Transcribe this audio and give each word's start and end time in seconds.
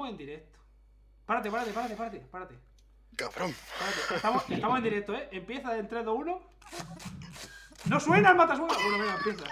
estamos 0.00 0.08
en 0.08 0.16
directo. 0.16 0.58
Párate, 1.26 1.50
párate, 1.50 1.72
párate, 1.72 1.94
párate, 1.94 2.18
párate. 2.20 2.58
Cabrón. 3.16 3.54
Párate. 3.78 4.14
Estamos, 4.16 4.50
estamos 4.50 4.78
en 4.78 4.84
directo, 4.84 5.14
¿eh? 5.14 5.28
Empieza 5.30 5.76
en 5.76 5.88
3, 5.88 6.04
2, 6.04 6.18
1. 6.18 6.42
¡No 7.86 8.00
suena 8.00 8.30
el 8.30 8.36
matasuela! 8.36 8.74
Bueno, 8.74 8.98
venga, 8.98 9.16
empieza. 9.16 9.44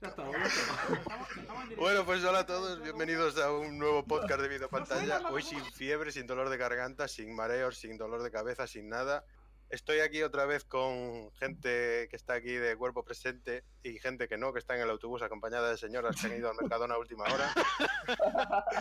Ya 0.00 0.08
está, 0.08 0.22
bueno, 0.24 0.44
estamos, 0.44 1.28
estamos 1.36 1.62
en 1.62 1.68
directo. 1.68 1.80
Bueno, 1.80 2.04
pues 2.04 2.24
hola 2.24 2.40
a 2.40 2.46
todos, 2.46 2.82
bienvenidos 2.82 3.38
a 3.38 3.52
un 3.52 3.78
nuevo 3.78 4.04
podcast 4.04 4.40
de 4.40 4.48
suena 4.48 4.68
Pantalla. 4.68 5.20
la 5.20 5.30
Hoy 5.30 5.42
sin 5.42 5.64
fiebre, 5.64 6.10
sin 6.12 6.26
dolor 6.26 6.48
de 6.48 6.56
garganta, 6.56 7.08
sin 7.08 7.34
mareos, 7.34 7.78
sin 7.78 7.96
dolor 7.96 8.22
de 8.22 8.30
cabeza, 8.30 8.66
sin 8.66 8.88
nada. 8.88 9.24
Estoy 9.72 10.00
aquí 10.00 10.22
otra 10.22 10.44
vez 10.44 10.64
con 10.64 11.32
gente 11.32 12.06
que 12.10 12.16
está 12.16 12.34
aquí 12.34 12.52
de 12.52 12.76
cuerpo 12.76 13.02
presente 13.04 13.64
y 13.82 13.98
gente 13.98 14.28
que 14.28 14.36
no, 14.36 14.52
que 14.52 14.58
está 14.58 14.76
en 14.76 14.82
el 14.82 14.90
autobús 14.90 15.22
acompañada 15.22 15.70
de 15.70 15.78
señoras 15.78 16.14
que 16.20 16.26
han 16.26 16.36
ido 16.36 16.50
al 16.50 16.56
Mercadona 16.56 16.92
a 16.92 16.98
última 16.98 17.24
hora. 17.24 17.50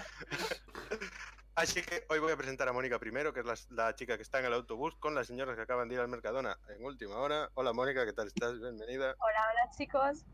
Así 1.55 1.81
que 1.81 2.05
hoy 2.09 2.19
voy 2.19 2.33
a 2.33 2.35
presentar 2.35 2.67
a 2.67 2.73
Mónica 2.73 2.99
primero, 2.99 3.31
que 3.33 3.39
es 3.39 3.45
la, 3.45 3.55
la 3.69 3.95
chica 3.95 4.17
que 4.17 4.23
está 4.23 4.39
en 4.39 4.47
el 4.47 4.53
autobús, 4.53 4.93
con 4.97 5.15
las 5.15 5.27
señoras 5.27 5.55
que 5.55 5.61
acaban 5.61 5.87
de 5.87 5.95
ir 5.95 6.01
al 6.01 6.09
Mercadona 6.09 6.59
en 6.67 6.83
última 6.83 7.15
hora. 7.19 7.49
Hola 7.53 7.71
Mónica, 7.71 8.05
¿qué 8.05 8.11
tal 8.11 8.27
estás? 8.27 8.59
Bienvenida. 8.59 9.15
Hola, 9.17 9.47
hola 9.49 9.71
chicos. 9.77 10.25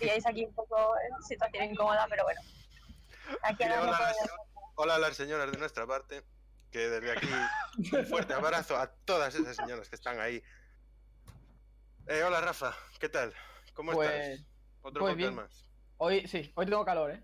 Pilláis 0.00 0.26
aquí 0.26 0.46
un 0.46 0.54
poco 0.54 0.94
en 0.98 1.22
situación 1.22 1.64
incómoda, 1.64 2.08
pero 2.10 2.24
bueno. 2.24 2.40
Aquí 3.40 3.62
hola, 3.62 3.82
a 3.82 3.86
las, 3.86 4.16
hola 4.74 4.94
a 4.96 4.98
las 4.98 5.16
señoras 5.16 5.48
de 5.52 5.58
nuestra 5.58 5.86
parte, 5.86 6.24
que 6.70 6.88
desde 6.88 7.12
aquí 7.12 7.28
un 7.96 8.06
fuerte 8.06 8.34
abrazo 8.34 8.76
a 8.76 8.88
todas 9.04 9.34
esas 9.34 9.56
señoras 9.56 9.88
que 9.88 9.96
están 9.96 10.20
ahí. 10.20 10.42
Eh, 12.06 12.22
hola 12.22 12.40
Rafa, 12.40 12.74
¿qué 13.00 13.08
tal? 13.08 13.32
¿Cómo 13.74 13.92
Pues, 13.92 14.10
estás? 14.10 14.46
Otro 14.82 15.00
pues 15.02 15.16
bien. 15.16 15.34
más. 15.34 15.64
Hoy 15.98 16.26
sí, 16.28 16.52
hoy 16.54 16.66
tengo 16.66 16.84
calor, 16.84 17.10
¿eh? 17.10 17.22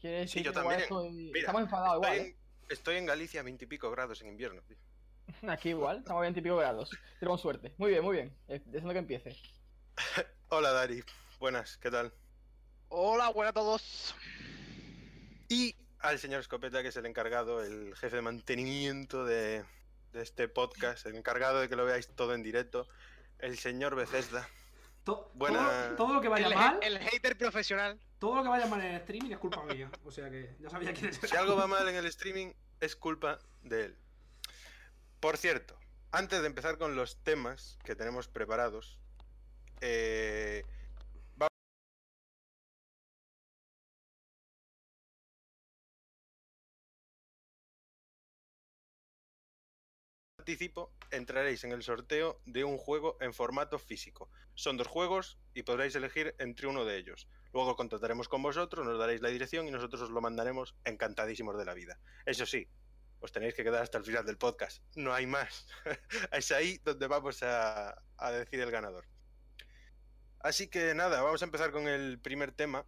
Quiere 0.00 0.18
decir 0.20 0.40
Sí, 0.40 0.44
yo 0.44 0.52
también. 0.52 0.80
estoy- 0.80 1.10
Mira, 1.10 1.38
Estamos 1.40 1.62
enfadados 1.62 2.02
Estoy 2.04 2.18
igual, 2.18 2.36
estoy 2.68 2.96
en 2.96 3.06
Galicia 3.06 3.40
a 3.40 3.44
20 3.44 3.64
y 3.64 3.68
pico 3.68 3.90
grados 3.90 4.20
en 4.22 4.28
invierno. 4.28 4.60
tío. 4.62 4.76
¿eh? 4.76 4.80
Aquí 5.48 5.70
igual, 5.70 5.98
estamos 5.98 6.20
a 6.20 6.22
20 6.22 6.40
y 6.40 6.42
pico 6.42 6.56
grados. 6.56 6.90
Tenemos 7.20 7.40
suerte. 7.40 7.74
Muy 7.78 7.90
bien, 7.90 8.02
muy 8.04 8.16
bien. 8.16 8.36
Eh, 8.48 8.60
Deseando 8.66 8.92
que 8.92 8.98
empiece. 8.98 9.36
Hola 10.48 10.72
Dari, 10.72 11.02
buenas, 11.38 11.76
¿qué 11.78 11.90
tal? 11.90 12.12
Hola, 12.88 13.30
buenas 13.30 13.50
a 13.52 13.54
todos. 13.54 14.14
Y 15.48 15.74
al 16.02 16.18
señor 16.18 16.40
Escopeta, 16.40 16.82
que 16.82 16.88
es 16.88 16.96
el 16.96 17.06
encargado, 17.06 17.62
el 17.64 17.94
jefe 17.96 18.16
de 18.16 18.22
mantenimiento 18.22 19.24
de, 19.24 19.64
de 20.12 20.22
este 20.22 20.48
podcast, 20.48 21.06
el 21.06 21.14
encargado 21.16 21.60
de 21.60 21.68
que 21.68 21.76
lo 21.76 21.84
veáis 21.84 22.08
todo 22.08 22.34
en 22.34 22.42
directo, 22.42 22.86
el 23.38 23.58
señor 23.58 23.94
Bethesda. 23.94 24.48
To- 25.04 25.30
Buena- 25.34 25.86
todo, 25.88 25.96
todo 25.96 26.14
lo 26.14 26.20
que 26.20 26.28
vaya 26.28 26.46
El, 26.46 26.54
mal, 26.54 26.78
el 26.82 26.98
hater 26.98 27.36
profesional. 27.36 27.98
todo 28.18 28.36
lo 28.36 28.42
que 28.44 28.48
vaya 28.50 28.66
mal 28.66 28.80
en 28.80 28.86
el 28.94 29.00
streaming 29.00 29.30
es 29.32 29.38
culpa 29.38 29.64
mía. 29.64 29.90
O 30.04 30.10
sea 30.12 30.30
que 30.30 30.54
ya 30.60 30.70
sabía 30.70 30.92
quién 30.92 31.06
es. 31.06 31.16
Si 31.16 31.36
algo 31.36 31.56
va 31.56 31.66
mal 31.66 31.88
en 31.88 31.96
el 31.96 32.06
streaming, 32.06 32.52
es 32.80 32.94
culpa 32.94 33.38
de 33.62 33.86
él. 33.86 33.96
Por 35.18 35.36
cierto, 35.36 35.76
antes 36.12 36.40
de 36.40 36.46
empezar 36.46 36.78
con 36.78 36.94
los 36.94 37.16
temas 37.24 37.78
que 37.84 37.94
tenemos 37.96 38.28
preparados, 38.28 38.98
eh, 39.80 40.64
Anticipo, 50.42 50.90
entraréis 51.12 51.62
en 51.62 51.70
el 51.70 51.84
sorteo 51.84 52.40
de 52.46 52.64
un 52.64 52.76
juego 52.76 53.16
en 53.20 53.32
formato 53.32 53.78
físico. 53.78 54.28
Son 54.56 54.76
dos 54.76 54.88
juegos 54.88 55.38
y 55.54 55.62
podréis 55.62 55.94
elegir 55.94 56.34
entre 56.40 56.66
uno 56.66 56.84
de 56.84 56.96
ellos. 56.96 57.28
Luego 57.52 57.76
contactaremos 57.76 58.28
con 58.28 58.42
vosotros, 58.42 58.84
nos 58.84 58.98
daréis 58.98 59.20
la 59.20 59.28
dirección 59.28 59.68
y 59.68 59.70
nosotros 59.70 60.02
os 60.02 60.10
lo 60.10 60.20
mandaremos 60.20 60.74
encantadísimos 60.84 61.56
de 61.56 61.64
la 61.64 61.74
vida. 61.74 62.00
Eso 62.26 62.44
sí, 62.44 62.66
os 63.20 63.30
tenéis 63.30 63.54
que 63.54 63.62
quedar 63.62 63.84
hasta 63.84 63.98
el 63.98 64.04
final 64.04 64.26
del 64.26 64.36
podcast. 64.36 64.82
No 64.96 65.14
hay 65.14 65.26
más. 65.26 65.68
es 66.32 66.50
ahí 66.50 66.80
donde 66.82 67.06
vamos 67.06 67.40
a, 67.44 68.02
a 68.16 68.32
decir 68.32 68.58
el 68.58 68.72
ganador. 68.72 69.06
Así 70.40 70.66
que 70.66 70.92
nada, 70.92 71.22
vamos 71.22 71.42
a 71.42 71.44
empezar 71.44 71.70
con 71.70 71.86
el 71.86 72.18
primer 72.18 72.50
tema. 72.50 72.84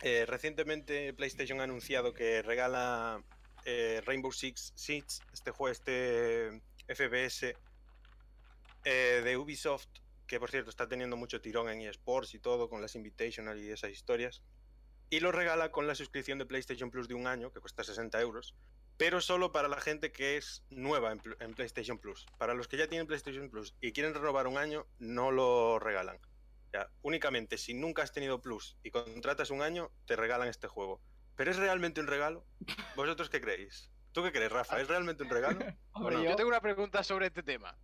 Eh, 0.00 0.24
recientemente 0.26 1.12
PlayStation 1.12 1.60
ha 1.60 1.64
anunciado 1.64 2.14
que 2.14 2.40
regala 2.40 3.22
eh, 3.66 4.00
Rainbow 4.06 4.32
Six 4.32 4.72
Siege, 4.74 5.20
este 5.30 5.50
juego, 5.50 5.70
este 5.70 6.62
FPS 6.88 7.54
eh, 8.84 9.20
de 9.24 9.36
Ubisoft, 9.36 9.88
que 10.26 10.38
por 10.40 10.50
cierto 10.50 10.70
está 10.70 10.88
teniendo 10.88 11.16
mucho 11.16 11.40
tirón 11.40 11.68
en 11.68 11.80
eSports 11.82 12.34
y 12.34 12.38
todo, 12.38 12.68
con 12.68 12.80
las 12.80 12.94
Invitational 12.94 13.58
y 13.58 13.70
esas 13.70 13.90
historias. 13.90 14.42
Y 15.10 15.20
lo 15.20 15.32
regala 15.32 15.72
con 15.72 15.86
la 15.86 15.94
suscripción 15.94 16.38
de 16.38 16.46
PlayStation 16.46 16.90
Plus 16.90 17.08
de 17.08 17.14
un 17.14 17.26
año, 17.26 17.52
que 17.52 17.60
cuesta 17.60 17.82
60 17.82 18.20
euros, 18.20 18.54
pero 18.96 19.20
solo 19.20 19.50
para 19.50 19.66
la 19.66 19.80
gente 19.80 20.12
que 20.12 20.36
es 20.36 20.62
nueva 20.70 21.10
en, 21.10 21.18
Pl- 21.18 21.36
en 21.40 21.54
PlayStation 21.54 21.98
Plus. 21.98 22.26
Para 22.38 22.54
los 22.54 22.68
que 22.68 22.76
ya 22.76 22.86
tienen 22.86 23.06
PlayStation 23.08 23.50
Plus 23.50 23.74
y 23.80 23.92
quieren 23.92 24.14
renovar 24.14 24.46
un 24.46 24.56
año, 24.58 24.86
no 24.98 25.30
lo 25.32 25.78
regalan. 25.78 26.18
Únicamente 27.02 27.58
si 27.58 27.74
nunca 27.74 28.02
has 28.04 28.12
tenido 28.12 28.40
Plus 28.40 28.76
y 28.84 28.92
contratas 28.92 29.50
un 29.50 29.62
año, 29.62 29.90
te 30.06 30.14
regalan 30.14 30.46
este 30.46 30.68
juego. 30.68 31.00
¿Pero 31.34 31.50
es 31.50 31.56
realmente 31.56 32.00
un 32.00 32.06
regalo? 32.06 32.46
¿Vosotros 32.94 33.28
qué 33.30 33.40
creéis? 33.40 33.89
¿Tú 34.12 34.22
qué 34.24 34.32
crees, 34.32 34.50
Rafa? 34.50 34.80
¿Es 34.80 34.88
realmente 34.88 35.22
un 35.22 35.30
regalo? 35.30 35.58
Hombre, 35.92 36.16
no? 36.16 36.22
yo- 36.24 36.30
Yo 36.30 36.36
tengo 36.36 36.48
una 36.48 36.60
pregunta 36.60 37.02
sobre 37.04 37.26
este 37.26 37.42
tema. 37.42 37.76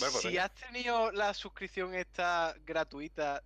Bueno, 0.00 0.12
pues 0.12 0.20
si 0.22 0.28
venga. 0.28 0.44
has 0.44 0.54
tenido 0.54 1.10
la 1.12 1.32
suscripción 1.32 1.94
esta 1.94 2.54
gratuita 2.60 3.42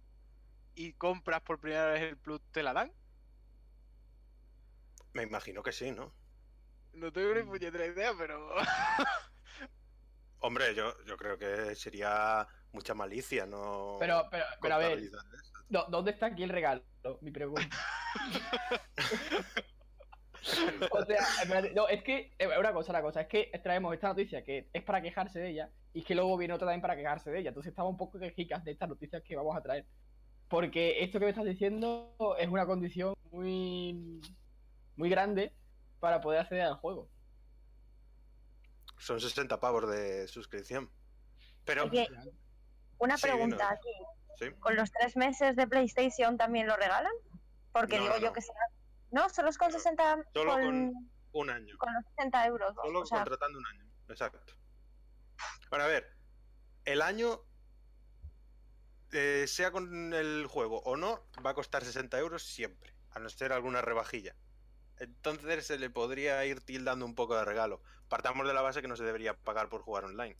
y 0.74 0.92
compras 0.94 1.40
por 1.42 1.60
primera 1.60 1.86
vez 1.86 2.02
el 2.02 2.16
Plus, 2.18 2.40
¿te 2.50 2.62
la 2.64 2.72
dan? 2.72 2.92
Me 5.12 5.22
imagino 5.22 5.62
que 5.62 5.70
sí, 5.72 5.92
¿no? 5.92 6.12
No 6.94 7.12
tengo 7.12 7.32
ni 7.34 7.42
puñetera 7.44 7.86
idea, 7.86 8.12
pero. 8.18 8.54
Hombre, 10.40 10.74
yo, 10.74 10.94
yo 11.04 11.16
creo 11.16 11.38
que 11.38 11.76
sería 11.76 12.48
mucha 12.72 12.92
malicia, 12.94 13.46
¿no? 13.46 13.98
Pero, 14.00 14.26
pero, 14.30 14.44
pero 14.60 14.74
a 14.74 14.78
ver, 14.78 14.90
contabilizar 14.98 15.24
eso. 15.40 15.52
¿dó- 15.68 15.86
¿dónde 15.90 16.10
está 16.10 16.26
aquí 16.26 16.42
el 16.42 16.48
regalo? 16.48 16.84
Mi 17.20 17.30
pregunta. 17.30 17.68
o 20.91 21.04
sea, 21.04 21.25
no, 21.75 21.88
es 21.88 22.03
que, 22.03 22.32
eh, 22.38 22.48
una 22.58 22.72
cosa, 22.72 22.91
una 22.92 23.03
cosa, 23.03 23.20
es 23.22 23.28
que 23.28 23.50
traemos 23.62 23.94
esta 23.94 24.08
noticia 24.08 24.42
que 24.42 24.69
es 24.72 24.82
para 24.82 25.00
quejarse 25.00 25.38
de 25.38 25.50
ella 25.50 25.70
y 25.92 26.03
que 26.03 26.14
luego 26.14 26.36
viene 26.36 26.54
otra 26.54 26.66
también 26.66 26.80
para 26.82 26.97
quejarse 26.97 27.30
de 27.30 27.38
ella. 27.41 27.48
Entonces 27.50 27.70
estamos 27.70 27.91
un 27.92 27.97
poco 27.97 28.19
quejicas 28.19 28.64
de 28.64 28.72
estas 28.72 28.88
noticias 28.88 29.22
que 29.22 29.36
vamos 29.36 29.56
a 29.56 29.62
traer. 29.62 29.86
Porque 30.48 31.02
esto 31.02 31.19
que 31.19 31.25
me 31.26 31.31
estás 31.31 31.44
diciendo 31.44 32.14
es 32.38 32.48
una 32.48 32.66
condición 32.66 33.14
muy, 33.31 34.20
muy 34.97 35.08
grande 35.08 35.52
para 36.00 36.20
poder 36.20 36.41
acceder 36.41 36.64
al 36.64 36.75
juego. 36.76 37.08
Son 38.98 39.20
60 39.20 39.58
pavos 39.60 39.88
de 39.91 40.28
suscripción. 40.28 40.91
Pero, 41.64 41.84
Oye, 41.84 42.08
una 42.98 43.16
Sí, 43.16 43.22
pregunta 43.22 43.64
no. 43.70 43.70
aquí. 43.76 43.91
sí. 44.38 44.50
¿Con 44.60 44.76
los 44.76 44.91
tres 44.92 45.16
meses 45.16 45.56
de 45.56 45.66
PlayStation 45.66 46.36
también 46.36 46.66
lo 46.66 46.76
regalan? 46.76 47.12
Porque 47.72 47.97
No, 47.97 48.02
digo 48.04 48.14
no, 48.16 48.20
yo 48.20 48.32
que 48.32 48.42
sea. 48.42 48.54
No, 49.12 49.28
solo 49.30 49.48
es 49.50 49.58
con 49.58 49.70
60. 49.70 50.24
Solo 50.34 50.52
con, 50.52 50.62
con- 50.62 51.10
Un 51.32 51.50
año. 51.50 51.76
con 51.78 51.92
los 51.94 52.04
60 52.16 52.46
euros. 52.46 52.74
Solo 52.82 53.00
o 53.00 53.06
sea, 53.06 53.18
contratando 53.18 53.58
un 53.58 53.66
año. 53.66 53.86
Exacto. 54.08 54.54
Bueno, 55.70 55.84
a 55.84 55.88
ver. 55.88 56.10
El 56.84 57.00
año, 57.00 57.40
eh, 59.12 59.44
sea 59.46 59.70
con 59.70 60.12
el 60.14 60.46
juego 60.46 60.80
o 60.80 60.96
no, 60.96 61.24
va 61.44 61.50
a 61.50 61.54
costar 61.54 61.84
60 61.84 62.18
euros 62.18 62.42
siempre. 62.42 62.92
A 63.10 63.18
no 63.18 63.28
ser 63.28 63.52
alguna 63.52 63.82
rebajilla. 63.82 64.34
Entonces 64.98 65.66
se 65.66 65.78
le 65.78 65.90
podría 65.90 66.44
ir 66.44 66.60
tildando 66.60 67.04
un 67.04 67.14
poco 67.14 67.36
de 67.36 67.44
regalo. 67.44 67.82
Partamos 68.08 68.46
de 68.46 68.54
la 68.54 68.62
base 68.62 68.80
que 68.82 68.88
no 68.88 68.96
se 68.96 69.04
debería 69.04 69.36
pagar 69.36 69.69
por 69.69 69.82
jugar 69.82 70.04
online. 70.04 70.37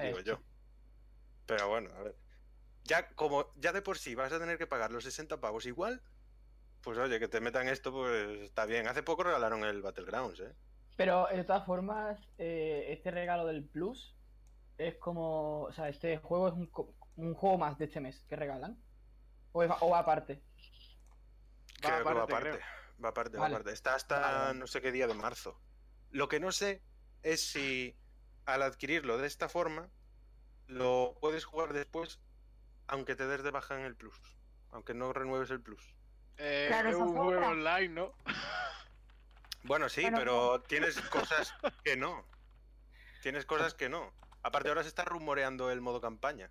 Digo 0.00 0.20
yo. 0.20 0.40
Pero 1.46 1.68
bueno, 1.68 1.90
a 1.96 2.02
ver. 2.02 2.16
Ya 2.84 3.08
como 3.14 3.52
ya 3.56 3.72
de 3.72 3.82
por 3.82 3.98
sí 3.98 4.14
vas 4.14 4.32
a 4.32 4.38
tener 4.38 4.58
que 4.58 4.66
pagar 4.66 4.90
los 4.92 5.04
60 5.04 5.40
pavos 5.40 5.66
igual, 5.66 6.02
pues 6.82 6.98
oye, 6.98 7.18
que 7.18 7.28
te 7.28 7.40
metan 7.40 7.68
esto, 7.68 7.92
pues 7.92 8.40
está 8.42 8.64
bien. 8.66 8.86
Hace 8.88 9.02
poco 9.02 9.24
regalaron 9.24 9.64
el 9.64 9.82
Battlegrounds, 9.82 10.40
¿eh? 10.40 10.54
Pero 10.96 11.26
de 11.32 11.44
todas 11.44 11.64
formas, 11.64 12.18
eh, 12.38 12.86
este 12.90 13.10
regalo 13.10 13.46
del 13.46 13.64
Plus 13.64 14.16
es 14.78 14.96
como. 14.96 15.62
O 15.62 15.72
sea, 15.72 15.88
este 15.88 16.18
juego 16.18 16.48
es 16.48 16.54
un, 16.54 16.70
un 17.16 17.34
juego 17.34 17.58
más 17.58 17.78
de 17.78 17.84
este 17.86 18.00
mes 18.00 18.24
que 18.28 18.36
regalan. 18.36 18.76
O, 19.52 19.62
es- 19.62 19.70
o 19.80 19.90
va 19.90 20.00
aparte. 20.00 20.42
Que 21.80 21.90
va 21.90 22.22
aparte, 22.22 22.50
creo. 22.50 22.58
Va 23.04 23.08
aparte, 23.10 23.36
Vale. 23.38 23.52
va 23.54 23.56
aparte. 23.58 23.72
Está 23.72 23.94
hasta 23.94 24.20
vale. 24.20 24.58
no 24.58 24.66
sé 24.66 24.80
qué 24.80 24.90
día 24.90 25.06
de 25.06 25.14
marzo. 25.14 25.60
Lo 26.10 26.28
que 26.28 26.40
no 26.40 26.50
sé 26.50 26.82
es 27.22 27.48
si 27.50 27.96
al 28.44 28.62
adquirirlo 28.62 29.18
de 29.18 29.26
esta 29.28 29.48
forma 29.48 29.88
lo 30.66 31.16
puedes 31.20 31.44
jugar 31.44 31.72
después 31.72 32.20
aunque 32.88 33.14
te 33.14 33.26
des 33.26 33.42
de 33.42 33.50
baja 33.50 33.78
en 33.78 33.84
el 33.84 33.94
Plus. 33.96 34.18
Aunque 34.70 34.94
no 34.94 35.12
renueves 35.12 35.50
el 35.50 35.60
Plus. 35.62 35.94
Eh, 36.38 36.66
Claro, 36.68 36.88
es 36.90 36.96
un 36.96 37.16
juego 37.16 37.46
online, 37.46 37.88
¿no? 37.88 38.12
Bueno, 39.64 39.88
sí, 39.88 40.02
Bueno, 40.02 40.18
pero 40.18 40.60
tienes 40.62 41.00
cosas 41.10 41.52
que 41.84 41.96
no. 41.96 42.24
Tienes 43.22 43.44
cosas 43.44 43.74
que 43.74 43.88
no. 43.88 44.12
Aparte 44.42 44.68
ahora 44.68 44.82
se 44.82 44.88
está 44.88 45.04
rumoreando 45.04 45.70
el 45.70 45.80
modo 45.80 46.00
campaña. 46.00 46.50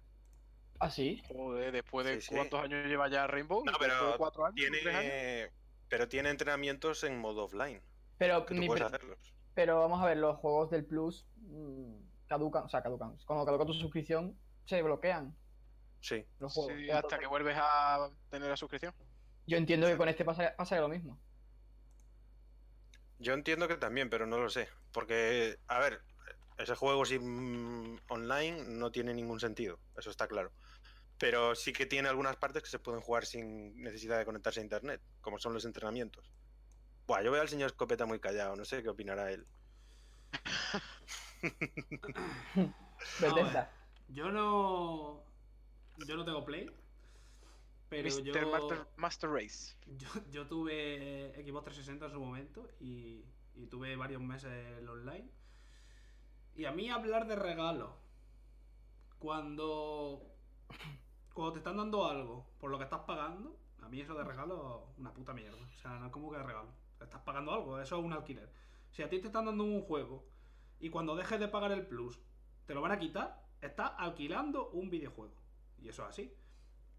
¿Ah, 0.80 0.90
sí? 0.92 1.24
Joder, 1.28 1.72
después 1.72 2.06
de 2.06 2.22
Sí, 2.22 2.28
sí. 2.30 2.36
cuántos 2.36 2.60
años 2.62 2.86
lleva 2.86 3.08
ya 3.10 3.26
Rainbow? 3.26 3.64
No, 3.66 3.72
pero 3.80 4.12
de 4.12 4.18
cuatro 4.18 4.46
años, 4.46 4.56
tres 4.70 4.86
años. 4.88 5.02
Tiene 5.02 5.52
Pero 5.90 6.08
tiene 6.08 6.30
entrenamientos 6.30 7.04
en 7.04 7.18
modo 7.18 7.46
offline, 7.46 7.82
Pero, 8.18 8.46
que 8.46 8.54
tú 8.54 8.60
mi 8.60 8.68
puedes 8.68 8.84
pre- 8.84 8.96
hacerlos. 8.96 9.34
pero 9.56 9.80
vamos 9.80 10.04
a 10.04 10.06
ver, 10.06 10.18
los 10.18 10.38
juegos 10.38 10.70
del 10.70 10.86
Plus 10.86 11.26
mm, 11.38 11.96
caducan, 12.28 12.66
o 12.66 12.70
sea, 12.70 12.84
caducan. 12.84 13.18
Cuando 13.26 13.46
caduca 13.46 13.66
tu 13.66 13.74
suscripción, 13.74 14.38
se 14.66 14.82
bloquean 14.84 15.34
Sí. 16.02 16.26
los 16.40 16.54
juegos. 16.54 16.74
Sí, 16.78 16.84
hasta 16.92 16.98
Entonces, 16.98 17.20
que 17.20 17.28
vuelves 17.28 17.58
a 17.60 18.12
tener 18.30 18.50
la 18.50 18.58
suscripción. 18.58 18.94
Yo 19.48 19.58
entiendo 19.58 19.88
que 19.88 19.98
con 19.98 20.10
este 20.10 20.26
pasa, 20.26 20.54
pasa 20.56 20.80
lo 20.80 20.90
mismo. 20.90 21.18
Yo 23.20 23.34
entiendo 23.34 23.68
que 23.68 23.78
también, 23.78 24.10
pero 24.10 24.28
no 24.28 24.38
lo 24.38 24.50
sé. 24.50 24.70
Porque, 24.92 25.58
a 25.68 25.80
ver, 25.80 26.02
ese 26.58 26.76
juego 26.76 27.06
sin 27.06 28.00
online 28.10 28.64
no 28.68 28.92
tiene 28.92 29.14
ningún 29.14 29.40
sentido, 29.40 29.80
eso 29.98 30.10
está 30.10 30.28
claro. 30.28 30.52
Pero 31.18 31.56
sí 31.56 31.74
que 31.74 31.86
tiene 31.86 32.10
algunas 32.10 32.36
partes 32.36 32.62
que 32.62 32.70
se 32.70 32.80
pueden 32.80 33.02
jugar 33.02 33.26
sin 33.26 33.82
necesidad 33.82 34.20
de 34.20 34.26
conectarse 34.26 34.60
a 34.60 34.64
internet, 34.64 35.02
como 35.22 35.40
son 35.40 35.54
los 35.54 35.66
entrenamientos. 35.66 36.30
Buah, 37.08 37.24
yo 37.24 37.32
veo 37.32 37.42
al 37.42 37.50
señor 37.50 37.68
Escopeta 37.68 38.06
muy 38.06 38.20
callado, 38.20 38.56
no 38.56 38.66
sé 38.66 38.84
qué 38.84 38.90
opinará 38.90 39.32
él. 39.32 39.48
Bethesda. 43.22 43.72
Yo 44.10 44.32
no. 44.32 45.24
Yo 46.06 46.18
no 46.18 46.26
tengo 46.26 46.46
Play. 46.46 46.70
Pero 47.90 48.10
yo. 48.20 48.34
Master, 48.52 48.88
Master 48.98 49.30
Race. 49.30 49.76
Yo, 49.86 50.08
yo 50.30 50.48
tuve 50.48 51.32
Xbox 51.36 51.66
360 51.66 52.06
en 52.06 52.12
su 52.12 52.20
momento 52.20 52.70
y, 52.80 53.24
y 53.56 53.68
tuve 53.68 53.96
varios 53.96 54.22
meses 54.22 54.52
el 54.78 54.88
online. 54.90 55.30
Y 56.56 56.66
a 56.66 56.72
mí 56.72 56.90
hablar 56.90 57.28
de 57.28 57.36
regalos, 57.36 57.92
cuando, 59.20 60.22
cuando 61.34 61.54
te 61.54 61.60
están 61.60 61.78
dando 61.78 62.08
algo 62.08 62.48
por 62.60 62.72
lo 62.72 62.78
que 62.78 62.84
estás 62.84 63.02
pagando, 63.02 63.60
a 63.82 63.90
mí 63.90 64.02
eso 64.02 64.16
de 64.16 64.24
regalo 64.24 64.88
una 64.98 65.14
puta 65.14 65.34
mierda. 65.34 65.58
O 65.58 65.80
sea, 65.80 66.00
no 66.00 66.08
es 66.08 66.12
como 66.12 66.32
que 66.32 66.38
de 66.38 66.44
regalo. 66.44 66.70
Estás 67.00 67.22
pagando 67.22 67.54
algo, 67.54 67.80
eso 67.80 67.98
es 67.98 68.04
un 68.04 68.14
alquiler. 68.14 68.52
Si 68.92 69.04
a 69.04 69.10
ti 69.10 69.20
te 69.20 69.28
están 69.28 69.46
dando 69.46 69.64
un 69.64 69.82
juego 69.82 70.26
y 70.80 70.90
cuando 70.90 71.16
dejes 71.16 71.40
de 71.40 71.48
pagar 71.48 71.72
el 71.72 71.86
plus 71.86 72.20
te 72.66 72.74
lo 72.74 72.82
van 72.82 72.92
a 72.92 73.00
quitar, 73.00 73.44
estás 73.62 73.92
alquilando 73.98 74.70
un 74.70 74.90
videojuego. 74.90 75.36
Y 75.78 75.90
eso 75.90 76.04
es 76.04 76.10
así. 76.10 76.34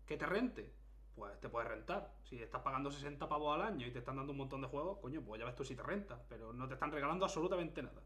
Que 0.06 0.16
te 0.16 0.24
rente, 0.24 0.72
pues 1.18 1.38
te 1.40 1.48
puedes 1.48 1.68
rentar. 1.68 2.14
Si 2.22 2.40
estás 2.40 2.62
pagando 2.62 2.90
60 2.90 3.28
pavos 3.28 3.54
al 3.54 3.62
año 3.62 3.86
y 3.86 3.90
te 3.90 3.98
están 3.98 4.16
dando 4.16 4.32
un 4.32 4.38
montón 4.38 4.60
de 4.60 4.68
juegos, 4.68 4.98
coño, 5.00 5.20
pues 5.22 5.40
ya 5.40 5.44
ves 5.44 5.56
tú 5.56 5.64
si 5.64 5.74
te 5.74 5.82
renta. 5.82 6.22
Pero 6.28 6.52
no 6.52 6.68
te 6.68 6.74
están 6.74 6.92
regalando 6.92 7.24
absolutamente 7.24 7.82
nada. 7.82 8.02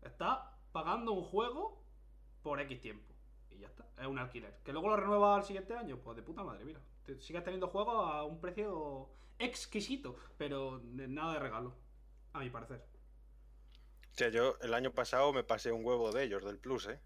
Estás 0.00 0.38
pagando 0.72 1.12
un 1.12 1.24
juego 1.24 1.82
por 2.42 2.60
X 2.60 2.80
tiempo. 2.80 3.12
Y 3.50 3.58
ya 3.58 3.66
está, 3.66 3.86
es 3.98 4.06
un 4.06 4.18
alquiler. 4.18 4.60
Que 4.64 4.72
luego 4.72 4.88
lo 4.88 4.96
renuevas 4.96 5.38
al 5.38 5.44
siguiente 5.44 5.74
año, 5.74 5.98
pues 5.98 6.16
de 6.16 6.22
puta 6.22 6.44
madre, 6.44 6.64
mira. 6.64 6.80
Te 7.04 7.18
sigues 7.20 7.42
teniendo 7.42 7.68
juegos 7.68 7.94
a 8.10 8.22
un 8.22 8.40
precio 8.40 9.10
exquisito, 9.38 10.16
pero 10.38 10.80
nada 10.84 11.34
de 11.34 11.38
regalo, 11.40 11.74
a 12.32 12.38
mi 12.40 12.50
parecer. 12.50 12.84
O 14.12 14.14
sea, 14.14 14.28
yo 14.28 14.56
el 14.60 14.74
año 14.74 14.92
pasado 14.92 15.32
me 15.32 15.42
pasé 15.42 15.72
un 15.72 15.84
huevo 15.84 16.12
de 16.12 16.24
ellos, 16.24 16.44
del 16.44 16.58
Plus, 16.58 16.88
¿eh? 16.88 17.00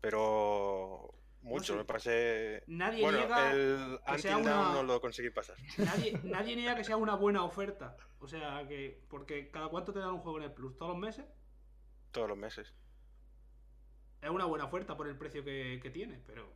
Pero 0.00 1.14
mucho, 1.42 1.72
sé. 1.72 1.78
me 1.78 1.84
pasé... 1.84 2.62
Nadie 2.66 3.02
Bueno, 3.02 3.18
niega. 3.18 3.52
el 3.52 3.98
que 4.12 4.18
sea 4.18 4.36
una- 4.36 4.72
no 4.72 4.82
lo 4.82 5.00
conseguí 5.00 5.30
pasar. 5.30 5.56
Nadie, 5.78 6.18
nadie 6.24 6.56
niega 6.56 6.74
que 6.76 6.84
sea 6.84 6.96
una 6.96 7.14
buena 7.14 7.42
oferta. 7.44 7.96
O 8.18 8.28
sea 8.28 8.66
que. 8.68 9.02
Porque 9.08 9.50
cada 9.50 9.68
cuánto 9.68 9.92
te 9.92 9.98
dan 10.00 10.10
un 10.10 10.18
juego 10.20 10.38
en 10.38 10.44
el 10.44 10.52
Plus, 10.52 10.76
todos 10.76 10.90
los 10.92 10.98
meses. 11.00 11.24
Todos 12.10 12.28
los 12.28 12.36
meses. 12.36 12.74
Es 14.20 14.28
una 14.28 14.44
buena 14.44 14.66
oferta 14.66 14.96
por 14.96 15.08
el 15.08 15.16
precio 15.16 15.42
que, 15.42 15.80
que 15.82 15.88
tiene, 15.90 16.20
pero 16.26 16.52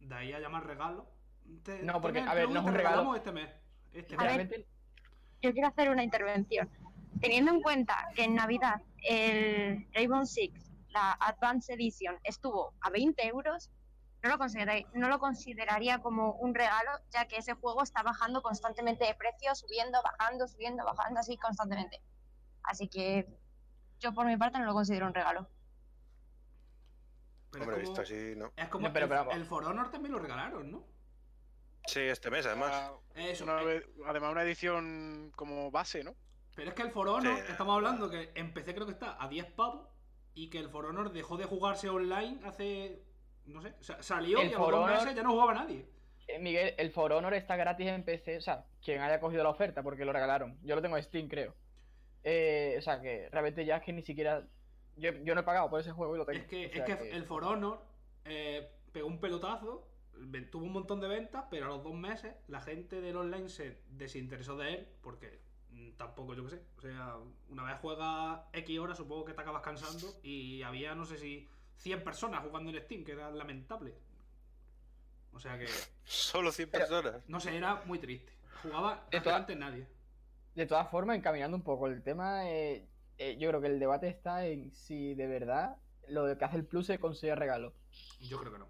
de 0.00 0.14
ahí 0.14 0.32
a 0.32 0.38
llamar 0.38 0.64
regalo. 0.66 1.10
te- 1.64 1.82
No, 1.82 2.00
porque, 2.00 2.20
a 2.20 2.34
ver, 2.34 2.48
no 2.48 2.60
es 2.60 2.66
un 2.66 2.72
regalo. 2.74 2.76
regalamos 3.02 3.16
este 3.16 3.32
mes. 3.32 3.50
Este 3.92 4.14
A 4.14 4.18
mes. 4.18 4.26
ver. 4.26 4.36
Realmente, 4.36 4.66
Yo 5.42 5.52
quiero 5.52 5.68
hacer 5.68 5.90
una 5.90 6.04
intervención. 6.04 6.70
Teniendo 7.20 7.50
en 7.52 7.60
cuenta 7.62 7.96
que 8.14 8.22
en 8.24 8.36
Navidad 8.36 8.80
el 9.02 9.88
Rainbow 9.92 10.24
Six, 10.24 10.70
la 10.90 11.12
Advanced 11.14 11.74
Edition, 11.74 12.16
estuvo 12.22 12.74
a 12.80 12.90
20 12.90 13.26
euros, 13.26 13.70
no 14.22 14.30
lo, 14.30 14.36
no 14.94 15.08
lo 15.08 15.18
consideraría 15.18 16.00
como 16.00 16.32
un 16.32 16.54
regalo, 16.54 16.90
ya 17.10 17.26
que 17.28 17.36
ese 17.36 17.54
juego 17.54 17.82
está 17.82 18.02
bajando 18.02 18.42
constantemente 18.42 19.04
de 19.04 19.14
precio, 19.14 19.54
subiendo, 19.54 20.00
bajando, 20.02 20.48
subiendo, 20.48 20.84
bajando, 20.84 21.20
así 21.20 21.36
constantemente. 21.36 22.02
Así 22.64 22.88
que 22.88 23.26
yo 24.00 24.12
por 24.12 24.26
mi 24.26 24.36
parte 24.36 24.58
no 24.58 24.64
lo 24.66 24.72
considero 24.74 25.06
un 25.06 25.14
regalo. 25.14 25.48
Pero 27.50 27.64
Hombre, 27.64 27.76
es 27.76 27.82
visto 27.88 28.02
como, 28.02 28.02
así, 28.02 28.36
¿no? 28.36 28.52
es 28.56 28.68
como 28.68 28.88
No, 28.88 28.92
pero- 28.92 29.04
el, 29.04 29.08
pero 29.10 29.20
vamos. 29.20 29.34
el 29.36 29.44
For 29.46 29.64
Honor 29.64 29.90
también 29.90 30.12
lo 30.12 30.18
regalaron, 30.18 30.70
¿no? 30.70 30.84
Sí, 31.86 32.00
este 32.00 32.30
mes 32.30 32.44
además. 32.44 32.70
Ah, 32.72 32.92
Eso. 33.14 33.44
una 33.44 33.62
eh, 33.62 33.82
además, 34.06 34.32
una 34.32 34.42
edición 34.42 35.32
como 35.34 35.70
base, 35.70 36.04
¿no? 36.04 36.14
Pero 36.54 36.70
es 36.70 36.74
que 36.74 36.82
el 36.82 36.90
For 36.90 37.08
Honor, 37.08 37.36
Sí. 37.38 37.44
estamos 37.52 37.74
hablando 37.74 38.10
que 38.10 38.32
empecé 38.34 38.74
creo 38.74 38.84
que 38.86 38.92
está 38.92 39.16
a 39.22 39.28
10 39.28 39.46
pavos 39.52 39.88
y 40.34 40.50
que 40.50 40.58
el 40.58 40.68
For 40.68 40.84
Honor 40.84 41.12
dejó 41.12 41.36
de 41.38 41.44
jugarse 41.46 41.88
online 41.88 42.40
hace. 42.44 43.02
No 43.48 43.60
sé, 43.62 43.74
sa- 43.80 44.02
salió 44.02 44.40
El 44.40 44.50
y 44.50 44.54
a 44.54 44.58
los 44.58 44.70
dos 44.70 44.74
Honor- 44.84 44.90
meses 44.98 45.14
ya 45.14 45.22
no 45.22 45.32
jugaba 45.32 45.54
nadie. 45.54 45.86
eh, 46.26 46.38
Miguel, 46.38 46.74
el 46.76 46.90
For 46.90 47.12
Honor 47.12 47.34
está 47.34 47.56
gratis 47.56 47.86
en 47.88 48.04
PC, 48.04 48.36
o 48.36 48.40
sea, 48.40 48.64
quien 48.84 49.00
haya 49.00 49.18
cogido 49.20 49.42
la 49.42 49.50
oferta, 49.50 49.82
porque 49.82 50.04
lo 50.04 50.12
regalaron. 50.12 50.58
Yo 50.62 50.74
lo 50.76 50.82
tengo 50.82 50.96
en 50.96 51.02
Steam, 51.02 51.28
creo. 51.28 51.54
Eh, 52.24 52.74
o 52.78 52.82
sea, 52.82 53.00
que 53.00 53.28
realmente 53.30 53.64
ya 53.64 53.76
es 53.78 53.82
que 53.82 53.92
ni 53.92 54.02
siquiera... 54.02 54.46
Yo, 54.96 55.12
yo 55.22 55.34
no 55.34 55.40
he 55.40 55.44
pagado 55.44 55.70
por 55.70 55.80
ese 55.80 55.92
juego 55.92 56.14
y 56.16 56.18
lo 56.18 56.26
tengo. 56.26 56.40
Es 56.40 56.46
que, 56.46 56.66
o 56.66 56.72
sea 56.72 56.84
es 56.86 56.96
que 57.00 57.10
el 57.12 57.24
For 57.24 57.44
Honor 57.44 57.80
eh, 58.24 58.68
pegó 58.92 59.06
un 59.06 59.20
pelotazo, 59.20 59.88
tuvo 60.50 60.64
un 60.64 60.72
montón 60.72 61.00
de 61.00 61.06
ventas, 61.08 61.44
pero 61.50 61.66
a 61.66 61.68
los 61.68 61.84
dos 61.84 61.94
meses 61.94 62.34
la 62.48 62.60
gente 62.60 63.00
del 63.00 63.16
online 63.16 63.48
se 63.48 63.78
desinteresó 63.90 64.56
de 64.56 64.74
él 64.74 64.88
porque 65.00 65.40
mm, 65.70 65.92
tampoco, 65.92 66.34
yo 66.34 66.42
qué 66.44 66.50
sé. 66.50 66.62
O 66.76 66.80
sea, 66.80 67.14
una 67.48 67.62
vez 67.62 67.78
juegas 67.78 68.40
X 68.52 68.78
horas, 68.80 68.96
supongo 68.98 69.24
que 69.24 69.32
te 69.34 69.40
acabas 69.40 69.62
cansando 69.62 70.08
y 70.22 70.62
había, 70.62 70.94
no 70.96 71.04
sé 71.06 71.16
si 71.16 71.48
100 71.78 72.04
personas 72.04 72.42
jugando 72.44 72.70
en 72.70 72.80
Steam, 72.82 73.04
que 73.04 73.12
era 73.12 73.30
lamentable. 73.30 73.94
O 75.32 75.40
sea 75.40 75.58
que, 75.58 75.66
Solo 76.04 76.50
100 76.52 76.70
Pero- 76.70 76.86
personas. 76.88 77.22
no 77.28 77.38
sé, 77.40 77.56
era 77.56 77.76
muy 77.84 77.98
triste. 77.98 78.32
Jugaba 78.62 79.06
De 79.10 79.20
todas- 79.20 79.44
prácticamente 79.44 79.56
nadie. 79.56 79.86
De 80.54 80.66
todas 80.66 80.90
formas, 80.90 81.16
encaminando 81.16 81.56
un 81.56 81.62
poco 81.62 81.86
el 81.86 82.02
tema, 82.02 82.48
eh, 82.50 82.88
eh, 83.18 83.36
yo 83.38 83.48
creo 83.48 83.60
que 83.60 83.68
el 83.68 83.78
debate 83.78 84.08
está 84.08 84.44
en 84.46 84.72
si 84.72 85.14
de 85.14 85.26
verdad 85.26 85.76
lo 86.08 86.24
de 86.24 86.36
que 86.36 86.44
hace 86.44 86.56
el 86.56 86.64
Plus 86.64 86.86
se 86.86 86.98
considera 86.98 87.36
regalo. 87.36 87.74
Yo 88.20 88.38
creo 88.40 88.52
que 88.52 88.58
no. 88.58 88.68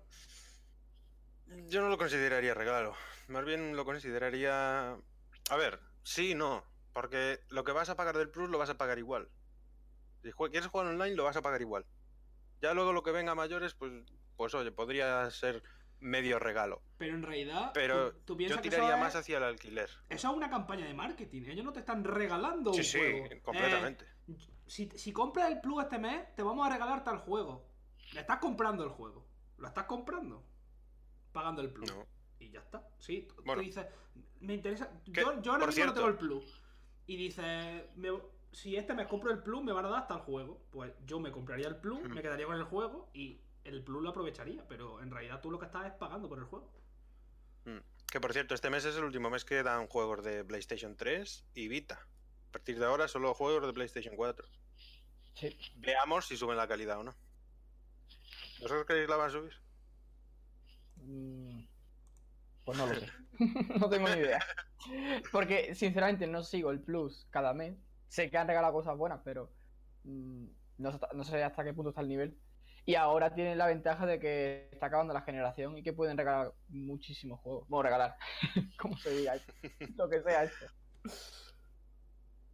Yo 1.69 1.81
no 1.81 1.89
lo 1.89 1.97
consideraría 1.97 2.53
regalo. 2.53 2.95
Más 3.29 3.45
bien 3.45 3.75
lo 3.75 3.85
consideraría. 3.87 4.91
A 5.51 5.57
ver, 5.57 5.81
sí 6.03 6.33
y 6.33 6.35
no. 6.35 6.63
Porque 6.93 7.41
lo 7.49 7.65
que 7.65 7.73
vas 7.73 7.89
a 7.89 7.97
pagar 7.97 8.19
del 8.19 8.29
Plus 8.29 8.51
lo 8.51 8.59
vas 8.59 8.69
a 8.71 8.77
pagar 8.77 8.99
igual. 8.99 9.31
Si 10.23 10.33
quieres 10.33 10.67
jugar 10.67 10.87
online, 10.89 11.15
lo 11.15 11.25
vas 11.25 11.37
a 11.37 11.43
pagar 11.43 11.63
igual. 11.63 11.87
Ya 12.61 12.75
luego 12.75 12.93
lo 12.93 13.03
que 13.03 13.11
venga 13.13 13.33
a 13.33 13.35
mayores, 13.35 13.75
pues, 13.75 13.93
pues 14.37 14.55
oye, 14.55 14.73
podría 14.73 15.31
ser 15.31 15.63
medio 16.01 16.39
regalo. 16.39 16.83
Pero 16.97 17.15
en 17.15 17.23
realidad, 17.23 17.71
Pero 17.75 18.13
tú, 18.13 18.21
tú 18.25 18.37
piensas 18.37 18.59
Yo 18.59 18.63
tiraría 18.63 18.95
es- 18.95 19.01
más 19.01 19.15
hacia 19.17 19.39
el 19.39 19.45
alquiler. 19.45 19.89
Eso 20.09 20.31
es 20.31 20.37
una 20.37 20.49
campaña 20.51 20.87
de 20.87 20.95
marketing. 20.95 21.43
Ellos 21.49 21.65
no 21.65 21.73
te 21.73 21.81
están 21.81 22.05
regalando 22.05 22.73
Sí, 22.73 22.81
un 22.81 22.85
sí, 22.85 22.99
juego. 22.99 23.27
Eh, 23.27 23.41
completamente. 23.43 24.05
si, 24.67 24.89
si 24.91 25.13
compras 25.13 25.51
el 25.51 25.61
plus 25.61 25.83
este 25.83 25.99
mes, 25.99 26.35
te 26.37 26.43
vamos 26.43 26.67
a 26.67 26.71
regalar 26.71 27.03
tal 27.05 27.19
juego. 27.19 27.69
Le 28.13 28.21
estás 28.21 28.39
comprando 28.39 28.85
el 28.85 28.91
juego. 28.91 29.27
Lo 29.57 29.67
estás 29.69 29.85
comprando. 29.87 30.45
Pagando 31.33 31.63
el 31.63 31.73
plus. 31.73 31.93
No. 31.95 32.07
Y 32.39 32.51
ya 32.51 32.61
está. 32.61 32.89
Sí, 32.99 33.23
tú, 33.29 33.35
tú 33.37 33.43
Bueno. 33.45 33.63
dices, 33.63 33.87
me 34.41 34.55
interesa. 34.55 34.91
Yo, 35.07 35.41
yo 35.43 35.53
ahora 35.53 35.67
mismo 35.67 35.85
no 35.87 35.95
tengo 35.95 36.09
el 36.09 36.17
plus. 36.17 36.63
Y 37.07 37.17
dices, 37.17 37.85
me- 37.97 38.11
si 38.53 38.77
este 38.77 38.95
mes 38.95 39.07
compro 39.07 39.31
el 39.31 39.43
plus, 39.43 39.63
me 39.63 39.73
van 39.73 39.85
a 39.87 39.89
dar 39.91 40.09
tal 40.09 40.21
juego. 40.21 40.61
Pues 40.71 40.93
yo 41.07 41.21
me 41.21 41.31
compraría 41.33 41.69
el 41.69 41.77
plus, 41.77 42.01
Ujú. 42.01 42.09
me 42.09 42.23
quedaría 42.23 42.47
con 42.47 42.57
el 42.57 42.65
juego 42.65 43.11
y 43.13 43.41
el 43.65 43.83
plus 43.85 44.03
lo 44.03 44.11
aprovecharía. 44.11 44.67
Pero 44.69 45.01
en 45.03 45.11
realidad 45.11 45.41
tú 45.41 45.51
lo 45.51 45.59
que 45.59 45.67
estás 45.67 45.87
es 45.87 45.93
pagando 45.93 46.29
por 46.29 46.39
el 46.39 46.45
juego. 46.45 46.73
Que 48.11 48.21
por 48.21 48.33
cierto, 48.33 48.55
este 48.55 48.71
mes 48.71 48.87
es 48.87 48.97
el 48.97 49.05
último 49.05 49.29
mes 49.29 49.45
que 49.45 49.63
dan 49.63 49.87
juegos 49.87 50.25
de 50.25 50.43
PlayStation 50.43 50.97
3 50.97 51.45
y 51.55 51.69
Vita. 51.69 52.07
A 52.49 52.53
partir 52.53 52.79
de 52.79 52.87
ahora 52.87 53.07
solo 53.07 53.35
juegos 53.35 53.67
de 53.67 53.73
PlayStation 53.75 54.17
4. 54.17 54.47
Sí. 55.35 55.59
Veamos 55.77 56.27
si 56.27 56.37
suben 56.39 56.57
la 56.57 56.67
calidad 56.67 56.99
o 57.01 57.03
no. 57.05 57.15
¿Vosotros 58.61 58.87
creéis 58.87 59.07
que 59.07 59.11
la 59.11 59.17
van 59.19 59.29
a 59.29 59.33
subir? 59.33 59.53
Mm, 60.97 61.65
Pues 62.65 62.79
no 62.79 62.87
lo 62.87 62.95
sé. 62.95 63.13
no 63.79 63.89
tengo 63.91 64.09
ni 64.09 64.21
idea. 64.21 64.41
Porque, 65.31 65.75
sinceramente, 65.75 66.27
no 66.27 66.43
sigo 66.43 66.71
el 66.71 66.81
Plus 66.81 67.27
cada 67.31 67.53
mes. 67.53 67.77
Sé 68.09 68.31
que 68.31 68.39
han 68.39 68.49
regalado 68.49 68.73
cosas 68.73 68.97
buenas, 68.97 69.21
pero 69.25 69.51
mm, 70.05 70.47
no, 70.79 70.93
sé, 70.93 70.99
no 71.15 71.25
sé 71.25 71.43
hasta 71.43 71.65
qué 71.65 71.73
punto 71.73 71.91
está 71.91 72.01
el 72.01 72.09
nivel. 72.09 72.39
Y 72.85 72.95
ahora 72.95 73.35
tienen 73.35 73.59
la 73.59 73.67
ventaja 73.67 74.07
de 74.07 74.19
que 74.19 74.71
está 74.73 74.87
acabando 74.87 75.13
la 75.13 75.23
generación 75.23 75.77
y 75.77 75.83
que 75.83 75.93
pueden 75.93 76.17
regalar 76.17 76.55
muchísimos 76.69 77.39
juegos. 77.41 77.69
Bueno, 77.69 77.83
regalar. 77.83 78.17
como 78.81 78.97
se 78.97 79.11
diga 79.11 79.35
esto. 79.35 79.53
Lo 79.97 80.09
que 80.09 80.23
sea 80.23 80.45
esto. 80.45 80.67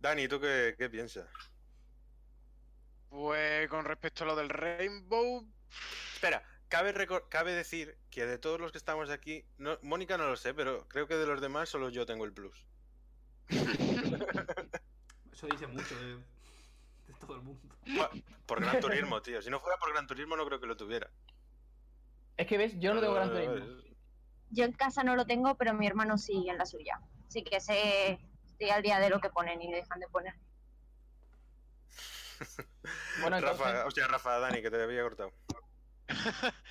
Dani, 0.00 0.26
¿tú 0.26 0.40
qué, 0.40 0.75
qué 0.76 0.90
piensas? 0.90 1.28
Pues 3.08 3.68
con 3.68 3.84
respecto 3.84 4.25
a 4.25 4.26
lo 4.26 4.34
del 4.34 4.49
Rainbow, 4.49 5.46
Espera, 6.14 6.42
cabe, 6.68 6.92
cabe 7.28 7.52
decir 7.52 7.96
que 8.11 8.26
de 8.26 8.38
todos 8.38 8.58
los 8.61 8.73
que 8.73 8.78
estamos 8.78 9.11
aquí, 9.11 9.44
no, 9.58 9.78
Mónica 9.82 10.16
no 10.16 10.26
lo 10.26 10.37
sé, 10.37 10.54
pero 10.54 10.88
creo 10.88 11.06
que 11.06 11.16
de 11.16 11.26
los 11.26 11.40
demás 11.40 11.68
solo 11.68 11.90
yo 11.90 12.06
tengo 12.06 12.25
el 12.25 12.32
plus. 12.32 12.66
Eso 15.35 15.49
dice 15.49 15.67
mucho 15.67 15.99
de, 15.99 16.14
de 16.14 17.14
todo 17.19 17.35
el 17.35 17.43
mundo. 17.43 17.61
Por 18.47 18.61
Gran 18.61 18.79
Turismo, 18.79 19.21
tío. 19.21 19.43
Si 19.43 19.50
no 19.50 19.59
fuera 19.59 19.76
por 19.79 19.93
Gran 19.93 20.07
Turismo 20.07 20.37
no 20.37 20.47
creo 20.47 20.61
que 20.61 20.67
lo 20.67 20.76
tuviera. 20.76 21.11
Es 22.37 22.47
que 22.47 22.57
ves, 22.57 22.79
yo 22.79 22.95
no 22.95 23.00
tengo 23.00 23.14
gran 23.14 23.31
turismo. 23.31 23.55
vale. 23.55 23.97
Yo 24.50 24.64
en 24.64 24.73
casa 24.73 25.03
no 25.03 25.17
lo 25.17 25.26
tengo, 25.26 25.57
pero 25.57 25.75
mi 25.75 25.88
hermano 25.88 26.19
sí 26.19 26.49
en 26.49 26.57
la 26.57 26.67
suya. 26.67 27.00
Así 27.26 27.43
que 27.43 27.61
sé, 27.61 28.21
estoy 28.47 28.71
al 28.71 28.83
día 28.83 29.00
de 29.00 29.11
lo 29.11 29.21
que 29.21 29.31
ponen 29.31 29.61
y 29.61 29.73
dejan 29.73 29.99
de 30.00 30.09
poner. 30.09 30.35
Bueno, 33.21 33.38
entonces, 33.38 33.67
Rafa, 33.67 33.87
hostia, 33.87 34.07
Rafa, 34.07 34.38
Dani, 34.38 34.61
que 34.61 34.71
te 34.71 34.83
había 34.83 35.03
cortado. 35.03 35.33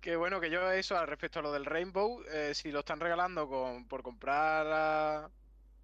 Que 0.00 0.14
bueno, 0.14 0.40
que 0.40 0.50
yo 0.50 0.70
eso 0.70 0.96
al 0.96 1.08
respecto 1.08 1.40
a 1.40 1.42
lo 1.42 1.50
del 1.50 1.64
Rainbow, 1.64 2.22
eh, 2.30 2.54
si 2.54 2.70
lo 2.70 2.80
están 2.80 3.00
regalando 3.00 3.48
con, 3.48 3.88
por 3.88 4.04
comprar 4.04 5.28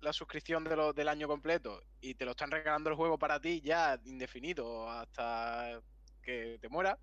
la 0.03 0.13
suscripción 0.13 0.65
de 0.65 0.77
lo- 0.77 0.93
del 0.93 1.09
año 1.09 1.29
completo 1.29 1.83
y 2.01 2.15
te 2.15 2.25
lo 2.25 2.33
están 2.33 2.51
regalando 2.51 2.91
el 2.91 2.97
juego 2.97 3.19
para 3.19 3.41
ti 3.41 3.61
ya 3.63 3.99
indefinido 4.05 4.91
hasta 4.91 5.81
que 6.23 6.59
te 6.61 6.69
muera, 6.69 6.99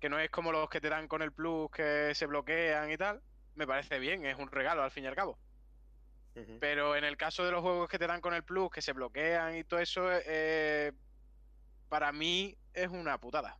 que 0.00 0.08
no 0.08 0.18
es 0.18 0.30
como 0.30 0.52
los 0.52 0.68
que 0.68 0.80
te 0.80 0.88
dan 0.88 1.08
con 1.08 1.22
el 1.22 1.32
plus 1.32 1.70
que 1.70 2.14
se 2.14 2.26
bloquean 2.26 2.90
y 2.90 2.96
tal, 2.96 3.22
me 3.54 3.66
parece 3.66 3.98
bien, 3.98 4.24
es 4.26 4.38
un 4.38 4.50
regalo 4.50 4.82
al 4.82 4.90
fin 4.92 5.04
y 5.04 5.06
al 5.08 5.16
cabo. 5.16 5.38
Pero 6.60 6.96
en 6.96 7.04
el 7.04 7.16
caso 7.16 7.44
de 7.44 7.52
los 7.52 7.62
juegos 7.62 7.88
que 7.88 7.98
te 7.98 8.06
dan 8.06 8.20
con 8.20 8.34
el 8.34 8.44
plus, 8.44 8.70
que 8.70 8.82
se 8.82 8.92
bloquean 8.92 9.56
y 9.56 9.64
todo 9.64 9.80
eso, 9.80 10.08
eh, 10.12 10.92
para 11.88 12.12
mí 12.12 12.56
es 12.72 12.88
una 12.88 13.18
putada. 13.18 13.58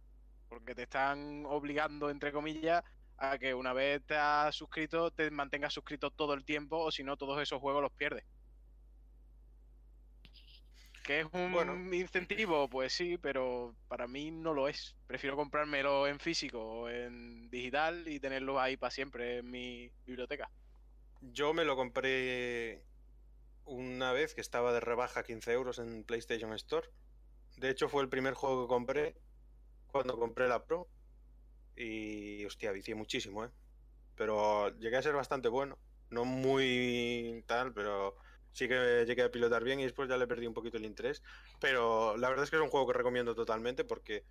Porque 0.48 0.74
te 0.74 0.82
están 0.84 1.44
obligando, 1.46 2.10
entre 2.10 2.32
comillas, 2.32 2.82
a 3.16 3.38
que 3.38 3.54
una 3.54 3.72
vez 3.72 4.04
te 4.06 4.16
has 4.16 4.54
suscrito, 4.56 5.10
te 5.12 5.30
mantengas 5.30 5.72
suscrito 5.74 6.10
todo 6.10 6.34
el 6.34 6.44
tiempo, 6.44 6.78
o 6.78 6.90
si 6.90 7.04
no, 7.04 7.16
todos 7.16 7.40
esos 7.42 7.60
juegos 7.60 7.82
los 7.82 7.92
pierdes. 7.92 8.24
¿Que 11.04 11.20
es 11.20 11.26
un 11.32 11.52
Bueno. 11.52 11.74
incentivo? 11.94 12.68
Pues 12.70 12.94
sí, 12.94 13.18
pero 13.18 13.76
para 13.88 14.06
mí 14.08 14.30
no 14.30 14.54
lo 14.54 14.68
es. 14.68 14.96
Prefiero 15.06 15.36
comprármelo 15.36 16.06
en 16.08 16.18
físico 16.18 16.60
o 16.60 16.88
en 16.88 17.50
digital 17.50 18.08
y 18.08 18.18
tenerlo 18.18 18.58
ahí 18.58 18.78
para 18.78 18.90
siempre 18.90 19.38
en 19.38 19.50
mi 19.50 19.90
biblioteca. 20.06 20.50
Yo 21.20 21.52
me 21.52 21.64
lo 21.66 21.76
compré 21.76 22.82
una 23.66 24.12
vez 24.12 24.34
que 24.34 24.40
estaba 24.40 24.72
de 24.72 24.80
rebaja 24.80 25.22
15 25.22 25.52
euros 25.52 25.78
en 25.78 26.04
PlayStation 26.04 26.52
Store. 26.54 26.88
De 27.58 27.68
hecho, 27.68 27.88
fue 27.90 28.02
el 28.02 28.08
primer 28.08 28.32
juego 28.32 28.64
que 28.64 28.68
compré 28.68 29.14
cuando 29.92 30.18
compré 30.18 30.48
la 30.48 30.64
Pro. 30.64 30.88
Y, 31.76 32.44
hostia, 32.46 32.72
vicié 32.72 32.94
muchísimo, 32.94 33.44
¿eh? 33.44 33.50
Pero 34.16 34.74
llegué 34.78 34.96
a 34.96 35.02
ser 35.02 35.14
bastante 35.14 35.48
bueno. 35.48 35.78
No 36.10 36.24
muy 36.24 37.44
tal, 37.46 37.74
pero 37.74 38.16
sí 38.54 38.68
que 38.68 39.04
llegué 39.06 39.22
a 39.22 39.30
pilotar 39.30 39.62
bien 39.64 39.80
y 39.80 39.82
después 39.82 40.08
ya 40.08 40.16
le 40.16 40.26
perdí 40.26 40.46
un 40.46 40.54
poquito 40.54 40.78
el 40.78 40.86
interés. 40.86 41.22
Pero 41.60 42.16
la 42.16 42.28
verdad 42.30 42.44
es 42.44 42.50
que 42.50 42.56
es 42.56 42.62
un 42.62 42.70
juego 42.70 42.86
que 42.86 42.94
recomiendo 42.94 43.34
totalmente 43.34 43.84
porque 43.84 44.24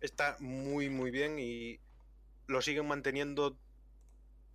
está 0.00 0.36
muy, 0.40 0.88
muy 0.88 1.10
bien 1.10 1.38
y 1.38 1.78
lo 2.48 2.62
siguen 2.62 2.88
manteniendo 2.88 3.56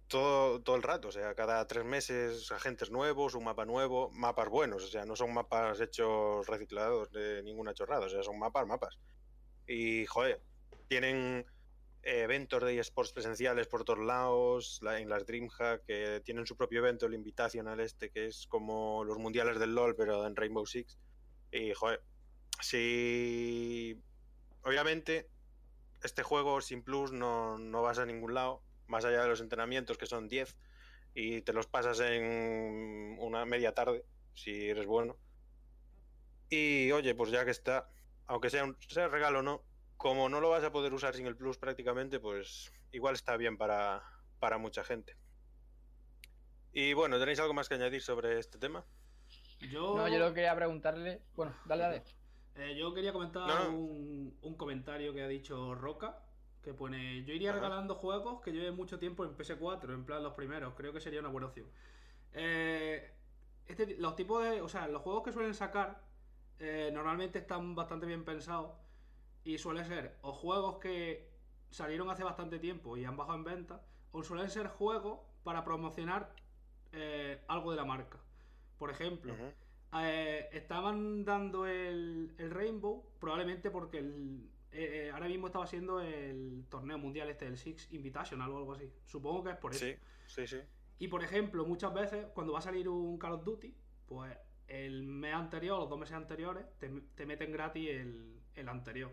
todo, 0.08 0.62
todo 0.62 0.76
el 0.76 0.84
rato, 0.84 1.08
o 1.08 1.12
sea, 1.12 1.34
cada 1.36 1.66
tres 1.68 1.86
meses 1.86 2.52
agentes 2.52 2.92
nuevos, 2.92 3.34
un 3.34 3.46
mapa 3.46 3.66
nuevo, 3.66 4.10
mapas 4.12 4.50
buenos, 4.50 4.84
o 4.84 4.88
sea, 4.88 5.06
no 5.06 5.16
son 5.16 5.34
mapas 5.34 5.80
hechos 5.80 6.46
reciclados 6.48 7.12
de 7.14 7.42
ninguna 7.44 7.74
chorrada, 7.74 8.08
o 8.08 8.10
sea, 8.10 8.22
son 8.22 8.38
mapas, 8.38 8.68
mapas. 8.68 9.00
Y, 9.68 10.06
joder, 10.08 10.42
tienen 10.90 11.46
eventos 12.04 12.64
de 12.64 12.80
eSports 12.80 13.14
presenciales 13.14 13.68
por 13.68 13.84
todos 13.84 14.00
lados, 14.00 14.80
la- 14.82 15.00
en 15.00 15.10
las 15.10 15.26
DreamHack, 15.26 15.86
que 15.86 16.22
tienen 16.26 16.46
su 16.46 16.56
propio 16.58 16.80
evento, 16.80 17.06
el 17.06 17.14
Invitational 17.14 17.80
este, 17.80 18.10
que 18.10 18.28
es 18.28 18.48
como 18.48 19.04
los 19.04 19.18
mundiales 19.18 19.60
del 19.60 19.76
LoL, 19.76 19.96
pero 19.96 20.26
en 20.26 20.36
Rainbow 20.36 20.66
Six. 20.66 20.98
Y, 21.52 21.74
joder, 21.74 22.02
si... 22.62 24.02
Obviamente, 24.64 25.28
este 26.04 26.24
juego 26.24 26.62
sin 26.62 26.84
plus 26.84 27.12
no, 27.12 27.58
no 27.58 27.82
vas 27.82 28.00
a 28.00 28.06
ningún 28.06 28.34
lado, 28.34 28.62
más 28.88 29.06
allá 29.06 29.24
de 29.24 29.30
los 29.30 29.42
entrenamientos, 29.42 29.98
que 29.98 30.06
son 30.06 30.28
10, 30.28 30.56
y 31.14 31.42
te 31.42 31.54
los 31.54 31.68
pasas 31.68 32.00
en 32.00 33.18
una 33.20 33.46
media 33.46 33.74
tarde, 33.74 34.06
si 34.34 34.70
eres 34.70 34.86
bueno. 34.86 35.18
Y 36.50 36.92
oye, 36.92 37.16
pues 37.16 37.32
ya 37.32 37.46
que 37.46 37.52
está, 37.52 37.90
aunque 38.28 38.50
sea 38.50 38.64
un 38.66 38.78
regalo 39.10 39.42
no, 39.42 39.64
como 40.02 40.30
no 40.30 40.42
lo 40.42 40.50
vas 40.50 40.64
a 40.64 40.72
poder 40.72 40.92
usar 40.96 41.14
sin 41.14 41.28
el 41.28 41.36
plus 41.38 41.60
prácticamente, 41.60 42.20
pues 42.20 42.74
igual 42.92 43.14
está 43.14 43.38
bien 43.38 43.56
para, 43.56 44.02
para 44.40 44.58
mucha 44.58 44.84
gente. 44.84 45.16
Y 46.74 46.94
bueno, 46.94 47.20
¿tenéis 47.20 47.40
algo 47.40 47.54
más 47.54 47.70
que 47.70 47.76
añadir 47.76 48.02
sobre 48.02 48.40
este 48.40 48.58
tema? 48.58 48.84
Yo, 49.60 49.96
no, 49.96 50.08
yo 50.08 50.18
lo 50.18 50.30
que 50.30 50.36
quería 50.36 50.56
preguntarle. 50.56 51.22
Bueno, 51.36 51.54
dale, 51.66 51.84
dale. 51.84 52.04
eh, 52.56 52.76
yo 52.76 52.92
quería 52.96 53.14
comentar 53.14 53.48
No, 53.48 53.64
no. 53.66 53.78
Un, 53.78 54.38
un 54.42 54.56
comentario 54.56 55.14
que 55.14 55.22
ha 55.22 55.28
dicho 55.28 55.76
Roca, 55.76 56.18
que 56.64 56.74
pone, 56.74 57.24
yo 57.24 57.36
iría 57.36 57.52
Ajá. 57.52 57.60
regalando 57.60 57.94
juegos 57.94 58.42
que 58.42 58.52
lleven 58.52 58.76
mucho 58.76 58.98
tiempo 58.98 59.24
en 59.24 59.38
PS4, 59.38 59.94
en 59.94 60.04
plan 60.04 60.24
los 60.24 60.34
primeros, 60.34 60.74
creo 60.74 60.92
que 60.92 61.00
sería 61.00 61.20
una 61.20 61.30
buena 61.30 61.46
opción. 61.48 61.68
Eh, 62.34 63.14
este, 63.68 63.98
los 63.98 64.16
tipos 64.16 64.44
de, 64.44 64.62
o 64.62 64.68
sea, 64.68 64.88
los 64.88 65.04
juegos 65.04 65.24
que 65.24 65.32
suelen 65.32 65.54
sacar 65.54 66.02
eh, 66.58 66.90
normalmente 66.92 67.38
están 67.38 67.76
bastante 67.76 68.08
bien 68.08 68.26
pensados 68.26 68.81
y 69.44 69.58
suelen 69.58 69.86
ser 69.86 70.18
o 70.22 70.34
juegos 70.34 70.78
que 70.78 71.30
salieron 71.70 72.10
hace 72.10 72.24
bastante 72.24 72.60
tiempo 72.60 72.98
y 72.98 73.06
han 73.06 73.18
bajado 73.18 73.38
en 73.38 73.44
venta, 73.44 73.86
o 74.12 74.24
suelen 74.24 74.50
ser 74.50 74.68
juegos 74.68 75.20
para 75.44 75.64
promocionar 75.64 76.36
eh, 76.92 77.42
algo 77.48 77.72
de 77.72 77.78
la 77.78 77.86
marca. 77.86 78.20
Por 78.78 78.90
ejemplo, 78.90 79.34
eh, 79.94 80.50
estaban 80.52 81.24
dando 81.24 81.66
el, 81.66 82.34
el 82.38 82.52
Rainbow 82.52 83.06
probablemente 83.20 83.72
porque 83.72 84.00
el, 84.00 84.50
eh, 84.72 85.12
ahora 85.14 85.28
mismo 85.28 85.48
estaba 85.48 85.66
siendo 85.68 86.02
el 86.02 86.66
torneo 86.70 86.98
mundial 86.98 87.30
este 87.30 87.46
del 87.46 87.58
Six 87.58 87.92
Invitational 87.94 88.52
o 88.52 88.58
algo 88.58 88.74
así. 88.74 88.92
Supongo 89.06 89.44
que 89.44 89.52
es 89.52 89.58
por 89.58 89.74
eso. 89.74 89.86
Sí, 89.86 89.96
sí, 90.28 90.48
sí. 90.48 90.60
Y 91.00 91.08
por 91.08 91.24
ejemplo, 91.24 91.66
muchas 91.66 91.94
veces 91.94 92.28
cuando 92.34 92.54
va 92.54 92.60
a 92.60 92.64
salir 92.64 92.88
un 92.90 93.18
Call 93.18 93.34
of 93.34 93.44
Duty, 93.44 93.74
pues 94.06 94.38
el 94.68 95.04
mes 95.04 95.34
anterior, 95.34 95.80
los 95.80 95.90
dos 95.90 96.00
meses 96.00 96.16
anteriores, 96.16 96.66
te, 96.80 96.90
te 97.16 97.26
meten 97.26 97.52
gratis 97.52 97.90
el, 97.90 98.40
el 98.56 98.70
anterior. 98.70 99.12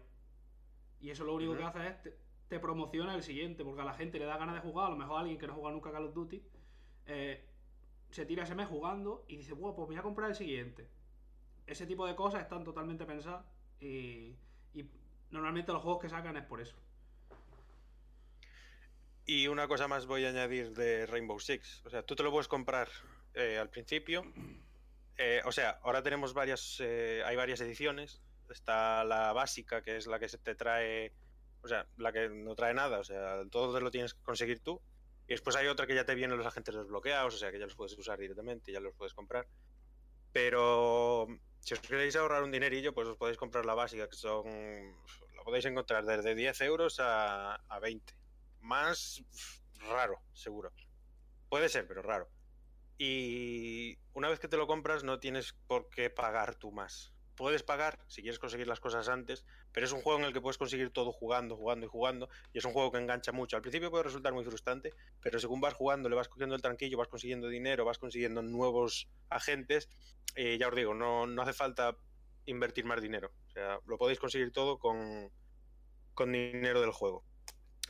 Y 1.00 1.11
eso 1.11 1.25
lo 1.25 1.35
único 1.35 1.57
que 1.57 1.64
hace 1.64 1.87
es 1.87 2.02
te, 2.02 2.19
te 2.49 2.61
promociona 2.61 3.14
el 3.14 3.23
siguiente, 3.23 3.64
porque 3.64 3.81
a 3.83 3.85
la 3.85 3.95
gente 3.95 4.19
le 4.19 4.25
da 4.25 4.37
ganas 4.37 4.55
de 4.55 4.61
jugar, 4.61 4.87
a 4.87 4.90
lo 4.90 4.97
mejor 4.97 5.17
a 5.17 5.21
alguien 5.21 5.38
que 5.38 5.47
no 5.47 5.55
juega 5.55 5.71
nunca 5.71 5.93
Call 5.93 6.07
of 6.07 6.14
Duty, 6.14 6.43
eh, 7.07 7.45
se 8.11 8.26
tira 8.26 8.45
ese 8.45 8.55
mes 8.55 8.69
jugando 8.69 9.25
y 9.28 9.37
dice, 9.37 9.52
bueno, 9.52 9.75
pues 9.76 9.88
me 9.88 9.95
voy 9.95 10.00
a 10.00 10.02
comprar 10.02 10.31
el 10.31 10.37
siguiente. 10.37 10.88
Ese 11.67 11.87
tipo 11.87 12.07
de 12.07 12.17
cosas 12.17 12.43
están 12.43 12.64
totalmente 12.64 13.05
pensadas 13.05 13.45
y, 13.81 14.35
y 14.75 14.88
normalmente 15.31 15.73
los 15.73 15.83
juegos 15.83 16.00
que 16.00 16.09
sacan 16.09 16.37
es 16.37 16.45
por 16.45 16.61
eso. 16.61 16.76
Y 19.28 19.47
una 19.47 19.69
cosa 19.69 19.88
más 19.88 20.07
voy 20.07 20.25
a 20.25 20.31
añadir 20.31 20.73
de 20.73 21.05
Rainbow 21.05 21.38
Six. 21.38 21.83
O 21.85 21.90
sea, 21.90 22.02
tú 22.02 22.17
te 22.17 22.23
lo 22.23 22.31
puedes 22.31 22.49
comprar 22.49 22.88
eh, 23.35 23.59
al 23.59 23.69
principio. 23.69 24.25
Eh, 25.19 25.43
o 25.45 25.52
sea, 25.52 25.78
ahora 25.83 26.02
tenemos 26.02 26.33
varias, 26.33 26.78
eh, 26.81 27.23
hay 27.26 27.37
varias 27.37 27.61
ediciones. 27.61 28.23
Está 28.50 29.05
la 29.05 29.33
básica, 29.33 29.83
que 29.83 29.97
es 29.97 30.07
la 30.07 30.19
que 30.19 30.28
se 30.28 30.38
te 30.38 30.55
trae, 30.55 31.12
o 31.62 31.69
sea, 31.69 31.87
la 31.97 32.12
que 32.12 32.28
no 32.28 32.55
trae 32.55 32.75
nada. 32.75 32.99
O 32.99 33.05
sea, 33.05 33.43
todo 33.50 33.75
te 33.75 33.81
lo 33.81 33.90
tienes 33.90 34.14
que 34.14 34.23
conseguir 34.23 34.61
tú. 34.61 34.81
Y 35.26 35.33
después 35.33 35.57
hay 35.57 35.67
otra 35.67 35.87
que 35.87 35.95
ya 35.95 36.05
te 36.05 36.14
vienen 36.14 36.38
los 36.38 36.47
agentes 36.47 36.75
desbloqueados, 36.75 37.35
o 37.35 37.38
sea, 37.38 37.50
que 37.50 37.59
ya 37.59 37.67
los 37.67 37.75
puedes 37.75 37.97
usar 37.99 38.19
directamente, 38.19 38.73
ya 38.73 38.81
los 38.81 38.95
puedes 38.95 39.14
comprar. 39.14 39.47
Pero 40.33 41.26
si 41.61 41.75
os 41.75 41.81
queréis 41.81 42.17
ahorrar 42.17 42.43
un 42.43 42.50
dinerillo, 42.50 42.95
pues 42.95 43.09
os 43.09 43.17
podéis 43.17 43.37
comprar 43.37 43.67
la 43.67 43.75
básica, 43.75 44.09
que 44.09 44.17
son, 44.17 44.47
la 45.37 45.43
podéis 45.45 45.67
encontrar 45.67 46.07
desde 46.07 46.35
10 46.35 46.61
euros 46.62 46.99
a, 47.00 47.57
a 47.57 47.78
20 47.78 48.14
más 48.61 49.23
raro, 49.90 50.21
seguro. 50.33 50.73
Puede 51.49 51.69
ser, 51.69 51.87
pero 51.87 52.02
raro. 52.02 52.28
Y 52.99 53.99
una 54.12 54.28
vez 54.28 54.40
que 54.40 54.49
te 54.49 54.57
lo 54.57 54.67
compras 54.67 55.05
no 55.05 55.21
tienes 55.21 55.55
por 55.67 55.88
qué 55.88 56.11
pagar 56.11 56.57
tú 56.57 56.73
más. 56.73 57.14
Puedes 57.38 57.62
pagar 57.62 58.00
si 58.09 58.21
quieres 58.21 58.40
conseguir 58.40 58.66
las 58.66 58.80
cosas 58.80 59.09
antes, 59.09 59.45
pero 59.71 59.87
es 59.87 59.92
un 59.92 60.02
juego 60.02 60.18
en 60.18 60.25
el 60.25 60.33
que 60.33 60.40
puedes 60.40 60.59
conseguir 60.59 60.90
todo 60.90 61.12
jugando, 61.12 61.57
jugando 61.57 61.87
y 61.87 61.88
jugando, 61.88 62.28
y 62.52 62.59
es 62.59 62.64
un 62.64 62.73
juego 62.73 62.90
que 62.90 62.99
engancha 62.99 63.30
mucho. 63.30 63.54
Al 63.54 63.62
principio 63.62 63.92
puede 63.92 64.02
resultar 64.02 64.33
muy 64.33 64.45
frustrante, 64.45 64.92
pero 65.23 65.38
según 65.38 65.61
vas 65.61 65.75
jugando, 65.75 66.09
le 66.09 66.16
vas 66.16 66.26
cogiendo 66.26 66.57
el 66.57 66.62
tranquillo, 66.62 66.99
vas 66.99 67.07
consiguiendo 67.07 67.47
dinero, 67.47 67.85
vas 67.85 67.99
consiguiendo 67.99 68.42
nuevos 68.42 69.09
agentes, 69.30 69.88
y 70.35 70.59
ya 70.59 70.66
os 70.66 70.75
digo, 70.75 70.95
no, 70.95 71.28
no 71.28 71.42
hace 71.42 71.52
falta 71.52 71.97
invertir 72.47 72.85
más 72.85 73.00
dinero. 73.00 73.30
O 73.47 73.50
sea, 73.52 73.78
lo 73.87 73.99
podéis 73.99 74.18
conseguir 74.18 74.50
todo 74.50 74.80
con, 74.80 75.30
con 76.14 76.33
dinero 76.33 76.80
del 76.80 76.90
juego. 76.90 77.23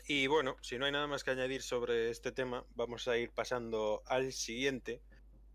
Y 0.06 0.26
bueno, 0.26 0.56
si 0.60 0.76
no 0.76 0.84
hay 0.84 0.92
nada 0.92 1.06
más 1.06 1.24
que 1.24 1.30
añadir 1.30 1.62
sobre 1.62 2.10
este 2.10 2.32
tema, 2.32 2.66
vamos 2.74 3.08
a 3.08 3.16
ir 3.16 3.30
pasando 3.30 4.02
al 4.04 4.34
siguiente. 4.34 5.00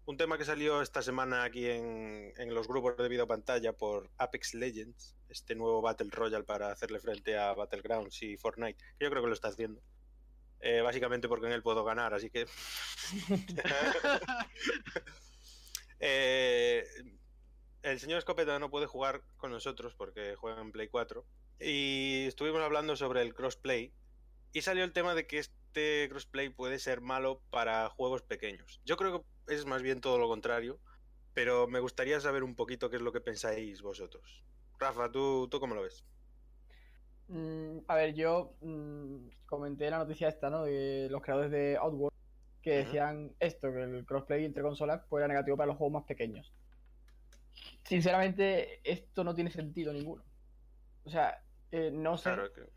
Un 0.05 0.17
tema 0.17 0.37
que 0.37 0.43
salió 0.43 0.81
esta 0.81 1.01
semana 1.01 1.43
aquí 1.43 1.65
en, 1.65 2.33
en 2.35 2.53
los 2.53 2.67
grupos 2.67 2.97
de 2.97 3.07
video 3.07 3.25
pantalla 3.25 3.71
por 3.71 4.09
Apex 4.17 4.53
Legends, 4.53 5.15
este 5.29 5.55
nuevo 5.55 5.81
Battle 5.81 6.09
Royale 6.11 6.43
para 6.43 6.71
hacerle 6.71 6.99
frente 6.99 7.37
a 7.37 7.53
Battlegrounds 7.53 8.21
y 8.21 8.35
Fortnite, 8.35 8.77
que 8.97 9.05
yo 9.05 9.09
creo 9.09 9.21
que 9.21 9.29
lo 9.29 9.33
está 9.33 9.47
haciendo. 9.47 9.81
eh, 10.59 10.81
básicamente 10.81 11.29
porque 11.29 11.47
en 11.47 11.53
él 11.53 11.63
puedo 11.63 11.83
ganar, 11.83 12.13
así 12.13 12.29
que... 12.29 12.47
Eh, 16.05 16.83
el 17.81 17.97
señor 17.97 18.17
Escopeta 18.19 18.59
no 18.59 18.69
puede 18.69 18.87
jugar 18.87 19.23
con 19.37 19.51
nosotros 19.51 19.95
porque 19.95 20.35
juega 20.35 20.59
en 20.59 20.73
Play 20.73 20.89
4 20.89 21.25
y 21.61 22.25
estuvimos 22.27 22.61
hablando 22.61 22.97
sobre 22.97 23.21
el 23.21 23.33
crossplay 23.33 23.93
y 24.51 24.61
salió 24.63 24.83
el 24.83 24.91
tema 24.91 25.15
de 25.15 25.27
que 25.27 25.37
este 25.37 26.09
crossplay 26.09 26.49
puede 26.49 26.79
ser 26.79 26.99
malo 26.99 27.41
para 27.49 27.87
juegos 27.87 28.21
pequeños. 28.21 28.81
Yo 28.83 28.97
creo 28.97 29.21
que 29.21 29.27
es 29.47 29.65
más 29.65 29.81
bien 29.81 30.01
todo 30.01 30.17
lo 30.17 30.27
contrario, 30.27 30.79
pero 31.33 31.67
me 31.67 31.79
gustaría 31.79 32.19
saber 32.19 32.43
un 32.43 32.55
poquito 32.55 32.89
qué 32.89 32.97
es 32.97 33.01
lo 33.01 33.11
que 33.11 33.21
pensáis 33.21 33.81
vosotros. 33.81 34.45
Rafa, 34.79 35.11
¿tú, 35.11 35.47
tú 35.49 35.59
cómo 35.59 35.75
lo 35.75 35.83
ves? 35.83 36.05
Mm, 37.27 37.79
a 37.87 37.95
ver, 37.95 38.13
yo 38.13 38.57
mm, 38.61 39.27
comenté 39.45 39.89
la 39.89 39.99
noticia 39.99 40.27
esta, 40.29 40.49
¿no? 40.49 40.63
De 40.65 41.07
los 41.09 41.21
creadores 41.21 41.51
de 41.51 41.77
Outworld 41.77 42.13
que 42.61 42.77
decían 42.77 43.35
esto, 43.39 43.71
que 43.73 43.83
el 43.83 44.05
crossplay 44.05 44.45
entre 44.45 44.63
consolas 44.63 45.01
pues 45.09 45.21
era 45.21 45.27
negativo 45.27 45.57
para 45.57 45.67
los 45.67 45.77
juegos 45.77 45.93
más 45.93 46.03
pequeños. 46.05 46.53
Sinceramente, 47.83 48.79
esto 48.89 49.23
no 49.23 49.35
tiene 49.35 49.51
sentido 49.51 49.93
ninguno. 49.93 50.23
O 51.03 51.09
sea, 51.09 51.43
eh, 51.71 51.91
no 51.91 52.17
sé 52.17 52.23
Claro 52.23 52.51
que... 52.53 52.71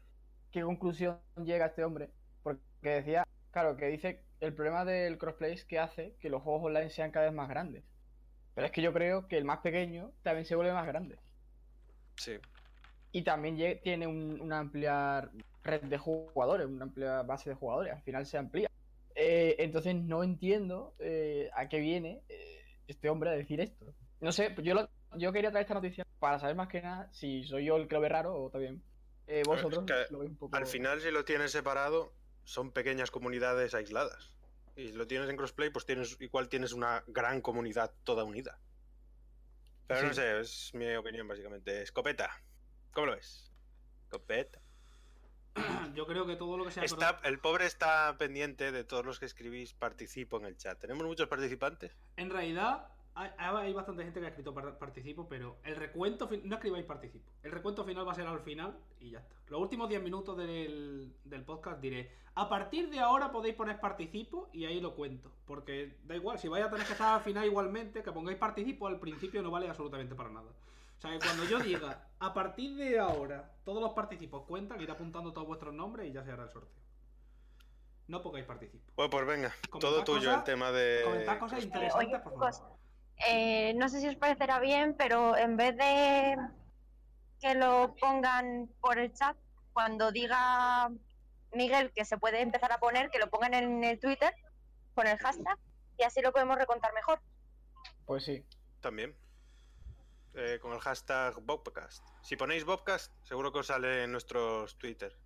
qué 0.51 0.63
conclusión 0.63 1.21
llega 1.37 1.67
este 1.67 1.85
hombre, 1.85 2.13
porque 2.43 2.61
decía, 2.83 3.25
claro, 3.63 3.75
que 3.79 3.87
dice 3.87 4.21
el 4.41 4.53
problema 4.53 4.85
del 4.85 5.17
crossplay 5.17 5.55
es 5.55 5.65
que 5.65 5.79
hace 5.79 6.15
que 6.21 6.29
los 6.29 6.43
juegos 6.43 6.65
online 6.65 6.91
sean 6.91 7.11
cada 7.11 7.25
vez 7.25 7.35
más 7.35 7.49
grandes. 7.49 7.85
Pero 8.55 8.67
es 8.67 8.71
que 8.71 8.83
yo 8.83 8.93
creo 8.93 9.29
que 9.29 9.39
el 9.39 9.47
más 9.47 9.61
pequeño 9.61 10.13
también 10.23 10.45
se 10.45 10.55
vuelve 10.57 10.75
más 10.75 10.87
grande. 10.87 11.19
Sí. 12.17 12.37
Y 13.13 13.23
también 13.23 13.57
tiene 13.83 14.07
un- 14.07 14.39
una 14.43 14.59
amplia 14.59 15.31
red 15.65 15.81
de 15.85 15.97
jugadores, 15.97 16.67
una 16.67 16.85
amplia 16.85 17.23
base 17.23 17.49
de 17.49 17.57
jugadores. 17.57 17.95
Al 17.95 18.03
final 18.03 18.27
se 18.27 18.37
amplía. 18.37 18.69
Eh, 19.15 19.57
entonces 19.61 19.95
no 19.95 20.23
entiendo 20.23 20.95
eh, 20.99 21.49
a 21.55 21.67
qué 21.71 21.81
viene 21.81 22.21
eh, 22.29 22.61
este 22.89 23.09
hombre 23.09 23.31
a 23.31 23.33
decir 23.33 23.63
esto. 23.63 23.87
No 24.21 24.33
sé, 24.33 24.55
yo, 24.63 24.75
lo- 24.75 24.91
yo 25.17 25.33
quería 25.33 25.51
traer 25.51 25.65
esta 25.65 25.73
noticia 25.73 26.05
para 26.19 26.39
saber 26.39 26.57
más 26.57 26.69
que 26.69 26.83
nada 26.83 27.09
si 27.11 27.43
soy 27.45 27.65
yo 27.65 27.77
el 27.79 27.89
que 27.89 27.95
lo 27.95 28.03
ve 28.03 28.11
raro 28.11 28.35
o 28.35 28.51
también 28.51 28.83
vosotros 29.47 29.87
que 29.87 30.13
lo 30.13 30.19
veis 30.19 30.31
un 30.33 30.37
poco... 30.37 30.55
Al 30.57 30.67
final, 30.67 31.01
si 31.01 31.11
lo 31.11 31.25
tienes 31.25 31.51
separado, 31.53 32.13
son 32.47 32.71
pequeñas 32.71 33.11
comunidades 33.11 33.75
aisladas. 33.75 34.33
Y 34.77 34.89
si 34.89 34.93
lo 34.95 35.07
tienes 35.07 35.29
en 35.29 35.37
crossplay, 35.37 35.71
pues 35.71 35.85
tienes 35.85 36.17
igual 36.21 36.49
tienes 36.49 36.73
una 36.73 37.03
gran 37.09 37.41
comunidad 37.43 37.93
toda 38.05 38.25
unida. 38.25 38.59
Pero 39.87 40.09
no 40.09 40.15
sé, 40.15 40.41
es 40.41 40.73
mi 40.75 40.95
opinión 40.95 41.27
básicamente. 41.29 41.83
Escopeta, 41.83 42.31
¿cómo 42.93 43.09
lo 43.09 43.13
ves? 43.17 43.53
Escopeta. 44.05 44.61
Yo 45.95 46.07
creo 46.07 46.27
que 46.27 46.37
todo 46.37 46.57
lo 46.57 46.65
que 46.65 46.71
sea. 46.71 46.85
Está, 46.85 47.21
el 47.25 47.39
pobre 47.41 47.67
está 47.67 48.17
pendiente 48.19 48.71
de 48.71 48.85
todos 48.85 49.05
los 49.05 49.19
que 49.19 49.27
escribís 49.27 49.75
participo 49.75 50.39
en 50.39 50.47
el 50.47 50.57
chat. 50.57 50.79
¿Tenemos 50.79 51.05
muchos 51.05 51.29
participantes? 51.29 51.97
En 52.17 52.31
realidad, 52.31 52.89
hay, 53.17 53.31
hay 53.39 53.73
bastante 53.73 54.05
gente 54.05 54.21
que 54.21 54.27
ha 54.27 54.29
escrito 54.29 54.55
par- 54.55 54.79
participo, 54.79 55.27
pero 55.29 55.57
el 55.65 55.75
recuento. 55.77 56.29
No 56.45 56.55
escribáis 56.57 56.85
participo. 56.85 57.29
El 57.43 57.51
recuento 57.51 57.83
final 57.85 58.07
va 58.07 58.13
a 58.13 58.15
ser 58.15 58.27
al 58.27 58.41
final 58.41 58.77
y 59.01 59.11
ya 59.11 59.19
está. 59.21 59.35
Los 59.49 59.61
últimos 59.61 59.89
10 59.89 60.03
minutos 60.03 60.37
del, 60.37 61.13
del 61.25 61.43
podcast 61.45 61.81
diré: 61.81 62.13
A 62.35 62.49
partir 62.49 62.89
de 62.91 63.01
ahora 63.01 63.33
podéis 63.33 63.55
poner 63.57 63.81
participo 63.81 64.49
y 64.53 64.67
ahí 64.67 64.81
lo 64.81 64.95
cuento. 64.95 65.33
Porque 65.47 65.97
da 66.05 66.15
igual, 66.15 66.39
si 66.39 66.49
vais 66.49 66.65
a 66.65 66.71
tener 66.71 66.87
que 66.87 66.93
estar 66.93 67.15
al 67.15 67.21
final 67.23 67.45
igualmente, 67.47 68.03
que 68.03 68.13
pongáis 68.13 68.39
participo 68.39 68.87
al 68.87 69.01
principio 69.01 69.43
no 69.43 69.51
vale 69.51 69.69
absolutamente 69.69 70.15
para 70.15 70.31
nada. 70.31 70.51
O 70.51 71.01
sea 71.01 71.11
que 71.11 71.19
cuando 71.19 71.45
yo 71.45 71.59
diga, 71.61 72.09
a 72.19 72.33
partir 72.33 72.75
de 72.77 72.99
ahora, 72.99 73.53
todos 73.65 73.83
los 73.83 73.93
participos 73.93 74.45
cuentan, 74.47 74.81
ir 74.81 74.91
apuntando 74.91 75.33
todos 75.33 75.47
vuestros 75.47 75.75
nombres 75.75 76.09
y 76.09 76.13
ya 76.13 76.25
se 76.25 76.31
hará 76.33 76.45
el 76.45 76.51
sorteo. 76.51 76.83
No 78.09 78.23
pongáis 78.23 78.45
participo. 78.47 78.85
Bueno, 78.95 79.11
pues 79.11 79.27
venga, 79.27 79.53
Comentad 79.69 79.89
todo 79.91 80.05
tuyo 80.05 80.19
cosas- 80.21 80.39
el 80.39 80.45
tema 80.45 80.71
de. 80.71 81.01
Comentad 81.05 81.39
cosas 81.39 81.61
Eh, 81.61 81.65
interesantes, 81.65 82.21
por 82.21 82.33
favor. 82.39 82.76
Eh, 83.29 83.75
no 83.75 83.89
sé 83.89 84.01
si 84.01 84.09
os 84.09 84.17
parecerá 84.17 84.59
bien, 84.61 84.95
pero 84.99 85.37
en 85.37 85.57
vez 85.57 85.77
de 85.77 86.37
que 87.41 87.55
lo 87.55 87.95
pongan 88.01 88.69
por 88.81 88.99
el 88.99 89.13
chat, 89.15 89.37
cuando 89.73 90.11
diga 90.13 90.91
Miguel 91.53 91.93
que 91.93 92.05
se 92.05 92.19
puede 92.19 92.41
empezar 92.41 92.73
a 92.73 92.79
poner, 92.79 93.11
que 93.11 93.19
lo 93.19 93.29
pongan 93.31 93.55
en 93.55 93.85
el 93.85 93.99
Twitter 94.01 94.33
con 94.95 95.07
el 95.07 95.19
hashtag 95.19 95.59
y 95.99 96.03
así 96.05 96.21
lo 96.23 96.33
podemos 96.33 96.57
recontar 96.57 96.93
mejor. 96.95 97.21
Pues 98.07 98.25
sí. 98.25 98.45
También. 98.81 99.15
Eh, 100.35 100.59
con 100.61 100.73
el 100.75 100.81
hashtag 100.81 101.41
Bobcast. 101.41 102.05
Si 102.23 102.37
ponéis 102.37 102.65
Bobcast, 102.65 103.11
seguro 103.23 103.51
que 103.53 103.61
os 103.61 103.67
sale 103.67 104.05
en 104.05 104.13
nuestros 104.13 104.77
Twitter. 104.77 105.17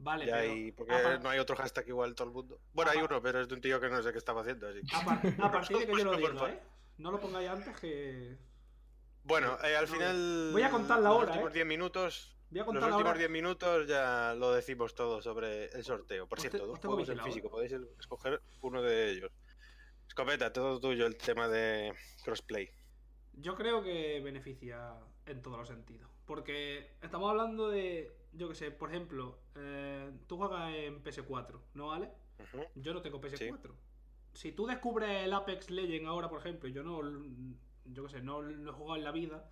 Vale, 0.00 0.24
Y 0.24 0.26
pero 0.28 0.36
hay- 0.38 0.72
porque 0.72 1.18
no 1.22 1.28
hay 1.30 1.38
otro 1.38 1.56
hashtag 1.56 1.88
igual 1.88 2.14
todo 2.14 2.28
el 2.28 2.34
mundo. 2.34 2.60
Bueno, 2.72 2.90
hay 2.90 2.98
uno, 2.98 3.20
pero 3.22 3.40
es 3.40 3.48
de 3.48 3.54
un 3.54 3.60
tío 3.60 3.80
que 3.80 3.88
no 3.88 4.02
sé 4.02 4.12
qué 4.12 4.18
estaba 4.18 4.40
haciendo. 4.42 4.68
Así. 4.68 4.80
que- 4.82 4.96
A, 4.96 5.04
par- 5.04 5.20
a 5.48 5.52
partir 5.52 5.78
de 5.78 5.86
que 5.86 5.92
yo 5.98 6.04
lo 6.04 6.16
diga. 6.16 6.48
¿eh? 6.50 6.60
No 6.98 7.10
lo 7.10 7.20
pongáis 7.20 7.48
antes 7.48 7.76
que. 7.80 8.36
Bueno, 9.24 9.56
eh, 9.62 9.76
al 9.76 9.86
No, 9.86 9.92
final. 9.94 10.50
voy 10.52 10.62
a 10.62 10.70
contar 10.70 11.00
la 11.00 11.08
los 11.10 11.18
hora, 11.18 11.28
últimos 11.32 11.50
¿eh? 11.50 11.54
10 11.54 11.66
minutos. 11.66 12.34
Voy 12.50 12.60
a 12.60 12.62
Los 12.62 12.66
contar 12.66 12.84
últimos 12.90 13.06
ahora. 13.06 13.18
10 13.18 13.30
minutos 13.30 13.86
ya 13.86 14.34
lo 14.34 14.52
decimos 14.52 14.94
todo 14.94 15.20
sobre 15.20 15.66
el 15.66 15.84
sorteo. 15.84 16.26
Por 16.26 16.40
cierto, 16.40 16.66
dos 16.66 16.78
juegos 16.80 17.08
en 17.10 17.20
físico. 17.20 17.48
¿eh? 17.48 17.50
Podéis 17.50 17.72
escoger 18.00 18.40
uno 18.62 18.82
de 18.82 19.10
ellos. 19.10 19.30
Escopeta, 20.06 20.52
todo 20.52 20.80
tuyo 20.80 21.06
el 21.06 21.16
tema 21.16 21.46
de 21.48 21.92
crossplay. 22.24 22.70
Yo 23.34 23.54
creo 23.54 23.82
que 23.82 24.20
beneficia 24.20 24.94
en 25.26 25.42
todos 25.42 25.58
los 25.58 25.68
sentidos. 25.68 26.10
Porque 26.24 26.96
estamos 27.02 27.30
hablando 27.30 27.68
de. 27.68 28.12
Yo 28.32 28.48
que 28.48 28.54
sé, 28.54 28.70
por 28.70 28.90
ejemplo, 28.90 29.38
eh, 29.54 30.10
tú 30.26 30.36
juegas 30.38 30.72
en 30.74 31.02
PS4, 31.02 31.60
¿no 31.74 31.88
vale? 31.88 32.10
Yo 32.74 32.94
no 32.94 33.02
tengo 33.02 33.20
PS4. 33.20 33.74
Si 34.38 34.52
tú 34.52 34.68
descubres 34.68 35.24
el 35.24 35.32
Apex 35.32 35.68
Legend 35.68 36.06
ahora, 36.06 36.28
por 36.28 36.38
ejemplo, 36.38 36.68
y 36.68 36.72
yo 36.72 36.84
no. 36.84 37.00
Yo 37.86 38.04
que 38.04 38.08
sé, 38.08 38.22
no 38.22 38.40
lo 38.40 38.70
he 38.70 38.72
jugado 38.72 38.96
en 38.96 39.02
la 39.02 39.10
vida. 39.10 39.50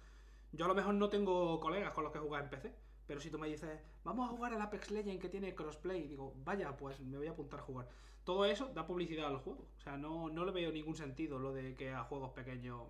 Yo 0.53 0.65
a 0.65 0.69
lo 0.69 0.77
mejor 0.77 0.95
no 0.95 1.09
tengo 1.09 1.59
colegas 1.59 1.93
con 1.93 2.05
los 2.05 2.13
que 2.13 2.21
jugar 2.21 2.45
en 2.45 2.51
PC. 2.51 2.73
Pero 3.05 3.21
si 3.21 3.29
tú 3.29 3.37
me 3.37 3.49
dices, 3.49 3.81
vamos 4.05 4.29
a 4.29 4.33
jugar 4.33 4.55
al 4.55 4.63
Apex 4.63 4.93
Legend 4.93 5.21
que 5.21 5.29
tiene 5.29 5.57
crossplay, 5.57 6.07
digo, 6.07 6.35
vaya, 6.45 6.77
pues 6.77 7.01
me 7.01 7.19
voy 7.19 7.27
a 7.27 7.33
apuntar 7.33 7.59
a 7.59 7.63
jugar. 7.65 7.89
Todo 8.23 8.45
eso 8.45 8.69
da 8.75 8.87
publicidad 8.87 9.27
al 9.27 9.39
juego. 9.39 9.67
O 9.77 9.81
sea, 9.81 9.97
no, 9.97 10.29
no 10.29 10.45
le 10.45 10.53
veo 10.53 10.71
ningún 10.71 10.95
sentido 10.95 11.41
lo 11.41 11.53
de 11.53 11.75
que 11.75 11.91
a 11.91 12.05
juegos 12.05 12.31
pequeños 12.31 12.83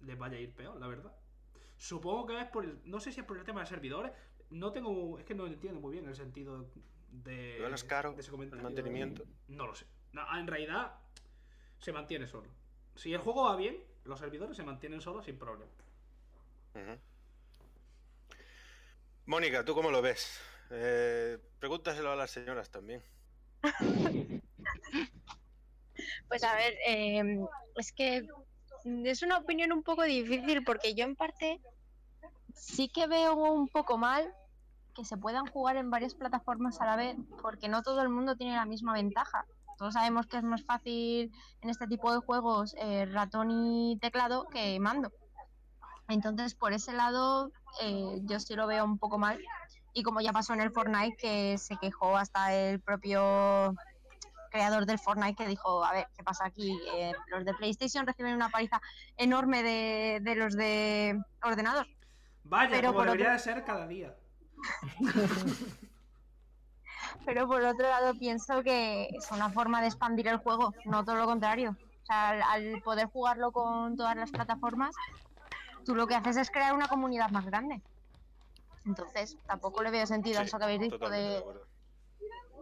les 0.00 0.18
vaya 0.18 0.36
a 0.36 0.40
ir 0.40 0.52
peor, 0.52 0.78
la 0.78 0.86
verdad. 0.86 1.16
Supongo 1.78 2.26
que 2.26 2.42
es 2.42 2.46
por 2.48 2.66
el. 2.66 2.78
No 2.84 3.00
sé 3.00 3.10
si 3.10 3.20
es 3.20 3.26
por 3.26 3.38
el 3.38 3.44
tema 3.44 3.60
de 3.60 3.66
servidores. 3.66 4.12
No 4.50 4.70
tengo. 4.72 5.18
Es 5.18 5.24
que 5.24 5.34
no 5.34 5.46
entiendo 5.46 5.80
muy 5.80 5.92
bien 5.92 6.06
el 6.06 6.14
sentido 6.14 6.66
de. 7.10 7.66
Es 7.72 7.84
caro 7.84 8.12
de 8.12 8.20
ese 8.20 8.28
el 8.28 8.32
comentario. 8.32 8.62
mantenimiento. 8.62 9.24
No 9.46 9.66
lo 9.66 9.74
sé. 9.74 9.86
No, 10.12 10.38
en 10.38 10.46
realidad, 10.46 10.92
se 11.78 11.92
mantiene 11.92 12.26
solo. 12.26 12.48
Si 12.94 13.12
el 13.12 13.20
juego 13.20 13.44
va 13.44 13.56
bien, 13.56 13.76
los 14.04 14.18
servidores 14.18 14.56
se 14.56 14.62
mantienen 14.62 15.00
solos 15.00 15.24
sin 15.24 15.38
problema. 15.38 15.70
Mónica, 19.26 19.64
¿tú 19.64 19.74
cómo 19.74 19.90
lo 19.90 20.00
ves? 20.00 20.40
Eh, 20.70 21.38
pregúntaselo 21.58 22.12
a 22.12 22.16
las 22.16 22.30
señoras 22.30 22.70
también. 22.70 23.02
Pues 26.28 26.44
a 26.44 26.54
ver, 26.54 26.74
eh, 26.86 27.44
es 27.76 27.92
que 27.92 28.28
es 28.84 29.22
una 29.22 29.38
opinión 29.38 29.72
un 29.72 29.82
poco 29.82 30.04
difícil 30.04 30.62
porque 30.64 30.94
yo 30.94 31.04
en 31.04 31.16
parte 31.16 31.60
sí 32.54 32.88
que 32.88 33.06
veo 33.06 33.34
un 33.34 33.68
poco 33.68 33.98
mal 33.98 34.32
que 34.94 35.04
se 35.04 35.16
puedan 35.16 35.46
jugar 35.46 35.76
en 35.76 35.90
varias 35.90 36.14
plataformas 36.14 36.80
a 36.80 36.86
la 36.86 36.96
vez 36.96 37.16
porque 37.42 37.68
no 37.68 37.82
todo 37.82 38.02
el 38.02 38.08
mundo 38.08 38.36
tiene 38.36 38.54
la 38.54 38.64
misma 38.64 38.92
ventaja. 38.92 39.46
Todos 39.78 39.94
sabemos 39.94 40.26
que 40.26 40.38
es 40.38 40.42
más 40.42 40.64
fácil 40.64 41.32
en 41.60 41.70
este 41.70 41.86
tipo 41.86 42.12
de 42.12 42.18
juegos 42.18 42.74
eh, 42.78 43.06
ratón 43.06 43.50
y 43.50 43.96
teclado 44.00 44.46
que 44.48 44.78
mando. 44.80 45.12
Entonces, 46.08 46.54
por 46.54 46.72
ese 46.72 46.92
lado, 46.92 47.52
eh, 47.80 48.18
yo 48.24 48.40
sí 48.40 48.54
lo 48.56 48.66
veo 48.66 48.84
un 48.84 48.98
poco 48.98 49.18
mal. 49.18 49.40
Y 49.94 50.02
como 50.02 50.20
ya 50.20 50.32
pasó 50.32 50.52
en 50.54 50.60
el 50.62 50.72
Fortnite, 50.72 51.16
que 51.16 51.58
se 51.58 51.76
quejó 51.76 52.16
hasta 52.16 52.52
el 52.54 52.80
propio 52.80 53.74
creador 54.50 54.86
del 54.86 54.98
Fortnite 54.98 55.36
que 55.36 55.48
dijo, 55.48 55.84
a 55.84 55.92
ver, 55.92 56.08
¿qué 56.16 56.24
pasa 56.24 56.46
aquí? 56.46 56.76
Eh, 56.94 57.12
los 57.28 57.44
de 57.44 57.54
PlayStation 57.54 58.06
reciben 58.06 58.34
una 58.34 58.48
paliza 58.48 58.80
enorme 59.16 59.62
de, 59.62 60.18
de 60.22 60.34
los 60.34 60.54
de 60.56 61.20
ordenador. 61.42 61.86
Vaya, 62.44 62.70
Pero 62.70 62.88
como 62.88 62.98
por 63.00 63.06
debería 63.06 63.26
otro- 63.26 63.32
de 63.34 63.38
ser 63.38 63.64
cada 63.64 63.86
día. 63.86 64.16
Pero 67.24 67.46
por 67.46 67.62
otro 67.62 67.88
lado 67.88 68.14
pienso 68.14 68.62
que 68.62 69.08
es 69.12 69.30
una 69.30 69.50
forma 69.50 69.80
de 69.80 69.88
expandir 69.88 70.28
el 70.28 70.38
juego, 70.38 70.74
no 70.84 71.04
todo 71.04 71.16
lo 71.16 71.26
contrario. 71.26 71.76
O 72.02 72.06
sea, 72.06 72.30
al, 72.30 72.42
al 72.42 72.82
poder 72.82 73.06
jugarlo 73.06 73.52
con 73.52 73.96
todas 73.96 74.16
las 74.16 74.30
plataformas, 74.30 74.94
tú 75.84 75.94
lo 75.94 76.06
que 76.06 76.14
haces 76.14 76.36
es 76.36 76.50
crear 76.50 76.74
una 76.74 76.88
comunidad 76.88 77.30
más 77.30 77.46
grande. 77.46 77.82
Entonces, 78.86 79.36
tampoco 79.46 79.82
le 79.82 79.90
veo 79.90 80.06
sentido 80.06 80.40
a 80.40 80.42
eso 80.44 80.58
que 80.58 80.64
habéis 80.64 80.80
dicho 80.80 81.10
de 81.10 81.42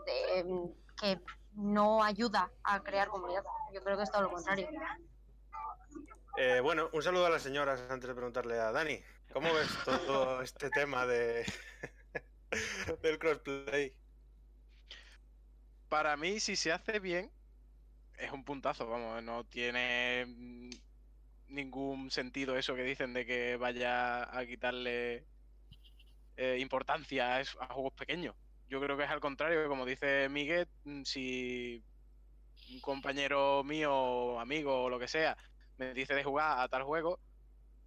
de, 0.06 0.34
de, 0.34 0.44
mm, 0.44 0.70
que 1.00 1.20
no 1.54 2.02
ayuda 2.02 2.50
a 2.64 2.82
crear 2.82 3.08
comunidad. 3.08 3.44
Yo 3.72 3.82
creo 3.82 3.96
que 3.96 4.04
es 4.04 4.10
todo 4.10 4.22
lo 4.22 4.30
contrario. 4.30 4.68
Eh, 6.36 6.60
bueno, 6.60 6.88
un 6.92 7.02
saludo 7.02 7.26
a 7.26 7.30
las 7.30 7.42
señoras 7.42 7.80
antes 7.90 8.08
de 8.08 8.14
preguntarle 8.14 8.58
a 8.58 8.72
Dani. 8.72 9.02
¿Cómo 9.32 9.52
ves 9.52 9.68
todo 9.84 10.42
este 10.42 10.70
tema 10.70 11.06
de 11.06 11.44
del 13.02 13.18
crossplay? 13.18 13.94
Para 15.96 16.14
mí, 16.18 16.40
si 16.40 16.56
se 16.56 16.72
hace 16.72 17.00
bien, 17.00 17.30
es 18.18 18.30
un 18.30 18.44
puntazo, 18.44 18.86
vamos, 18.86 19.22
no 19.22 19.44
tiene 19.44 20.26
mm, 20.26 20.70
ningún 21.48 22.10
sentido 22.10 22.54
eso 22.58 22.74
que 22.74 22.82
dicen 22.82 23.14
de 23.14 23.24
que 23.24 23.56
vaya 23.56 24.24
a 24.24 24.44
quitarle 24.44 25.24
eh, 26.36 26.58
importancia 26.60 27.36
a, 27.36 27.40
a 27.40 27.66
juegos 27.68 27.94
pequeños. 27.94 28.36
Yo 28.68 28.78
creo 28.78 28.98
que 28.98 29.04
es 29.04 29.10
al 29.10 29.20
contrario, 29.20 29.66
como 29.68 29.86
dice 29.86 30.28
Miguel, 30.28 30.68
mm, 30.84 31.04
si 31.04 31.82
un 32.74 32.80
compañero 32.80 33.64
mío, 33.64 34.38
amigo 34.38 34.84
o 34.84 34.90
lo 34.90 34.98
que 34.98 35.08
sea, 35.08 35.38
me 35.78 35.94
dice 35.94 36.14
de 36.14 36.24
jugar 36.24 36.60
a 36.60 36.68
tal 36.68 36.82
juego, 36.82 37.18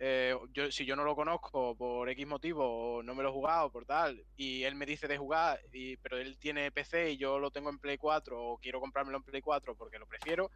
eh, 0.01 0.33
yo, 0.53 0.71
si 0.71 0.85
yo 0.85 0.95
no 0.95 1.03
lo 1.03 1.13
conozco 1.13 1.75
por 1.75 2.09
X 2.09 2.25
motivo, 2.25 2.97
o 2.97 3.03
no 3.03 3.13
me 3.13 3.21
lo 3.21 3.29
he 3.29 3.33
jugado 3.33 3.69
por 3.69 3.85
tal, 3.85 4.23
y 4.37 4.63
él 4.63 4.75
me 4.75 4.85
dice 4.85 5.09
de 5.09 5.17
jugar, 5.17 5.59
y, 5.73 5.97
pero 5.97 6.17
él 6.17 6.37
tiene 6.37 6.71
PC 6.71 7.11
y 7.11 7.17
yo 7.17 7.37
lo 7.37 7.51
tengo 7.51 7.69
en 7.69 7.79
Play 7.79 7.97
4, 7.97 8.41
o 8.41 8.57
quiero 8.57 8.79
comprármelo 8.79 9.17
en 9.17 9.23
Play 9.23 9.41
4 9.41 9.75
porque 9.75 9.99
lo 9.99 10.07
prefiero, 10.07 10.51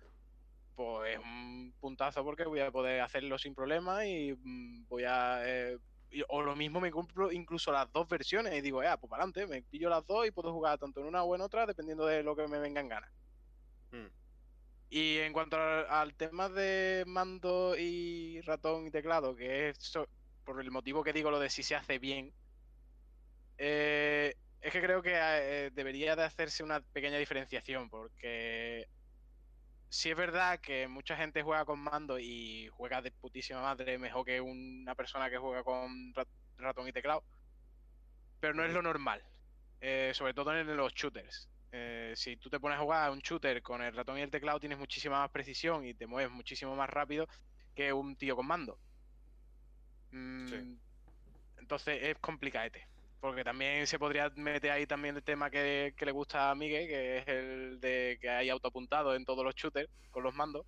pues 0.75 1.17
es 1.17 1.19
un 1.19 1.73
puntazo 1.79 2.23
porque 2.23 2.45
voy 2.45 2.61
a 2.61 2.71
poder 2.71 3.01
hacerlo 3.01 3.37
sin 3.37 3.53
problema 3.53 4.05
y 4.05 4.33
mm, 4.33 4.87
voy 4.87 5.03
a... 5.03 5.41
eh, 5.45 5.77
o 6.29 6.43
lo 6.43 6.55
mismo 6.55 6.79
me 6.79 6.91
compro 6.91 7.31
incluso 7.31 7.71
las 7.71 7.91
dos 7.91 8.07
versiones 8.07 8.53
y 8.53 8.61
digo, 8.61 8.83
eh, 8.83 8.87
pues 8.99 9.09
para 9.09 9.23
adelante, 9.23 9.47
me 9.47 9.63
pillo 9.63 9.89
las 9.89 10.05
dos 10.05 10.27
y 10.27 10.31
puedo 10.31 10.53
jugar 10.53 10.77
tanto 10.77 11.01
en 11.01 11.07
una 11.07 11.23
o 11.23 11.35
en 11.35 11.41
otra 11.41 11.65
dependiendo 11.65 12.05
de 12.05 12.23
lo 12.23 12.35
que 12.35 12.47
me 12.47 12.59
venga 12.59 12.79
en 12.79 12.87
gana. 12.87 13.11
Mm. 13.91 14.22
Y 14.93 15.17
en 15.19 15.33
cuanto 15.33 15.57
al, 15.57 15.87
al 15.89 16.15
tema 16.15 16.49
de 16.49 17.03
mando 17.07 17.75
y 17.77 18.39
ratón 18.41 18.87
y 18.87 18.91
teclado, 18.91 19.35
que 19.35 19.69
es 19.69 19.77
so- 19.79 20.07
por 20.45 20.61
el 20.61 20.69
motivo 20.71 21.03
que 21.03 21.13
digo 21.13 21.31
lo 21.31 21.39
de 21.39 21.49
si 21.49 21.63
se 21.63 21.75
hace 21.75 21.97
bien, 21.99 22.35
eh, 23.57 24.33
es 24.61 24.71
que 24.71 24.81
creo 24.81 25.01
que 25.01 25.13
eh, 25.15 25.71
debería 25.73 26.15
de 26.15 26.23
hacerse 26.23 26.63
una 26.63 26.81
pequeña 26.81 27.17
diferenciación, 27.17 27.89
porque 27.89 28.87
sí 29.89 30.09
es 30.09 30.17
verdad 30.17 30.59
que 30.59 30.87
mucha 30.87 31.15
gente 31.15 31.43
juega 31.43 31.65
con 31.65 31.79
mando 31.79 32.19
y 32.19 32.67
juega 32.73 33.01
de 33.01 33.11
putísima 33.11 33.61
madre 33.61 33.97
mejor 33.97 34.25
que 34.25 34.41
una 34.41 34.95
persona 34.95 35.29
que 35.29 35.37
juega 35.37 35.63
con 35.63 36.13
rat- 36.13 36.29
ratón 36.57 36.87
y 36.87 36.93
teclado, 36.93 37.25
pero 38.39 38.53
no 38.53 38.63
es 38.65 38.71
lo 38.73 38.81
normal, 38.81 39.23
eh, 39.81 40.11
sobre 40.15 40.35
todo 40.35 40.55
en 40.57 40.75
los 40.77 40.93
shooters. 40.93 41.52
Eh, 41.75 42.13
si 42.15 42.37
tú 42.37 42.51
te 42.51 42.59
pones 42.59 42.77
a 42.77 42.81
jugar 42.81 43.09
a 43.09 43.11
un 43.11 43.17
shooter 43.17 43.63
con 43.63 43.81
el 43.81 43.95
ratón 43.95 44.19
y 44.19 44.21
el 44.21 44.29
teclado, 44.29 44.59
tienes 44.59 44.77
muchísima 44.77 45.19
más 45.19 45.31
precisión 45.31 45.83
y 45.87 45.95
te 45.95 46.05
mueves 46.05 46.31
muchísimo 46.31 46.75
más 46.75 46.87
rápido 46.87 47.27
que 47.73 47.91
un 47.91 48.15
tío 48.15 48.35
con 48.35 48.45
mando. 48.45 48.77
Mm, 50.11 50.47
Sí. 50.47 50.77
Entonces 51.57 51.99
es 52.03 52.19
complicadete. 52.19 52.87
Porque 53.19 53.43
también 53.43 53.87
se 53.87 53.97
podría 53.97 54.29
meter 54.35 54.69
ahí 54.69 54.85
también 54.85 55.15
el 55.15 55.23
tema 55.23 55.49
que, 55.49 55.95
que 55.97 56.05
le 56.05 56.11
gusta 56.11 56.51
a 56.51 56.55
Miguel, 56.55 56.87
que 56.87 57.17
es 57.17 57.27
el 57.27 57.79
de 57.79 58.19
que 58.21 58.29
hay 58.29 58.49
autoapuntado 58.49 59.15
en 59.15 59.25
todos 59.25 59.43
los 59.43 59.55
shooters 59.55 59.89
con 60.11 60.23
los 60.23 60.35
mandos. 60.35 60.67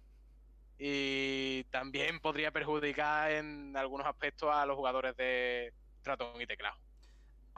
Y 0.79 1.65
también 1.65 2.19
podría 2.19 2.51
perjudicar 2.51 3.31
en 3.31 3.77
algunos 3.77 4.07
aspectos 4.07 4.49
a 4.51 4.65
los 4.65 4.75
jugadores 4.75 5.15
de 5.17 5.71
ratón 6.03 6.41
y 6.41 6.47
teclado. 6.47 6.77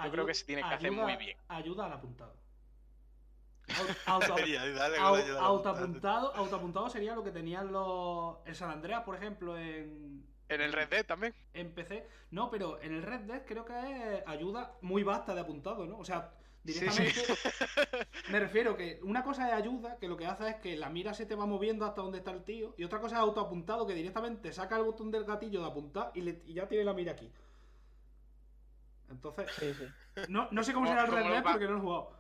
Yo 0.04 0.12
creo 0.12 0.26
que 0.26 0.34
se 0.34 0.46
tiene 0.46 0.64
que 0.64 0.68
hacer 0.68 0.92
muy 0.92 1.16
bien. 1.16 1.38
Ayuda 1.48 1.86
al 1.86 1.94
apuntado. 1.94 2.37
Auto- 4.06 4.36
autoapuntado, 5.40 6.34
autoapuntado 6.36 6.90
sería 6.90 7.16
lo 7.16 7.24
que 7.24 7.32
tenían 7.32 7.72
los. 7.72 8.38
El 8.46 8.56
San 8.56 8.72
Andreas, 8.72 9.04
por 9.04 9.16
ejemplo, 9.16 9.58
en, 9.58 10.26
En 10.50 10.62
el 10.62 10.72
Red 10.74 10.90
Dead 10.90 11.06
también. 11.06 11.34
en 11.54 11.72
PC. 11.74 12.08
No, 12.32 12.50
pero 12.50 12.82
en 12.82 12.94
el 12.94 13.04
Red 13.04 13.22
Dead 13.22 13.44
creo 13.46 13.66
que 13.66 13.74
es 14.20 14.24
ayuda 14.28 14.74
muy 14.82 15.04
vasta 15.04 15.34
de 15.36 15.42
apuntado, 15.42 15.86
¿no? 15.86 15.98
O 15.98 16.06
sea, 16.06 16.32
Sí, 16.66 16.74
sí. 16.74 16.80
directamente. 16.80 17.22
Me 18.30 18.40
refiero 18.42 18.76
que 18.76 19.00
una 19.04 19.24
cosa 19.24 19.48
es 19.48 19.54
ayuda, 19.54 19.98
que 20.00 20.08
lo 20.10 20.18
que 20.18 20.26
hace 20.26 20.50
es 20.50 20.56
que 20.58 20.76
la 20.76 20.90
mira 20.90 21.14
se 21.14 21.26
te 21.26 21.36
va 21.36 21.46
moviendo 21.46 21.86
hasta 21.86 22.02
donde 22.02 22.18
está 22.18 22.32
el 22.32 22.44
tío. 22.44 22.74
Y 22.78 22.84
otra 22.84 23.00
cosa 23.00 23.16
es 23.16 23.22
autoapuntado, 23.22 23.88
que 23.88 23.94
directamente 23.94 24.52
saca 24.52 24.76
el 24.78 24.84
botón 24.84 25.10
del 25.12 25.24
gatillo 25.24 25.62
de 25.62 25.68
apuntar 25.68 26.12
y, 26.14 26.22
le- 26.22 26.42
y 26.46 26.54
ya 26.56 26.68
tiene 26.68 26.84
la 26.84 26.94
mira 26.94 27.14
aquí. 27.14 27.32
Entonces, 29.10 29.50
Sí, 29.58 29.74
sí. 29.74 29.86
no, 30.28 30.50
no 30.52 30.64
sé 30.64 30.74
cómo 30.74 30.88
será 30.88 31.06
el 31.06 31.12
Red 31.12 31.30
Dead 31.30 31.44
porque 31.44 31.66
no 31.66 31.72
lo 31.72 31.78
he 31.78 31.82
jugado. 31.82 32.17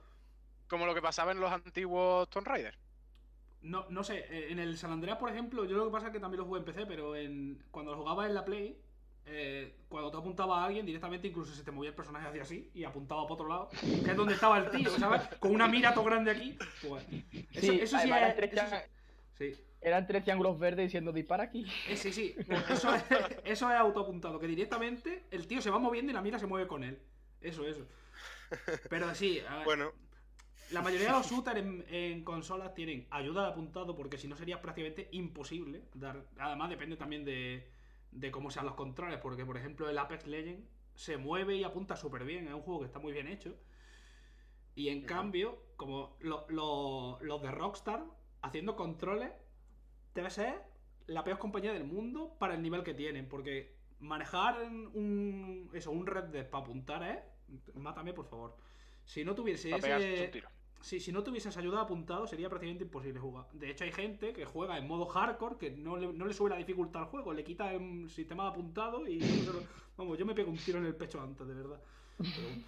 Como 0.67 0.85
lo 0.85 0.93
que 0.93 1.01
pasaba 1.01 1.31
en 1.31 1.39
los 1.39 1.51
antiguos 1.51 2.29
Tomb 2.29 2.47
Raider. 2.47 2.77
No, 3.61 3.85
no 3.89 4.03
sé, 4.03 4.19
eh, 4.29 4.51
en 4.51 4.59
el 4.59 4.77
San 4.77 4.91
Andreas, 4.91 5.17
por 5.17 5.29
ejemplo, 5.29 5.65
yo 5.65 5.77
lo 5.77 5.85
que 5.85 5.91
pasa 5.91 6.07
es 6.07 6.13
que 6.13 6.19
también 6.19 6.39
lo 6.41 6.45
jugué 6.45 6.59
en 6.59 6.65
PC, 6.65 6.85
pero 6.85 7.15
en, 7.15 7.63
cuando 7.71 7.91
lo 7.91 7.97
jugaba 7.97 8.25
en 8.27 8.33
la 8.33 8.45
Play, 8.45 8.79
eh, 9.25 9.75
cuando 9.89 10.11
tú 10.11 10.17
apuntabas 10.19 10.59
a 10.59 10.65
alguien, 10.65 10.85
directamente 10.85 11.27
incluso 11.27 11.53
se 11.53 11.63
te 11.63 11.71
movía 11.71 11.89
el 11.89 11.95
personaje 11.95 12.27
hacia 12.27 12.43
así 12.43 12.69
y 12.73 12.83
apuntaba 12.83 13.23
para 13.23 13.33
otro 13.33 13.47
lado, 13.47 13.69
que 14.03 14.11
es 14.11 14.15
donde 14.15 14.35
estaba 14.35 14.57
el 14.59 14.69
tío, 14.69 14.89
¿sabes? 14.97 15.23
Con 15.39 15.53
una 15.53 15.67
mira 15.67 15.93
todo 15.93 16.05
grande 16.05 16.31
aquí. 16.31 16.57
Pues, 16.87 17.03
eso, 17.51 17.73
Sí, 17.73 17.79
eso 17.81 17.99
sí 17.99 18.09
es. 18.11 18.15
eran 18.15 18.35
tres, 18.35 18.53
eso 18.53 18.75
sí, 19.33 19.53
sí. 19.55 19.63
eran 19.81 20.07
tres 20.07 20.23
triángulos 20.23 20.57
verdes 20.59 20.85
diciendo 20.85 21.11
dispara 21.11 21.43
aquí. 21.43 21.65
Eh, 21.87 21.97
sí, 21.97 22.13
sí, 22.13 22.35
pues 22.47 22.69
eso 22.69 22.93
es, 22.93 23.03
eso 23.43 23.69
es 23.71 23.75
autoapuntado, 23.77 24.39
que 24.39 24.47
directamente 24.47 25.27
el 25.31 25.47
tío 25.47 25.61
se 25.61 25.71
va 25.71 25.79
moviendo 25.79 26.11
y 26.11 26.15
la 26.15 26.21
mira 26.21 26.39
se 26.39 26.45
mueve 26.47 26.67
con 26.67 26.83
él. 26.83 27.01
Eso, 27.41 27.67
eso. 27.67 27.85
Pero 28.89 29.13
sí, 29.13 29.41
a 29.47 29.57
ver, 29.57 29.65
Bueno, 29.65 29.91
la 30.71 30.81
mayoría 30.81 31.07
de 31.07 31.13
los 31.13 31.29
shooters 31.29 31.59
en, 31.59 31.85
en 31.89 32.23
consolas 32.23 32.73
tienen 32.73 33.07
ayuda 33.09 33.43
de 33.43 33.47
apuntado 33.49 33.95
porque 33.95 34.17
si 34.17 34.27
no 34.27 34.35
sería 34.35 34.61
prácticamente 34.61 35.07
imposible 35.11 35.83
dar. 35.93 36.25
Además 36.37 36.69
depende 36.69 36.97
también 36.97 37.23
de, 37.25 37.67
de 38.11 38.31
cómo 38.31 38.51
sean 38.51 38.65
los 38.65 38.75
controles, 38.75 39.19
porque 39.19 39.45
por 39.45 39.57
ejemplo 39.57 39.89
el 39.89 39.97
Apex 39.97 40.27
Legends 40.27 40.67
se 40.95 41.17
mueve 41.17 41.55
y 41.55 41.63
apunta 41.63 41.95
súper 41.95 42.23
bien, 42.25 42.47
es 42.47 42.53
un 42.53 42.61
juego 42.61 42.79
que 42.81 42.85
está 42.87 42.99
muy 42.99 43.13
bien 43.13 43.27
hecho. 43.27 43.55
Y 44.75 44.89
en 44.89 45.03
cambio, 45.03 45.57
como 45.75 46.17
lo- 46.19 46.45
lo- 46.49 47.17
los 47.21 47.41
de 47.41 47.51
Rockstar 47.51 48.03
haciendo 48.41 48.75
controles, 48.75 49.31
debe 50.13 50.29
ser 50.29 50.61
la 51.07 51.23
peor 51.23 51.37
compañía 51.39 51.71
del 51.73 51.83
mundo 51.85 52.35
para 52.39 52.53
el 52.55 52.61
nivel 52.61 52.83
que 52.83 52.93
tienen, 52.93 53.27
porque 53.27 53.75
manejar 53.99 54.61
un, 54.93 55.69
eso, 55.73 55.91
un 55.91 56.05
Red 56.05 56.25
Dead 56.25 56.49
para 56.49 56.63
apuntar 56.63 57.03
es... 57.03 57.73
Mátame, 57.75 58.13
por 58.13 58.25
favor. 58.25 58.57
Si 59.05 59.23
no 59.23 59.33
tuviese 59.33 59.71
ese... 60.01 60.31
Sí, 60.79 60.99
si 60.99 61.11
no 61.11 61.23
tuvieses 61.23 61.57
ayuda 61.57 61.77
de 61.77 61.83
apuntado 61.83 62.27
sería 62.27 62.49
prácticamente 62.49 62.83
imposible 62.85 63.19
jugar. 63.19 63.47
De 63.51 63.69
hecho, 63.69 63.83
hay 63.83 63.91
gente 63.91 64.31
que 64.33 64.45
juega 64.45 64.77
en 64.77 64.87
modo 64.87 65.05
hardcore 65.07 65.57
que 65.57 65.71
no 65.71 65.97
le, 65.97 66.13
no 66.13 66.25
le 66.25 66.33
sube 66.33 66.49
la 66.49 66.57
dificultad 66.57 67.03
al 67.03 67.07
juego, 67.09 67.33
le 67.33 67.43
quita 67.43 67.73
el 67.73 68.09
sistema 68.09 68.43
de 68.43 68.49
apuntado 68.49 69.07
y. 69.07 69.53
Vamos, 69.97 70.17
yo 70.17 70.25
me 70.25 70.35
pego 70.35 70.51
un 70.51 70.63
tiro 70.63 70.79
en 70.79 70.85
el 70.85 70.95
pecho 70.95 71.19
antes, 71.21 71.47
de 71.47 71.53
verdad. 71.55 71.81
Pero, 72.33 72.61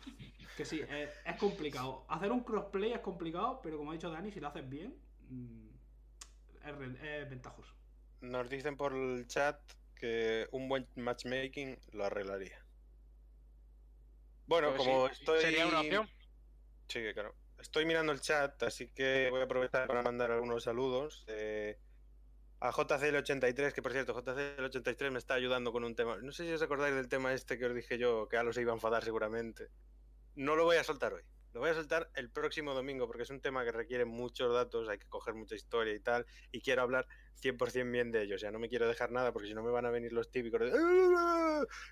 que 0.55 0.65
sí, 0.65 0.81
es, 0.81 1.21
es 1.25 1.35
complicado. 1.37 2.05
Hacer 2.09 2.31
un 2.31 2.43
crossplay 2.43 2.91
es 2.93 2.99
complicado, 3.01 3.61
pero 3.61 3.77
como 3.77 3.91
ha 3.91 3.93
dicho 3.93 4.09
Dani, 4.11 4.31
si 4.31 4.39
lo 4.39 4.47
haces 4.47 4.67
bien, 4.69 4.95
mm, 5.29 5.69
es 6.63 7.29
ventajoso. 7.29 7.73
nos 8.21 8.49
dicen 8.49 8.77
por 8.77 8.93
el 8.93 9.27
chat 9.27 9.59
que 9.95 10.47
un 10.51 10.69
buen 10.69 10.87
matchmaking 10.95 11.77
lo 11.91 12.05
arreglaría. 12.05 12.65
Bueno, 14.47 14.73
Pues 14.73 14.77
como 14.77 15.07
sí, 15.07 15.13
estoy. 15.13 15.41
Sería 15.41 15.67
una 15.67 15.81
opción. 15.81 16.09
Sí, 16.87 17.01
claro. 17.13 17.35
Estoy 17.59 17.85
mirando 17.85 18.11
el 18.11 18.21
chat, 18.21 18.61
así 18.63 18.87
que 18.87 19.27
voy 19.29 19.41
a 19.41 19.43
aprovechar 19.43 19.87
para 19.87 20.01
mandar 20.01 20.31
algunos 20.31 20.63
saludos. 20.63 21.25
eh, 21.27 21.77
a 22.61 22.71
JCL83, 22.71 23.71
que 23.71 23.81
por 23.81 23.93
cierto, 23.93 24.13
JCL83 24.13 25.11
me 25.11 25.17
está 25.17 25.35
ayudando 25.35 25.71
con 25.71 25.83
un 25.85 25.95
tema. 25.95 26.17
No 26.17 26.31
sé 26.33 26.45
si 26.45 26.51
os 26.51 26.61
acordáis 26.61 26.93
del 26.93 27.07
tema 27.07 27.33
este 27.33 27.57
que 27.57 27.65
os 27.65 27.73
dije 27.73 27.97
yo, 27.97 28.27
que 28.27 28.37
Alo 28.37 28.51
se 28.51 28.61
iba 28.61 28.71
a 28.71 28.75
enfadar 28.75 29.03
seguramente. 29.03 29.69
No 30.35 30.55
lo 30.55 30.65
voy 30.65 30.75
a 30.77 30.83
soltar 30.83 31.13
hoy. 31.13 31.23
Lo 31.53 31.61
voy 31.61 31.69
a 31.69 31.73
soltar 31.73 32.11
el 32.15 32.29
próximo 32.29 32.73
domingo 32.73 33.07
porque 33.07 33.23
es 33.23 33.29
un 33.29 33.41
tema 33.41 33.63
que 33.63 33.71
requiere 33.71 34.05
muchos 34.05 34.53
datos, 34.53 34.87
hay 34.87 34.99
que 34.99 35.07
coger 35.07 35.33
mucha 35.33 35.55
historia 35.55 35.93
y 35.95 35.99
tal, 35.99 36.25
y 36.51 36.61
quiero 36.61 36.81
hablar 36.83 37.07
100% 37.41 37.91
bien 37.91 38.11
de 38.11 38.23
ello. 38.23 38.35
O 38.35 38.37
sea, 38.37 38.51
no 38.51 38.59
me 38.59 38.69
quiero 38.69 38.87
dejar 38.87 39.11
nada 39.11 39.31
porque 39.31 39.47
si 39.47 39.53
no 39.53 39.63
me 39.63 39.71
van 39.71 39.85
a 39.85 39.89
venir 39.89 40.11
los 40.13 40.29
típicos 40.29 40.59
de... 40.59 40.71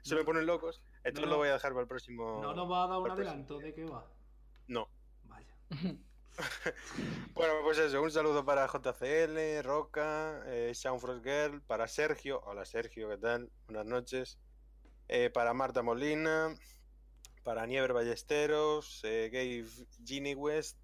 Se 0.04 0.16
me 0.16 0.24
ponen 0.24 0.46
locos. 0.46 0.84
Entonces 1.04 1.26
No, 1.26 1.32
lo 1.32 1.38
voy 1.38 1.48
a 1.50 1.54
dejar 1.54 1.72
para 1.72 1.82
el 1.84 1.88
próximo... 1.88 2.42
¿No 2.42 2.54
nos 2.54 2.70
va 2.70 2.84
a 2.84 2.88
dar 2.88 3.00
un 3.00 3.10
adelanto 3.10 3.58
de 3.58 3.74
qué 3.74 3.86
va? 3.86 4.06
No. 4.68 4.90
Bueno, 7.34 7.54
pues 7.64 7.80
eso, 7.80 8.02
un 8.02 8.12
saludo 8.12 8.46
para 8.46 8.68
JCL, 8.68 9.64
Roca, 9.64 10.44
eh, 10.46 10.74
Frost 10.76 11.24
Girl, 11.24 11.62
para 11.62 11.88
Sergio, 11.88 12.42
hola 12.46 12.64
Sergio, 12.66 13.10
¿qué 13.10 13.18
tal? 13.18 13.52
Buenas 13.66 13.86
noches. 13.86 14.38
Eh, 15.08 15.30
para 15.32 15.54
Marta 15.54 15.82
Molina, 15.82 16.56
para 17.44 17.66
Niever 17.66 17.94
Ballesteros, 17.94 19.02
eh, 19.04 19.30
Gabe 19.32 19.66
Ginny 20.06 20.36
West. 20.36 20.78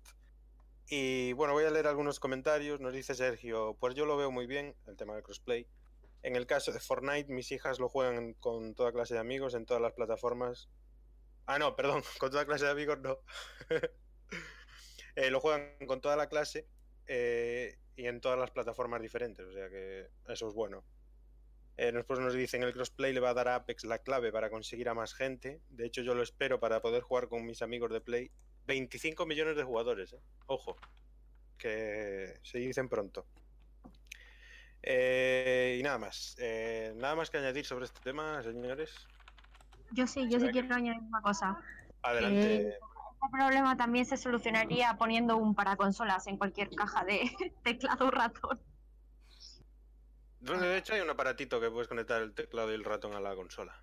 Y 0.88 1.34
bueno, 1.34 1.54
voy 1.54 1.66
a 1.66 1.72
leer 1.72 1.88
algunos 1.88 2.20
comentarios. 2.20 2.80
Nos 2.80 2.94
dice 2.94 3.16
Sergio, 3.16 3.76
pues 3.80 3.96
yo 3.96 4.06
lo 4.06 4.18
veo 4.18 4.32
muy 4.32 4.48
bien, 4.48 4.76
el 4.88 4.96
tema 4.96 5.14
del 5.14 5.24
crossplay. 5.24 5.68
En 6.24 6.36
el 6.36 6.46
caso 6.48 6.72
de 6.72 6.80
Fortnite, 6.80 7.32
mis 7.32 7.52
hijas 7.52 7.80
lo 7.80 7.90
juegan 7.90 8.34
con 8.34 8.76
toda 8.76 8.92
clase 8.92 9.14
de 9.14 9.20
amigos 9.20 9.54
en 9.56 9.66
todas 9.66 9.82
las 9.82 9.94
plataformas. 9.94 10.70
Ah, 11.46 11.60
no, 11.60 11.76
perdón, 11.76 12.02
con 12.20 12.32
toda 12.32 12.46
clase 12.46 12.66
de 12.66 12.72
amigos 12.72 13.00
no. 13.00 13.18
Eh, 15.16 15.30
lo 15.30 15.40
juegan 15.40 15.76
con 15.88 16.02
toda 16.02 16.16
la 16.16 16.28
clase 16.28 16.68
eh, 17.08 17.78
y 17.96 18.08
en 18.08 18.20
todas 18.22 18.40
las 18.40 18.52
plataformas 18.52 19.02
diferentes, 19.02 19.46
o 19.46 19.52
sea 19.54 19.70
que 19.70 20.10
eso 20.28 20.48
es 20.48 20.54
bueno. 20.54 20.84
Eh, 21.78 21.92
después 21.92 22.20
nos 22.20 22.34
dicen 22.34 22.62
el 22.64 22.74
crossplay 22.74 23.14
le 23.14 23.20
va 23.20 23.30
a 23.32 23.34
dar 23.34 23.48
a 23.48 23.56
Apex 23.56 23.84
la 23.86 24.00
clave 24.00 24.32
para 24.32 24.50
conseguir 24.50 24.90
a 24.90 24.94
más 24.94 25.14
gente. 25.14 25.60
De 25.70 25.86
hecho, 25.86 26.02
yo 26.02 26.14
lo 26.14 26.22
espero 26.22 26.60
para 26.60 26.82
poder 26.82 27.02
jugar 27.02 27.28
con 27.30 27.46
mis 27.46 27.62
amigos 27.62 27.92
de 27.92 28.02
Play. 28.02 28.32
25 28.66 29.26
millones 29.26 29.56
de 29.58 29.64
jugadores, 29.64 30.14
eh. 30.14 30.20
ojo. 30.48 30.78
que 31.58 32.40
se 32.44 32.58
dicen 32.60 32.90
pronto. 32.90 33.26
Eh, 34.82 35.78
y 35.80 35.84
nada 35.84 35.98
más. 35.98 36.36
Nada 36.96 37.16
más 37.16 37.30
que 37.30 37.38
añadir 37.38 37.66
sobre 37.66 37.86
este 37.86 38.02
tema, 38.02 38.42
señores. 38.44 38.92
Yo 39.92 40.06
sí, 40.08 40.24
yo 40.24 40.40
sí 40.40 40.40
¿Será 40.40 40.46
que- 40.48 40.60
quiero 40.60 40.76
añadir 40.76 41.02
una 41.02 41.22
cosa. 41.22 41.58
Adelante. 42.02 42.78
Eh, 43.24 43.26
Este 43.26 43.38
problema 43.38 43.78
también 43.78 44.06
se 44.06 44.18
solucionaría 44.18 44.96
poniendo 44.98 45.38
un 45.38 45.56
para 45.56 45.76
consolas 45.76 46.28
en 46.28 46.38
cualquier 46.38 46.70
caja 46.76 47.04
de 47.06 47.22
teclado 47.64 48.12
ratón. 48.12 48.60
De 50.42 50.78
hecho, 50.78 50.94
hay 50.94 51.00
un 51.02 51.10
aparatito 51.10 51.62
que 51.62 51.70
puedes 51.72 51.88
conectar 51.88 52.22
el 52.22 52.34
teclado 52.34 52.72
y 52.72 52.76
el 52.76 52.84
ratón 52.84 53.14
a 53.14 53.22
la 53.22 53.34
consola. 53.36 53.74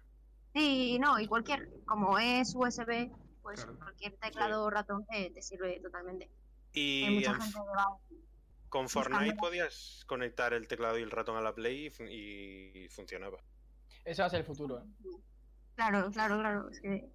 Sí, 0.55 0.98
no, 0.98 1.18
y 1.18 1.26
cualquier, 1.26 1.70
como 1.87 2.18
es 2.18 2.55
USB, 2.55 3.11
pues 3.42 3.64
Claro. 3.64 3.79
cualquier 3.79 4.16
teclado 4.18 4.68
ratón 4.68 5.07
te, 5.07 5.31
te 5.31 5.40
sirve 5.42 5.81
totalmente. 5.81 6.26
Hay 6.74 7.05
Y 7.07 7.11
mucha 7.14 7.31
en- 7.31 7.40
gente 7.40 7.59
con 8.68 8.88
Fortnite 8.88 9.24
buscando- 9.24 9.40
podías 9.40 10.05
conectar 10.07 10.53
el 10.53 10.68
teclado 10.68 10.98
y 10.98 11.03
el 11.03 11.11
ratón 11.11 11.37
a 11.37 11.40
la 11.40 11.55
Play 11.55 11.87
y, 11.87 11.90
fun- 11.90 12.09
y 12.11 12.88
funcionaba. 12.90 13.38
Eso 14.05 14.22
va 14.22 14.26
a 14.26 14.31
ser 14.31 14.40
el 14.40 14.46
futuro, 14.46 14.79
¿eh? 14.81 14.85
Claro, 15.76 16.11
claro, 16.11 16.38
claro. 16.38 16.68
es 16.70 16.81
que 16.81 17.11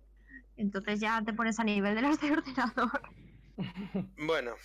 entonces 0.58 1.00
ya 1.00 1.22
te 1.24 1.34
pones 1.34 1.60
a 1.60 1.64
nivel 1.64 1.96
de 1.96 2.02
los 2.02 2.20
de 2.20 2.32
ordenador. 2.32 3.02
Bueno, 4.18 4.56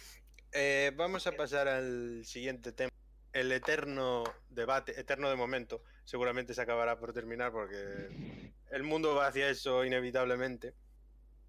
eh, 0.53 0.93
vamos 0.97 1.27
a 1.27 1.33
pasar 1.33 1.69
al 1.69 2.25
siguiente 2.25 2.73
tema. 2.73 2.91
El 3.33 3.53
eterno 3.53 4.25
debate, 4.49 4.99
eterno 4.99 5.31
de 5.31 5.37
momento, 5.37 5.85
seguramente 6.05 6.55
se 6.55 6.63
acabará 6.63 6.99
por 6.99 7.13
terminar 7.13 7.53
porque 7.53 8.53
el 8.71 8.83
mundo 8.83 9.15
va 9.15 9.29
hacia 9.29 9.49
eso 9.49 9.85
inevitablemente. 9.85 10.75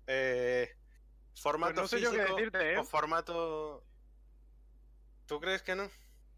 Eh, 0.05 0.69
formato 1.33 1.73
Pues 1.73 1.83
no 1.83 1.87
sé 1.87 2.03
yo 2.03 2.11
qué 2.11 2.17
físico 2.17 2.35
decirte, 2.35 2.73
¿eh? 2.73 2.77
o 2.77 2.83
formato... 2.83 3.83
¿Tú 5.25 5.39
crees 5.39 5.63
que 5.63 5.75
no? 5.75 5.89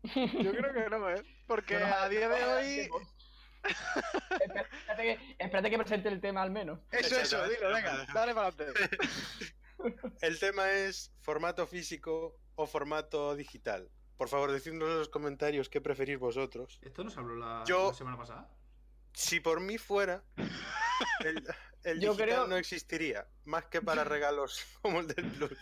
Yo 0.04 0.52
creo 0.52 0.74
que 0.74 0.90
no, 0.90 1.10
¿eh? 1.10 1.24
Porque 1.48 1.80
No, 1.80 1.88
no, 1.88 1.96
a 1.96 2.10
día 2.10 2.30
de 2.30 2.44
hoy. 2.46 2.90
Espérate, 3.64 5.04
que, 5.04 5.36
espérate 5.40 5.70
que 5.70 5.78
presente 5.78 6.10
el 6.10 6.20
tema 6.22 6.42
al 6.42 6.52
menos. 6.52 6.80
Eso, 6.92 7.20
eso, 7.20 7.48
dilo, 7.48 7.74
venga, 7.74 8.06
dale 8.14 8.34
para 8.34 8.48
adelante. 8.48 8.98
El 10.22 10.40
tema 10.40 10.72
es 10.72 11.12
formato 11.22 11.68
físico 11.68 12.40
o 12.56 12.66
formato 12.66 13.36
digital. 13.36 13.90
Por 14.16 14.30
favor, 14.30 14.52
decidnos 14.52 14.88
en 14.90 14.98
los 15.00 15.10
comentarios 15.10 15.68
qué 15.68 15.82
preferís 15.82 16.18
vosotros. 16.20 16.80
¿Esto 16.82 17.04
nos 17.04 17.18
habló 17.18 17.36
la, 17.36 17.64
Yo- 17.66 17.88
la 17.90 17.94
semana 17.94 18.18
pasada? 18.18 18.50
Si 19.12 19.42
por 19.42 19.60
mí 19.60 19.78
fuera, 19.78 20.24
el, 21.26 21.44
el 21.84 22.00
Yo 22.00 22.12
digital 22.12 22.28
creo- 22.30 22.48
no 22.48 22.56
existiría, 22.56 23.28
más 23.44 23.66
que 23.66 23.82
para 23.82 24.04
regalos 24.06 24.64
como 24.82 25.02
el 25.02 25.08
del 25.08 25.30
Plus. 25.32 25.58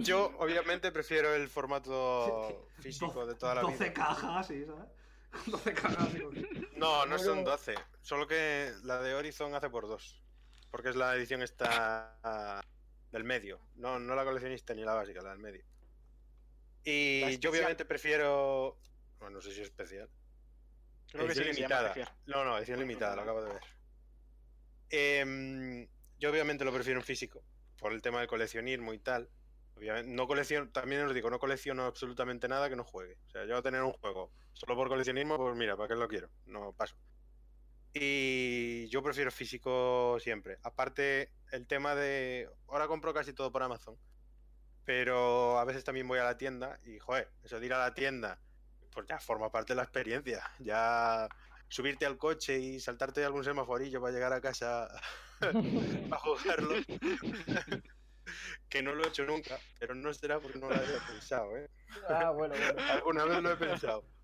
Yo, 0.00 0.34
obviamente, 0.38 0.90
prefiero 0.92 1.34
el 1.34 1.48
formato 1.48 2.68
físico 2.80 3.24
de 3.26 3.34
toda 3.36 3.54
la 3.56 3.60
12 3.62 3.84
vida. 3.84 3.92
cajas, 3.94 4.46
sí, 4.48 4.64
¿sabes? 4.66 4.84
12 5.46 5.74
cajas. 5.74 6.12
digo, 6.14 6.30
No, 6.76 7.06
no 7.06 7.18
son 7.18 7.38
Pero- 7.38 7.50
12, 7.50 7.74
solo 8.02 8.26
que 8.26 8.72
la 8.84 9.00
de 9.02 9.14
Horizon 9.14 9.54
hace 9.54 9.70
por 9.70 9.86
dos. 9.88 10.22
Porque 10.70 10.90
es 10.90 10.96
la 10.96 11.14
edición 11.16 11.42
esta 11.42 12.62
del 13.10 13.24
medio, 13.24 13.58
no, 13.76 13.98
no 13.98 14.14
la 14.14 14.24
coleccionista 14.24 14.74
ni 14.74 14.84
la 14.84 14.94
básica, 14.94 15.22
la 15.22 15.30
del 15.30 15.38
medio. 15.38 15.64
Y 16.84 17.38
yo 17.38 17.50
obviamente 17.50 17.84
prefiero... 17.84 18.78
Bueno, 19.18 19.36
no 19.36 19.40
sé 19.42 19.52
si 19.52 19.60
es 19.60 19.66
especial. 19.68 20.08
Creo 21.10 21.26
que 21.26 21.34
sí 21.34 21.40
edición 21.40 21.48
que 21.48 21.54
se 21.54 21.60
llama 21.62 21.82
limitada. 21.82 21.88
especial. 21.88 22.16
No, 22.26 22.44
no, 22.44 22.58
edición 22.58 22.78
limitada, 22.80 23.16
lo 23.16 23.22
acabo 23.22 23.42
de 23.42 23.52
ver. 23.54 23.62
Em, 24.90 25.88
yo 26.18 26.30
obviamente 26.30 26.64
lo 26.64 26.72
prefiero 26.72 27.00
en 27.00 27.04
físico, 27.04 27.42
por 27.78 27.92
el 27.92 28.02
tema 28.02 28.20
del 28.20 28.28
coleccionismo 28.28 28.92
y 28.92 28.98
tal. 28.98 29.28
Obviamente, 29.76 30.10
no 30.12 30.26
colecciono, 30.26 30.70
también 30.70 31.02
os 31.02 31.14
digo, 31.14 31.30
no 31.30 31.38
colecciono 31.38 31.84
absolutamente 31.84 32.48
nada 32.48 32.68
que 32.68 32.76
no 32.76 32.84
juegue. 32.84 33.16
O 33.26 33.30
sea, 33.30 33.44
yo 33.46 33.56
a 33.56 33.62
tener 33.62 33.82
un 33.82 33.92
juego 33.92 34.32
solo 34.58 34.74
por 34.74 34.88
coleccionismo, 34.88 35.36
pues 35.36 35.54
mira, 35.54 35.76
¿para 35.76 35.88
qué 35.88 35.94
lo 35.94 36.08
quiero? 36.08 36.28
No 36.46 36.72
paso. 36.72 36.96
Y 37.94 38.88
yo 38.88 39.02
prefiero 39.04 39.30
físico 39.30 40.18
siempre. 40.20 40.58
Aparte, 40.64 41.30
el 41.52 41.66
tema 41.66 41.94
de. 41.94 42.50
Ahora 42.66 42.88
compro 42.88 43.14
casi 43.14 43.32
todo 43.32 43.52
por 43.52 43.62
Amazon. 43.62 43.96
Pero 44.84 45.58
a 45.58 45.64
veces 45.64 45.84
también 45.84 46.08
voy 46.08 46.18
a 46.18 46.24
la 46.24 46.36
tienda 46.36 46.78
y, 46.84 46.98
joder, 46.98 47.30
eso 47.44 47.60
de 47.60 47.66
ir 47.66 47.72
a 47.72 47.78
la 47.78 47.94
tienda, 47.94 48.40
pues 48.92 49.06
ya 49.06 49.20
forma 49.20 49.52
parte 49.52 49.74
de 49.74 49.76
la 49.76 49.82
experiencia. 49.82 50.42
Ya 50.58 51.28
subirte 51.68 52.04
al 52.04 52.18
coche 52.18 52.58
y 52.58 52.80
saltarte 52.80 53.24
algún 53.24 53.44
semaforillo 53.44 54.00
para 54.00 54.12
llegar 54.12 54.32
a 54.32 54.40
casa 54.40 54.88
a 56.10 56.18
jugarlo. 56.18 56.74
que 58.68 58.82
no 58.82 58.92
lo 58.94 59.04
he 59.04 59.08
hecho 59.08 59.24
nunca, 59.24 59.58
pero 59.78 59.94
no 59.94 60.12
será 60.12 60.40
porque 60.40 60.58
no 60.58 60.68
lo 60.68 60.74
había 60.74 60.98
pensado, 61.06 61.56
¿eh? 61.56 61.70
Ah, 62.08 62.30
bueno, 62.30 62.54
bueno. 62.56 62.82
Alguna 62.92 63.24
vez 63.24 63.42
lo 63.42 63.52
he 63.52 63.56
pensado. 63.56 64.17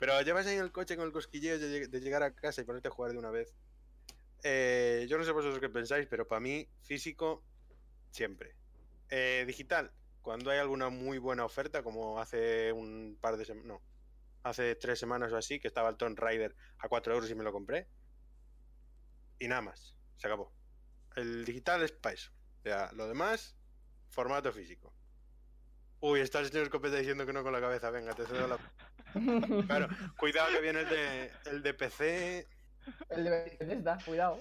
Pero 0.00 0.20
llevas 0.22 0.46
ahí 0.46 0.56
en 0.56 0.62
el 0.64 0.72
coche 0.72 0.96
con 0.96 1.06
el 1.06 1.12
cosquilleo 1.12 1.58
de, 1.60 1.68
lleg- 1.84 1.90
de 1.90 2.00
llegar 2.00 2.24
a 2.24 2.34
casa 2.34 2.60
y 2.60 2.64
ponerte 2.64 2.88
a 2.88 2.90
jugar 2.90 3.12
de 3.12 3.18
una 3.18 3.30
vez. 3.30 3.54
Eh, 4.42 5.06
yo 5.08 5.18
no 5.18 5.24
sé 5.24 5.30
vosotros 5.30 5.60
qué 5.60 5.68
pensáis, 5.68 6.08
pero 6.08 6.26
para 6.26 6.40
mí, 6.40 6.68
físico, 6.82 7.44
siempre. 8.10 8.56
Eh, 9.10 9.44
digital, 9.46 9.92
cuando 10.22 10.50
hay 10.50 10.58
alguna 10.58 10.88
muy 10.88 11.18
buena 11.18 11.44
oferta, 11.44 11.82
como 11.82 12.18
hace 12.18 12.72
un 12.72 13.18
par 13.20 13.36
de 13.36 13.44
semanas, 13.44 13.66
no, 13.68 13.82
hace 14.42 14.74
tres 14.74 14.98
semanas 14.98 15.32
o 15.32 15.36
así, 15.36 15.60
que 15.60 15.68
estaba 15.68 15.90
el 15.90 15.96
Tomb 15.96 16.18
Raider 16.18 16.56
a 16.78 16.88
4 16.88 17.14
euros 17.14 17.30
y 17.30 17.34
me 17.34 17.44
lo 17.44 17.52
compré. 17.52 17.88
Y 19.38 19.48
nada 19.48 19.62
más, 19.62 19.96
se 20.16 20.26
acabó. 20.26 20.52
El 21.16 21.44
digital 21.44 21.82
es 21.82 21.92
para 21.92 22.14
eso. 22.14 22.32
O 22.60 22.62
sea, 22.62 22.92
lo 22.92 23.06
demás, 23.08 23.56
formato 24.08 24.52
físico. 24.52 24.94
Uy, 26.00 26.20
está 26.20 26.40
el 26.40 26.46
señor 26.46 26.64
Escopeta 26.64 26.96
diciendo 26.96 27.26
que 27.26 27.32
no 27.32 27.42
con 27.42 27.52
la 27.52 27.60
cabeza. 27.60 27.90
Venga, 27.90 28.14
te 28.14 28.26
cedo 28.26 28.46
la. 28.48 28.58
Claro, 29.66 29.88
cuidado 30.18 30.50
que 30.52 30.60
viene 30.60 30.80
el 30.80 30.88
de, 30.88 31.32
el 31.46 31.62
de 31.62 31.74
PC. 31.74 32.48
El 33.10 33.24
de 33.24 33.30
Bethesda, 33.30 33.98
cuidado. 34.04 34.40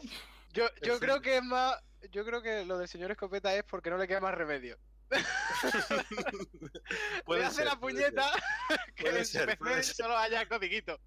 Yo, 0.53 0.67
yo 0.81 0.95
Sí. 0.95 0.99
creo 1.01 1.21
que 1.21 1.37
es 1.37 1.43
más. 1.43 1.75
Yo 2.11 2.25
creo 2.25 2.41
que 2.41 2.65
lo 2.65 2.77
del 2.77 2.87
señor 2.87 3.11
escopeta 3.11 3.53
es 3.55 3.63
porque 3.63 3.89
no 3.89 3.97
le 3.97 4.07
queda 4.07 4.21
más 4.21 4.33
remedio. 4.33 4.77
Puede 7.25 7.41
le 7.41 7.45
hace 7.47 7.57
ser, 7.57 7.65
la 7.65 7.79
puñeta 7.79 8.25
que 8.95 9.03
Puede 9.03 9.19
en 9.19 9.25
ser, 9.25 9.57
PC 9.57 9.93
solo 9.95 10.15
haya 10.17 10.47
codiguito. 10.47 10.99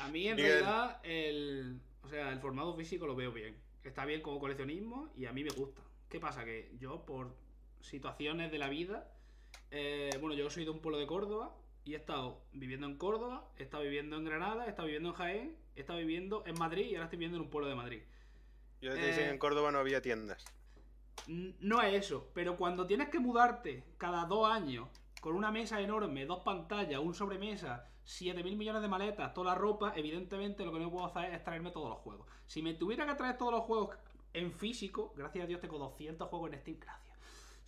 A 0.00 0.08
mí 0.08 0.28
en 0.28 0.36
Miguel. 0.36 0.52
realidad 0.64 1.00
el, 1.04 1.80
o 2.02 2.08
sea, 2.08 2.30
el 2.30 2.40
formato 2.40 2.74
físico 2.76 3.06
lo 3.06 3.14
veo 3.14 3.32
bien. 3.32 3.56
Está 3.82 4.04
bien 4.04 4.22
como 4.22 4.40
coleccionismo 4.40 5.12
y 5.16 5.26
a 5.26 5.32
mí 5.32 5.44
me 5.44 5.50
gusta. 5.50 5.82
¿Qué 6.08 6.18
pasa? 6.18 6.44
Que 6.44 6.72
yo 6.78 7.04
por 7.04 7.36
situaciones 7.80 8.50
de 8.50 8.58
la 8.58 8.68
vida, 8.68 9.08
eh, 9.76 10.10
bueno, 10.20 10.36
yo 10.36 10.48
soy 10.50 10.64
de 10.64 10.70
un 10.70 10.78
pueblo 10.78 10.98
de 10.98 11.06
Córdoba 11.06 11.52
y 11.84 11.94
he 11.94 11.96
estado 11.96 12.40
viviendo 12.52 12.86
en 12.86 12.96
Córdoba, 12.96 13.50
he 13.58 13.64
estado 13.64 13.82
viviendo 13.82 14.16
en 14.16 14.24
Granada, 14.24 14.66
he 14.66 14.68
estado 14.68 14.86
viviendo 14.86 15.08
en 15.08 15.14
Jaén, 15.16 15.56
he 15.74 15.80
estado 15.80 15.98
viviendo 15.98 16.44
en 16.46 16.56
Madrid 16.56 16.86
y 16.86 16.94
ahora 16.94 17.06
estoy 17.06 17.18
viviendo 17.18 17.38
en 17.38 17.42
un 17.42 17.50
pueblo 17.50 17.68
de 17.68 17.74
Madrid. 17.74 18.02
Yo 18.80 18.92
te 18.94 19.04
dicen 19.04 19.24
Eh, 19.24 19.30
en 19.30 19.38
Córdoba 19.38 19.72
no 19.72 19.78
había 19.78 20.00
tiendas. 20.00 20.44
No 21.26 21.82
es 21.82 21.94
eso, 21.94 22.30
pero 22.34 22.56
cuando 22.56 22.86
tienes 22.86 23.08
que 23.08 23.18
mudarte 23.18 23.82
cada 23.98 24.26
dos 24.26 24.48
años 24.48 24.88
con 25.20 25.34
una 25.34 25.50
mesa 25.50 25.80
enorme, 25.80 26.24
dos 26.24 26.44
pantallas, 26.44 27.00
un 27.00 27.14
sobremesa, 27.14 27.88
7 28.04 28.44
mil 28.44 28.56
millones 28.56 28.82
de 28.82 28.88
maletas, 28.88 29.34
toda 29.34 29.52
la 29.52 29.54
ropa, 29.56 29.92
evidentemente 29.96 30.64
lo 30.64 30.72
que 30.72 30.78
no 30.78 30.90
puedo 30.90 31.06
hacer 31.06 31.34
es 31.34 31.42
traerme 31.42 31.70
todos 31.72 31.88
los 31.88 31.98
juegos. 31.98 32.28
Si 32.46 32.62
me 32.62 32.74
tuviera 32.74 33.06
que 33.06 33.14
traer 33.14 33.38
todos 33.38 33.52
los 33.52 33.62
juegos 33.62 33.96
en 34.34 34.52
físico, 34.52 35.12
gracias 35.16 35.44
a 35.44 35.46
Dios 35.48 35.60
tengo 35.60 35.78
200 35.78 36.28
juegos 36.28 36.52
en 36.52 36.60
Steam, 36.60 36.78
gracias. 36.78 37.03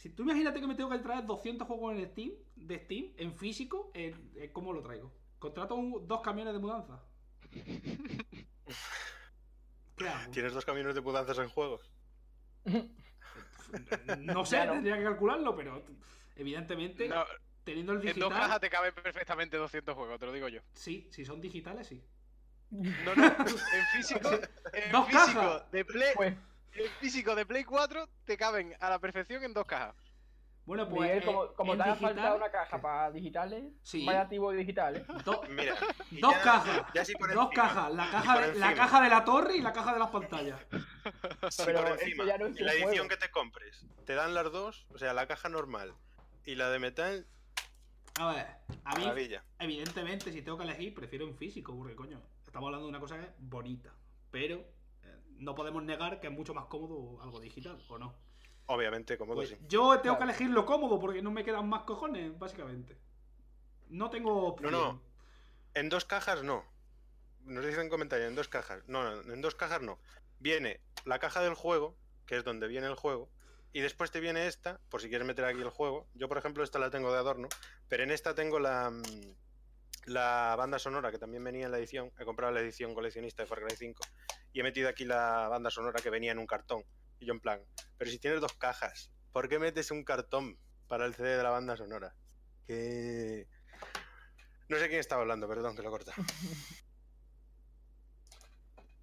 Si 0.07 0.13
tú 0.13 0.23
imagínate 0.23 0.61
que 0.61 0.69
me 0.69 0.77
tengo 0.77 0.89
que 0.89 1.01
traer 1.01 1.27
200 1.27 1.67
juegos 1.67 1.97
en 1.97 2.07
Steam, 2.07 2.31
de 2.55 2.79
Steam, 2.79 3.07
en 3.17 3.35
físico, 3.35 3.91
eh, 3.93 4.15
eh, 4.37 4.51
¿cómo 4.53 4.73
lo 4.73 4.81
traigo? 4.81 5.11
Contrato 5.41 5.75
un- 5.75 6.07
dos 6.07 6.21
camiones 6.21 6.53
de 6.53 6.61
mudanza. 6.61 7.03
¿Qué 9.97 10.09
hago? 10.09 10.31
¿Tienes 10.31 10.55
dos 10.55 10.65
camiones 10.65 10.95
de 10.95 11.01
mudanzas 11.01 11.39
en 11.39 11.49
juegos? 11.49 11.91
No 14.07 14.45
sé, 14.45 14.59
tendría 14.59 14.97
que 14.97 15.03
calcularlo, 15.05 15.57
pero 15.57 15.83
evidentemente, 16.37 17.09
No, 17.09 17.25
teniendo 17.65 17.93
el 17.95 17.99
en 17.99 18.05
dos 18.05 18.15
digital, 18.15 18.31
cajas 18.31 18.61
te 18.61 18.71
caben 18.71 18.95
perfectamente 18.95 19.57
200 19.57 19.95
juegos, 19.97 20.21
te 20.21 20.27
lo 20.27 20.33
digo 20.33 20.49
yo. 20.49 20.61
sí, 20.75 21.09
si 21.11 21.25
son 21.25 21.41
digitales, 21.41 21.89
sí. 21.89 22.01
No, 22.71 23.15
no, 23.15 23.23
en 23.73 23.87
físico, 23.87 24.31
en 24.73 24.93
Dos 24.93 25.07
físico 25.07 25.41
cajas. 25.41 25.71
de 25.73 25.85
Play, 25.85 26.13
Pues, 26.15 26.35
en 26.79 26.91
físico 27.01 27.35
de 27.35 27.47
Play 27.47 27.65
4 27.65 28.09
te 28.25 28.37
caben 28.37 28.75
a 28.81 28.91
la 28.91 28.99
perfección 28.99 29.43
en 29.45 29.53
dos 29.55 29.67
cajas. 29.67 29.95
Bueno, 30.65 30.89
pues 30.89 31.03
Miguel, 31.03 31.19
eh, 31.23 31.25
como, 31.25 31.53
como 31.55 31.75
en 31.75 31.79
te 31.79 31.85
digital, 31.91 32.15
falta 32.17 32.35
una 32.35 32.51
caja 32.51 32.81
para 32.83 33.11
digitales, 33.13 33.73
Sí. 33.85 34.05
vaya 34.05 34.23
activo 34.23 34.51
digitales. 34.51 35.07
do- 35.25 35.43
Mira. 35.49 35.77
y 36.11 36.21
dos 36.21 36.33
ya- 36.35 36.43
cajas, 36.43 36.83
ya 36.93 37.05
sí 37.05 37.13
por 37.15 37.33
dos 37.33 37.45
encima, 37.45 37.63
cajas, 37.63 37.93
la 37.95 38.07
y 38.07 38.11
caja, 38.11 38.35
por 38.35 38.47
de, 38.53 38.59
la 38.59 38.75
caja 38.75 39.01
de 39.01 39.09
la 39.09 39.25
torre 39.25 39.57
y 39.57 39.61
la 39.61 39.73
caja 39.73 39.93
de 39.93 39.99
las 40.01 40.11
pantallas. 40.11 40.61
Sí, 41.51 41.63
Pero 41.67 41.83
por 41.85 41.93
encima. 41.93 42.25
ya 42.25 42.37
no 42.39 42.47
es 42.47 42.59
Y 42.59 42.65
la 42.65 42.73
edición 42.73 42.91
juego. 42.95 43.09
que 43.09 43.17
te 43.17 43.31
compres, 43.31 43.87
te 44.07 44.15
dan 44.15 44.35
las 44.35 44.51
dos, 44.51 44.87
o 44.93 44.99
sea, 44.99 45.15
la 45.15 45.29
caja 45.29 45.49
normal 45.49 45.95
y 46.45 46.57
la 46.57 46.69
de 46.71 46.81
metal, 46.81 47.27
A 48.19 48.33
ver, 48.33 48.47
a 48.85 48.95
mí, 48.97 49.03
maravilla. 49.05 49.45
evidentemente, 49.61 50.33
si 50.33 50.43
tengo 50.43 50.59
que 50.59 50.65
elegir, 50.65 50.95
prefiero 50.95 51.29
en 51.29 51.37
físico, 51.37 51.77
porque 51.77 51.95
coño, 51.95 52.21
estamos 52.45 52.67
hablando 52.67 52.87
de 52.87 52.91
una 52.91 52.99
cosa 52.99 53.17
que 53.19 53.27
es 53.27 53.31
bonita, 53.39 53.93
pero 54.33 54.57
eh, 54.57 54.67
no 55.39 55.55
podemos 55.55 55.83
negar 55.83 56.21
que 56.21 56.27
es 56.29 56.33
mucho 56.33 56.55
más 56.55 56.67
cómodo 56.67 57.21
algo 57.23 57.41
digital, 57.41 57.83
¿o 57.89 57.99
no? 57.99 58.15
Obviamente, 58.67 59.17
cómodo 59.17 59.37
Pues 59.37 59.51
sí. 59.51 59.57
yo 59.69 60.01
tengo 60.01 60.17
Claro. 60.17 60.19
que 60.19 60.25
elegir 60.25 60.51
lo 60.51 60.67
cómodo 60.67 60.99
porque 60.99 61.23
no 61.23 61.31
me 61.31 61.45
quedan 61.45 61.69
más 61.69 61.83
cojones, 61.83 62.37
básicamente. 62.39 62.97
No 63.89 64.11
tengo 64.11 64.47
opción. 64.49 64.73
no. 64.73 65.01
En 65.75 65.89
dos 65.89 66.05
cajas 66.05 66.43
no. 66.43 66.65
Nos 67.45 67.65
dicen 67.65 67.83
en 67.83 67.89
comentarios, 67.91 68.29
en 68.29 68.35
dos 68.35 68.49
cajas. 68.49 68.83
No, 68.89 69.05
no, 69.23 69.33
en 69.33 69.41
dos 69.41 69.55
cajas 69.55 69.83
no. 69.83 69.99
Viene 70.41 70.81
la 71.05 71.19
caja 71.21 71.41
del 71.43 71.55
juego, 71.55 71.95
que 72.27 72.37
es 72.39 72.45
donde 72.45 72.67
viene 72.67 72.87
el 72.89 72.95
juego, 72.97 73.29
y 73.73 73.81
después 73.81 74.11
te 74.11 74.21
viene 74.21 74.47
esta, 74.49 74.81
por 74.89 75.01
si 75.01 75.09
quieres 75.09 75.27
meter 75.27 75.45
aquí 75.45 75.61
el 75.61 75.69
juego. 75.71 76.09
Yo, 76.15 76.29
por 76.29 76.39
ejemplo, 76.39 76.65
esta 76.65 76.79
la 76.79 76.91
tengo 76.91 77.13
de 77.13 77.19
adorno, 77.19 77.49
pero 77.89 78.03
en 78.03 78.11
esta 78.11 78.35
tengo 78.35 78.59
la, 78.59 78.91
mm, 78.91 79.03
la 80.07 80.55
banda 80.57 80.79
sonora, 80.79 81.11
que 81.11 81.19
también 81.19 81.45
venía 81.45 81.67
en 81.67 81.73
la 81.73 81.79
edición. 81.79 82.13
He 82.19 82.25
comprado 82.25 82.53
la 82.53 82.61
edición 82.61 82.95
coleccionista 82.95 83.43
de 83.43 83.49
Far 83.49 83.61
Cry 83.61 83.77
5 83.77 84.03
y 84.53 84.61
he 84.61 84.63
metido 84.63 84.89
aquí 84.89 85.05
la 85.05 85.49
banda 85.49 85.71
sonora 85.71 86.01
que 86.03 86.11
venía 86.11 86.33
en 86.33 86.39
un 86.39 86.47
cartón. 86.47 86.85
Y 87.19 87.27
yo 87.27 87.35
en 87.35 87.41
plan, 87.41 87.61
pero 87.99 88.11
si 88.11 88.19
tienes 88.19 88.41
dos 88.41 88.55
cajas, 88.55 89.11
¿por 89.33 89.49
qué 89.49 89.59
metes 89.59 89.91
un 89.91 90.05
cartón 90.05 90.59
para 90.89 91.07
el 91.07 91.15
CD 91.15 91.37
de 91.37 91.43
la 91.43 91.51
banda 91.51 91.77
sonora? 91.77 92.15
Que... 92.67 93.47
No 94.69 94.79
sé 94.79 94.89
quién 94.89 95.01
estaba 95.01 95.23
hablando, 95.23 95.49
perdón, 95.49 95.77
que 95.77 95.83
lo 95.83 95.91
corta. 95.91 96.13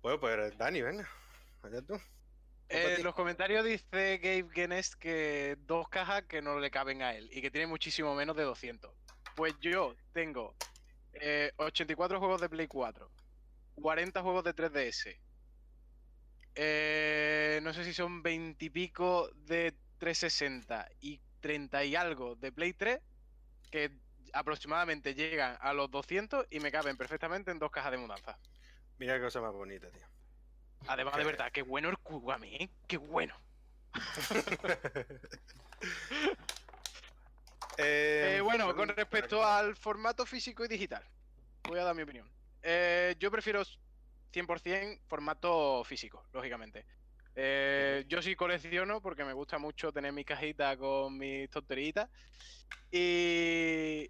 Bueno, 0.02 0.20
pues 0.20 0.58
Dani, 0.58 0.82
venga. 0.82 1.10
Allá 1.62 1.82
tú. 1.82 1.98
Eh, 2.68 3.00
los 3.02 3.16
comentarios 3.16 3.64
dice 3.64 4.18
Gabe 4.18 4.50
Guinness 4.54 4.98
que 4.98 5.58
dos 5.62 5.88
cajas 5.88 6.24
que 6.24 6.42
no 6.42 6.60
le 6.60 6.70
caben 6.72 7.02
a 7.02 7.14
él 7.14 7.30
y 7.32 7.42
que 7.42 7.50
tiene 7.50 7.68
muchísimo 7.68 8.14
menos 8.14 8.36
de 8.36 8.44
200. 8.44 8.94
Pues 9.34 9.54
yo 9.62 9.96
tengo 10.12 10.56
eh, 11.14 11.52
84 11.58 12.20
juegos 12.20 12.42
de 12.42 12.50
Play 12.50 12.68
4, 12.68 13.10
40 13.76 14.22
juegos 14.22 14.44
de 14.44 14.56
3DS, 14.56 15.18
eh, 16.56 17.60
no 17.64 17.74
sé 17.74 17.84
si 17.84 17.94
son 17.94 18.22
20 18.22 18.64
y 18.64 18.70
pico 18.70 19.30
de 19.34 19.74
360 19.98 20.88
y 21.02 21.20
30 21.40 21.84
y 21.86 21.96
algo 21.96 22.36
de 22.36 22.52
Play 22.52 22.74
3 22.74 23.00
que 23.72 23.92
aproximadamente 24.34 25.16
llegan 25.16 25.58
a 25.62 25.74
los 25.74 25.90
200 25.90 26.48
y 26.50 26.60
me 26.60 26.72
caben 26.72 26.98
perfectamente 26.98 27.52
en 27.52 27.60
dos 27.60 27.72
cajas 27.72 27.92
de 27.92 27.98
mudanza. 27.98 28.38
Mira 29.00 29.16
qué 29.16 29.22
cosa 29.22 29.42
más 29.42 29.54
bonita, 29.54 29.90
tío. 29.90 30.06
Además, 30.88 31.16
de 31.18 31.24
verdad, 31.24 31.52
qué 31.52 31.62
bueno 31.62 31.90
el 31.90 31.98
Kugami, 31.98 32.56
¿eh? 32.56 32.70
Qué 32.88 32.98
bueno. 32.98 33.36
Eh, 37.78 38.38
Eh, 38.38 38.42
bueno, 38.42 38.76
con 38.76 38.90
respecto 38.90 39.44
al 39.44 39.76
formato 39.76 40.26
físico 40.26 40.64
y 40.66 40.68
digital, 40.68 41.04
voy 41.68 41.80
a 41.80 41.84
dar 41.84 41.96
mi 41.96 42.04
opinión. 42.04 42.30
Eh, 42.62 43.16
yo 43.20 43.32
prefiero 43.32 43.64
100% 44.32 45.00
formato 45.08 45.84
físico, 45.84 46.26
lógicamente. 46.34 46.86
Yo 48.08 48.22
sí 48.22 48.36
colecciono 48.36 49.02
porque 49.02 49.26
me 49.26 49.34
gusta 49.34 49.58
mucho 49.58 49.92
tener 49.92 50.14
mi 50.14 50.24
cajita 50.24 50.78
con 50.78 51.18
mis 51.18 51.50
tonteritas. 51.50 52.10
Y, 52.92 54.08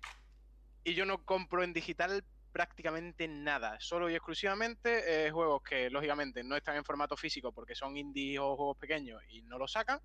y 0.84 0.93
yo 0.93 1.06
no 1.06 1.23
compro 1.23 1.63
en 1.63 1.71
digital 1.71 2.26
prácticamente 2.52 3.28
nada. 3.28 3.80
Solo 3.80 4.10
y 4.10 4.15
exclusivamente 4.15 5.32
juegos 5.32 5.63
que 5.63 5.89
lógicamente 5.89 6.43
no 6.43 6.58
están 6.58 6.76
en 6.76 6.84
formato 6.84 7.15
físico 7.15 7.54
porque 7.54 7.76
son 7.76 7.95
indies 7.95 8.39
o 8.39 8.58
juegos 8.58 8.78
pequeños 8.78 9.21
y 9.30 9.41
no 9.43 9.58
los 9.58 9.71
sacan. 9.71 10.02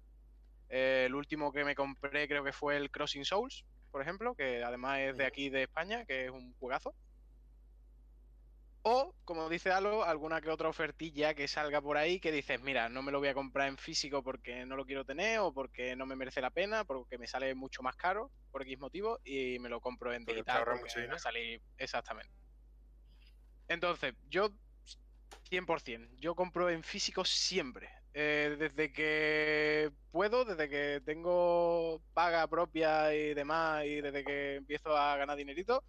Eh, 0.68 1.04
el 1.06 1.14
último 1.14 1.52
que 1.52 1.64
me 1.64 1.74
compré 1.74 2.28
creo 2.28 2.44
que 2.44 2.52
fue 2.52 2.76
el 2.76 2.90
Crossing 2.90 3.24
Souls, 3.24 3.64
por 3.90 4.02
ejemplo, 4.02 4.34
que 4.34 4.62
además 4.62 5.00
es 5.00 5.16
de 5.16 5.26
aquí 5.26 5.50
de 5.50 5.62
España, 5.62 6.04
que 6.04 6.26
es 6.26 6.30
un 6.30 6.54
juegazo. 6.54 6.94
O, 8.82 9.14
como 9.24 9.48
dice 9.48 9.70
Alo, 9.70 10.04
alguna 10.04 10.40
que 10.40 10.50
otra 10.50 10.68
ofertilla 10.68 11.34
que 11.34 11.48
salga 11.48 11.80
por 11.80 11.96
ahí 11.96 12.20
que 12.20 12.32
dices, 12.32 12.60
mira, 12.62 12.88
no 12.88 13.02
me 13.02 13.12
lo 13.12 13.18
voy 13.18 13.28
a 13.28 13.34
comprar 13.34 13.68
en 13.68 13.76
físico 13.76 14.22
porque 14.22 14.64
no 14.66 14.76
lo 14.76 14.86
quiero 14.86 15.04
tener 15.04 15.40
o 15.40 15.52
porque 15.52 15.96
no 15.96 16.06
me 16.06 16.16
merece 16.16 16.40
la 16.40 16.50
pena, 16.50 16.84
porque 16.84 17.18
me 17.18 17.26
sale 17.26 17.54
mucho 17.54 17.82
más 17.82 17.96
caro 17.96 18.30
por 18.50 18.62
X 18.62 18.78
motivo 18.78 19.20
y 19.24 19.58
me 19.58 19.68
lo 19.68 19.80
compro 19.80 20.12
en 20.12 20.24
digital 20.24 20.64
porque 20.64 20.84
va 20.84 20.90
a 20.90 21.00
dinero. 21.00 21.18
salir 21.18 21.60
exactamente. 21.76 22.32
Entonces, 23.68 24.14
yo 24.30 24.50
100%, 25.50 26.08
yo 26.18 26.34
compro 26.34 26.70
en 26.70 26.82
físico 26.82 27.24
siempre. 27.24 27.90
Eh, 28.20 28.56
desde 28.58 28.92
que 28.92 29.92
puedo, 30.10 30.44
desde 30.44 30.68
que 30.68 31.00
tengo 31.06 32.02
paga 32.14 32.48
propia 32.48 33.14
y 33.14 33.32
demás, 33.32 33.84
y 33.84 34.00
desde 34.00 34.24
que 34.24 34.56
empiezo 34.56 34.96
a 34.96 35.16
ganar 35.16 35.36
dinerito, 35.36 35.84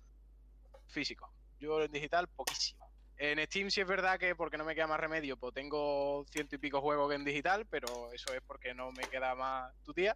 físico. 0.86 1.34
Yo 1.60 1.82
en 1.82 1.92
digital, 1.92 2.28
poquísimo. 2.28 2.88
En 3.18 3.44
Steam 3.48 3.72
sí 3.72 3.82
es 3.82 3.88
verdad 3.88 4.20
que 4.20 4.36
porque 4.36 4.60
no 4.60 4.64
me 4.64 4.76
queda 4.76 4.86
más 4.86 5.00
remedio, 5.00 5.38
pues 5.38 5.56
tengo 5.56 6.24
ciento 6.30 6.54
y 6.54 6.60
pico 6.60 6.82
juegos 6.82 7.12
en 7.16 7.26
digital, 7.26 7.66
pero 7.66 8.12
eso 8.14 8.32
es 8.32 8.42
porque 8.46 8.76
no 8.76 8.92
me 8.92 9.08
queda 9.08 9.34
más 9.34 9.74
tu 9.84 9.92
tía. 9.96 10.16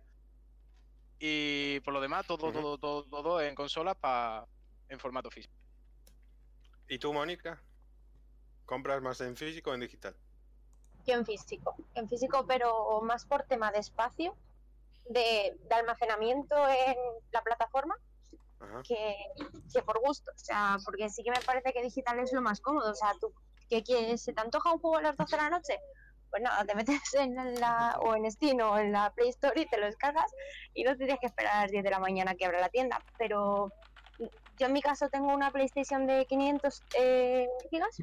Y 1.18 1.80
por 1.80 1.96
lo 1.96 2.00
demás, 2.00 2.28
todo, 2.28 2.52
todo, 2.52 2.78
todo, 2.78 3.06
todo 3.10 3.42
en 3.42 3.56
consolas 3.56 3.96
pa- 3.96 4.48
en 4.88 5.00
formato 5.00 5.32
físico. 5.32 5.56
¿Y 6.88 7.00
tú, 7.00 7.12
Mónica? 7.12 7.60
¿Compras 8.68 9.02
más 9.02 9.20
en 9.22 9.36
físico 9.36 9.72
o 9.72 9.74
en 9.74 9.80
digital? 9.80 10.16
Yo 11.06 11.16
en 11.16 11.26
físico, 11.26 11.76
en 11.96 12.08
físico, 12.08 12.46
pero 12.48 13.02
más 13.02 13.26
por 13.26 13.44
tema 13.44 13.72
de 13.72 13.80
espacio, 13.80 14.36
de, 15.10 15.58
de 15.68 15.76
almacenamiento 15.76 16.56
en 16.68 16.96
la 17.32 17.42
plataforma, 17.42 17.96
que, 18.88 19.16
que 19.74 19.82
por 19.82 20.00
gusto. 20.00 20.32
O 20.34 20.38
sea, 20.38 20.78
porque 20.86 21.10
sí 21.10 21.24
que 21.24 21.32
me 21.32 21.42
parece 21.46 21.74
que 21.74 21.82
digital 21.82 22.20
es 22.20 22.32
lo 22.34 22.42
más 22.42 22.62
cómodo. 22.62 22.92
O 22.92 22.96
sea, 22.96 23.14
tú, 23.20 23.34
¿qué 23.70 23.84
quieres? 23.84 24.24
¿Se 24.24 24.34
te 24.34 24.42
antoja 24.42 24.74
un 24.74 24.80
juego 24.80 24.98
a 24.98 25.02
las 25.02 25.18
12 25.18 25.36
de 25.36 25.42
la 25.42 25.50
noche? 25.50 25.80
Pues 26.30 26.42
nada, 26.42 26.66
te 26.66 26.76
metes 26.76 27.14
en 27.14 27.60
la, 27.60 28.00
o 28.02 28.16
en 28.16 28.30
Steam 28.32 28.60
o 28.62 28.78
en 28.78 28.92
la 28.92 29.12
Play 29.12 29.30
Store 29.30 29.60
y 29.60 29.66
te 29.66 29.78
lo 29.78 29.86
descargas 29.86 30.32
y 30.74 30.84
no 30.84 30.96
tienes 30.96 31.20
que 31.20 31.28
esperar 31.28 31.58
a 31.58 31.62
las 31.64 31.72
10 31.72 31.84
de 31.84 31.90
la 31.90 32.00
mañana 32.00 32.36
que 32.36 32.46
abra 32.46 32.60
la 32.60 32.70
tienda. 32.70 33.04
Pero 33.18 33.72
yo 34.58 34.68
en 34.68 34.74
mi 34.74 34.82
caso 34.82 35.10
tengo 35.10 35.34
una 35.34 35.52
PlayStation 35.52 36.08
de 36.08 36.26
500 36.26 36.84
eh, 36.98 37.48
gigas 37.70 38.02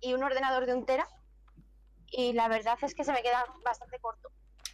y 0.00 0.14
un 0.14 0.22
ordenador 0.22 0.66
de 0.66 0.74
un 0.74 0.84
tera 0.84 1.06
y 2.10 2.32
la 2.32 2.48
verdad 2.48 2.78
es 2.82 2.94
que 2.94 3.04
se 3.04 3.12
me 3.12 3.22
queda 3.22 3.44
bastante 3.64 3.98
corto 4.00 4.30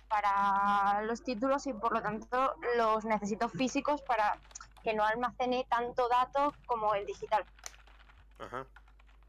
para 0.08 1.02
los 1.02 1.22
títulos 1.22 1.66
y 1.66 1.72
por 1.72 1.92
lo 1.92 2.02
tanto 2.02 2.54
los 2.76 3.04
necesito 3.04 3.48
físicos 3.48 4.02
para 4.02 4.38
que 4.82 4.94
no 4.94 5.04
almacene 5.04 5.66
tanto 5.68 6.08
dato 6.08 6.54
como 6.66 6.94
el 6.94 7.04
digital. 7.06 7.44
Ajá. 8.38 8.66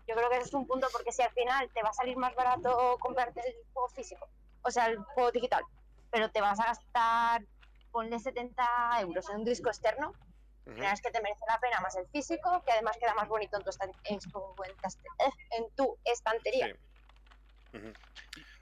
Yo 0.08 0.16
creo 0.16 0.30
que 0.30 0.38
ese 0.38 0.48
es 0.48 0.54
un 0.54 0.68
punto 0.68 0.88
porque 0.92 1.12
si 1.12 1.22
al 1.22 1.32
final 1.32 1.70
te 1.74 1.84
va 1.84 1.90
a 1.90 1.94
salir 1.94 2.16
más 2.16 2.34
barato 2.36 2.98
comprarte 3.00 3.42
el 3.46 3.56
juego 3.74 3.90
físico, 3.90 4.28
o 4.62 4.72
sea, 4.72 4.86
el 4.86 4.98
juego 5.00 5.32
digital, 5.32 5.64
pero 6.12 6.30
te 6.32 6.40
vas 6.40 6.60
a 6.60 6.68
gastar, 6.68 7.44
ponle 7.92 8.20
70 8.20 9.02
euros 9.02 9.30
en 9.30 9.38
un 9.38 9.44
disco 9.44 9.70
externo, 9.70 10.14
la 10.66 10.74
verdad 10.74 10.94
es 10.94 11.02
que 11.02 11.12
te 11.12 11.22
merece 11.22 11.44
la 11.48 11.60
pena 11.60 11.80
más 11.80 11.96
el 11.96 12.08
físico, 12.08 12.62
que 12.66 12.74
además 12.74 12.98
queda 12.98 13.14
más 13.16 13.28
bonito 13.28 13.58
en 13.58 13.64
tu, 13.64 13.72
en 14.04 14.20
tu, 14.20 14.56
en 15.52 15.76
tu 15.76 15.98
estantería. 16.04 16.68
Sí. 16.68 16.74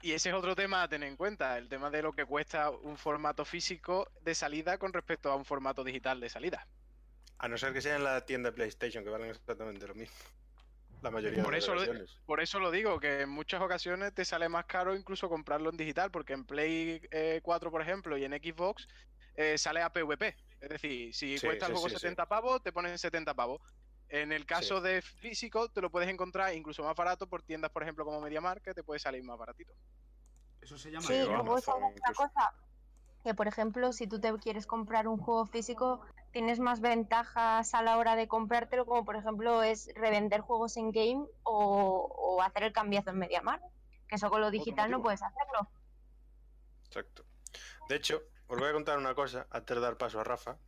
Y 0.02 0.12
ese 0.12 0.28
es 0.28 0.34
otro 0.34 0.54
tema 0.54 0.82
a 0.82 0.88
tener 0.88 1.08
en 1.08 1.16
cuenta, 1.16 1.58
el 1.58 1.68
tema 1.68 1.90
de 1.90 2.02
lo 2.02 2.12
que 2.12 2.24
cuesta 2.24 2.70
un 2.70 2.96
formato 2.96 3.44
físico 3.44 4.08
de 4.22 4.34
salida 4.34 4.78
con 4.78 4.92
respecto 4.92 5.30
a 5.30 5.36
un 5.36 5.44
formato 5.44 5.82
digital 5.84 6.20
de 6.20 6.28
salida. 6.28 6.66
A 7.38 7.48
no 7.48 7.58
ser 7.58 7.72
que 7.72 7.80
sea 7.82 7.96
en 7.96 8.04
la 8.04 8.24
tienda 8.24 8.50
de 8.50 8.56
PlayStation, 8.56 9.04
que 9.04 9.10
valen 9.10 9.30
exactamente 9.30 9.86
lo 9.86 9.94
mismo. 9.94 10.14
La 11.02 11.10
mayoría 11.10 11.42
Por 11.42 11.54
de 11.54 11.60
las 11.60 11.64
eso 11.64 11.74
lo-. 11.74 12.06
Por 12.24 12.40
eso 12.40 12.58
lo 12.60 12.70
digo, 12.70 12.98
que 12.98 13.22
en 13.22 13.28
muchas 13.28 13.60
ocasiones 13.60 14.14
te 14.14 14.24
sale 14.24 14.48
más 14.48 14.64
caro 14.66 14.96
incluso 14.96 15.28
comprarlo 15.28 15.70
en 15.70 15.76
digital, 15.76 16.10
porque 16.10 16.32
en 16.32 16.44
Play 16.44 17.02
eh, 17.10 17.40
4, 17.42 17.70
por 17.70 17.82
ejemplo, 17.82 18.16
y 18.16 18.24
en 18.24 18.32
Xbox 18.32 18.88
eh, 19.34 19.58
sale 19.58 19.82
a 19.82 19.92
PvP. 19.92 20.34
Es 20.60 20.68
decir, 20.70 21.14
si 21.14 21.38
Sí, 21.38 21.46
cuesta 21.46 21.66
el 21.66 21.72
sí, 21.72 21.74
juego 21.74 21.88
sí, 21.88 21.94
sí. 21.96 22.00
70 22.00 22.26
pavos, 22.26 22.62
te 22.62 22.72
ponen 22.72 22.96
70 22.96 23.34
pavos. 23.34 23.60
En 24.08 24.32
el 24.32 24.46
caso 24.46 24.80
de 24.80 25.02
físico, 25.02 25.68
te 25.68 25.80
lo 25.80 25.90
puedes 25.90 26.08
encontrar 26.08 26.54
incluso 26.54 26.82
más 26.84 26.94
barato 26.94 27.26
por 27.26 27.42
tiendas, 27.42 27.70
por 27.70 27.82
ejemplo, 27.82 28.04
como 28.04 28.20
MediaMarkt, 28.20 28.64
que 28.64 28.74
te 28.74 28.84
puede 28.84 29.00
salir 29.00 29.22
más 29.24 29.36
baratito. 29.36 29.74
Eso 30.60 30.78
se 30.78 30.90
llama 30.90 31.06
Sí, 31.06 31.20
luego 31.24 31.58
esa 31.58 31.74
otra 31.74 32.12
cosa, 32.14 32.54
que 33.24 33.34
por 33.34 33.48
ejemplo, 33.48 33.92
si 33.92 34.06
tú 34.06 34.20
te 34.20 34.32
quieres 34.38 34.66
comprar 34.66 35.08
un 35.08 35.18
juego 35.18 35.46
físico, 35.46 36.00
tienes 36.32 36.60
más 36.60 36.80
ventajas 36.80 37.74
a 37.74 37.82
la 37.82 37.98
hora 37.98 38.14
de 38.14 38.28
comprártelo, 38.28 38.86
como 38.86 39.04
por 39.04 39.16
ejemplo 39.16 39.62
es 39.62 39.90
revender 39.94 40.40
juegos 40.40 40.76
en 40.76 40.92
game 40.92 41.26
o, 41.42 42.08
o 42.16 42.42
hacer 42.42 42.62
el 42.62 42.72
cambiazo 42.72 43.10
en 43.10 43.18
MediaMarkt, 43.18 43.64
que 44.08 44.16
eso 44.16 44.30
con 44.30 44.40
lo 44.40 44.50
digital 44.50 44.90
no 44.90 45.02
puedes 45.02 45.22
hacerlo. 45.22 45.68
Exacto. 46.86 47.24
De 47.88 47.96
hecho, 47.96 48.22
os 48.46 48.58
voy 48.58 48.68
a 48.68 48.72
contar 48.72 48.98
una 48.98 49.14
cosa 49.14 49.46
antes 49.50 49.76
de 49.76 49.80
dar 49.82 49.96
paso 49.96 50.20
a 50.20 50.24
Rafa. 50.24 50.58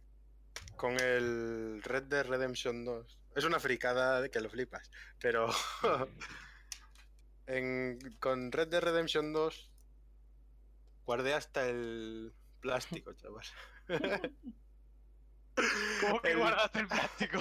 Con 0.76 0.98
el 1.00 1.82
Red 1.82 2.04
Dead 2.04 2.26
Redemption 2.26 2.84
2. 2.84 3.17
Es 3.38 3.44
una 3.44 3.60
fricada 3.60 4.20
de 4.20 4.32
que 4.32 4.40
lo 4.40 4.50
flipas. 4.50 4.90
Pero. 5.20 5.48
en- 7.46 8.00
con 8.18 8.50
Red 8.50 8.66
Dead 8.66 8.82
Redemption 8.82 9.32
2. 9.32 9.70
Guardé 11.04 11.34
hasta 11.34 11.68
el 11.68 12.34
plástico, 12.60 13.12
chaval. 13.12 13.46
¿Cómo 16.00 16.20
que 16.20 16.32
El- 16.32 16.38
guardaste 16.38 16.80
el 16.80 16.88
plástico? 16.88 17.38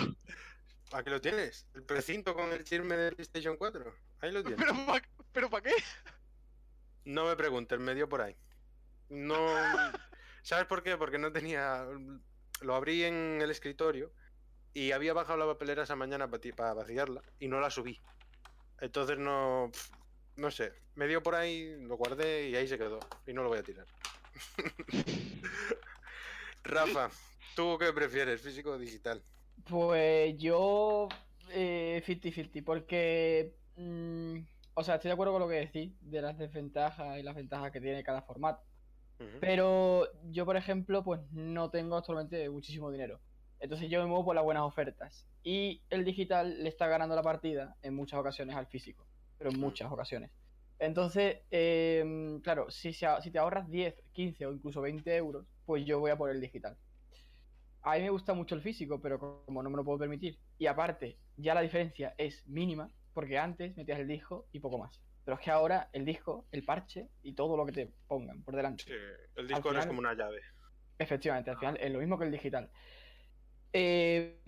Aquí 0.92 1.10
lo 1.10 1.20
tienes. 1.20 1.68
El 1.74 1.82
precinto 1.82 2.36
con 2.36 2.54
el 2.54 2.64
chisme 2.64 2.96
de 2.96 3.14
PlayStation 3.14 3.58
4. 3.58 3.96
Ahí 4.20 4.32
lo 4.32 4.44
tienes. 4.44 4.64
¿Pero 4.64 4.86
para 4.86 5.10
pero 5.32 5.50
pa 5.50 5.62
qué? 5.62 5.74
No 7.06 7.26
me 7.26 7.36
preguntes, 7.36 7.80
me 7.80 7.96
dio 7.96 8.08
por 8.08 8.22
ahí. 8.22 8.38
No. 9.10 9.36
¿Sabes 10.44 10.68
por 10.68 10.84
qué? 10.84 10.96
Porque 10.96 11.18
no 11.18 11.32
tenía. 11.32 11.88
Lo 12.62 12.76
abrí 12.76 13.04
en 13.04 13.40
el 13.42 13.50
escritorio 13.50 14.14
y 14.78 14.92
había 14.92 15.12
bajado 15.12 15.40
la 15.40 15.48
papelera 15.48 15.82
esa 15.82 15.96
mañana 15.96 16.30
para 16.30 16.76
vaciarla 16.76 17.24
y 17.40 17.48
no 17.48 17.60
la 17.60 17.72
subí. 17.72 18.00
Entonces 18.80 19.18
no. 19.18 19.72
No 20.36 20.52
sé. 20.52 20.72
Me 20.94 21.08
dio 21.08 21.24
por 21.24 21.34
ahí, 21.34 21.76
lo 21.82 21.98
guardé 21.98 22.50
y 22.50 22.56
ahí 22.56 22.68
se 22.68 22.78
quedó. 22.78 23.00
Y 23.26 23.34
no 23.34 23.42
lo 23.42 23.50
voy 23.50 23.58
a 23.58 23.64
tirar. 23.64 23.88
Rafa, 26.64 27.10
¿tú 27.56 27.76
qué 27.80 27.92
prefieres, 27.92 28.40
físico 28.40 28.70
o 28.70 28.78
digital? 28.78 29.24
Pues 29.68 30.38
yo 30.38 31.10
eh, 31.50 32.04
50-50, 32.06 32.64
porque... 32.64 33.56
mm, 33.78 34.38
o 34.76 34.84
sea, 34.84 34.96
estoy 34.96 35.10
de 35.10 35.14
acuerdo 35.14 35.34
con 35.34 35.42
lo 35.42 35.50
que 35.50 35.56
decís, 35.56 35.92
de 36.02 36.22
las 36.22 36.38
desventajas 36.38 37.18
y 37.18 37.24
las 37.24 37.34
ventajas 37.34 37.72
que 37.72 37.82
tiene 37.82 38.04
cada 38.04 38.22
formato. 38.22 38.62
Pero 39.42 40.08
yo, 40.30 40.46
por 40.46 40.56
ejemplo, 40.56 41.04
pues 41.04 41.20
no 41.32 41.72
tengo 41.72 41.98
actualmente 41.98 42.48
muchísimo 42.52 42.92
dinero. 42.92 43.20
Entonces 43.60 43.90
yo 43.90 44.00
me 44.02 44.08
muevo 44.08 44.26
por 44.26 44.36
las 44.36 44.44
buenas 44.44 44.64
ofertas. 44.64 45.28
Y 45.44 45.82
el 45.90 46.06
digital 46.06 46.64
le 46.64 46.70
está 46.70 46.88
ganando 46.88 47.16
la 47.16 47.24
partida 47.24 47.76
en 47.82 47.96
muchas 47.96 48.20
ocasiones 48.20 48.56
al 48.56 48.68
físico. 48.68 49.06
Pero 49.38 49.52
en 49.52 49.60
muchas 49.60 49.92
ocasiones. 49.92 50.32
Entonces, 50.80 51.40
em, 51.50 52.40
claro, 52.42 52.70
si, 52.70 52.92
te 52.92 53.40
ahorras 53.40 53.70
10, 53.70 53.96
15 54.14 54.46
o 54.46 54.54
incluso 54.54 54.82
20 54.82 55.16
euros, 55.16 55.46
pues 55.66 55.86
yo 55.86 56.00
voy 56.00 56.12
a 56.12 56.18
por 56.18 56.30
el 56.30 56.40
digital. 56.40 56.78
A 57.82 57.96
mí 57.96 58.02
me 58.02 58.10
gusta 58.10 58.34
mucho 58.34 58.54
el 58.54 58.62
físico, 58.62 59.02
pero 59.02 59.20
como 59.20 59.64
no 59.64 59.70
me 59.70 59.78
lo 59.78 59.84
puedo 59.84 59.98
permitir. 59.98 60.38
Y 60.58 60.68
aparte, 60.68 61.18
ya 61.38 61.56
la 61.56 61.62
diferencia 61.62 62.14
es 62.18 62.46
mínima, 62.48 62.92
porque 63.14 63.40
antes 63.40 63.76
metías 63.76 64.00
el 64.00 64.08
disco 64.08 64.48
y 64.52 64.60
poco 64.60 64.78
más. 64.78 65.02
Pero 65.26 65.36
es 65.38 65.44
que 65.44 65.52
ahora 65.52 65.90
el 65.94 66.06
disco, 66.06 66.46
el 66.52 66.64
parche 66.64 67.10
y 67.24 67.34
todo 67.34 67.58
lo 67.58 67.66
que 67.66 67.72
te 67.72 67.92
pongan 68.08 68.44
por 68.44 68.56
delante. 68.56 68.84
Sí, 68.84 68.94
el 69.36 69.48
disco 69.48 69.70
ahora 69.70 69.82
es 69.82 69.88
como 69.88 70.00
una 70.00 70.14
llave. 70.14 70.42
Efectivamente, 71.00 71.52
al 71.52 71.58
final 71.58 71.78
es 71.80 71.92
lo 71.92 72.00
mismo 72.00 72.18
que 72.18 72.26
el 72.26 72.32
digital. 72.32 72.70
Eh, 73.74 74.40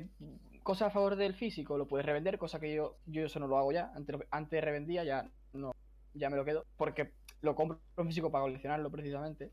cosa 0.64 0.88
a 0.88 0.92
favor 0.92 1.16
del 1.16 1.34
físico, 1.34 1.78
lo 1.78 1.88
puedes 1.88 2.06
revender, 2.06 2.38
cosa 2.38 2.60
que 2.60 2.74
yo, 2.74 2.98
yo 3.06 3.26
eso 3.26 3.40
no 3.40 3.48
lo 3.48 3.58
hago 3.58 3.72
ya. 3.72 3.92
Antes, 3.96 4.18
antes 4.32 4.64
revendía, 4.64 5.04
ya 5.04 5.30
no, 5.54 5.72
ya 6.14 6.30
me 6.30 6.38
lo 6.38 6.46
quedo, 6.46 6.66
porque 6.78 7.12
lo 7.42 7.56
compro 7.56 7.80
físico 8.06 8.32
para 8.32 8.44
coleccionarlo 8.44 8.92
precisamente. 8.92 9.52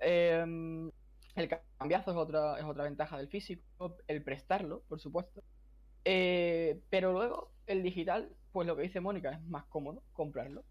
Eh, 0.00 0.90
el 1.36 1.48
cambiazo 1.78 2.10
es 2.10 2.16
otra, 2.16 2.58
es 2.58 2.64
otra 2.64 2.84
ventaja 2.84 3.16
del 3.16 3.28
físico, 3.28 3.96
el 4.06 4.22
prestarlo, 4.22 4.82
por 4.88 5.00
supuesto. 5.00 5.42
Eh, 6.04 6.80
pero 6.90 7.12
luego, 7.12 7.52
el 7.66 7.82
digital, 7.82 8.34
pues 8.50 8.66
lo 8.66 8.74
que 8.74 8.82
dice 8.82 9.00
Mónica, 9.00 9.30
es 9.30 9.42
más 9.42 9.64
cómodo 9.66 10.02
comprarlo. 10.12 10.64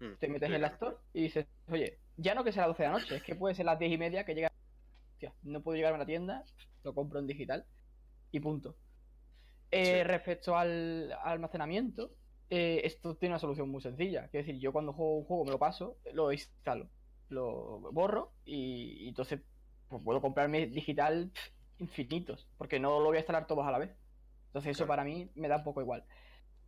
Mm, 0.00 0.14
Te 0.18 0.28
metes 0.28 0.50
en 0.50 0.60
la 0.62 0.68
store 0.68 0.96
y 1.12 1.22
dices, 1.24 1.46
oye, 1.68 1.98
ya 2.16 2.34
no 2.34 2.44
que 2.44 2.52
sea 2.52 2.62
las 2.62 2.70
12 2.70 2.82
de 2.84 2.88
la 2.88 2.98
noche, 2.98 3.16
es 3.16 3.22
que 3.22 3.34
puede 3.34 3.54
ser 3.54 3.66
las 3.66 3.78
10 3.78 3.92
y 3.92 3.98
media 3.98 4.24
que 4.24 4.34
llega. 4.34 4.52
Hostia, 5.12 5.34
no 5.42 5.62
puedo 5.62 5.76
llegarme 5.76 5.96
a 5.96 6.00
la 6.00 6.06
tienda, 6.06 6.44
lo 6.84 6.94
compro 6.94 7.18
en 7.18 7.26
digital 7.26 7.66
y 8.32 8.40
punto. 8.40 8.76
Eh, 9.70 9.84
Sí. 9.98 10.02
Respecto 10.04 10.56
al 10.56 11.12
almacenamiento, 11.24 12.12
eh, 12.50 12.82
esto 12.84 13.16
tiene 13.16 13.34
una 13.34 13.38
solución 13.40 13.68
muy 13.68 13.82
sencilla. 13.82 14.24
Es 14.26 14.32
decir, 14.32 14.58
yo 14.58 14.72
cuando 14.72 14.92
juego 14.92 15.16
un 15.18 15.24
juego 15.24 15.44
me 15.44 15.50
lo 15.50 15.58
paso, 15.58 15.96
lo 16.12 16.32
instalo, 16.32 16.88
lo 17.28 17.80
borro 17.92 18.32
y, 18.44 19.04
y 19.04 19.08
entonces 19.08 19.40
pues, 19.88 20.02
puedo 20.02 20.20
comprarme 20.20 20.66
digital 20.66 21.30
infinitos, 21.78 22.46
porque 22.58 22.78
no 22.80 23.00
lo 23.00 23.06
voy 23.06 23.16
a 23.16 23.20
instalar 23.20 23.46
todos 23.46 23.66
a 23.66 23.70
la 23.72 23.78
vez. 23.78 23.90
Entonces 24.48 24.70
eso 24.70 24.84
Claro. 24.86 24.88
para 24.88 25.04
mí 25.04 25.28
me 25.34 25.48
da 25.48 25.56
un 25.58 25.64
poco 25.64 25.80
igual. 25.80 26.04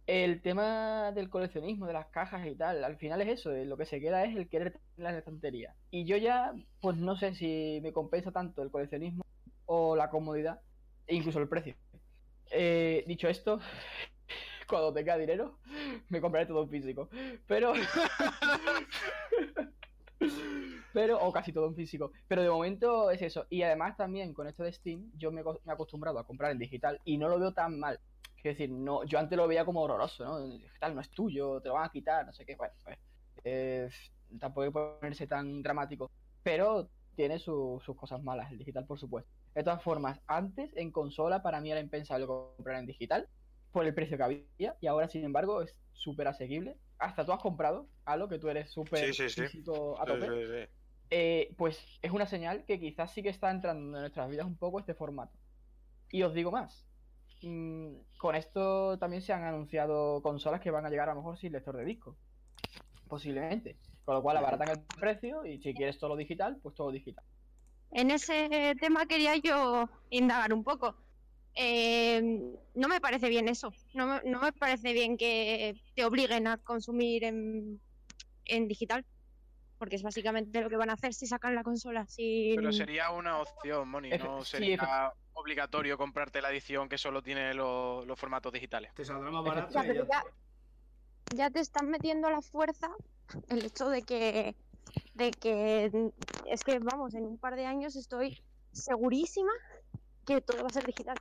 El 0.06 0.40
tema 0.40 1.12
del 1.12 1.28
coleccionismo, 1.28 1.86
de 1.86 1.92
las 1.92 2.06
cajas 2.06 2.46
y 2.46 2.54
tal, 2.54 2.82
al 2.82 2.96
final 2.96 3.20
es 3.20 3.28
eso, 3.40 3.52
eh, 3.52 3.66
lo 3.66 3.76
que 3.76 3.84
se 3.84 4.00
queda 4.00 4.24
es 4.24 4.34
el 4.36 4.48
querer 4.48 4.72
tener 4.96 5.12
la 5.12 5.18
estantería. 5.18 5.74
Y 5.90 6.04
yo 6.06 6.16
ya, 6.16 6.52
pues 6.80 6.96
no 6.96 7.14
sé 7.16 7.34
si 7.34 7.78
me 7.82 7.92
compensa 7.92 8.32
tanto 8.32 8.62
el 8.62 8.70
coleccionismo 8.70 9.22
o 9.66 9.96
la 9.96 10.08
comodidad, 10.08 10.60
e 11.08 11.14
incluso 11.16 11.40
el 11.40 11.48
precio. 11.48 11.74
Eh, 12.50 13.04
dicho 13.06 13.28
esto, 13.28 13.60
cuando 14.68 14.92
tenga 14.92 15.16
dinero, 15.16 15.58
me 16.08 16.20
compraré 16.20 16.46
todo 16.46 16.62
en 16.62 16.70
físico. 16.70 17.08
Pero. 17.46 17.72
Pero, 20.92 21.18
o 21.20 21.32
casi 21.32 21.52
todo 21.52 21.66
en 21.68 21.74
físico. 21.76 22.12
Pero 22.26 22.42
de 22.42 22.50
momento 22.50 23.10
es 23.10 23.22
eso. 23.22 23.46
Y 23.50 23.62
además 23.62 23.96
también 23.96 24.32
con 24.34 24.46
esto 24.48 24.62
de 24.64 24.72
Steam, 24.72 25.10
yo 25.16 25.30
me, 25.30 25.42
he 25.42 25.70
acostumbrado 25.70 26.18
a 26.18 26.26
comprar 26.26 26.50
en 26.52 26.58
digital 26.58 27.00
y 27.04 27.18
no 27.18 27.28
lo 27.28 27.38
veo 27.38 27.52
tan 27.52 27.78
mal. 27.78 28.00
Es 28.38 28.44
decir, 28.44 28.70
no, 28.70 29.04
yo 29.04 29.18
antes 29.18 29.36
lo 29.36 29.46
veía 29.48 29.64
como 29.64 29.82
horroroso, 29.82 30.24
¿no? 30.24 30.38
El 30.38 30.60
digital 30.62 30.94
no 30.94 31.00
es 31.00 31.10
tuyo, 31.10 31.60
te 31.60 31.68
lo 31.68 31.74
van 31.74 31.84
a 31.84 31.90
quitar, 31.92 32.26
no 32.26 32.32
sé 32.32 32.44
qué. 32.44 32.56
Bueno, 32.56 32.74
pues, 32.84 32.98
eh, 33.44 33.88
tampoco 34.40 34.62
hay 34.62 34.68
que 34.68 34.72
ponerse 35.00 35.26
tan 35.26 35.62
dramático. 35.62 36.10
Pero 36.42 36.90
tiene 37.14 37.38
su- 37.38 37.80
sus 37.84 37.96
cosas 37.96 38.22
malas, 38.22 38.50
el 38.50 38.58
digital, 38.58 38.86
por 38.86 38.98
supuesto. 38.98 39.30
De 39.58 39.64
todas 39.64 39.82
formas, 39.82 40.20
antes 40.28 40.70
en 40.76 40.92
consola 40.92 41.42
para 41.42 41.60
mí 41.60 41.72
era 41.72 41.80
impensable 41.80 42.26
comprar 42.28 42.78
en 42.78 42.86
digital 42.86 43.28
por 43.72 43.84
el 43.84 43.92
precio 43.92 44.16
que 44.16 44.22
había 44.22 44.76
y 44.80 44.86
ahora, 44.86 45.08
sin 45.08 45.24
embargo, 45.24 45.62
es 45.62 45.80
súper 45.94 46.28
asequible. 46.28 46.78
Hasta 47.00 47.26
tú 47.26 47.32
has 47.32 47.40
comprado 47.40 47.90
algo 48.04 48.28
que 48.28 48.38
tú 48.38 48.48
eres 48.50 48.70
súper 48.70 49.12
Sí, 49.12 49.14
sí, 49.14 49.28
sí. 49.28 49.42
físico 49.42 50.00
a 50.00 50.06
tope 50.06 50.70
eh, 51.10 51.54
pues 51.56 51.98
es 52.02 52.12
una 52.12 52.26
señal 52.26 52.64
que 52.66 52.78
quizás 52.78 53.12
sí 53.12 53.22
que 53.22 53.30
está 53.30 53.50
entrando 53.50 53.96
en 53.96 54.02
nuestras 54.02 54.30
vidas 54.30 54.46
un 54.46 54.58
poco 54.58 54.78
este 54.78 54.94
formato. 54.94 55.36
Y 56.10 56.22
os 56.22 56.34
digo 56.34 56.52
más. 56.52 56.86
mm, 57.42 57.94
con 58.18 58.36
esto 58.36 58.98
también 58.98 59.22
se 59.22 59.32
han 59.32 59.42
anunciado 59.44 60.22
consolas 60.22 60.60
que 60.60 60.70
van 60.70 60.86
a 60.86 60.90
llegar 60.90 61.08
a 61.08 61.14
lo 61.14 61.20
mejor 61.20 61.38
sin 61.38 61.52
lector 61.52 61.76
de 61.76 61.84
disco. 61.84 62.16
Posiblemente. 63.08 63.80
Con 64.04 64.14
lo 64.16 64.22
cual 64.22 64.36
abaratan 64.36 64.70
el 64.70 64.84
precio 65.00 65.44
y 65.46 65.60
si 65.60 65.74
quieres 65.74 65.98
todo 65.98 66.16
digital, 66.16 66.58
pues 66.62 66.74
todo 66.76 66.92
digital. 66.92 67.24
En 67.90 68.10
ese 68.10 68.74
tema 68.80 69.06
quería 69.06 69.36
yo 69.36 69.88
indagar 70.10 70.52
un 70.52 70.64
poco. 70.64 70.96
Eh, 71.54 72.20
no 72.74 72.88
me 72.88 73.00
parece 73.00 73.28
bien 73.28 73.48
eso. 73.48 73.72
No 73.94 74.06
me, 74.06 74.30
no 74.30 74.40
me 74.40 74.52
parece 74.52 74.92
bien 74.92 75.16
que 75.16 75.74
te 75.94 76.04
obliguen 76.04 76.46
a 76.46 76.58
consumir 76.58 77.24
en, 77.24 77.80
en 78.44 78.68
digital. 78.68 79.04
Porque 79.78 79.96
es 79.96 80.02
básicamente 80.02 80.60
lo 80.60 80.68
que 80.68 80.76
van 80.76 80.90
a 80.90 80.94
hacer 80.94 81.14
si 81.14 81.26
sacan 81.26 81.54
la 81.54 81.62
consola. 81.62 82.06
sin- 82.06 82.56
Pero 82.56 82.72
sería 82.72 83.10
una 83.10 83.38
opción, 83.38 83.88
Moni. 83.88 84.10
No 84.10 84.44
sí, 84.44 84.50
sería 84.56 85.12
obligatorio 85.34 85.96
comprarte 85.96 86.42
la 86.42 86.50
edición 86.50 86.88
que 86.88 86.98
solo 86.98 87.22
tiene 87.22 87.54
los, 87.54 88.04
los 88.04 88.18
formatos 88.18 88.52
digitales. 88.52 88.92
Te 88.94 89.04
saldrá 89.04 89.30
más 89.30 89.44
Ya, 89.44 89.50
barato 89.50 89.72
ya, 90.10 90.24
ya 91.30 91.50
te 91.50 91.60
están 91.60 91.88
metiendo 91.90 92.26
a 92.26 92.32
la 92.32 92.42
fuerza 92.42 92.90
el 93.48 93.64
hecho 93.64 93.88
de 93.88 94.02
que, 94.02 94.56
de 95.18 95.30
que 95.32 95.90
es 96.46 96.62
que 96.64 96.78
vamos, 96.78 97.14
en 97.14 97.26
un 97.26 97.38
par 97.38 97.56
de 97.56 97.66
años 97.66 97.96
estoy 97.96 98.40
segurísima 98.72 99.50
que 100.24 100.40
todo 100.40 100.62
va 100.62 100.68
a 100.68 100.72
ser 100.72 100.86
digital. 100.86 101.16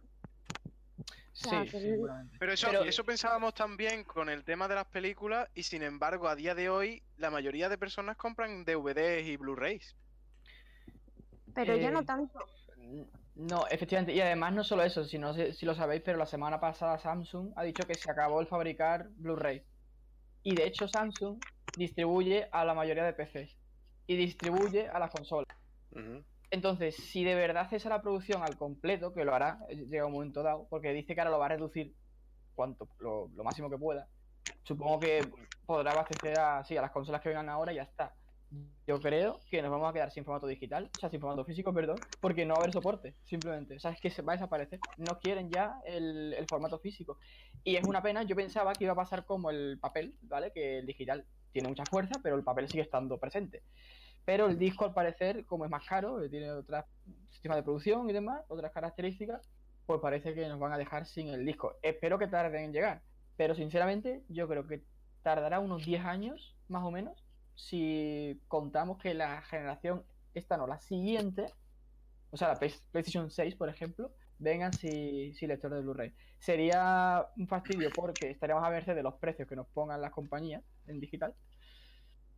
Sí, 1.34 1.50
sea, 1.50 1.64
que- 1.66 1.80
seguramente. 1.80 2.38
Pero 2.40 2.52
eso, 2.54 2.68
Pero- 2.70 2.84
eso 2.84 3.04
pensábamos 3.04 3.54
también 3.54 4.04
con 4.04 4.30
el 4.30 4.44
tema 4.44 4.68
de 4.68 4.76
las 4.76 4.86
películas 4.86 5.50
y 5.56 5.64
sin 5.64 5.84
embargo 5.84 6.28
a 6.28 6.36
día 6.36 6.56
de 6.56 6.70
hoy 6.70 7.04
la 7.18 7.30
mayoría 7.30 7.70
de 7.70 7.78
personas 7.78 8.18
compran 8.18 8.64
DVDs 8.66 9.26
y 9.28 9.36
Blu-rays. 9.38 9.96
Pero 11.54 11.76
ya 11.76 11.92
no 11.92 12.02
Eh, 12.02 12.06
tanto. 12.06 12.40
No, 13.36 13.68
efectivamente, 13.68 14.14
y 14.14 14.22
además 14.22 14.54
no 14.54 14.64
solo 14.64 14.84
eso, 14.84 15.04
si 15.06 15.18
no 15.20 15.34
sé 15.34 15.54
si 15.54 15.66
lo 15.66 15.76
sabéis, 15.76 16.02
pero 16.04 16.18
la 16.18 16.26
semana 16.26 16.60
pasada 16.60 16.98
Samsung 16.98 17.52
ha 17.56 17.64
dicho 17.64 17.86
que 17.86 17.96
se 17.96 18.10
acabó 18.10 18.42
el 18.42 18.48
fabricar 18.48 19.10
Blu-ray. 19.18 19.64
Y 20.44 20.56
de 20.56 20.66
hecho 20.66 20.88
Samsung 20.88 21.40
distribuye 21.76 22.48
a 22.52 22.66
la 22.66 22.74
mayoría 22.74 23.04
de 23.04 23.14
PCs 23.14 23.57
y 24.08 24.16
distribuye 24.16 24.88
a 24.88 25.00
las 25.00 25.12
consolas. 25.12 25.56
Entonces, 26.50 26.96
si 26.96 27.24
de 27.24 27.36
verdad 27.36 27.70
cesa 27.70 27.90
la 27.90 28.02
producción 28.02 28.42
al 28.42 28.58
completo, 28.58 29.14
que 29.14 29.26
lo 29.26 29.36
hará, 29.36 29.60
eh, 29.70 29.86
llega 29.90 30.06
un 30.06 30.14
momento 30.14 30.44
dado, 30.44 30.66
porque 30.70 30.94
dice 30.94 31.14
que 31.14 31.22
ahora 31.22 31.32
lo 31.32 31.40
va 31.40 31.48
a 31.48 31.50
reducir 31.50 31.94
cuanto 32.56 32.88
lo, 33.00 33.30
lo 33.36 33.44
máximo 33.44 33.70
que 33.70 33.78
pueda, 33.78 34.08
supongo 34.64 35.00
que 35.00 35.22
podrá 35.66 35.92
abastecer 35.92 36.40
a, 36.40 36.64
sí, 36.64 36.78
a 36.78 36.82
las 36.82 36.92
consolas 36.92 37.22
que 37.22 37.30
vengan 37.30 37.50
ahora 37.50 37.74
y 37.74 37.76
ya 37.76 37.84
está. 37.84 38.16
Yo 38.88 39.02
creo 39.02 39.42
que 39.52 39.62
nos 39.62 39.70
vamos 39.70 39.90
a 39.90 39.94
quedar 39.94 40.10
sin 40.10 40.24
formato 40.24 40.48
digital, 40.48 40.90
o 40.96 41.00
sea, 41.00 41.10
sin 41.10 41.20
formato 41.20 41.44
físico, 41.44 41.74
perdón, 41.74 41.98
porque 42.22 42.46
no 42.46 42.54
va 42.54 42.60
a 42.60 42.64
haber 42.64 42.72
soporte, 42.72 43.16
simplemente. 43.26 43.76
O 43.76 43.80
sea, 43.80 43.92
es 43.92 44.00
que 44.00 44.10
se 44.10 44.22
va 44.22 44.34
a 44.34 44.36
desaparecer. 44.38 44.80
No 44.96 45.20
quieren 45.20 45.50
ya 45.50 45.82
el, 45.86 46.34
el 46.34 46.46
formato 46.48 46.80
físico. 46.80 47.18
Y 47.66 47.76
es 47.76 47.86
una 47.86 48.02
pena, 48.02 48.24
yo 48.24 48.38
pensaba 48.38 48.72
que 48.72 48.86
iba 48.86 48.94
a 48.94 48.96
pasar 48.96 49.26
como 49.26 49.50
el 49.50 49.78
papel, 49.82 50.16
¿vale? 50.22 50.54
Que 50.54 50.80
el 50.80 50.86
digital 50.86 51.26
tiene 51.52 51.70
mucha 51.70 51.86
fuerza, 51.86 52.20
pero 52.22 52.36
el 52.36 52.44
papel 52.44 52.68
sigue 52.68 52.84
estando 52.84 53.18
presente. 53.20 53.64
Pero 54.26 54.48
el 54.48 54.58
disco, 54.60 54.86
al 54.86 54.94
parecer, 54.94 55.46
como 55.46 55.64
es 55.66 55.72
más 55.72 55.86
caro, 55.88 56.22
eh, 56.22 56.30
tiene 56.30 56.52
otro 56.52 56.84
sistema 57.30 57.56
de 57.56 57.64
producción 57.64 58.10
y 58.10 58.14
demás, 58.14 58.42
otras 58.50 58.72
características, 58.72 59.50
pues 59.86 60.02
parece 60.02 60.34
que 60.34 60.48
nos 60.50 60.60
van 60.60 60.74
a 60.74 60.78
dejar 60.78 61.06
sin 61.06 61.30
el 61.30 61.46
disco. 61.46 61.78
Espero 61.82 62.20
que 62.20 62.28
tarden 62.28 62.66
en 62.66 62.74
llegar, 62.74 63.02
pero 63.38 63.56
sinceramente 63.56 64.24
yo 64.28 64.48
creo 64.48 64.68
que 64.68 64.84
tardará 65.24 65.60
unos 65.60 65.86
10 65.86 66.04
años, 66.04 66.58
más 66.68 66.84
o 66.84 66.92
menos, 66.92 67.24
si 67.56 68.42
contamos 68.48 68.98
que 68.98 69.14
la 69.14 69.42
generación, 69.42 70.04
esta 70.34 70.58
no, 70.58 70.68
la 70.68 70.80
siguiente, 70.80 71.46
o 72.32 72.38
sea, 72.38 72.50
la 72.50 72.56
Play- 72.60 72.74
PlayStation 72.92 73.32
6, 73.32 73.56
por 73.56 73.70
ejemplo, 73.70 74.12
vengan 74.40 74.74
sin, 74.74 75.34
sin 75.34 75.48
lector 75.48 75.74
de 75.74 75.82
Blu-ray. 75.82 76.14
Sería 76.40 77.28
un 77.38 77.48
fastidio 77.48 77.90
porque 77.96 78.30
estaríamos 78.30 78.64
a 78.64 78.70
merced 78.70 78.94
de 78.94 79.04
los 79.04 79.16
precios 79.16 79.48
que 79.48 79.56
nos 79.56 79.68
pongan 79.68 80.02
las 80.02 80.12
compañías 80.12 80.64
en 80.88 81.00
digital, 81.00 81.34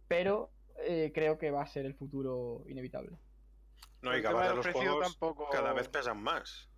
pero 0.08 0.52
eh, 0.78 1.12
creo 1.14 1.38
que 1.38 1.52
va 1.52 1.62
a 1.64 1.68
ser 1.68 1.86
el 1.86 1.96
futuro 1.96 2.64
inevitable. 2.68 3.18
No, 4.02 4.16
y 4.18 4.22
del 4.48 4.56
los 4.58 4.66
precio 4.66 4.82
juegos 4.82 5.12
tampoco- 5.12 5.50
cada 5.50 5.74
vez 5.74 5.88
pesan 5.90 6.22
más. 6.22 6.70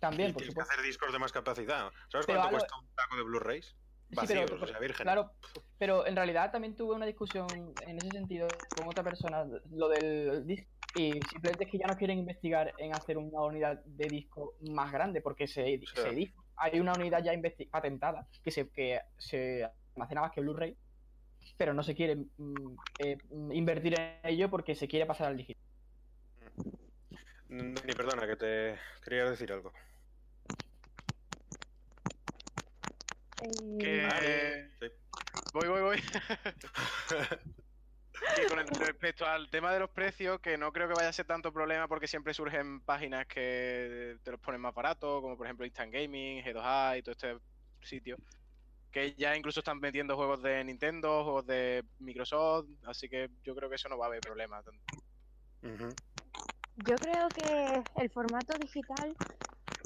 También, 0.00 0.30
y 0.30 0.32
por 0.32 0.42
tienes 0.42 0.54
que 0.56 0.60
hacer 0.60 0.84
discos 0.84 1.12
de 1.12 1.18
más 1.18 1.32
capacidad. 1.32 1.90
¿Sabes 2.08 2.26
Pero 2.26 2.38
cuánto 2.40 2.48
algo- 2.48 2.58
cuesta 2.58 2.76
un 2.78 2.88
taco 2.94 3.16
de 3.16 3.22
Blu-rays? 3.22 3.66
Sí, 4.10 4.16
Vacíos, 4.16 4.50
pero- 4.50 4.62
o 4.62 4.66
sea, 4.66 4.78
virgen. 4.80 5.02
Claro, 5.04 5.30
pero 5.78 6.06
en 6.06 6.14
realidad 6.14 6.52
también 6.52 6.76
tuve 6.76 6.94
una 6.94 7.06
discusión 7.06 7.46
en 7.86 7.96
ese 7.98 8.10
sentido 8.10 8.46
con 8.76 8.86
otra 8.86 9.02
persona, 9.02 9.46
lo 9.70 9.88
del 9.88 10.46
disco, 10.46 10.68
y 10.94 11.12
simplemente 11.30 11.64
es 11.64 11.70
que 11.70 11.78
ya 11.78 11.86
no 11.86 11.96
quieren 11.96 12.18
investigar 12.18 12.74
en 12.78 12.92
hacer 12.94 13.16
una 13.16 13.40
unidad 13.40 13.82
de 13.84 14.06
disco 14.08 14.54
más 14.70 14.92
grande, 14.92 15.20
porque 15.22 15.46
se, 15.46 15.78
sea- 15.78 16.02
se 16.02 16.10
dijo, 16.10 16.44
hay 16.56 16.78
una 16.80 16.92
unidad 16.92 17.22
ya 17.24 17.32
investi- 17.32 17.68
patentada 17.70 18.28
que 18.42 18.50
se, 18.50 18.68
que 18.70 19.00
se 19.16 19.64
almacena 19.94 20.20
más 20.20 20.32
que 20.32 20.40
Blu-ray, 20.42 20.76
pero 21.56 21.74
no 21.74 21.82
se 21.82 21.94
quiere 21.94 22.16
mm, 22.16 22.76
eh, 22.98 23.18
mm, 23.30 23.52
invertir 23.52 23.94
en 23.94 24.18
ello 24.24 24.50
porque 24.50 24.74
se 24.74 24.88
quiere 24.88 25.06
pasar 25.06 25.28
al 25.28 25.36
digital. 25.36 25.62
Mm, 27.48 27.74
Ni 27.86 27.94
perdona, 27.94 28.26
que 28.26 28.36
te 28.36 28.78
quería 29.02 29.30
decir 29.30 29.52
algo. 29.52 29.72
Eh, 33.40 34.70
Que... 34.80 34.80
sí. 34.80 34.86
Voy, 35.52 35.68
voy, 35.68 35.82
voy. 35.82 35.98
Con 38.48 38.58
el- 38.58 38.80
respecto 38.80 39.26
al 39.26 39.48
tema 39.50 39.72
de 39.72 39.80
los 39.80 39.90
precios, 39.90 40.40
que 40.40 40.56
no 40.56 40.72
creo 40.72 40.88
que 40.88 40.94
vaya 40.94 41.08
a 41.08 41.12
ser 41.12 41.26
tanto 41.26 41.52
problema 41.52 41.88
porque 41.88 42.06
siempre 42.06 42.32
surgen 42.34 42.80
páginas 42.80 43.26
que 43.26 44.16
te 44.22 44.30
los 44.30 44.40
ponen 44.40 44.60
más 44.60 44.74
baratos, 44.74 45.20
como 45.20 45.36
por 45.36 45.46
ejemplo 45.46 45.66
Instant 45.66 45.92
Gaming, 45.92 46.42
G2A 46.44 46.98
y 46.98 47.02
todo 47.02 47.12
este 47.12 47.36
sitio. 47.82 48.16
Que 48.94 49.12
ya 49.14 49.36
incluso 49.36 49.58
están 49.58 49.80
metiendo 49.80 50.14
juegos 50.14 50.40
de 50.40 50.62
Nintendo, 50.62 51.24
juegos 51.24 51.46
de 51.46 51.84
Microsoft, 51.98 52.68
así 52.86 53.08
que 53.08 53.28
yo 53.42 53.52
creo 53.56 53.68
que 53.68 53.74
eso 53.74 53.88
no 53.88 53.98
va 53.98 54.06
a 54.06 54.08
haber 54.08 54.22
problema. 54.22 54.62
Ujú. 55.62 55.88
Yo 56.76 56.96
creo 57.00 57.28
que 57.30 57.82
el 57.96 58.10
formato 58.10 58.56
digital 58.56 59.16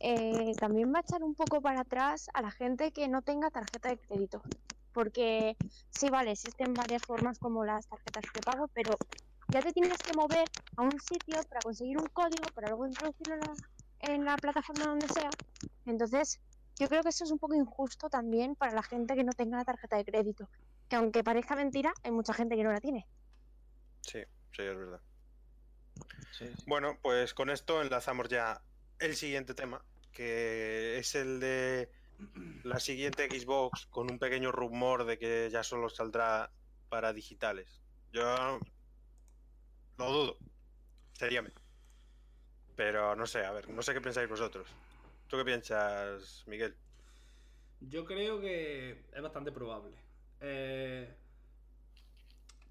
eh, 0.00 0.52
también 0.60 0.92
va 0.92 0.98
a 0.98 1.00
echar 1.00 1.22
un 1.22 1.34
poco 1.34 1.62
para 1.62 1.80
atrás 1.80 2.28
a 2.34 2.42
la 2.42 2.50
gente 2.50 2.92
que 2.92 3.08
no 3.08 3.22
tenga 3.22 3.50
tarjeta 3.50 3.88
de 3.88 3.96
crédito. 3.96 4.42
Porque 4.92 5.56
sí, 5.88 6.10
vale, 6.10 6.32
existen 6.32 6.74
varias 6.74 7.02
formas 7.02 7.38
como 7.38 7.64
las 7.64 7.86
tarjetas 7.86 8.26
de 8.34 8.42
pago, 8.42 8.68
pero 8.74 8.98
ya 9.48 9.62
te 9.62 9.72
tienes 9.72 10.02
que 10.02 10.12
mover 10.12 10.46
a 10.76 10.82
un 10.82 11.00
sitio 11.00 11.40
para 11.48 11.62
conseguir 11.62 11.96
un 11.96 12.08
código 12.08 12.44
para 12.54 12.68
luego 12.68 12.86
introducirlo 12.86 13.34
en 13.34 13.40
la, 13.40 13.54
en 14.00 14.24
la 14.26 14.36
plataforma 14.36 14.84
donde 14.84 15.08
sea. 15.08 15.30
Entonces, 15.86 16.38
yo 16.78 16.88
creo 16.88 17.02
que 17.02 17.08
eso 17.08 17.24
es 17.24 17.30
un 17.30 17.38
poco 17.38 17.54
injusto 17.54 18.08
también 18.08 18.54
para 18.54 18.72
la 18.72 18.82
gente 18.82 19.14
que 19.14 19.24
no 19.24 19.32
tenga 19.32 19.58
la 19.58 19.64
tarjeta 19.64 19.96
de 19.96 20.04
crédito. 20.04 20.48
Que 20.88 20.96
aunque 20.96 21.24
parezca 21.24 21.56
mentira, 21.56 21.92
hay 22.02 22.12
mucha 22.12 22.32
gente 22.32 22.56
que 22.56 22.64
no 22.64 22.72
la 22.72 22.80
tiene. 22.80 23.06
Sí, 24.00 24.20
sí, 24.52 24.62
es 24.62 24.76
verdad. 24.76 25.00
Bueno, 26.66 26.98
pues 27.02 27.34
con 27.34 27.50
esto 27.50 27.82
enlazamos 27.82 28.28
ya 28.28 28.62
el 29.00 29.16
siguiente 29.16 29.54
tema, 29.54 29.84
que 30.12 30.98
es 30.98 31.14
el 31.14 31.40
de 31.40 31.90
la 32.62 32.78
siguiente 32.78 33.28
Xbox 33.28 33.86
con 33.86 34.10
un 34.10 34.18
pequeño 34.18 34.52
rumor 34.52 35.04
de 35.04 35.18
que 35.18 35.48
ya 35.50 35.62
solo 35.62 35.88
saldrá 35.88 36.50
para 36.88 37.12
digitales. 37.12 37.80
Yo 38.12 38.60
lo 39.96 40.12
dudo, 40.12 40.38
seriamente. 41.12 41.60
Pero 42.76 43.16
no 43.16 43.26
sé, 43.26 43.44
a 43.44 43.50
ver, 43.50 43.68
no 43.68 43.82
sé 43.82 43.92
qué 43.92 44.00
pensáis 44.00 44.28
vosotros. 44.28 44.68
¿Tú 45.28 45.36
qué 45.36 45.44
piensas, 45.44 46.44
Miguel? 46.46 46.74
Yo 47.80 48.04
creo 48.04 48.40
que 48.40 49.04
es 49.12 49.22
bastante 49.22 49.52
probable. 49.52 49.96
Eh, 50.40 51.14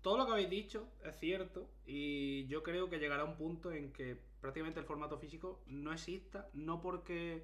todo 0.01 0.18
lo 0.18 0.26
que 0.26 0.32
habéis 0.32 0.49
dicho 0.49 0.88
es 1.03 1.16
cierto 1.20 1.70
y 1.86 2.47
yo 2.47 2.64
creo 2.64 2.89
que 2.89 2.99
llegará 2.99 3.24
un 3.24 3.36
punto 3.36 3.72
en 3.72 3.91
que 3.91 4.18
prácticamente 4.41 4.80
el 4.80 4.86
formato 4.86 5.18
físico 5.18 5.64
no 5.68 5.91
exista, 5.91 6.49
no 6.53 6.82
porque 6.82 7.43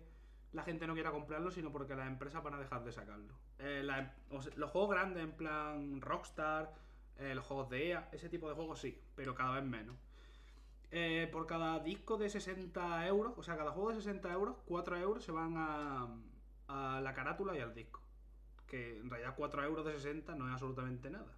la 0.53 0.63
gente 0.63 0.87
no 0.87 0.93
quiera 0.93 1.11
comprarlo, 1.11 1.51
sino 1.51 1.71
porque 1.71 1.95
las 1.95 2.07
empresas 2.07 2.43
van 2.43 2.53
a 2.55 2.59
dejar 2.59 2.83
de 2.83 2.91
sacarlo. 2.91 3.33
Eh, 3.59 3.85
em- 3.87 4.09
los 4.55 4.69
juegos 4.71 4.91
grandes 4.91 5.23
en 5.23 5.31
plan 5.33 6.01
Rockstar, 6.01 6.73
eh, 7.17 7.33
los 7.35 7.45
juegos 7.45 7.69
de 7.69 7.89
EA, 7.89 8.09
ese 8.11 8.29
tipo 8.29 8.47
de 8.47 8.55
juegos 8.55 8.79
sí, 8.79 9.01
pero 9.15 9.35
cada 9.35 9.55
vez 9.55 9.63
menos. 9.63 9.97
Eh, 10.95 11.27
por 11.31 11.47
cada 11.47 11.79
disco 11.79 12.17
de 12.17 12.29
60 12.29 13.07
euros, 13.07 13.33
o 13.35 13.41
sea, 13.41 13.57
cada 13.57 13.71
juego 13.71 13.89
de 13.89 13.95
60 13.95 14.31
euros, 14.31 14.57
4 14.65 14.97
euros 14.99 15.23
se 15.23 15.31
van 15.31 15.55
a, 15.57 16.07
a 16.67 17.01
la 17.01 17.13
carátula 17.15 17.57
y 17.57 17.61
al 17.61 17.73
disco. 17.73 17.99
Que 18.67 18.99
en 18.99 19.09
realidad 19.09 19.33
4 19.35 19.63
euros 19.63 19.85
de 19.87 19.93
60 19.93 20.35
no 20.35 20.45
es 20.47 20.53
absolutamente 20.53 21.09
nada. 21.09 21.35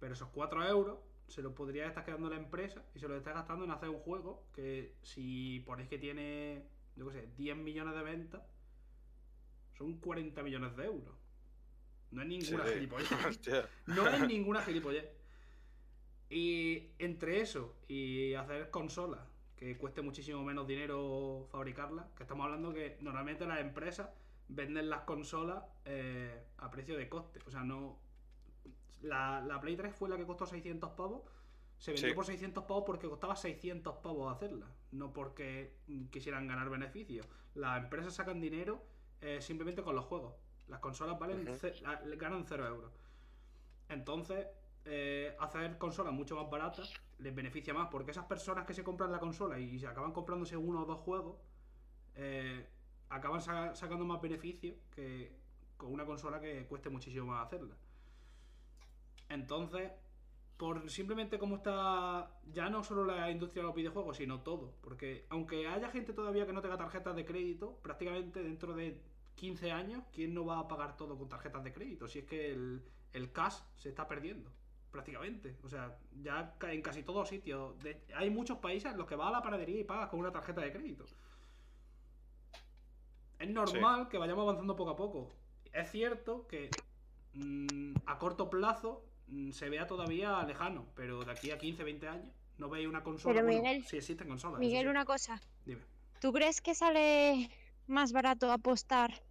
Pero 0.00 0.14
esos 0.14 0.28
4 0.30 0.64
euros 0.66 0.98
se 1.28 1.40
los 1.40 1.52
podría 1.52 1.86
estar 1.86 2.04
quedando 2.04 2.28
la 2.30 2.36
empresa 2.36 2.84
y 2.96 2.98
se 2.98 3.06
los 3.06 3.16
está 3.18 3.32
gastando 3.32 3.64
en 3.64 3.70
hacer 3.70 3.90
un 3.90 4.00
juego 4.00 4.48
que 4.52 4.96
si 5.02 5.60
ponéis 5.64 5.88
que 5.88 5.98
tiene, 5.98 6.66
yo 6.96 7.06
qué 7.06 7.12
sé, 7.12 7.28
10 7.36 7.58
millones 7.58 7.94
de 7.94 8.02
ventas, 8.02 8.42
son 9.76 9.98
40 10.00 10.42
millones 10.42 10.76
de 10.76 10.84
euros. 10.84 11.14
No 12.10 12.22
es 12.22 12.28
ninguna 12.28 12.66
Sí. 12.66 12.74
gilipollez. 12.74 13.08
Hostia. 13.28 13.68
No 13.86 14.08
es 14.08 14.26
ninguna 14.26 14.62
gilipollez. 14.62 15.06
Y 16.30 16.90
entre 16.98 17.40
eso 17.40 17.74
y 17.88 18.34
hacer 18.34 18.70
consolas 18.70 19.20
que 19.56 19.76
cueste 19.76 20.02
muchísimo 20.02 20.44
menos 20.44 20.66
dinero 20.68 21.46
fabricarlas, 21.50 22.06
que 22.16 22.22
estamos 22.22 22.44
hablando 22.44 22.72
que 22.72 22.96
normalmente 23.00 23.44
las 23.46 23.60
empresas 23.60 24.08
venden 24.48 24.88
las 24.88 25.00
consolas 25.02 25.64
eh, 25.84 26.44
a 26.58 26.70
precio 26.70 26.96
de 26.96 27.08
coste. 27.08 27.40
O 27.46 27.50
sea, 27.50 27.64
no. 27.64 27.98
La, 29.02 29.40
la 29.40 29.60
Play 29.60 29.76
3 29.76 29.94
fue 29.94 30.08
la 30.08 30.16
que 30.16 30.26
costó 30.26 30.46
600 30.46 30.90
pavos. 30.90 31.22
Se 31.78 31.92
vendió 31.92 32.08
Sí. 32.08 32.14
por 32.14 32.24
600 32.24 32.64
pavos 32.64 32.84
porque 32.86 33.08
costaba 33.08 33.36
600 33.36 33.96
pavos 33.96 34.32
hacerla, 34.34 34.66
no 34.90 35.12
porque 35.12 35.76
quisieran 36.10 36.46
ganar 36.48 36.68
beneficios. 36.70 37.26
Las 37.54 37.82
empresas 37.82 38.14
sacan 38.14 38.40
dinero 38.40 38.82
eh, 39.20 39.40
simplemente 39.40 39.82
con 39.82 39.94
los 39.94 40.04
juegos. 40.04 40.34
Las 40.68 40.80
consolas 40.80 41.18
valen 41.18 41.44
ganan 42.16 42.44
0 42.46 42.66
euros. 42.66 42.92
Entonces, 43.88 44.46
eh, 44.88 45.36
hacer 45.40 45.78
consolas 45.78 46.12
mucho 46.12 46.36
más 46.36 46.50
baratas 46.50 46.92
les 47.18 47.34
beneficia 47.34 47.74
más 47.74 47.88
porque 47.90 48.10
esas 48.12 48.26
personas 48.26 48.66
que 48.66 48.74
se 48.74 48.84
compran 48.84 49.12
la 49.12 49.18
consola 49.20 49.58
y 49.58 49.78
se 49.78 49.86
acaban 49.86 50.12
comprándose 50.12 50.56
uno 50.56 50.82
o 50.82 50.86
dos 50.86 51.00
juegos, 51.00 51.36
eh, 52.16 52.66
acaban 53.10 53.40
sa- 53.42 53.74
sacando 53.74 54.04
más 54.04 54.20
beneficio 54.22 54.74
que 54.94 55.32
con 55.76 55.92
una 55.92 56.04
consola 56.06 56.40
que 56.40 56.66
cueste 56.66 56.90
muchísimo 56.90 57.26
más 57.26 57.46
hacerla. 57.46 57.76
Entonces, 59.28 59.90
por 60.56 60.90
simplemente 60.90 61.38
cómo 61.38 61.56
está 61.56 62.40
ya 62.52 62.68
no 62.70 62.82
solo 62.84 63.04
la 63.04 63.30
industria 63.30 63.62
de 63.62 63.68
los 63.68 63.76
videojuegos, 63.76 64.16
sino 64.16 64.40
todo. 64.42 64.74
Porque 64.82 65.26
aunque 65.30 65.68
haya 65.68 65.90
gente 65.90 66.12
todavía 66.12 66.46
que 66.46 66.52
no 66.52 66.62
tenga 66.62 66.78
tarjetas 66.78 67.16
de 67.16 67.24
crédito, 67.24 67.78
prácticamente 67.82 68.42
dentro 68.42 68.74
de 68.74 69.02
15 69.36 69.72
años, 69.72 70.04
¿quién 70.12 70.34
no 70.34 70.44
va 70.46 70.60
a 70.60 70.68
pagar 70.68 70.96
todo 70.96 71.16
con 71.18 71.28
tarjetas 71.28 71.64
de 71.64 71.72
crédito? 71.72 72.08
Si 72.08 72.20
es 72.20 72.24
que 72.26 72.52
el, 72.52 72.82
el 73.12 73.32
cash 73.32 73.56
se 73.76 73.90
está 73.90 74.08
perdiendo, 74.08 74.50
prácticamente. 74.90 75.56
O 75.62 75.68
sea, 75.68 75.96
ya 76.22 76.54
en 76.62 76.82
casi 76.82 77.02
todos 77.02 77.28
sitios. 77.28 77.78
de- 77.82 78.00
hay 78.14 78.30
muchos 78.30 78.58
países 78.58 78.90
en 78.92 78.98
los 78.98 79.06
que 79.06 79.16
vas 79.16 79.28
a 79.28 79.32
la 79.32 79.42
panadería 79.42 79.80
y 79.80 79.84
pagas 79.84 80.08
con 80.08 80.20
una 80.20 80.32
tarjeta 80.32 80.60
de 80.60 80.72
crédito. 80.72 81.04
Es 83.38 83.48
normal 83.48 84.08
que 84.08 84.18
vayamos 84.18 84.42
avanzando 84.42 84.74
poco 84.76 84.90
a 84.90 84.96
poco. 84.96 85.32
Es 85.72 85.90
cierto 85.90 86.46
que 86.48 86.70
mm, 87.34 87.94
a 88.06 88.18
corto 88.18 88.50
plazo 88.50 89.04
mm, 89.28 89.52
se 89.52 89.68
vea 89.68 89.86
todavía 89.86 90.42
lejano, 90.44 90.86
pero 90.96 91.24
de 91.24 91.30
aquí 91.32 91.50
a 91.50 91.58
15, 91.58 91.84
20 91.84 92.08
años 92.08 92.32
no 92.56 92.68
veis 92.68 92.88
una 92.88 93.04
consola. 93.04 93.34
Pero, 93.34 93.46
bueno, 93.46 93.62
Miguel, 93.62 93.84
sí 93.84 93.98
existen 93.98 94.26
consolas. 94.26 94.58
Miguel, 94.58 94.82
sí. 94.84 94.88
una 94.88 95.04
cosa. 95.04 95.40
Dime. 95.64 95.82
¿Tú 96.20 96.32
crees 96.32 96.60
que 96.60 96.74
sale 96.74 97.48
más 97.86 98.12
barato 98.12 98.50
apostar 98.50 99.22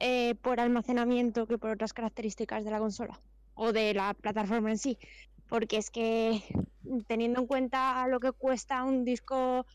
eh, 0.00 0.34
por 0.36 0.60
almacenamiento 0.60 1.46
que 1.46 1.58
por 1.58 1.70
otras 1.70 1.92
características 1.92 2.64
de 2.64 2.70
la 2.70 2.78
consola? 2.78 3.20
O 3.54 3.72
de 3.72 3.94
la 3.94 4.14
plataforma 4.14 4.70
en 4.70 4.78
sí. 4.78 4.98
Porque 5.48 5.76
es 5.76 5.90
que 5.90 6.42
teniendo 7.06 7.40
en 7.40 7.46
cuenta 7.46 8.06
lo 8.08 8.20
que 8.20 8.32
cuesta 8.32 8.82
un 8.84 9.04
disco 9.04 9.66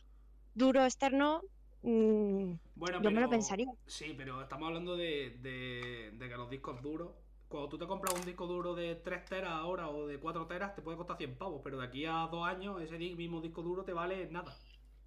duro 0.53 0.83
externo, 0.83 1.41
mm, 1.83 2.53
Bueno, 2.75 3.01
yo 3.01 3.09
me 3.11 3.21
lo 3.21 3.27
pero- 3.27 3.29
pensaría. 3.29 3.71
Sí, 3.85 4.13
pero 4.17 4.41
estamos 4.41 4.67
hablando 4.67 4.95
de, 4.97 5.37
de- 5.41 6.11
de 6.13 6.29
que 6.29 6.35
los 6.37 6.49
discos 6.49 6.81
duros. 6.81 7.11
Cuando 7.47 7.69
tú 7.69 7.77
te 7.79 7.87
compras 7.87 8.13
un 8.13 8.25
disco 8.25 8.45
duro 8.45 8.75
de 8.75 8.95
3 8.95 9.25
teras 9.25 9.51
ahora 9.53 9.89
o 9.89 10.05
de 10.05 10.19
4 10.19 10.45
teras, 10.45 10.75
te 10.75 10.81
puede 10.83 10.97
costar 10.97 11.17
100 11.17 11.35
pavos. 11.35 11.61
Pero 11.63 11.79
de 11.79 11.85
aquí 11.87 12.05
a 12.05 12.27
2 12.31 12.47
años, 12.47 12.79
ese 12.81 12.97
mismo 12.99 13.41
disco 13.41 13.63
duro 13.63 13.83
te 13.83 13.93
vale 13.93 14.27
nada. 14.29 14.55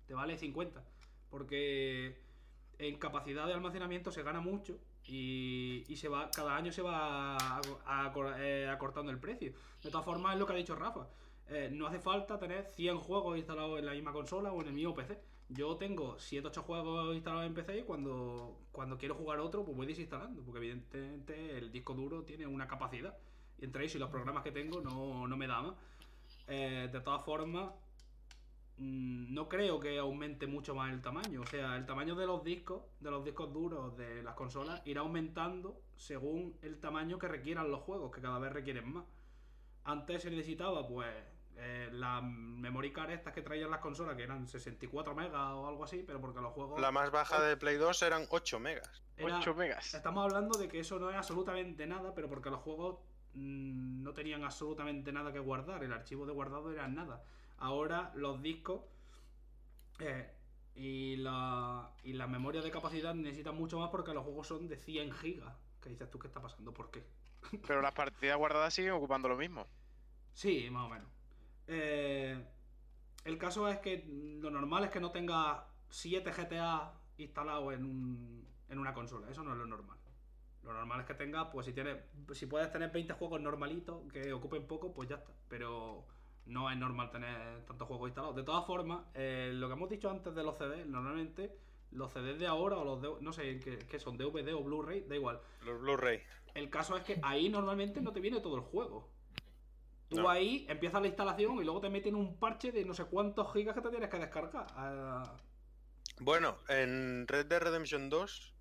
Te 0.07 0.15
vale 0.15 0.37
50. 0.37 0.83
Porque 1.31 2.17
en 2.79 2.99
capacidad 2.99 3.47
de 3.47 3.55
almacenamiento 3.55 4.11
se 4.11 4.23
gana 4.25 4.41
mucho. 4.41 4.77
Y, 5.07 5.85
y 5.89 5.97
se 5.97 6.09
va 6.09 6.31
cada 6.31 6.57
año 6.57 6.71
se 6.73 6.81
va 6.81 7.37
eh, 8.39 8.69
acortando 8.71 9.11
el 9.11 9.19
precio. 9.19 9.53
De 9.83 9.91
todas 9.91 10.05
formas, 10.05 10.35
es 10.35 10.41
lo 10.41 10.47
que 10.47 10.53
ha 10.53 10.57
dicho 10.57 10.77
Rafa. 10.77 11.09
Eh, 11.49 11.69
no 11.73 11.87
hace 11.87 11.99
falta 11.99 12.39
tener 12.39 12.65
100 12.65 12.99
juegos 12.99 13.37
instalados 13.37 13.79
en 13.79 13.87
la 13.87 13.93
misma 13.93 14.13
consola 14.13 14.53
o 14.53 14.61
en 14.63 14.69
el 14.69 14.75
mismo 14.75 14.95
PC. 14.95 15.19
Yo 15.49 15.77
tengo 15.77 16.19
7 16.19 16.47
8 16.49 16.63
juegos 16.63 17.15
instalados 17.15 17.47
en 17.47 17.55
PC 17.55 17.81
y 17.81 17.83
cuando, 17.83 18.59
cuando 18.71 18.97
quiero 18.97 19.15
jugar 19.15 19.39
otro, 19.41 19.65
pues 19.65 19.77
voy 19.77 19.87
desinstalando. 19.87 20.43
Porque 20.43 20.61
evidentemente 20.61 21.59
el 21.59 21.71
disco 21.71 21.95
duro 21.95 22.23
tiene 22.23 22.47
una 22.47 22.67
capacidad. 22.67 23.17
Entre 23.61 23.83
ellos 23.83 23.97
y 23.97 23.99
los 23.99 24.11
programas 24.11 24.45
que 24.45 24.53
tengo 24.53 24.81
no, 24.81 25.27
no 25.27 25.37
me 25.37 25.47
da 25.47 25.63
más. 25.63 25.75
Eh, 26.47 26.89
de 26.91 27.01
todas 27.01 27.25
formas, 27.25 27.71
no 28.83 29.49
creo 29.49 29.79
que 29.81 29.99
aumente 29.99 30.47
mucho 30.47 30.75
más 30.75 30.93
el 30.93 31.01
tamaño. 31.01 31.43
O 31.43 31.47
sea, 31.47 31.77
el 31.77 31.87
tamaño 31.87 32.15
de 32.15 32.27
los 32.27 32.43
discos, 32.43 32.83
de 33.01 33.11
los 33.11 33.25
discos 33.25 33.53
duros 33.53 33.97
de 33.97 34.23
las 34.23 34.35
consolas, 34.35 34.83
irá 34.85 35.03
aumentando 35.03 35.81
según 35.97 36.57
el 36.63 36.79
tamaño 36.81 37.19
que 37.19 37.29
requieran 37.29 37.71
los 37.71 37.81
juegos, 37.81 38.11
que 38.15 38.21
cada 38.21 38.39
vez 38.39 38.53
requieren 38.53 38.93
más. 38.93 39.05
Antes 39.85 40.23
se 40.23 40.31
necesitaba, 40.31 40.87
pues, 40.87 41.09
eh, 41.57 41.91
las 41.93 42.23
memory 42.23 42.93
card 42.93 43.11
estas 43.11 43.33
que 43.35 43.43
traían 43.43 43.71
las 43.71 43.81
consolas, 43.81 44.17
que 44.17 44.23
eran 44.23 44.47
64 44.49 45.15
megas 45.15 45.53
o 45.53 45.67
algo 45.69 45.85
así, 45.85 46.03
pero 46.07 46.21
porque 46.21 46.41
los 46.41 46.53
juegos... 46.53 46.81
La 46.81 46.91
más 46.91 47.11
baja 47.11 47.41
de 47.43 47.57
Play 47.57 47.77
2 47.77 48.03
eran 48.03 48.27
8 48.31 48.59
megas. 48.59 49.03
era- 49.17 49.39
8 49.39 49.55
megas. 49.55 49.95
Estamos 49.95 50.25
hablando 50.25 50.59
de 50.59 50.69
que 50.69 50.81
eso 50.81 50.99
no 50.99 51.11
es 51.11 51.17
absolutamente 51.17 51.87
nada, 51.87 52.15
pero 52.15 52.29
porque 52.29 52.51
los 52.51 52.61
juegos 52.61 52.99
mm, 53.35 54.03
no 54.03 54.13
tenían 54.13 54.45
absolutamente 54.45 55.13
nada 55.13 55.33
que 55.33 55.39
guardar. 55.39 55.83
El 55.85 55.93
archivo 55.93 56.27
de 56.27 56.33
guardado 56.33 56.73
era 56.73 56.89
nada. 56.89 57.23
Ahora 57.59 58.13
los 58.17 58.43
discos 58.43 58.83
eh, 59.99 60.31
y, 60.75 61.17
la, 61.17 61.91
y 62.03 62.13
la 62.15 62.27
memoria 62.27 62.63
de 62.63 62.71
capacidad 62.71 63.15
necesitan 63.15 63.57
mucho 63.57 63.79
más 63.79 63.91
porque 63.91 64.15
los 64.15 64.25
juegos 64.25 64.47
son 64.49 64.69
de 64.69 64.77
100 64.77 65.13
gigas. 65.13 65.55
¿Qué 65.81 65.91
dices 65.91 66.11
tú 66.11 66.19
qué 66.19 66.29
está 66.29 66.41
pasando? 66.41 66.73
¿Por 66.73 66.91
qué? 66.91 67.05
Pero 67.67 67.83
las 67.83 67.93
partidas 67.93 68.37
guardadas 68.39 68.73
siguen 68.75 68.93
ocupando 68.93 69.29
lo 69.29 69.37
mismo. 69.37 69.67
Sí, 70.35 70.69
más 70.71 70.87
o 70.87 70.89
menos. 70.89 71.09
Eh, 71.67 72.45
el 73.25 73.39
caso 73.39 73.69
es 73.69 73.79
que 73.81 74.05
lo 74.41 74.51
normal 74.51 74.85
es 74.85 74.91
que 74.91 75.01
no 75.01 75.11
tenga 75.13 75.67
7 75.91 76.33
GTA 76.33 76.95
instalados 77.19 77.75
en, 77.75 77.85
un- 77.85 78.49
en 78.69 78.79
una 78.79 78.95
consola. 78.95 79.31
Eso 79.31 79.43
no 79.45 79.53
es 79.53 79.59
lo 79.59 79.67
normal. 79.67 79.99
Lo 80.63 80.73
normal 80.73 81.01
es 81.01 81.07
que 81.07 81.15
tenga, 81.15 81.51
pues 81.51 81.67
si 81.67 81.73
tienes, 81.73 81.99
si 82.35 82.47
puedes 82.47 82.71
tener 82.73 82.91
20 82.93 83.15
juegos 83.15 83.41
normalitos 83.41 84.03
que 84.13 84.33
ocupen 84.33 84.67
poco, 84.67 84.93
pues 84.95 85.09
ya 85.09 85.17
está. 85.17 85.33
Pero 85.49 86.07
no 86.47 86.71
es 86.71 86.77
normal 86.77 87.11
tener 87.11 87.65
tantos 87.65 87.87
juegos 87.89 88.09
instalados. 88.09 88.37
De 88.37 88.43
todas 88.43 88.67
formas, 88.67 89.05
eh, 89.15 89.51
lo 89.55 89.69
que 89.69 89.75
hemos 89.75 89.89
dicho 89.89 90.11
antes 90.11 90.35
de 90.35 90.43
los 90.43 90.57
CDs, 90.59 90.87
normalmente 90.87 91.57
los 91.91 92.13
CDs 92.13 92.39
de 92.39 92.47
ahora 92.47 92.77
o 92.79 92.85
los 92.85 93.03
de, 93.03 93.11
no 93.21 93.33
sé 93.33 93.61
qué, 93.61 93.79
qué 93.79 93.99
son, 93.99 94.17
DVD 94.17 94.55
o 94.55 94.63
Blu-ray, 94.63 95.03
da 95.09 95.15
igual. 95.15 95.41
Los 95.65 95.81
Blu-ray. 95.81 96.23
El 96.55 96.69
caso 96.71 96.97
es 96.97 97.05
que 97.05 97.19
ahí 97.23 97.49
normalmente 97.49 98.01
no 98.01 98.13
te 98.13 98.21
viene 98.21 98.41
todo 98.41 98.57
el 98.57 98.63
juego. 98.63 99.09
Tú 100.09 100.21
No. 100.21 100.29
ahí 100.29 100.67
empiezas 100.69 101.01
la 101.01 101.07
instalación 101.09 101.57
y 101.59 101.65
luego 101.65 101.81
te 101.81 101.89
meten 101.89 102.15
un 102.15 102.37
parche 102.39 102.71
de 102.73 102.85
no 102.85 102.93
sé 102.93 103.05
cuántos 103.07 103.51
gigas 103.53 103.75
que 103.75 103.81
te 103.81 103.89
tienes 103.89 104.11
que 104.11 104.19
descargar. 104.19 104.67
Ah, 104.77 105.35
Bueno, 106.21 106.59
en 106.69 107.27
Red 107.27 107.47
Dead 107.47 107.61
Redemption 107.63 108.11
2, 108.11 108.55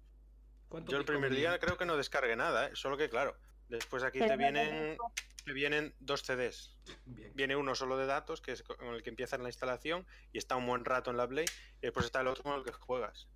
¿cuántos 0.69 0.91
yo 0.93 0.97
el 0.97 1.05
primer 1.05 1.33
día 1.35 1.59
creo 1.59 1.77
que 1.77 1.85
no 1.85 1.97
descargué 1.97 2.35
nada, 2.37 2.67
¿eh? 2.67 2.71
solo 2.75 2.95
que 2.97 3.09
claro, 3.09 3.35
después 3.71 4.03
aquí 4.03 4.19
Pero 4.19 4.31
te 4.31 4.37
no 4.37 4.43
te 4.43 4.51
vienen, 4.51 4.97
te 5.45 5.53
vienen 5.53 5.95
dos 5.99 6.21
CDs. 6.21 6.77
Bien. 7.05 7.31
Viene 7.33 7.55
uno 7.55 7.73
solo 7.73 7.97
de 7.97 8.05
datos, 8.05 8.41
que 8.41 8.51
es 8.51 8.63
con 8.63 8.93
el 8.93 9.01
que 9.01 9.09
empiezas 9.09 9.39
la 9.39 9.49
instalación 9.49 10.05
y 10.31 10.37
está 10.37 10.55
un 10.55 10.67
buen 10.67 10.85
rato 10.85 11.09
en 11.09 11.17
la 11.17 11.27
Play, 11.27 11.45
y 11.77 11.81
después 11.81 12.05
está 12.05 12.21
el 12.21 12.27
otro 12.27 12.43
con 12.43 12.53
el 12.53 12.63
que 12.63 12.71
juegas. 12.73 13.27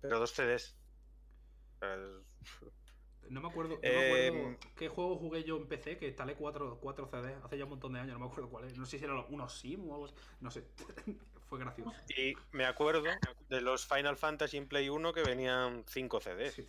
Pero 0.00 0.18
dos 0.18 0.32
CDs. 0.32 0.76
No 3.28 3.40
me 3.40 3.48
acuerdo, 3.48 3.74
no 3.74 3.80
Eh, 3.82 4.30
me 4.30 4.38
acuerdo 4.38 4.58
qué 4.76 4.88
juego 4.88 5.16
jugué 5.16 5.42
yo 5.42 5.56
en 5.56 5.66
PC 5.66 5.98
que 5.98 6.06
instalé 6.06 6.36
4, 6.36 6.78
cuatro 6.80 7.08
CDs 7.08 7.42
hace 7.42 7.58
ya 7.58 7.64
un 7.64 7.70
montón 7.70 7.92
de 7.92 7.98
años, 7.98 8.12
no 8.12 8.20
me 8.20 8.26
acuerdo 8.26 8.48
cuál 8.48 8.66
es. 8.66 8.78
No 8.78 8.86
sé 8.86 9.00
si 9.00 9.04
eran 9.04 9.24
unos 9.28 9.58
Sim 9.58 9.90
o 9.90 9.94
algo 9.94 10.04
así. 10.06 10.14
No 10.40 10.50
sé. 10.52 10.64
Fue 11.48 11.58
gracioso. 11.58 11.92
Y 12.16 12.34
me 12.52 12.66
acuerdo 12.66 13.02
de 13.48 13.60
los 13.60 13.84
Final 13.84 14.16
Fantasy 14.16 14.58
en 14.58 14.68
Play 14.68 14.88
1 14.88 15.12
que 15.12 15.24
venían 15.24 15.84
5 15.88 16.20
CDs. 16.20 16.54
Sí. 16.54 16.66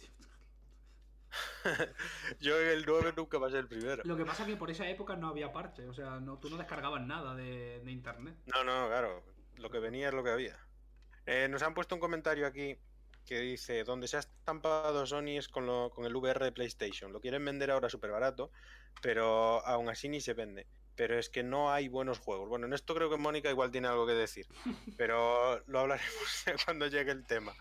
Yo 2.39 2.59
en 2.59 2.67
el 2.69 2.85
9 2.85 3.13
nunca 3.15 3.39
pasé 3.39 3.59
el 3.59 3.67
primero. 3.67 4.03
Lo 4.05 4.15
que 4.17 4.25
pasa 4.25 4.43
es 4.43 4.49
que 4.49 4.57
por 4.57 4.69
esa 4.71 4.87
época 4.89 5.15
no 5.15 5.27
había 5.29 5.51
parche, 5.51 5.87
o 5.87 5.93
sea, 5.93 6.19
no, 6.19 6.37
tú 6.39 6.49
no 6.49 6.57
descargabas 6.57 7.01
nada 7.05 7.35
de, 7.35 7.81
de 7.83 7.91
internet. 7.91 8.35
No, 8.45 8.63
no, 8.63 8.87
claro. 8.87 9.23
Lo 9.55 9.69
que 9.69 9.79
venía 9.79 10.09
es 10.09 10.13
lo 10.13 10.23
que 10.23 10.29
había. 10.31 10.57
Eh, 11.25 11.47
nos 11.49 11.61
han 11.63 11.73
puesto 11.73 11.95
un 11.95 12.01
comentario 12.01 12.47
aquí 12.47 12.77
que 13.25 13.39
dice, 13.41 13.83
donde 13.83 14.07
se 14.07 14.15
ha 14.17 14.19
estampado 14.21 15.05
Sony 15.05 15.37
es 15.37 15.49
con, 15.49 15.65
lo- 15.65 15.89
con 15.89 16.05
el 16.05 16.15
VR 16.15 16.45
de 16.45 16.51
PlayStation. 16.53 17.11
Lo 17.11 17.19
quieren 17.19 17.43
vender 17.43 17.71
ahora 17.71 17.89
súper 17.89 18.11
barato, 18.11 18.51
pero 19.01 19.65
aún 19.65 19.89
así 19.89 20.07
ni 20.07 20.21
se 20.21 20.33
vende. 20.33 20.67
Pero 20.95 21.19
es 21.19 21.29
que 21.29 21.43
no 21.43 21.71
hay 21.71 21.89
buenos 21.89 22.19
juegos. 22.19 22.47
Bueno, 22.49 22.65
en 22.65 22.73
esto 22.73 22.95
creo 22.95 23.09
que 23.09 23.17
Mónica 23.17 23.49
igual 23.51 23.69
tiene 23.71 23.87
algo 23.87 24.07
que 24.07 24.13
decir, 24.13 24.47
pero 24.97 25.61
lo 25.67 25.79
hablaremos 25.79 26.45
cuando 26.65 26.87
llegue 26.87 27.11
el 27.11 27.25
tema. 27.25 27.53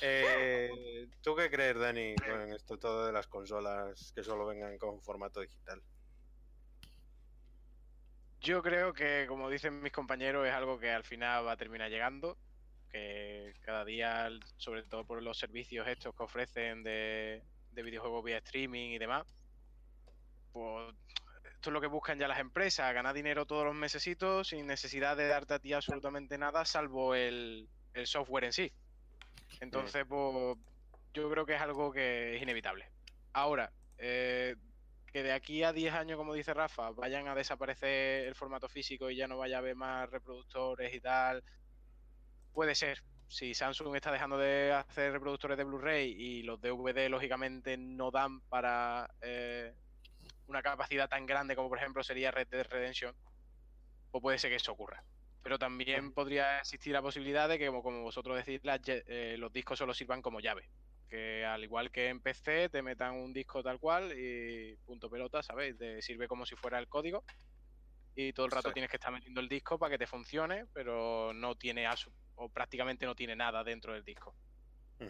Eh, 0.00 1.08
¿Tú 1.22 1.36
qué 1.36 1.50
crees, 1.50 1.78
Dani, 1.78 2.14
con 2.16 2.52
esto 2.52 2.78
todo 2.78 3.06
de 3.06 3.12
las 3.12 3.26
consolas 3.26 4.12
que 4.14 4.24
solo 4.24 4.46
vengan 4.46 4.78
con 4.78 5.00
formato 5.02 5.40
digital? 5.40 5.82
Yo 8.40 8.62
creo 8.62 8.92
que, 8.92 9.26
como 9.28 9.50
dicen 9.50 9.82
mis 9.82 9.92
compañeros, 9.92 10.46
es 10.46 10.54
algo 10.54 10.78
que 10.78 10.90
al 10.90 11.04
final 11.04 11.46
va 11.46 11.52
a 11.52 11.56
terminar 11.56 11.90
llegando. 11.90 12.38
Que 12.90 13.54
cada 13.60 13.84
día, 13.84 14.28
sobre 14.56 14.82
todo 14.82 15.06
por 15.06 15.22
los 15.22 15.38
servicios 15.38 15.86
estos 15.86 16.14
que 16.14 16.22
ofrecen 16.22 16.82
de, 16.82 17.44
de 17.70 17.82
videojuegos 17.82 18.24
vía 18.24 18.38
streaming 18.38 18.90
y 18.90 18.98
demás, 18.98 19.26
pues 20.52 20.94
esto 21.44 21.70
es 21.70 21.72
lo 21.72 21.80
que 21.80 21.86
buscan 21.86 22.18
ya 22.18 22.26
las 22.26 22.40
empresas, 22.40 22.92
ganar 22.92 23.14
dinero 23.14 23.46
todos 23.46 23.64
los 23.64 23.74
mesecitos 23.74 24.48
sin 24.48 24.66
necesidad 24.66 25.16
de 25.16 25.28
darte 25.28 25.54
a 25.54 25.58
ti 25.60 25.72
absolutamente 25.72 26.36
nada, 26.36 26.64
salvo 26.64 27.14
el 27.14 27.68
software 28.04 28.44
en 28.44 28.52
sí. 28.52 28.72
Entonces, 29.60 30.04
pues 30.08 30.56
yo 31.12 31.30
creo 31.30 31.44
que 31.44 31.54
es 31.54 31.60
algo 31.60 31.92
que 31.92 32.36
es 32.36 32.42
inevitable. 32.42 32.88
Ahora, 33.32 33.72
eh, 33.98 34.56
que 35.12 35.22
de 35.22 35.32
aquí 35.32 35.62
a 35.62 35.72
10 35.72 35.94
años, 35.94 36.16
como 36.16 36.34
dice 36.34 36.54
Rafa, 36.54 36.90
vayan 36.90 37.26
a 37.28 37.34
desaparecer 37.34 38.26
el 38.26 38.34
formato 38.34 38.68
físico 38.68 39.10
y 39.10 39.16
ya 39.16 39.26
no 39.26 39.38
vaya 39.38 39.56
a 39.56 39.58
haber 39.58 39.74
más 39.74 40.08
reproductores 40.08 40.94
y 40.94 41.00
tal, 41.00 41.42
puede 42.52 42.74
ser. 42.74 43.02
Si 43.28 43.54
Samsung 43.54 43.94
está 43.94 44.10
dejando 44.10 44.38
de 44.38 44.72
hacer 44.72 45.12
reproductores 45.12 45.56
de 45.56 45.64
Blu-ray 45.64 46.10
y 46.10 46.42
los 46.42 46.60
DVD, 46.60 47.08
lógicamente, 47.08 47.76
no 47.76 48.10
dan 48.10 48.40
para 48.42 49.08
eh, 49.20 49.72
una 50.48 50.62
capacidad 50.62 51.08
tan 51.08 51.26
grande 51.26 51.54
como, 51.54 51.68
por 51.68 51.78
ejemplo, 51.78 52.02
sería 52.02 52.32
Red 52.32 52.48
Dead 52.48 52.66
Redemption, 52.68 53.14
pues 54.10 54.22
puede 54.22 54.38
ser 54.38 54.50
que 54.50 54.56
eso 54.56 54.72
ocurra. 54.72 55.04
Pero 55.42 55.58
también 55.58 56.12
podría 56.12 56.58
existir 56.58 56.92
la 56.92 57.02
posibilidad 57.02 57.48
de 57.48 57.58
que, 57.58 57.66
como, 57.66 57.82
como 57.82 58.02
vosotros 58.02 58.36
decís, 58.36 58.60
las 58.62 58.80
eh, 58.86 59.36
los 59.38 59.52
discos 59.52 59.78
solo 59.78 59.94
sirvan 59.94 60.22
como 60.22 60.40
llave 60.40 60.68
que 61.08 61.44
al 61.44 61.64
igual 61.64 61.90
que 61.90 62.06
en 62.08 62.20
PC 62.20 62.68
te 62.68 62.82
metan 62.82 63.16
un 63.16 63.32
disco 63.32 63.64
tal 63.64 63.80
cual 63.80 64.12
y 64.16 64.76
punto 64.86 65.10
pelota, 65.10 65.42
¿sabéis? 65.42 65.76
Te 65.76 66.00
sirve 66.00 66.28
como 66.28 66.46
si 66.46 66.54
fuera 66.54 66.78
el 66.78 66.86
código 66.86 67.24
y 68.14 68.32
todo 68.32 68.46
el 68.46 68.52
rato 68.52 68.68
Sí. 68.68 68.74
tienes 68.74 68.90
que 68.90 68.96
estar 68.96 69.12
metiendo 69.12 69.40
el 69.40 69.48
disco 69.48 69.76
para 69.76 69.90
que 69.90 69.98
te 69.98 70.06
funcione, 70.06 70.66
pero 70.72 71.32
no 71.34 71.56
tiene 71.56 71.88
o 72.36 72.48
prácticamente 72.48 73.06
no 73.06 73.16
tiene 73.16 73.34
nada 73.34 73.64
dentro 73.64 73.92
del 73.92 74.04
disco, 74.04 74.36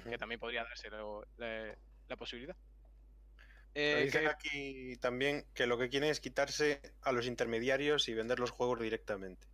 que 0.09 0.17
también 0.17 0.41
podría 0.41 0.65
darse 0.65 0.89
lo- 0.89 1.27
la, 1.37 1.77
la 2.09 2.17
posibilidad. 2.17 2.57
Eh, 3.75 4.03
Dicen 4.05 4.23
que- 4.23 4.29
aquí 4.29 4.97
también 5.01 5.45
que 5.55 5.67
lo 5.67 5.77
que 5.79 5.91
quieren 5.91 6.09
es 6.11 6.21
quitarse 6.21 6.81
a 7.03 7.13
los 7.13 7.27
intermediarios 7.27 8.09
y 8.09 8.15
vender 8.15 8.39
los 8.41 8.51
juegos 8.51 8.81
directamente. 8.81 9.47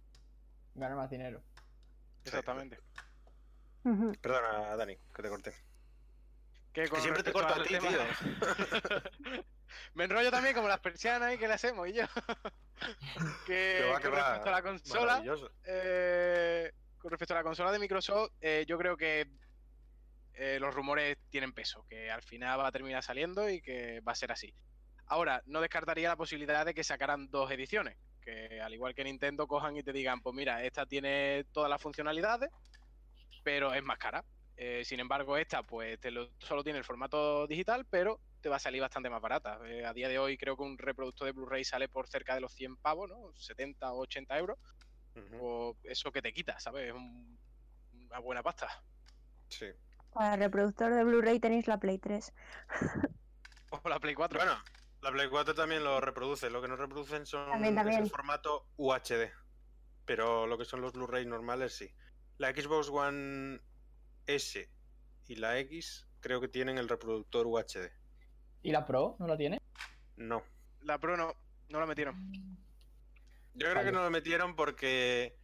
Ganar 0.77 0.97
más 0.97 1.11
dinero. 1.11 1.43
exactamente. 2.25 2.79
Perdona, 4.21 4.77
Dani, 4.77 4.97
que 5.15 5.23
te 5.23 5.29
corté. 5.29 5.55
Que 6.73 6.87
siempre 7.01 7.23
te 7.23 7.33
corto 7.33 7.55
a 7.55 7.63
ti, 7.63 7.69
tema- 7.75 7.89
Me 9.95 10.05
enrollo 10.05 10.31
también 10.31 10.55
como 10.55 10.69
las 10.69 10.81
persianas 10.81 11.35
y 11.35 11.39
que 11.39 11.49
le 11.49 11.55
hacemos 11.55 11.89
y 11.89 11.95
yo. 11.95 12.05
que 13.47 13.79
Que 13.79 13.91
va, 13.93 14.01
que 14.01 14.11
respecto 14.11 14.49
a 14.49 14.53
la 14.53 14.63
consola. 14.63 15.23
Eh, 15.65 16.73
con 16.99 17.11
respecto 17.11 17.35
a 17.35 17.39
la 17.39 17.43
consola 17.43 17.73
de 17.73 17.79
Microsoft, 17.79 18.33
eh, 18.41 18.65
yo 18.69 18.77
creo 18.77 18.97
que 18.97 19.27
eh, 20.35 20.59
los 20.61 20.75
rumores 20.75 21.17
tienen 21.31 21.53
peso, 21.53 21.87
que 21.89 22.11
al 22.11 22.23
final 22.23 22.59
va 22.61 22.67
a 22.69 22.73
terminar 22.73 23.03
saliendo 23.03 23.49
y 23.49 23.63
que 23.63 24.01
va 24.01 24.13
a 24.13 24.17
ser 24.17 24.33
así. 24.33 24.53
Ahora, 25.07 25.43
no 25.47 25.61
descartaría 25.61 26.09
la 26.09 26.17
posibilidad 26.17 26.67
de 26.67 26.75
que 26.75 26.85
sacaran 26.85 27.31
dos 27.31 27.51
ediciones, 27.51 27.97
que 28.27 28.61
al 28.61 28.75
igual 28.75 28.93
que 28.95 29.05
Nintendo 29.05 29.47
cojan 29.47 29.77
y 29.77 29.83
te 29.85 29.93
digan, 29.93 30.21
pues 30.21 30.35
mira, 30.35 30.63
esta 30.65 30.85
tiene 30.85 31.45
todas 31.53 31.71
las 31.71 31.81
funcionalidades, 31.81 32.51
pero 33.45 33.73
es 33.73 33.83
más 33.85 33.99
cara. 33.99 34.25
Eh, 34.57 34.83
sin 34.85 34.99
embargo, 35.01 35.37
esta 35.37 35.63
pues 35.63 36.01
te 36.01 36.11
lo- 36.11 36.33
solo 36.39 36.65
tiene 36.65 36.79
el 36.81 36.85
formato 36.85 37.47
digital, 37.47 37.87
pero 37.89 38.21
te 38.41 38.49
va 38.49 38.57
a 38.57 38.59
salir 38.61 38.81
bastante 38.81 39.09
más 39.11 39.21
barata. 39.23 39.61
Eh, 39.67 39.85
a 39.87 39.93
día 39.93 40.09
de 40.09 40.19
hoy 40.19 40.37
creo 40.37 40.57
que 40.57 40.63
un 40.65 40.77
reproductor 40.77 41.27
de 41.27 41.33
Blu-ray 41.33 41.65
sale 41.65 41.89
por 41.89 42.09
cerca 42.09 42.35
de 42.35 42.41
los 42.41 42.53
100 42.53 42.77
pavos, 42.77 43.09
¿no? 43.09 43.33
70 43.37 43.93
o 43.93 44.01
80 44.01 44.37
euros 44.39 44.59
Ujú, 45.15 45.39
o 45.41 45.77
eso 45.85 46.11
que 46.11 46.21
te 46.23 46.33
quita, 46.33 46.59
¿sabes? 46.59 46.89
Es 46.89 46.95
un- 46.95 47.39
una 48.09 48.19
buena 48.19 48.43
pasta. 48.43 48.69
Sí. 49.49 49.67
Para 50.13 50.35
el 50.35 50.41
reproductor 50.41 50.93
de 50.93 51.05
Blu-ray 51.05 51.39
tenéis 51.39 51.69
la 51.69 51.79
Play 51.79 51.99
3. 51.99 52.33
O 53.71 53.89
la 53.89 53.99
Play 54.01 54.15
4. 54.15 54.39
Bueno, 54.39 54.57
la 55.03 55.13
Play 55.13 55.29
4 55.29 55.55
también 55.55 55.85
lo 55.85 56.01
reproduce. 56.01 56.51
Lo 56.51 56.61
que 56.61 56.69
no 56.69 56.77
reproducen 56.77 57.27
son 57.27 57.51
También, 57.51 57.79
es 57.79 57.97
el 57.99 58.11
formato 58.11 58.67
UHD. 58.77 59.31
Pero 60.05 60.47
lo 60.47 60.57
que 60.59 60.65
son 60.65 60.81
los 60.81 60.93
Blu-ray 60.93 61.27
normales, 61.27 61.77
sí. 61.77 61.91
La 62.39 62.51
Xbox 62.51 62.89
One 62.89 63.61
S 64.27 64.69
y 65.29 65.37
la 65.37 65.59
X 65.61 66.09
creo 66.21 66.41
que 66.41 66.49
tienen 66.49 66.79
el 66.79 66.89
reproductor 66.89 67.47
UHD. 67.47 67.91
¿Y 68.63 68.73
la 68.73 68.85
Pro 68.85 69.17
no 69.19 69.27
la 69.27 69.37
tiene? 69.37 69.61
No. 70.17 70.43
La 70.83 70.99
Pro 70.99 71.17
no, 71.17 71.35
no 71.69 71.81
la 71.81 71.87
metieron. 71.87 72.33
Yo 73.55 73.61
creo 73.61 73.75
Vale. 73.75 73.87
que 73.87 73.93
no 73.93 74.03
lo 74.03 74.11
metieron 74.11 74.55
porque. 74.57 75.37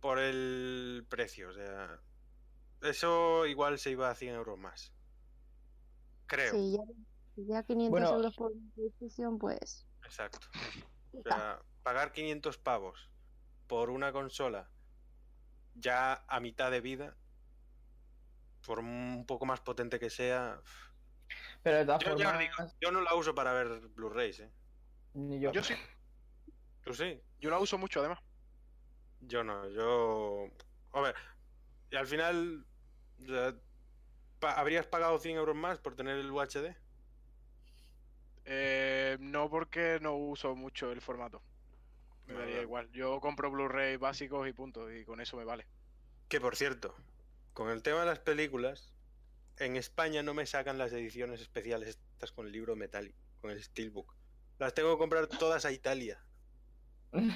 por 0.00 0.18
el 0.18 1.06
precio, 1.08 1.50
o 1.50 1.52
sea. 1.52 2.00
Eso 2.82 3.46
igual 3.46 3.78
se 3.78 3.90
iba 3.90 4.10
a 4.10 4.14
100 4.14 4.34
euros 4.34 4.58
más. 4.58 4.92
Creo. 6.26 6.52
Sí, 6.52 6.78
ya 7.36 7.62
500 7.62 7.90
Bueno. 7.90 8.14
euros 8.16 8.36
por 8.36 8.52
PlayStation, 8.74 9.38
pues. 9.38 9.86
Exacto. 10.04 10.46
O 11.12 11.22
sea, 11.22 11.62
pagar 11.82 12.12
500 12.12 12.58
pavos 12.58 13.10
por 13.66 13.90
una 13.90 14.12
consola 14.12 14.70
ya 15.74 16.24
a 16.28 16.40
mitad 16.40 16.70
de 16.70 16.80
vida, 16.80 17.16
por 18.66 18.78
un 18.78 19.24
poco 19.26 19.46
más 19.46 19.60
potente 19.60 19.98
que 19.98 20.10
sea. 20.10 20.60
Pero 21.62 21.78
de 21.78 21.84
todas 21.86 22.02
Yo, 22.02 22.08
ya 22.10 22.14
os 22.14 22.22
formas, 22.22 22.38
digo, 22.38 22.54
yo 22.80 22.90
no 22.92 23.00
la 23.00 23.14
uso 23.14 23.34
para 23.34 23.52
ver 23.52 23.88
Blu-rays, 23.88 24.40
¿eh? 24.40 24.50
ni 25.14 25.40
yo. 25.40 25.52
Yo 25.52 25.62
sí, 25.62 25.74
¿Tú 26.84 26.92
sí? 26.94 27.20
yo 27.40 27.50
la 27.50 27.58
uso 27.58 27.78
mucho 27.78 28.00
además. 28.00 28.18
Yo 29.20 29.42
no, 29.42 29.68
yo. 29.70 30.48
A 30.92 31.00
ver, 31.00 31.14
y 31.90 31.96
al 31.96 32.06
final. 32.06 32.66
pa- 34.38 34.52
¿Habrías 34.54 34.86
pagado 34.86 35.18
100 35.18 35.36
euros 35.36 35.56
más 35.56 35.78
por 35.78 35.94
tener 35.96 36.18
el 36.18 36.30
UHD? 36.30 36.76
Eh, 38.44 39.16
no 39.20 39.48
porque 39.48 39.98
no 40.00 40.14
uso 40.16 40.54
mucho 40.54 40.92
el 40.92 41.00
formato. 41.00 41.42
Me 42.26 42.34
daría 42.34 42.62
igual. 42.62 42.90
Yo 42.92 43.20
compro 43.20 43.50
Blu-ray 43.50 43.96
básicos 43.96 44.48
y 44.48 44.52
punto, 44.52 44.90
y 44.92 45.04
con 45.04 45.20
eso 45.20 45.36
me 45.36 45.44
vale. 45.44 45.66
Que 46.28 46.40
por 46.40 46.56
cierto, 46.56 46.94
con 47.52 47.70
el 47.70 47.82
tema 47.82 48.00
de 48.00 48.06
las 48.06 48.18
películas, 48.18 48.92
en 49.58 49.76
España 49.76 50.22
no 50.22 50.34
me 50.34 50.46
sacan 50.46 50.78
las 50.78 50.92
ediciones 50.92 51.40
especiales 51.40 51.88
estas 51.90 52.32
con 52.32 52.46
el 52.46 52.52
libro 52.52 52.76
metálico, 52.76 53.18
con 53.40 53.50
el 53.50 53.62
Steelbook. 53.62 54.14
Las 54.58 54.74
tengo 54.74 54.92
que 54.94 54.98
comprar 54.98 55.26
todas 55.26 55.64
a 55.64 55.72
Italia. 55.72 56.18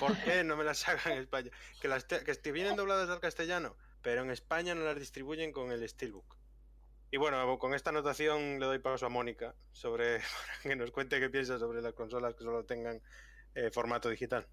¿Por 0.00 0.16
qué 0.24 0.42
no 0.42 0.56
me 0.56 0.64
las 0.64 0.78
sacan 0.78 1.12
en 1.12 1.18
España? 1.18 1.50
Que 1.80 1.88
las 1.88 2.06
te- 2.09 2.24
que 2.24 2.52
vienen 2.52 2.74
dobladas 2.76 3.09
al 3.11 3.20
castellano, 3.20 3.76
pero 4.02 4.22
en 4.22 4.30
España 4.30 4.74
no 4.74 4.84
las 4.84 4.98
distribuyen 4.98 5.52
con 5.52 5.70
el 5.70 5.86
Steelbook. 5.88 6.36
Y 7.11 7.16
bueno, 7.16 7.59
con 7.59 7.74
esta 7.74 7.90
anotación 7.90 8.61
le 8.61 8.66
doy 8.66 8.78
paso 8.80 9.06
a 9.06 9.09
Mónica 9.09 9.54
sobre 9.72 10.18
que 10.62 10.76
nos 10.76 10.90
cuente 10.90 11.20
qué 11.20 11.30
piensa 11.30 11.59
sobre 11.59 11.80
las 11.80 11.94
consolas 11.94 12.34
que 12.34 12.44
solo 12.44 12.64
tengan 12.64 13.00
eh, 13.54 13.70
formato 13.70 14.09
digital. 14.09 14.46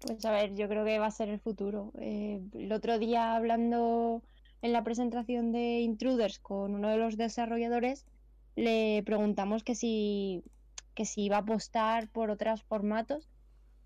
Pues 0.00 0.24
a 0.24 0.32
ver, 0.32 0.54
yo 0.54 0.68
creo 0.68 0.84
que 0.84 0.98
va 0.98 1.06
a 1.06 1.10
ser 1.10 1.28
el 1.28 1.40
futuro. 1.40 1.92
Eh, 2.00 2.40
el 2.54 2.72
otro 2.72 2.98
día 2.98 3.36
hablando 3.36 4.22
en 4.62 4.72
la 4.72 4.82
presentación 4.82 5.52
de 5.52 5.80
Intruders 5.80 6.38
con 6.38 6.74
uno 6.74 6.88
de 6.88 6.96
los 6.96 7.16
desarrolladores, 7.16 8.06
le 8.56 9.02
preguntamos 9.04 9.62
que 9.62 9.74
si, 9.74 10.42
que 10.94 11.04
si 11.04 11.24
iba 11.24 11.36
a 11.36 11.40
apostar 11.40 12.08
por 12.08 12.30
otros 12.30 12.62
formatos 12.62 13.28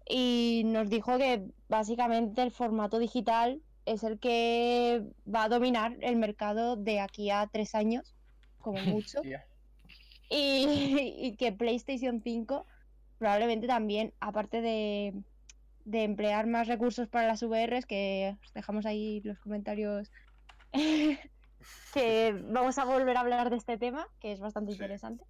y 0.09 0.63
nos 0.67 0.89
dijo 0.89 1.19
que 1.19 1.47
básicamente 1.69 2.43
el 2.43 2.51
formato 2.51 2.99
digital 2.99 3.61
es 3.85 4.03
el 4.05 4.19
que 4.21 5.03
va 5.33 5.45
a 5.45 5.49
dominar 5.49 5.97
el 6.01 6.17
mercado 6.17 6.77
de 6.77 7.01
aquí 7.01 7.31
a 7.31 7.47
tres 7.53 7.75
años, 7.75 8.17
como 8.59 8.81
mucho. 8.83 9.21
Y, 9.23 9.37
y 11.29 11.37
que 11.37 11.53
PlayStation 11.53 12.23
5 12.23 12.67
probablemente 13.19 13.67
también, 13.67 14.15
aparte 14.21 14.61
de, 14.61 15.15
de 15.85 16.03
emplear 16.05 16.47
más 16.47 16.69
recursos 16.69 17.09
para 17.09 17.27
las 17.29 17.43
VRs, 17.43 17.87
que 17.87 18.37
os 18.45 18.53
dejamos 18.53 18.87
ahí 18.87 19.21
los 19.23 19.39
comentarios, 19.41 20.11
que 21.93 22.33
vamos 22.45 22.79
a 22.79 22.85
volver 22.85 23.17
a 23.17 23.21
hablar 23.21 23.51
de 23.51 23.57
este 23.57 23.79
tema, 23.79 24.09
que 24.21 24.33
es 24.33 24.41
bastante 24.41 24.73
Sí. 24.73 24.75
interesante, 24.75 25.25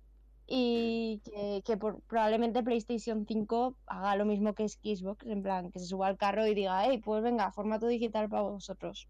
y 0.47 1.23
que, 1.25 1.63
que 1.65 1.77
por- 1.77 2.03
probablemente 2.03 2.63
PlayStation 2.63 3.25
5 3.27 3.77
haga 3.87 4.17
lo 4.17 4.25
mismo 4.25 4.55
que 4.55 4.69
Xbox, 4.69 5.25
en 5.27 5.43
plan, 5.43 5.71
que 5.71 5.79
se 5.79 5.87
suba 5.87 6.07
al 6.09 6.17
carro 6.19 6.47
y 6.47 6.55
diga, 6.55 6.85
hey, 6.85 7.01
pues 7.05 7.23
venga, 7.23 7.51
formato 7.53 7.87
digital 7.87 8.29
para 8.29 8.43
vosotros. 8.43 9.09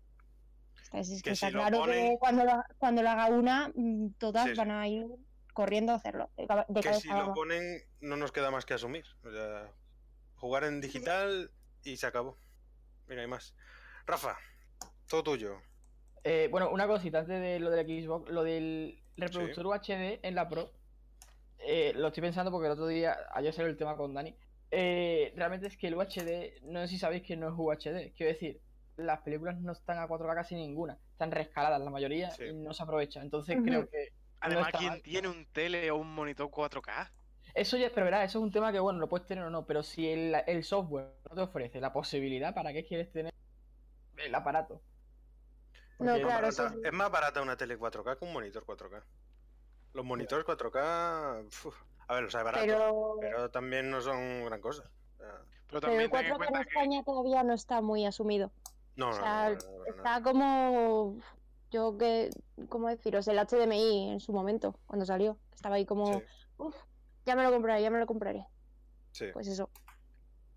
Es, 0.93 1.11
es 1.11 1.23
que, 1.23 1.31
Que 1.31 1.35
está 1.35 1.49
si 1.49 1.53
claro 1.55 1.79
ponen- 1.81 2.11
que 2.13 2.17
cuando 2.21 2.45
lo, 2.45 2.53
cuando 2.79 3.03
lo 3.03 3.11
haga 3.11 3.27
una, 3.29 3.73
mm, 3.75 4.11
todas 4.19 4.45
Sí, 4.45 4.51
sí. 4.53 4.57
van 4.57 4.71
a 4.71 4.87
ir 4.87 5.07
corriendo 5.53 5.93
a 5.93 5.97
hacerlo. 5.97 6.31
De, 6.37 6.47
que 6.81 6.95
si 6.95 7.09
vamos. 7.09 7.29
lo 7.29 7.35
ponen 7.35 7.83
no 8.01 8.17
nos 8.17 8.31
queda 8.33 8.51
más 8.53 8.65
que 8.65 8.75
asumir. 8.75 9.05
O 9.25 9.31
sea, 9.31 9.73
jugar 10.37 10.65
en 10.65 10.81
digital 10.81 11.51
y 11.83 11.97
se 11.97 12.07
acabó. 12.07 12.37
Mira, 13.09 13.23
hay 13.23 13.29
más. 13.29 13.55
Rafa, 14.07 14.37
todo 15.09 15.23
tuyo. 15.25 15.57
Eh, 16.23 16.49
bueno, 16.51 16.71
una 16.71 16.87
cosita 16.87 17.19
antes 17.21 17.41
de 17.41 17.59
lo 17.59 17.71
del 17.71 17.87
Xbox, 17.87 18.31
lo 18.31 18.45
del 18.45 19.03
reproductor 19.17 19.67
UHD 19.67 20.21
en 20.23 20.35
la 20.35 20.49
Pro. 20.49 20.71
Eh, 21.65 21.93
lo 21.97 22.09
estoy 22.09 22.21
pensando 22.23 22.51
porque 22.51 22.67
el 22.67 22.73
otro 22.73 22.87
día, 22.87 23.17
ayer 23.33 23.53
salió 23.53 23.71
el 23.71 23.77
tema 23.77 23.97
con 23.97 24.13
Dani. 24.15 24.35
eh, 24.77 25.33
realmente 25.37 25.69
es 25.69 25.77
que 25.77 25.87
el 25.87 25.95
UHD, 25.95 26.63
no 26.65 26.81
sé 26.81 26.89
si 26.89 26.99
sabéis 26.99 27.23
que 27.23 27.37
no 27.37 27.47
es 27.49 27.55
UHD. 27.57 28.13
Quiero 28.17 28.33
decir, 28.33 28.61
las 28.97 29.21
películas 29.21 29.61
no 29.61 29.71
están 29.73 29.99
a 29.99 30.09
4K 30.09 30.35
casi 30.35 30.55
ninguna. 30.57 30.99
Están 31.13 31.31
rescaladas 31.31 31.81
la 31.81 31.91
mayoría 31.91 32.31
Sí. 32.33 32.45
y 32.47 32.53
no 32.55 32.75
se 32.75 32.83
aprovechan. 32.83 33.23
Entonces 33.23 33.57
creo 33.65 33.89
que. 33.89 34.09
Además, 34.41 34.67
está 34.67 34.79
¿quién 34.79 34.91
mal. 34.91 35.03
tiene 35.03 35.29
un 35.29 35.47
tele 35.53 35.91
o 35.93 35.97
un 35.97 36.13
monitor 36.13 36.51
4K? 36.51 37.11
Eso 37.55 37.77
ya, 37.77 37.89
pero 37.95 38.07
verás, 38.07 38.25
eso 38.29 38.39
es 38.41 38.43
un 38.43 38.51
tema 38.51 38.73
que, 38.73 38.81
bueno, 38.81 38.99
lo 38.99 39.09
puedes 39.09 39.27
tener 39.29 39.45
o 39.45 39.51
no, 39.51 39.65
pero 39.65 39.83
si 39.85 40.09
el, 40.09 40.35
el 40.47 40.65
software 40.65 41.13
no 41.31 41.37
te 41.37 41.41
ofrece 41.43 41.81
la 41.81 41.93
posibilidad, 41.93 42.53
¿para 42.53 42.73
qué 42.73 42.85
quieres 42.85 43.13
tener 43.13 43.33
el 44.17 44.35
aparato? 44.35 44.83
No, 46.01 46.07
Porque- 46.13 46.21
Es 46.21 46.23
más 46.25 46.33
claro, 46.33 46.49
eso 46.49 46.63
barata- 46.65 46.81
sí. 46.81 46.87
Es 46.89 46.93
más 46.93 47.11
barata 47.13 47.43
una 47.43 47.57
tele 47.57 47.79
4K 47.79 48.19
que 48.19 48.25
un 48.25 48.33
monitor 48.33 48.65
4K. 48.67 49.05
Los 49.95 50.05
monitores 50.05 50.45
4K, 50.45 51.47
uf, 51.47 51.83
a 52.09 52.15
ver, 52.15 52.25
los 52.25 52.35
hay 52.35 52.45
baratos, 52.45 52.67
pero... 52.67 53.17
Pero, 53.21 53.51
también 53.51 53.91
no 53.91 54.01
son 54.03 54.45
gran 54.45 54.61
cosa. 54.61 54.91
Pero 55.19 55.81
pero 55.81 55.99
el 55.99 56.11
también 56.11 56.11
ten 56.11 56.27
en 56.27 56.33
4K 56.33 56.47
en 56.49 56.55
que 56.55 56.61
España 56.61 57.03
todavía 57.05 57.43
no 57.43 57.55
está 57.55 57.81
muy 57.81 58.05
asumido. 58.05 58.53
no, 58.97 59.11
O 59.11 59.11
no, 59.11 59.15
sea, 59.15 59.51
no, 59.51 59.57
no, 59.57 59.71
no, 59.71 59.87
no, 59.87 59.97
no. 59.97 59.97
está 59.97 60.23
como, 60.23 61.19
yo 61.71 61.97
que, 61.99 62.31
¿cómo 62.69 62.89
deciros? 62.89 63.27
El 63.29 63.39
HDMI 63.39 64.11
en 64.13 64.21
su 64.21 64.33
momento, 64.33 64.79
cuando 64.87 65.07
salió. 65.07 65.39
Estaba 65.55 65.77
ahí 65.77 65.87
como, 65.87 66.21
Sí, 66.21 66.25
uff, 66.59 66.77
ya 67.25 67.37
me 67.37 67.43
lo 67.45 67.51
compraré, 67.53 67.83
ya 67.83 67.91
me 67.91 67.99
lo 68.01 68.07
compraré. 68.07 68.47
sí. 69.13 69.27
Pues 69.33 69.47
eso. 69.49 69.71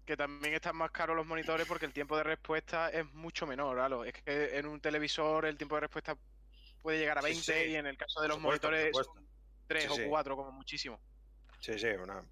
que 0.05 0.17
también 0.17 0.53
están 0.55 0.75
más 0.77 0.91
caros 0.91 1.15
los 1.15 1.25
monitores 1.27 1.67
porque 1.67 1.85
el 1.85 1.93
tiempo 1.93 2.15
de 2.17 2.23
respuesta 2.23 2.89
es 2.89 3.05
mucho 3.13 3.45
menor, 3.45 3.75
claro. 3.75 4.03
Es 4.05 4.13
que 4.13 4.57
en 4.57 4.65
un 4.67 4.79
televisor 4.81 5.45
el 5.45 5.57
tiempo 5.57 5.75
de 5.75 5.81
respuesta 5.81 6.17
puede 6.81 6.97
llegar 6.99 7.17
a 7.17 7.21
Sí, 7.21 7.27
20 7.27 7.65
sí. 7.65 7.71
y 7.71 7.75
en 7.75 7.87
el 7.87 7.97
caso 7.97 8.21
de 8.21 8.27
los 8.29 8.37
supuesto, 8.37 8.67
monitores 8.69 8.95
supuesto. 9.67 9.67
son 9.67 9.69
3 9.69 9.83
Sí, 9.83 9.89
o 9.89 9.95
sí. 9.95 10.03
4 10.09 10.35
como 10.35 10.51
muchísimo. 10.51 10.99
Sí, 11.59 11.77
sí, 11.79 11.87
una- 11.87 12.23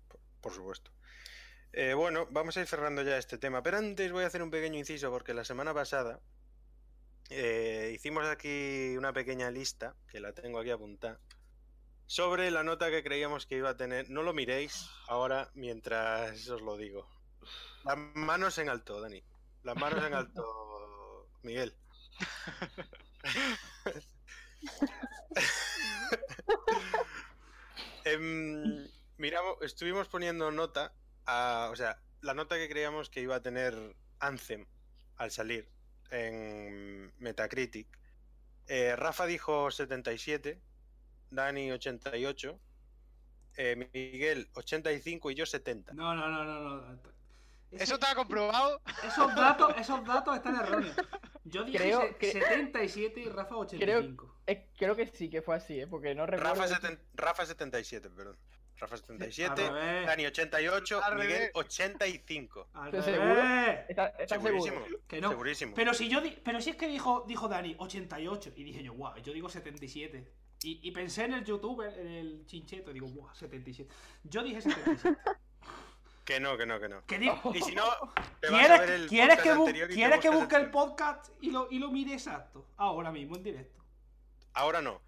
por 0.42 0.54
supuesto. 0.54 0.92
Eh, 1.74 1.94
bueno, 1.94 2.28
vamos 2.32 2.56
a 2.58 2.62
ir 2.62 2.68
cerrando 2.68 3.02
ya 3.02 3.18
este 3.18 3.38
tema, 3.38 3.62
pero 3.62 3.78
antes 3.78 4.12
voy 4.12 4.24
a 4.24 4.28
hacer 4.28 4.42
un 4.42 4.52
pequeño 4.52 4.78
inciso 4.80 5.12
porque 5.12 5.34
la 5.34 5.44
semana 5.44 5.74
pasada 5.74 6.22
eh, 7.30 7.92
hicimos 7.94 8.26
aquí 8.28 8.96
una 8.98 9.12
pequeña 9.12 9.50
lista, 9.52 9.96
que 10.08 10.20
la 10.20 10.32
tengo 10.34 10.60
aquí 10.60 10.70
apuntada, 10.70 11.20
sobre 12.06 12.52
la 12.52 12.64
nota 12.64 12.92
que 12.92 13.04
creíamos 13.04 13.48
que 13.48 13.58
iba 13.58 13.72
a 13.72 13.78
tener. 13.78 14.10
No 14.12 14.22
lo 14.22 14.32
miréis 14.34 14.88
ahora 15.08 15.50
mientras 15.56 16.48
os 16.48 16.62
lo 16.62 16.78
digo. 16.78 17.10
Las 17.84 17.98
manos 17.98 18.58
en 18.60 18.70
alto, 18.70 19.02
Dani. 19.02 19.24
Las 19.64 19.76
manos 19.76 20.04
en 20.06 20.14
alto, 20.14 21.28
Miguel. 21.44 21.76
Em, 28.06 28.88
miramos, 29.18 29.58
estuvimos 29.62 30.08
poniendo 30.08 30.52
nota 30.52 30.94
a, 31.26 31.70
o 31.72 31.76
sea, 31.76 32.00
la 32.22 32.36
nota 32.36 32.56
que 32.56 32.70
creíamos 32.70 33.10
que 33.10 33.22
iba 33.22 33.36
a 33.36 33.42
tener 33.42 33.96
Anthem 34.20 34.66
al 35.18 35.32
salir 35.32 35.68
en 36.12 37.12
Metacritic. 37.18 37.88
Eh, 38.68 38.96
Rafa 38.96 39.26
dijo 39.26 39.72
77, 39.72 40.62
Dani 41.32 41.72
88, 41.72 42.60
eh, 43.58 43.90
Miguel 43.92 44.50
85 44.54 45.32
y 45.32 45.36
yo 45.36 45.46
70. 45.48 45.94
No, 45.94 46.14
no, 46.14 46.30
no, 46.30 46.44
no. 46.44 46.82
no. 46.82 47.00
¿Eso 47.72 47.96
está 47.96 48.14
comprobado? 48.14 48.82
esos, 49.04 49.36
datos, 49.36 49.74
esos 49.78 50.06
datos 50.06 50.36
están 50.36 50.56
erróneos. 50.56 50.96
Yo 51.46 51.64
dije 51.64 51.78
Creo 51.78 52.18
que- 52.18 52.32
77 52.32 53.20
y 53.22 53.30
Rafa 53.30 53.56
85. 53.56 54.36
Eh, 54.48 54.68
creo 54.78 54.96
que 54.96 55.08
sí 55.08 55.30
que 55.30 55.42
fue 55.42 55.56
así, 55.56 55.80
¿eh? 55.80 55.88
Porque 55.88 56.14
no 56.16 56.26
recuerdo. 56.26 56.56
Rafa, 56.62 56.68
seten- 56.76 57.00
Rafa 57.14 57.46
77, 57.46 58.10
perdón. 58.10 58.38
Rafa 58.78 58.96
Al 58.96 59.02
77, 59.02 59.70
revés. 59.70 60.06
Dani 60.08 60.26
88, 60.26 61.02
Al 61.04 61.16
Miguel 61.16 61.30
revés. 61.32 61.52
85. 61.54 62.68
Al 62.74 62.88
¿Estás 62.94 63.06
revés. 63.06 63.22
seguro? 63.22 63.42
¿Estás 63.88 64.12
estás 64.20 64.30
Segurísimo. 64.42 64.78
seguro? 64.86 65.02
Que 65.08 65.22
no. 65.22 65.30
Segurísimo. 65.30 65.74
Pero 65.76 65.94
si 65.94 66.10
yo 66.10 66.20
di- 66.22 66.38
pero 66.44 66.60
si 66.60 66.72
es 66.72 66.76
que 66.76 66.88
dijo, 66.88 67.24
dijo 67.28 67.48
Dani 67.48 67.76
88 67.78 68.52
y 68.56 68.64
dije 68.64 68.84
yo, 68.84 68.94
guau, 68.94 69.16
yo 69.22 69.32
digo 69.32 69.48
77. 69.50 70.28
Y, 70.64 70.80
y 70.88 70.92
pensé 70.92 71.26
en 71.26 71.34
el 71.36 71.46
youtuber, 71.46 71.98
en 72.00 72.08
el 72.08 72.46
chincheto, 72.48 72.92
y 72.92 72.96
digo, 72.96 73.08
guau, 73.08 73.34
77. 73.36 73.90
Yo 74.24 74.44
dije 74.44 74.62
77. 74.62 75.18
Que 76.26 76.40
no, 76.40 76.58
que 76.58 76.66
no, 76.66 76.80
que 76.80 76.90
no. 76.90 77.06
¿Qué 77.06 77.20
digo? 77.20 77.40
Y 77.54 77.62
si 77.62 77.76
no, 77.76 77.84
te 78.42 78.50
vas 78.50 78.70
a 78.70 78.80
ver 78.80 78.88
¿Quieres, 78.88 78.90
el 78.90 79.08
¿quieres 79.08 79.40
que, 79.42 79.50
anterior 79.52 79.92
y 79.92 79.94
¿quieres 79.94 80.20
que 80.20 80.30
busque 80.30 80.56
el 80.56 80.72
podcast 80.72 81.30
y 81.40 81.52
lo, 81.52 81.68
y 81.70 81.78
lo 81.78 81.92
mire 81.92 82.14
exacto? 82.14 82.66
Ahora 82.78 83.12
mismo, 83.12 83.36
en 83.36 83.44
directo. 83.44 83.84
Ahora 84.54 84.82
no. 84.82 85.00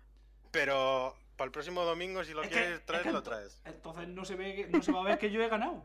Pero 0.52 1.16
para 1.36 1.48
el 1.48 1.52
próximo 1.52 1.84
domingo, 1.84 2.24
si 2.24 2.34
lo 2.34 2.44
Es 2.44 2.50
que- 2.50 2.54
quieres 2.54 2.80
es 2.80 2.86
traer, 2.86 3.04
que 3.04 3.12
lo 3.12 3.24
traes. 3.24 3.60
Entonces 3.66 4.08
no 4.08 4.26
se, 4.26 4.36
ve 4.36 4.56
que- 4.56 4.68
no 4.68 4.84
se 4.84 4.92
va 4.92 5.02
a 5.02 5.04
ver 5.04 5.18
que 5.18 5.32
yo 5.32 5.42
he 5.42 5.50
ganado. 5.50 5.84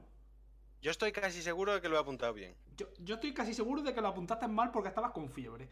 Yo 0.83 0.91
estoy 0.91 1.13
casi 1.13 1.43
seguro 1.43 1.73
de 1.73 1.81
que 1.81 1.89
lo 1.89 1.97
he 1.97 2.01
apuntado 2.01 2.35
bien. 2.35 2.55
Yo, 2.77 2.89
yo 2.99 3.15
estoy 3.15 3.33
casi 3.33 3.55
seguro 3.55 3.83
de 3.83 3.95
que 3.95 4.01
lo 4.03 4.09
apuntaste 4.09 4.49
mal 4.49 4.71
porque 4.71 4.89
estabas 4.91 5.13
con 5.13 5.31
fiebre. 5.31 5.69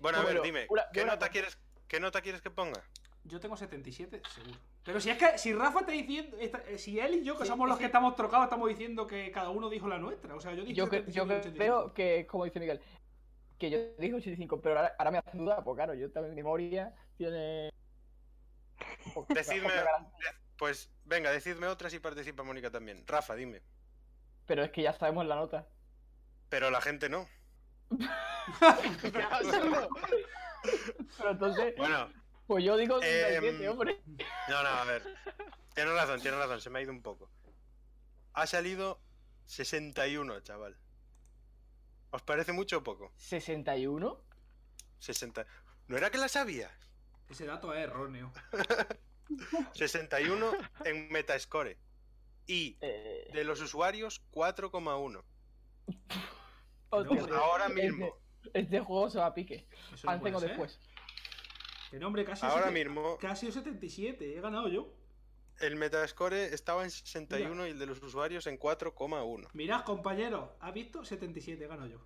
Bueno, 0.00 0.18
a 0.18 0.22
ver, 0.24 0.42
dime, 0.42 0.66
una- 0.68 0.86
¿qué 0.92 1.02
una 1.02 1.12
nota 1.12 1.28
quieres, 1.28 1.56
qué 1.86 2.00
nota 2.00 2.20
quieres 2.22 2.40
que 2.42 2.50
ponga? 2.50 2.82
Yo 3.26 3.40
tengo 3.40 3.56
77, 3.56 4.22
seguro. 4.34 4.58
Pero 4.84 5.00
si 5.00 5.10
es 5.10 5.18
que, 5.18 5.36
si 5.38 5.52
Rafa 5.52 5.80
está 5.80 5.92
diciendo, 5.92 6.36
está- 6.38 6.62
eh, 6.68 6.78
si 6.78 6.98
él 7.00 7.14
y 7.16 7.24
yo, 7.24 7.36
que 7.36 7.42
Sí, 7.44 7.48
somos 7.48 7.66
los 7.68 7.76
sí. 7.76 7.80
que 7.82 7.86
estamos 7.86 8.14
trocados, 8.14 8.44
estamos 8.44 8.68
diciendo 8.68 9.06
que 9.06 9.30
cada 9.32 9.50
uno 9.50 9.68
dijo 9.68 9.88
la 9.88 9.98
nuestra. 9.98 10.34
O 10.34 10.40
sea, 10.40 10.52
yo 10.54 10.62
dije 10.62 10.74
Yo, 10.74 10.88
que- 10.88 10.98
77 11.04 11.16
yo 11.18 11.24
y 11.24 11.28
que- 11.28 11.34
85. 11.34 11.58
creo 11.58 11.92
que, 11.94 12.26
como 12.26 12.44
dice 12.44 12.60
Miguel, 12.60 12.80
que 13.58 13.70
yo 13.70 13.78
dije 13.98 14.14
85, 14.14 14.60
pero 14.60 14.76
ahora, 14.78 14.94
ahora 14.98 15.10
me 15.10 15.18
hace 15.18 15.36
dudar, 15.36 15.64
porque 15.64 15.78
claro, 15.78 15.94
yo 15.94 16.10
también 16.12 16.34
mi 16.34 16.42
memoria 16.42 16.94
tiene. 17.16 17.70
Decidme-. 19.28 19.72
Pues 20.58 20.90
venga, 21.04 21.30
decidme 21.32 21.66
otra 21.66 21.90
si 21.90 21.98
participa 21.98 22.42
Mónica 22.44 22.70
también. 22.70 23.04
Rafa, 23.06 23.34
dime. 23.34 23.62
Pero 24.46 24.62
es 24.62 24.70
que 24.70 24.82
ya 24.82 24.92
sabemos 24.92 25.26
la 25.26 25.34
nota. 25.36 25.66
Pero 26.48 26.70
la 26.70 26.80
gente 26.80 27.08
no. 27.08 27.26
Pero 31.18 31.30
entonces, 31.30 31.74
Bueno, 31.76 32.08
pues 32.46 32.64
yo 32.64 32.76
digo 32.76 32.96
Em, 32.96 33.02
67, 33.02 33.68
hombre. 33.68 34.00
no, 34.48 34.62
no, 34.62 34.68
a 34.68 34.84
ver. 34.84 35.02
Tienes 35.74 35.94
razón, 35.94 36.20
tienes 36.20 36.38
razón, 36.40 36.60
se 36.60 36.70
me 36.70 36.78
ha 36.78 36.82
ido 36.82 36.92
un 36.92 37.02
poco. 37.02 37.30
Ha 38.34 38.46
salido 38.46 39.00
61, 39.46 40.40
chaval. 40.40 40.76
¿Os 42.10 42.22
parece 42.22 42.52
mucho 42.52 42.78
o 42.78 42.82
poco? 42.82 43.12
¿61? 43.18 44.18
60. 44.98 45.46
¿No 45.88 45.96
era 45.96 46.10
que 46.10 46.18
la 46.18 46.28
sabías? 46.28 46.72
Ese 47.28 47.44
dato 47.46 47.74
es 47.74 47.80
erróneo. 47.84 48.32
61 49.74 50.52
en 50.84 51.08
Metascore. 51.10 51.78
Y 52.46 52.78
Eh, 52.80 53.28
de 53.32 53.44
los 53.44 53.60
usuarios, 53.60 54.22
4,1. 54.32 55.22
hostia, 56.90 57.16
No, 57.20 57.26
tío, 57.26 57.36
Ahora 57.36 57.66
este- 57.66 57.82
mismo. 57.82 58.16
Este 58.54 58.78
juego 58.80 59.10
se 59.10 59.18
va 59.18 59.26
a 59.26 59.34
pique. 59.34 59.66
No 60.04 60.10
Antes 60.10 60.34
o 60.34 60.40
ser. 60.40 60.56
Que 61.90 61.98
nombre, 61.98 62.24
casi 62.24 62.44
Ahora 62.46 62.70
mismo, 62.70 63.16
Casi 63.18 63.50
77, 63.50 64.36
he 64.36 64.40
ganado 64.40 64.68
yo. 64.68 64.88
el 65.60 65.76
Metascore 65.76 66.46
estaba 66.52 66.84
en 66.84 66.90
61 66.90 67.66
y 67.66 67.70
el 67.70 67.78
de 67.78 67.86
los 67.86 68.02
usuarios 68.02 68.46
en 68.46 68.58
4,1. 68.58 69.48
Mirad, 69.52 69.84
compañero, 69.84 70.56
¿has 70.60 70.74
visto? 70.74 71.04
77, 71.04 71.64
he 71.64 71.68
ganado 71.68 71.88
yo. 71.88 72.00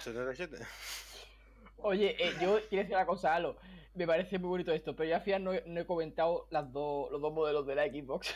77. 0.00 0.58
Oye, 1.78 2.16
eh, 2.18 2.32
yo 2.40 2.58
quiero 2.68 2.82
decir 2.82 2.94
una 2.96 3.06
cosa, 3.06 3.34
Alo. 3.34 3.56
Me 3.94 4.06
parece 4.06 4.38
muy 4.38 4.48
bonito 4.48 4.72
esto, 4.72 4.96
pero 4.96 5.08
yo 5.08 5.16
al 5.16 5.22
final 5.22 5.44
no 5.44 5.52
he, 5.52 5.62
no 5.66 5.80
he 5.80 5.86
comentado 5.86 6.48
las 6.50 6.64
los 6.64 7.20
dos 7.20 7.32
modelos 7.32 7.66
de 7.66 7.74
la 7.76 7.84
Xbox. 7.86 8.34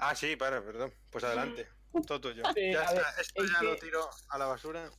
Ah, 0.00 0.14
sí, 0.14 0.36
para, 0.36 0.62
perdón. 0.62 0.92
Pues 1.10 1.22
adelante. 1.24 1.68
Todo 2.06 2.20
tuyo. 2.20 2.42
Sí, 2.54 2.72
ya 2.72 2.82
está. 2.82 2.94
ver, 2.94 3.02
Esto 3.20 3.44
es 3.44 3.52
ya 3.52 3.62
lo 3.62 3.76
tiro 3.76 4.08
a 4.28 4.38
la 4.38 4.46
basura. 4.46 4.90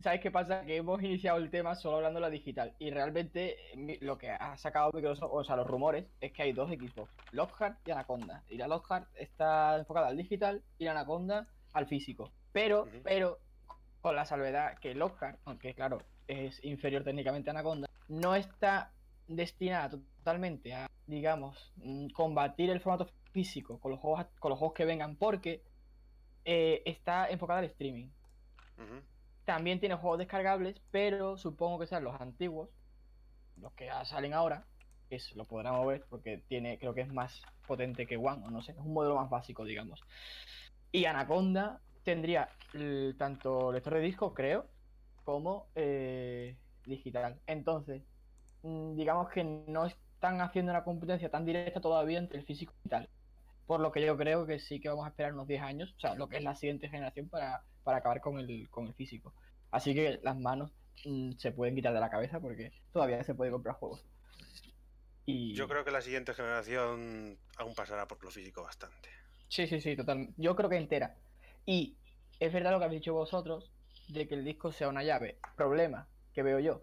¿Sabes 0.00 0.20
qué 0.20 0.30
pasa? 0.30 0.62
Que 0.64 0.76
hemos 0.76 1.02
iniciado 1.02 1.38
el 1.38 1.50
tema 1.50 1.74
solo 1.74 1.96
hablando 1.96 2.18
de 2.18 2.22
la 2.22 2.30
digital. 2.30 2.74
Y 2.78 2.90
realmente 2.90 3.56
lo 4.00 4.18
que 4.18 4.30
ha 4.30 4.56
sacado 4.56 4.90
Microsoft, 4.92 5.30
o 5.32 5.44
sea, 5.44 5.56
los 5.56 5.66
rumores, 5.66 6.06
es 6.20 6.32
que 6.32 6.42
hay 6.42 6.52
dos 6.52 6.70
Xbox, 6.70 7.10
Lockhart 7.32 7.78
y 7.86 7.90
Anaconda. 7.90 8.44
Y 8.48 8.56
la 8.56 8.68
Lockhart 8.68 9.08
está 9.16 9.76
enfocada 9.76 10.08
al 10.08 10.16
digital 10.16 10.62
y 10.78 10.84
la 10.84 10.92
Anaconda 10.92 11.46
al 11.72 11.86
físico. 11.86 12.30
Pero, 12.52 12.88
pero, 13.02 13.38
con 14.00 14.14
la 14.14 14.24
salvedad 14.24 14.78
que 14.78 14.94
Lockhart, 14.94 15.38
aunque 15.44 15.74
claro, 15.74 16.02
es 16.26 16.62
inferior 16.64 17.04
técnicamente 17.04 17.50
a 17.50 17.52
Anaconda, 17.52 17.88
no 18.08 18.34
está 18.34 18.92
destinada 19.26 19.90
totalmente 19.90 20.74
a, 20.74 20.90
digamos, 21.06 21.72
mm, 21.76 22.08
combatir 22.10 22.70
el 22.70 22.80
formato 22.80 23.10
físico 23.32 23.78
con 23.78 23.92
los 23.92 24.00
juegos, 24.00 24.26
con 24.38 24.50
los 24.50 24.58
juegos 24.58 24.74
que 24.74 24.84
vengan, 24.84 25.16
porque 25.16 25.62
eh, 26.44 26.82
está 26.86 27.28
enfocada 27.30 27.60
al 27.60 27.66
streaming. 27.66 28.08
También 29.44 29.80
tiene 29.80 29.94
juegos 29.96 30.18
descargables, 30.18 30.80
pero 30.90 31.36
supongo 31.36 31.78
que 31.78 31.86
sean 31.86 32.04
los 32.04 32.20
antiguos, 32.20 32.68
los 33.56 33.72
que 33.74 33.86
ya 33.86 34.04
salen 34.04 34.34
ahora, 34.34 34.64
que 35.08 35.16
es- 35.16 35.34
lo 35.36 35.44
podremos 35.46 35.86
ver 35.86 36.04
porque 36.08 36.38
tiene, 36.48 36.78
creo 36.78 36.94
que 36.94 37.02
es 37.02 37.12
más 37.12 37.42
potente 37.66 38.06
que 38.06 38.16
One, 38.16 38.44
o 38.46 38.50
no 38.50 38.62
sé, 38.62 38.72
es 38.72 38.78
un 38.78 38.92
modelo 38.92 39.16
más 39.16 39.30
básico, 39.30 39.64
digamos. 39.64 40.00
Y 40.92 41.04
Anaconda 41.06 41.80
tendría 42.04 42.50
el- 42.74 43.16
tanto 43.18 43.72
lector 43.72 43.94
de 43.94 44.00
disco, 44.00 44.34
creo, 44.34 44.66
como 45.24 45.66
eh, 45.74 46.56
digital. 46.86 47.40
Entonces, 47.46 48.02
mm, 48.62 48.94
digamos 48.96 49.30
que 49.30 49.44
no 49.44 49.86
están 49.86 50.40
haciendo 50.40 50.72
una 50.72 50.84
competencia 50.84 51.30
tan 51.30 51.44
directa 51.44 51.80
todavía 51.80 52.18
entre 52.18 52.38
el 52.38 52.46
físico 52.46 52.72
y 52.72 52.78
digital. 52.78 53.08
Por 53.68 53.80
lo 53.80 53.92
que 53.92 54.00
yo 54.00 54.16
creo 54.16 54.46
que 54.46 54.58
sí 54.60 54.80
que 54.80 54.88
vamos 54.88 55.04
a 55.04 55.10
esperar 55.10 55.34
unos 55.34 55.46
10 55.46 55.60
años, 55.60 55.94
o 55.98 56.00
sea, 56.00 56.14
lo 56.14 56.26
que 56.26 56.38
es 56.38 56.42
la 56.42 56.54
siguiente 56.54 56.88
generación 56.88 57.28
para, 57.28 57.62
para 57.84 57.98
acabar 57.98 58.22
con 58.22 58.38
el, 58.40 58.66
con 58.70 58.86
el 58.86 58.94
físico. 58.94 59.34
Así 59.70 59.94
que 59.94 60.18
las 60.22 60.38
manos 60.38 60.72
mm, 61.04 61.32
se 61.32 61.52
pueden 61.52 61.74
quitar 61.74 61.92
de 61.92 62.00
la 62.00 62.08
cabeza 62.08 62.40
porque 62.40 62.72
todavía 62.94 63.22
se 63.24 63.34
puede 63.34 63.50
comprar 63.50 63.76
juegos. 63.76 64.02
Y... 65.26 65.52
Yo 65.52 65.68
creo 65.68 65.84
que 65.84 65.90
la 65.90 66.00
siguiente 66.00 66.32
generación 66.32 67.38
aún 67.58 67.74
pasará 67.74 68.08
por 68.08 68.24
lo 68.24 68.30
físico 68.30 68.62
bastante. 68.62 69.10
Sí, 69.48 69.66
sí, 69.66 69.82
sí, 69.82 69.94
totalmente. 69.94 70.32
Yo 70.38 70.56
creo 70.56 70.70
que 70.70 70.76
entera. 70.78 71.18
Y 71.66 71.98
es 72.40 72.50
verdad 72.50 72.70
lo 72.70 72.78
que 72.78 72.86
habéis 72.86 73.02
dicho 73.02 73.12
vosotros 73.12 73.70
de 74.08 74.26
que 74.26 74.34
el 74.34 74.46
disco 74.46 74.72
sea 74.72 74.88
una 74.88 75.02
llave. 75.02 75.36
Problema 75.56 76.08
que 76.32 76.42
veo 76.42 76.58
yo, 76.58 76.80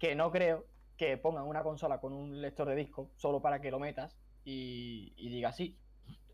que 0.00 0.16
no 0.16 0.32
creo 0.32 0.66
que 0.96 1.16
pongan 1.16 1.44
una 1.44 1.62
consola 1.62 2.00
con 2.00 2.12
un 2.12 2.42
lector 2.42 2.68
de 2.68 2.74
disco 2.74 3.12
solo 3.14 3.40
para 3.40 3.60
que 3.60 3.70
lo 3.70 3.78
metas 3.78 4.16
y, 4.44 5.12
y 5.16 5.28
diga 5.28 5.52
sí, 5.52 5.78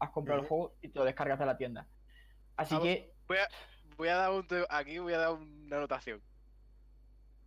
has 0.00 0.10
comprado 0.10 0.40
el 0.40 0.46
juego 0.48 0.74
y 0.82 0.88
te 0.88 0.98
lo 0.98 1.04
descargas 1.04 1.38
de 1.38 1.46
la 1.46 1.56
tienda. 1.56 1.86
Así 2.56 2.74
Vamos. 2.74 2.88
que 2.88 3.14
Voy 3.28 3.38
a, 3.38 3.48
voy 3.96 4.08
a 4.08 4.16
dar 4.16 4.32
un 4.32 4.46
aquí 4.68 4.98
voy 4.98 5.12
a 5.12 5.18
dar 5.18 5.32
una 5.34 5.76
anotación. 5.76 6.20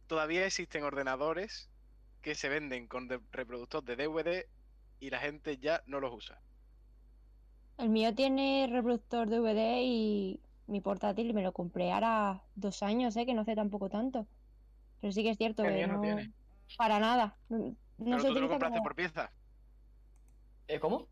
Todavía 0.07 0.45
existen 0.45 0.83
ordenadores 0.83 1.69
que 2.21 2.35
se 2.35 2.47
venden 2.49 2.87
con 2.87 3.09
reproductor 3.31 3.83
de 3.83 3.95
DVD 3.97 4.45
y 4.99 5.09
la 5.09 5.19
gente 5.19 5.57
ya 5.57 5.83
no 5.87 5.99
los 5.99 6.13
usa. 6.13 6.41
El 7.77 7.89
mío 7.89 8.13
tiene 8.15 8.69
reproductor 8.71 9.27
DVD 9.29 9.81
y 9.81 10.39
mi 10.67 10.79
portátil 10.79 11.33
me 11.33 11.41
lo 11.43 11.51
compré 11.51 11.91
ahora 11.91 12.43
dos 12.55 12.81
años, 12.83 13.15
¿eh? 13.17 13.25
que 13.25 13.33
no 13.33 13.41
hace 13.41 13.55
tampoco 13.55 13.89
tanto. 13.89 14.27
Pero 15.01 15.11
sí 15.11 15.23
que 15.23 15.31
es 15.31 15.37
cierto 15.37 15.63
El 15.65 15.69
que 15.71 15.75
mío 15.79 15.87
no 15.87 15.93
no, 15.95 16.01
tiene. 16.01 16.31
para 16.77 16.99
nada. 16.99 17.35
No, 17.49 17.57
no 17.57 17.75
Pero 17.97 18.19
se 18.19 18.27
tú 18.29 18.33
te 18.35 18.39
lo 18.41 18.47
compraste 18.49 18.77
como- 18.77 18.83
por 18.83 18.95
pieza. 18.95 19.31
¿eh, 20.67 20.79
¿cómo? 20.79 21.07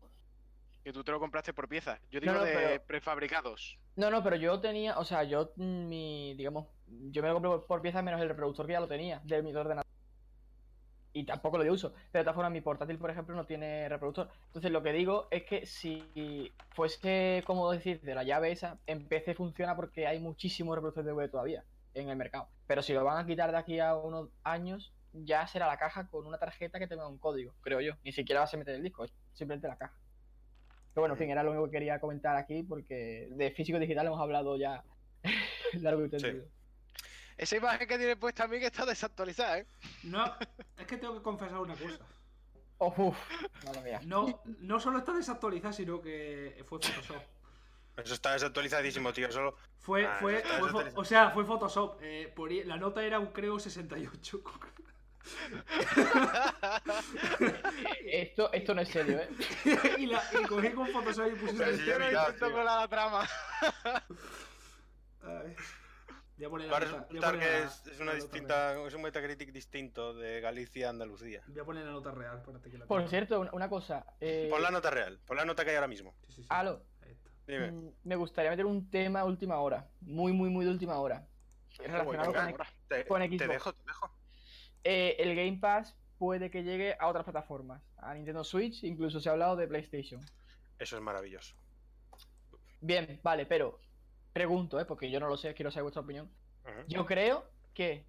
Que 0.84 0.92
tú 0.92 1.04
te 1.04 1.12
lo 1.12 1.20
compraste 1.20 1.52
por 1.52 1.68
pieza. 1.68 1.98
Yo 2.10 2.18
digo 2.20 2.32
No, 2.32 2.40
no, 2.40 2.44
de 2.44 2.52
pero- 2.52 2.82
prefabricados. 2.86 3.78
No, 3.96 4.10
no, 4.10 4.22
pero 4.22 4.36
yo 4.36 4.58
tenía, 4.60 4.98
o 4.98 5.04
sea, 5.04 5.22
yo 5.22 5.52
mm, 5.56 5.88
mi, 5.88 6.34
digamos, 6.34 6.66
yo 6.88 7.22
me 7.22 7.28
lo 7.28 7.34
compré 7.34 7.50
por, 7.50 7.66
por 7.66 7.82
piezas 7.82 8.02
menos 8.02 8.20
el 8.20 8.28
reproductor 8.28 8.66
que 8.66 8.72
ya 8.72 8.80
lo 8.80 8.88
tenía 8.88 9.20
de 9.24 9.42
mi 9.42 9.54
ordenador. 9.54 9.86
Y 11.14 11.24
tampoco 11.24 11.58
lo 11.58 11.64
de 11.64 11.70
uso. 11.70 11.92
Pero 12.10 12.22
de 12.22 12.24
todas 12.24 12.34
formas, 12.34 12.52
mi 12.52 12.62
portátil, 12.62 12.98
por 12.98 13.10
ejemplo, 13.10 13.36
no 13.36 13.44
tiene 13.44 13.86
reproductor. 13.88 14.30
Entonces, 14.46 14.70
lo 14.72 14.82
que 14.82 14.92
digo 14.94 15.28
es 15.30 15.44
que 15.44 15.66
si 15.66 16.50
fuese, 16.70 17.44
como 17.46 17.70
decir, 17.70 18.00
de 18.00 18.14
la 18.14 18.22
llave 18.24 18.50
esa, 18.50 18.78
en 18.86 19.06
PC 19.06 19.34
funciona 19.34 19.76
porque 19.76 20.06
hay 20.06 20.18
muchísimos 20.20 20.74
reproductores 20.74 21.06
de 21.06 21.12
DVD 21.12 21.30
todavía 21.30 21.64
en 21.94 22.08
el 22.08 22.16
mercado. 22.16 22.48
Pero 22.66 22.80
si 22.82 22.94
lo 22.94 23.04
van 23.04 23.18
a 23.18 23.26
quitar 23.26 23.52
de 23.52 23.58
aquí 23.58 23.78
a 23.78 23.94
unos 23.94 24.30
años, 24.42 24.94
ya 25.12 25.46
será 25.46 25.66
la 25.66 25.76
caja 25.76 26.08
con 26.08 26.26
una 26.26 26.38
tarjeta 26.38 26.78
que 26.78 26.86
tenga 26.86 27.06
un 27.06 27.18
código, 27.18 27.52
creo 27.60 27.82
yo. 27.82 27.92
Ni 28.04 28.12
siquiera 28.12 28.40
vas 28.40 28.54
a 28.54 28.56
meter 28.56 28.74
el 28.76 28.82
disco, 28.82 29.06
simplemente 29.34 29.68
la 29.68 29.76
caja. 29.76 29.94
Pero 30.94 31.02
bueno, 31.02 31.14
en 31.14 31.18
fin, 31.18 31.30
era 31.30 31.42
lo 31.42 31.50
único 31.50 31.66
que 31.66 31.72
quería 31.72 31.98
comentar 32.00 32.36
aquí 32.36 32.62
porque 32.62 33.28
de 33.30 33.50
físico 33.50 33.78
digital 33.78 34.06
hemos 34.06 34.20
hablado 34.20 34.56
ya 34.56 34.84
largo 35.80 36.04
y 36.04 36.10
tendido. 36.10 36.44
Esa 37.38 37.56
imagen 37.56 37.88
que 37.88 37.96
tiene 37.98 38.16
puesta 38.16 38.44
a 38.44 38.48
mí 38.48 38.58
que 38.60 38.66
está 38.66 38.84
desactualizada, 38.84 39.58
¿eh? 39.60 39.66
No, 40.04 40.24
es 40.78 40.86
que 40.86 40.98
tengo 40.98 41.14
que 41.14 41.22
confesar 41.22 41.58
una 41.58 41.74
cosa. 41.74 41.98
Oh, 42.78 42.92
uf, 42.96 43.16
madre 43.64 43.80
mía. 43.82 44.00
No, 44.04 44.42
no 44.60 44.78
solo 44.80 44.98
está 44.98 45.12
desactualizada, 45.14 45.72
sino 45.72 46.00
que 46.02 46.54
fue 46.68 46.78
Photoshop. 46.78 47.16
Eso 47.96 48.14
está 48.14 48.32
desactualizadísimo, 48.32 49.12
tío. 49.12 49.30
Solo. 49.32 49.56
Fue, 49.78 50.06
Ah, 50.06 50.16
fue, 50.20 50.42
fue 50.70 50.92
o 50.94 51.04
sea, 51.04 51.30
fue 51.30 51.44
Photoshop. 51.44 51.98
eh, 52.02 52.32
por 52.34 52.50
la 52.52 52.76
nota 52.76 53.02
era 53.04 53.18
un 53.18 53.28
creo 53.28 53.58
68. 53.58 54.42
Esto, 58.06 58.52
esto 58.52 58.74
no 58.74 58.80
es 58.80 58.88
serio, 58.88 59.18
¿eh? 59.20 59.28
y, 59.98 60.06
la, 60.06 60.22
y 60.40 60.46
cogí 60.46 60.70
con 60.70 60.88
Photoshop 60.88 61.26
y 61.32 61.36
puse 61.36 61.52
intento 61.72 62.34
tío. 62.38 62.52
colar 62.52 62.80
la 62.80 62.88
trama. 62.88 63.28
Ay. 65.22 65.54
Voy 66.36 66.46
a 66.46 66.50
poner 66.50 66.66
la 66.68 66.72
Va 66.72 66.76
a 66.78 66.80
nota- 66.80 67.06
voy 67.08 67.18
a 67.18 67.20
resultar 67.30 67.38
que 67.38 67.44
la- 67.46 67.58
es, 67.58 67.86
es 67.86 67.98
la 67.98 68.02
una 68.02 68.04
nota 68.12 68.14
distinta. 68.24 68.86
Es 68.86 68.94
un 68.94 69.02
Metacritic 69.02 69.52
distinto 69.52 70.14
de 70.14 70.40
Galicia 70.40 70.86
a 70.88 70.90
Andalucía. 70.90 71.42
Voy 71.46 71.60
a 71.60 71.64
poner 71.64 71.84
la 71.86 71.92
nota 71.92 72.10
real, 72.10 72.38
espérate 72.38 72.70
que 72.70 72.78
la 72.78 72.86
Por 72.86 73.08
cierto, 73.08 73.40
una, 73.40 73.50
una 73.52 73.68
cosa. 73.68 74.04
Eh, 74.20 74.48
Pon 74.50 74.62
la 74.62 74.70
nota 74.70 74.90
real, 74.90 75.18
pon 75.26 75.36
la 75.36 75.44
nota 75.44 75.62
que 75.64 75.70
hay 75.70 75.76
ahora 75.76 75.88
mismo. 75.88 76.14
Sí, 76.28 76.32
sí, 76.36 76.42
sí. 76.42 76.48
Aló. 76.50 76.82
Ahí 77.02 77.12
está. 77.12 77.30
Dime. 77.46 77.70
mm, 77.70 77.92
me 78.04 78.16
gustaría 78.16 78.50
meter 78.50 78.66
un 78.66 78.90
tema 78.90 79.20
a 79.20 79.24
última 79.24 79.58
hora. 79.58 79.88
Muy, 80.00 80.32
muy, 80.32 80.50
muy 80.50 80.64
de 80.64 80.70
última 80.72 80.96
hora. 80.98 81.24
Relacionado 81.78 82.10
venga, 82.32 82.56
con. 82.56 82.66
Te, 82.88 83.06
con 83.06 83.20
te 83.22 83.28
Xbox. 83.28 83.48
dejo, 83.48 83.72
te 83.72 83.82
dejo. 83.86 84.14
Eh, 84.84 85.16
el 85.18 85.34
Game 85.36 85.58
Pass 85.58 85.96
puede 86.18 86.50
que 86.50 86.62
llegue 86.62 86.96
a 86.98 87.08
otras 87.08 87.24
plataformas. 87.24 87.82
A 87.98 88.14
Nintendo 88.14 88.44
Switch, 88.44 88.84
incluso 88.84 89.20
se 89.20 89.28
ha 89.28 89.32
hablado 89.32 89.56
de 89.56 89.66
PlayStation. 89.66 90.24
Eso 90.78 90.96
es 90.96 91.02
maravilloso. 91.02 91.54
Bien, 92.80 93.20
vale, 93.22 93.46
pero 93.46 93.78
pregunto, 94.32 94.80
¿eh? 94.80 94.84
porque 94.84 95.10
yo 95.10 95.20
no 95.20 95.28
lo 95.28 95.36
sé, 95.36 95.54
quiero 95.54 95.70
saber 95.70 95.84
vuestra 95.84 96.02
opinión. 96.02 96.30
Yo 96.88 97.06
creo 97.06 97.44
que 97.74 98.04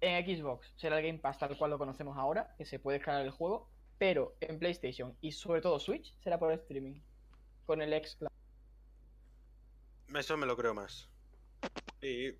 en 0.00 0.24
Xbox 0.24 0.72
será 0.76 0.98
el 0.98 1.06
Game 1.06 1.18
Pass 1.18 1.38
tal 1.38 1.56
cual 1.56 1.70
lo 1.70 1.78
conocemos 1.78 2.16
ahora, 2.16 2.54
que 2.56 2.64
se 2.64 2.78
puede 2.78 2.98
descargar 2.98 3.24
el 3.24 3.30
juego, 3.30 3.70
pero 3.98 4.36
en 4.40 4.58
PlayStation 4.58 5.16
y 5.20 5.32
sobre 5.32 5.60
todo 5.60 5.78
Switch 5.80 6.14
será 6.22 6.38
por 6.38 6.52
streaming, 6.52 7.00
con 7.66 7.80
el 7.80 7.92
X 7.94 8.18
Eso 10.14 10.36
me 10.36 10.46
lo 10.46 10.56
creo 10.56 10.74
más. 10.74 11.08
Y 12.02 12.32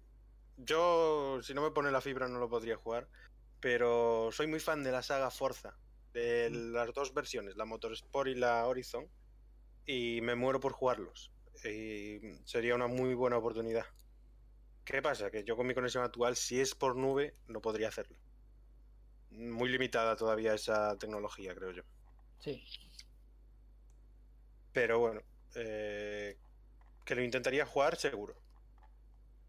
yo, 0.59 1.41
si 1.43 1.55
no 1.55 1.63
me 1.63 1.71
pone 1.71 1.91
la 1.91 2.01
fibra, 2.01 2.29
no 2.29 2.39
lo 2.39 2.49
podría 2.49 2.77
jugar. 2.77 3.09
Pero 3.65 4.29
soy 4.31 4.47
muy 4.47 4.61
fan 4.61 4.83
de 4.83 4.93
la 4.93 5.03
saga 5.03 5.31
Forza, 5.31 5.75
de 6.13 6.51
las 6.51 6.93
dos 6.93 7.15
versiones, 7.15 7.57
la 7.57 7.65
Motorsport 7.65 8.29
y 8.29 8.35
la 8.35 8.67
Horizon. 8.67 9.09
Y 9.87 10.21
me 10.21 10.35
muero 10.35 10.61
por 10.61 10.73
jugarlos. 10.73 11.33
Y 11.65 12.21
sería 12.45 12.75
una 12.75 12.89
muy 12.89 13.15
buena 13.15 13.39
oportunidad. 13.39 13.87
¿Qué 14.85 15.01
pasa? 15.01 15.31
Que 15.31 15.45
yo 15.45 15.57
con 15.57 15.67
mi 15.67 15.73
conexión 15.73 16.05
actual, 16.05 16.37
si 16.37 16.61
es 16.61 16.75
por 16.75 16.95
nube, 16.95 17.37
no 17.47 17.63
podría 17.63 17.89
hacerlo. 17.89 18.19
Muy 19.31 19.71
limitada 19.71 20.15
todavía 20.15 20.53
esa 20.53 20.99
tecnología, 20.99 21.55
creo 21.55 21.71
yo. 21.71 21.85
Sí. 22.41 22.63
Pero 24.75 24.99
bueno, 24.99 25.23
eh, 25.55 26.37
que 27.03 27.15
lo 27.15 27.23
intentaría 27.23 27.65
jugar 27.65 27.97
seguro. 27.97 28.37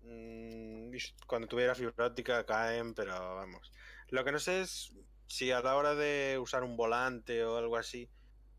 Mm, 0.03 0.95
Cuando 1.27 1.49
tuviera 1.49 1.75
fibra 1.75 2.05
óptica 2.07 2.45
caen, 2.45 2.93
pero 2.93 3.11
vamos. 3.35 3.73
Lo 4.09 4.23
que 4.23 4.31
no 4.31 4.39
sé 4.39 4.61
es 4.61 4.93
si 5.27 5.51
a 5.51 5.61
la 5.61 5.75
hora 5.75 5.95
de 5.95 6.37
usar 6.39 6.63
un 6.63 6.77
volante 6.77 7.43
o 7.43 7.57
algo 7.57 7.77
así, 7.77 8.09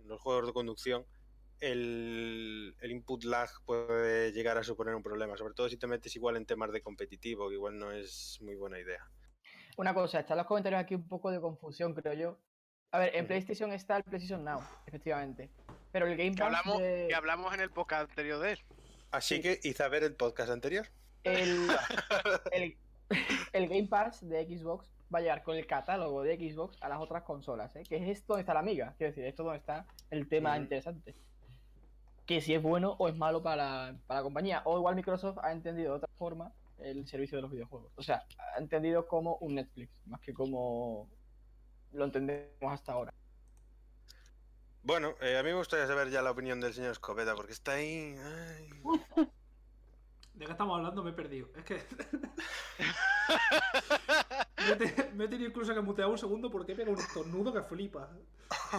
en 0.00 0.08
los 0.08 0.20
juegos 0.20 0.46
de 0.46 0.52
conducción, 0.52 1.06
el, 1.60 2.74
el 2.80 2.90
input 2.90 3.24
lag 3.24 3.48
puede 3.64 4.32
llegar 4.32 4.58
a 4.58 4.62
suponer 4.64 4.94
un 4.94 5.02
problema. 5.02 5.36
Sobre 5.36 5.54
todo 5.54 5.68
si 5.68 5.76
te 5.76 5.86
metes 5.86 6.14
igual 6.16 6.36
en 6.36 6.46
temas 6.46 6.72
de 6.72 6.82
competitivo, 6.82 7.48
que 7.48 7.54
igual 7.54 7.78
no 7.78 7.92
es 7.92 8.38
muy 8.42 8.54
buena 8.56 8.78
idea. 8.78 9.08
Una 9.76 9.94
cosa, 9.94 10.20
están 10.20 10.38
los 10.38 10.46
comentarios 10.46 10.80
aquí 10.80 10.94
un 10.94 11.06
poco 11.08 11.30
de 11.30 11.40
confusión, 11.40 11.94
creo 11.94 12.14
yo. 12.14 12.38
A 12.92 12.98
ver, 12.98 13.14
en. 13.16 13.26
PlayStation 13.26 13.72
está 13.72 13.96
el 13.98 14.04
PlayStation 14.04 14.44
Now, 14.44 14.60
efectivamente. 14.86 15.50
Pero 15.92 16.06
el 16.06 16.16
Game 16.16 16.32
Que 16.32 16.38
Pass 16.38 16.46
hablamos, 16.46 16.78
de- 16.80 17.06
que 17.08 17.14
hablamos 17.14 17.54
en 17.54 17.60
el 17.60 17.70
podcast 17.70 18.10
anterior 18.10 18.40
de 18.40 18.52
él. 18.52 18.58
Así 19.10 19.36
Sí. 19.36 19.42
que 19.42 19.60
hice 19.62 19.82
a 19.82 19.88
ver 19.88 20.02
el 20.04 20.14
podcast 20.14 20.50
anterior. 20.50 20.86
el, 21.24 21.66
el, 22.52 22.76
el 23.52 23.68
Game 23.68 23.88
Pass 23.88 24.26
de 24.28 24.44
Xbox 24.46 24.90
va 25.14 25.18
a 25.18 25.22
llegar 25.22 25.42
con 25.42 25.56
el 25.56 25.66
catálogo 25.66 26.22
de 26.22 26.36
Xbox 26.36 26.76
a 26.82 26.88
las 26.88 27.00
otras 27.00 27.22
consolas, 27.22 27.74
¿eh? 27.76 27.82
Que 27.88 27.96
es 27.96 28.08
esto 28.08 28.34
donde 28.34 28.42
está 28.42 28.54
la 28.54 28.60
amiga. 28.60 28.94
Quiero 28.98 29.12
decir, 29.12 29.24
esto 29.24 29.44
donde 29.44 29.58
está 29.58 29.86
el 30.10 30.28
tema 30.28 30.56
interesante. 30.56 31.14
Que 32.26 32.40
si 32.40 32.54
es 32.54 32.62
bueno 32.62 32.96
o 32.98 33.08
es 33.08 33.16
malo 33.16 33.42
para, 33.42 33.96
para 34.06 34.20
la 34.20 34.24
compañía. 34.24 34.62
O 34.64 34.78
igual 34.78 34.96
Microsoft 34.96 35.38
ha 35.42 35.52
entendido 35.52 35.92
de 35.92 35.96
otra 35.98 36.10
forma 36.16 36.52
el 36.78 37.06
servicio 37.06 37.38
de 37.38 37.42
los 37.42 37.50
videojuegos. 37.50 37.92
O 37.96 38.02
sea, 38.02 38.24
ha 38.54 38.58
entendido 38.58 39.06
como 39.06 39.36
un 39.36 39.54
Netflix, 39.54 39.90
más 40.06 40.20
que 40.20 40.34
como 40.34 41.08
lo 41.92 42.04
entendemos 42.04 42.72
hasta 42.72 42.92
ahora. 42.92 43.12
Bueno, 44.82 45.14
eh, 45.20 45.36
a 45.36 45.42
mí 45.42 45.48
me 45.48 45.56
gustaría 45.56 45.86
saber 45.86 46.10
ya 46.10 46.22
la 46.22 46.30
opinión 46.30 46.60
del 46.60 46.74
señor 46.74 46.92
Escopeta, 46.92 47.34
porque 47.34 47.52
está 47.52 47.72
ahí. 47.72 48.16
ay. 48.18 48.70
¿De 50.36 50.44
qué 50.44 50.52
estamos 50.52 50.76
hablando? 50.76 51.02
Me 51.02 51.10
he 51.10 51.14
perdido. 51.14 51.48
Es 51.56 51.64
que. 51.64 51.74
me, 54.58 54.72
he 54.72 54.76
te- 54.76 55.10
me 55.12 55.24
he 55.24 55.28
tenido 55.28 55.48
incluso 55.48 55.74
que 55.74 55.80
mutear 55.80 56.08
un 56.08 56.18
segundo 56.18 56.50
porque 56.50 56.72
he 56.72 56.74
pegado 56.76 56.94
un 56.94 57.00
estornudo 57.02 57.52
que 57.52 57.62
flipa. 57.62 58.08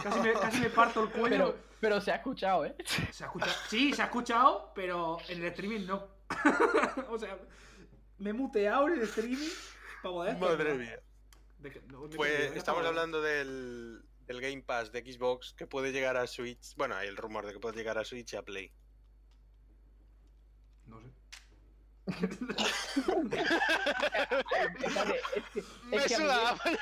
Casi 0.03 0.19
me, 0.19 0.33
casi 0.33 0.59
me 0.61 0.69
parto 0.69 1.03
el 1.03 1.09
cuello. 1.09 1.29
Pero, 1.29 1.55
pero 1.79 1.99
se 2.01 2.11
ha 2.11 2.15
escuchado, 2.17 2.65
¿eh? 2.65 2.75
Se 3.11 3.23
ha 3.23 3.27
escuchado. 3.27 3.53
Sí, 3.67 3.91
se 3.93 4.01
ha 4.03 4.05
escuchado, 4.05 4.71
pero 4.75 5.17
en 5.27 5.39
el 5.39 5.45
streaming 5.47 5.85
no. 5.85 6.07
o 7.09 7.17
sea, 7.17 7.37
me 8.19 8.29
he 8.29 8.33
muteado 8.33 8.87
en 8.87 8.93
el 8.93 9.01
streaming 9.01 9.49
para 10.03 10.13
poder. 10.13 10.37
Madre 10.37 10.73
mía. 10.75 10.99
De 11.59 11.71
que- 11.71 11.81
no, 11.91 12.01
me 12.01 12.05
he 12.13 12.17
Pues 12.17 12.29
perdido, 12.31 12.47
¿de 12.49 12.53
qué 12.53 12.59
estamos 12.59 12.85
hablando 12.85 13.21
del, 13.21 14.03
del 14.27 14.41
Game 14.41 14.61
Pass 14.61 14.91
de 14.91 15.01
Xbox 15.01 15.53
que 15.53 15.65
puede 15.65 15.91
llegar 15.91 16.17
a 16.17 16.27
Switch. 16.27 16.75
Bueno, 16.75 16.95
hay 16.95 17.07
el 17.07 17.17
rumor 17.17 17.45
de 17.47 17.53
que 17.53 17.59
puede 17.59 17.75
llegar 17.77 17.97
a 17.97 18.05
Switch 18.05 18.33
y 18.33 18.35
a 18.35 18.43
Play. 18.43 18.71
No 20.85 21.01
sé. 21.01 21.07
Es 22.07 22.39
Me 25.85 25.97
es 25.97 26.05
que 26.07 26.15
a 26.15 26.17
suda. 26.17 26.55
Miguel- 26.63 26.79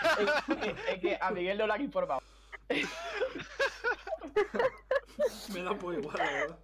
es 0.47 0.57
que- 0.57 0.75
es 0.93 0.99
que 1.01 1.17
a 1.19 1.31
Miguel 1.31 1.57
no 1.57 1.67
lo 1.67 1.73
han 1.73 1.81
informado. 1.81 2.21
Me 5.53 5.61
da 5.63 5.73
por 5.75 5.93
igual, 5.93 6.17
la 6.17 6.25
verdad. 6.31 6.57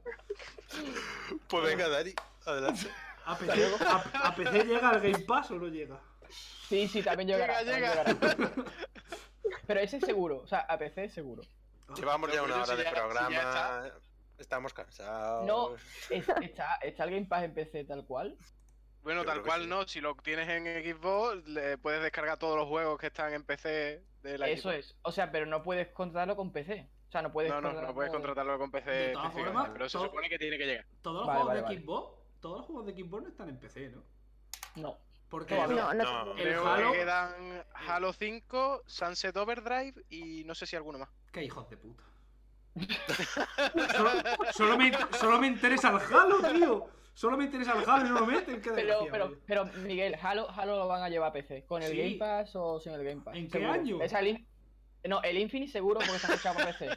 Pues 1.48 1.64
venga, 1.66 1.90
Dani, 1.90 2.14
adelante. 2.46 2.88
¿A 3.26 3.38
PC, 3.38 3.76
a- 3.86 4.28
a 4.28 4.36
PC 4.36 4.64
llega 4.66 4.92
el 4.92 5.02
Game 5.12 5.26
Pass 5.26 5.52
o 5.52 5.56
no 5.56 5.68
llega? 5.68 6.00
Sí, 6.70 6.88
sí, 6.88 7.04
también 7.04 7.28
llegará. 7.30 7.62
Llega, 7.64 8.04
también 8.04 8.20
llega. 8.20 8.36
llegará. 8.46 8.72
Pero 9.68 9.80
ese 9.80 9.98
es 9.98 10.06
seguro, 10.06 10.38
o 10.38 10.48
sea, 10.48 10.60
a 10.62 10.78
PC 10.78 11.10
seguro. 11.10 11.44
Llevamos 11.96 12.32
ya 12.34 12.42
una 12.44 12.56
hora 12.56 12.66
si 12.66 12.76
de 12.78 12.84
ya- 12.84 12.90
si 12.90 12.96
ya 12.96 13.02
programa. 13.02 13.92
Estamos 14.42 14.74
cansados. 14.74 15.46
No. 15.46 15.76
Es- 16.10 16.28
está, 16.42 16.76
está 16.82 17.04
el 17.06 17.12
Game 17.12 17.26
Pass 17.28 17.44
en 17.44 17.54
PC 17.54 17.84
tal 17.86 18.06
cual. 18.06 18.38
Bueno, 19.04 19.22
Yo 19.22 19.28
tal 19.28 19.42
cual 19.44 19.62
sí. 19.64 19.68
no. 19.68 19.88
Si 19.88 20.02
lo 20.02 20.16
tienes 20.16 20.48
en 20.50 20.66
Xbox, 20.66 21.48
le 21.48 21.78
puedes 21.78 22.02
descargar 22.04 22.38
todos 22.38 22.56
los 22.58 22.68
juegos 22.68 23.00
que 23.00 23.08
están 23.08 23.34
en 23.34 23.44
PC 23.44 24.04
de 24.22 24.38
la 24.38 24.48
Eso 24.50 24.70
Xbox. 24.70 24.78
es. 24.86 24.96
O 25.04 25.12
sea, 25.12 25.32
pero 25.32 25.46
no 25.46 25.64
puedes 25.64 25.88
contratarlo 25.90 26.36
con 26.36 26.52
PC. 26.52 26.88
O 27.08 27.12
sea, 27.12 27.22
no 27.22 27.32
puedes 27.32 27.52
No, 27.52 27.60
no, 27.62 27.74
no 27.74 27.94
puedes 27.94 28.12
contratarlo 28.12 28.58
con 28.60 28.72
PC. 28.72 28.90
De 28.92 29.14
todas 29.14 29.34
formas, 29.34 29.70
pero 29.74 29.90
se 29.90 29.98
todo- 29.98 30.06
supone 30.08 30.30
que 30.30 30.38
tiene 30.38 30.58
que 30.58 30.66
llegar. 30.66 30.86
Todos 31.02 31.18
los 31.18 31.28
Vale, 31.28 31.40
juegos 31.40 31.48
vale, 31.48 31.60
de 31.60 31.64
vale. 31.64 31.82
Xbox, 31.82 32.40
todos 32.40 32.58
los 32.58 32.66
juegos 32.68 32.86
de 32.86 32.94
Xbox 32.94 33.24
no 33.24 33.30
están 33.30 33.50
en 33.50 33.60
PC, 33.60 33.90
¿no? 33.90 34.04
No. 34.76 34.98
Porque 35.30 35.56
No, 35.56 35.66
No, 35.68 35.94
no, 35.94 36.26
No. 36.26 36.32
El 36.34 36.44
Creo 36.44 36.68
Halo- 36.68 36.92
que 36.92 36.98
quedan 37.00 37.66
Halo 37.74 38.14
5, 38.14 38.84
Sunset 38.86 39.36
Overdrive 39.38 39.94
y 40.10 40.44
no 40.46 40.54
sé 40.56 40.66
si 40.68 40.76
alguno 40.76 41.00
más. 41.00 41.10
qué 41.32 41.44
hijos 41.44 41.70
de 41.70 41.78
puta. 41.78 42.04
Solo, 43.96 44.10
solo 44.54 44.78
me, 44.78 44.92
solo 45.20 45.40
me 45.40 45.48
interesa 45.48 45.90
el 45.90 45.98
Halo, 46.16 46.38
tío. 46.54 46.88
Solo 47.14 47.38
me 47.38 47.44
interesa 47.46 47.74
el 47.78 47.90
Halo 47.90 48.06
y 48.06 48.10
no 48.10 48.20
lo 48.22 48.26
meten. 48.26 48.62
Qué 48.62 48.72
Pero, 48.72 49.08
pero, 49.46 49.66
Miguel, 49.84 50.16
Halo, 50.22 50.50
Halo 50.50 50.78
lo 50.78 50.88
van 50.88 51.04
a 51.04 51.10
llevar 51.10 51.30
a 51.30 51.34
PC. 51.34 51.66
¿Con 51.66 51.84
el 51.84 51.92
Sí. 51.92 51.98
Game 51.98 52.16
Pass 52.18 52.56
o 52.56 52.80
sin 52.80 52.94
el 52.94 53.04
Game 53.04 53.22
Pass? 53.22 53.36
¿En 53.36 53.46
qué 53.48 53.52
Seguro. 53.60 53.74
año? 53.74 54.02
Es 54.02 54.14
el 54.14 54.28
in- 54.28 54.48
No, 55.08 55.22
el 55.22 55.38
Infinite 55.38 55.72
seguro 55.72 56.00
porque 56.00 56.16
está 56.16 56.30
fechado 56.30 56.56
para 56.56 56.68
PC. 56.78 56.90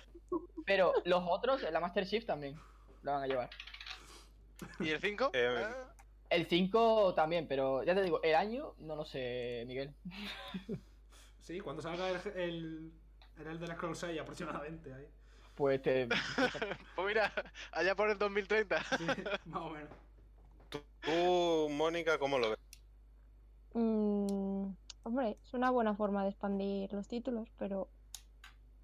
Pero 0.67 0.93
los 1.05 1.23
otros, 1.27 1.63
la 1.71 1.81
Master 1.81 2.07
Chief 2.07 2.25
también 2.25 2.55
lo 3.03 3.13
van 3.13 3.23
a 3.25 3.27
llevar. 3.27 3.51
¿Y 4.81 4.91
el 4.91 5.01
5? 5.01 5.31
Eh, 5.35 5.63
Ah, 5.65 5.93
El 6.31 6.47
5 6.47 7.13
también, 7.15 7.47
pero 7.47 7.83
ya 7.83 7.95
te 7.95 8.03
digo, 8.03 8.21
el 8.23 8.35
año 8.35 8.75
no 8.79 8.97
lo 8.97 9.05
sé, 9.05 9.65
Miguel. 9.67 9.95
Sí, 11.41 11.61
cuando 11.61 11.83
salga 11.83 12.09
el, 12.09 12.17
el, 12.37 12.93
el 13.39 13.47
Elder 13.47 13.73
Scrolls 13.75 13.99
6 13.99 14.21
aproximadamente. 14.21 14.95
Ahí. 14.95 15.07
Pues 15.55 15.81
te... 15.83 16.09
pues 16.97 17.07
mira, 17.07 17.33
allá 17.73 17.95
por 17.95 18.11
el 18.11 18.19
2030. 18.19 18.83
Sí, 18.99 19.07
más 19.47 19.63
o 19.63 19.71
menos. 19.71 19.89
Tú, 20.69 21.69
Mónica, 21.71 22.19
¿cómo 22.19 22.39
lo 22.39 22.51
ves? 22.51 22.59
Mm, 23.75 24.73
hombre, 25.05 25.37
es 25.45 25.55
una 25.55 25.71
buena 25.71 25.95
forma 25.95 26.23
de 26.25 26.31
expandir 26.31 26.93
los 26.93 27.07
títulos, 27.07 27.49
pero 27.59 27.89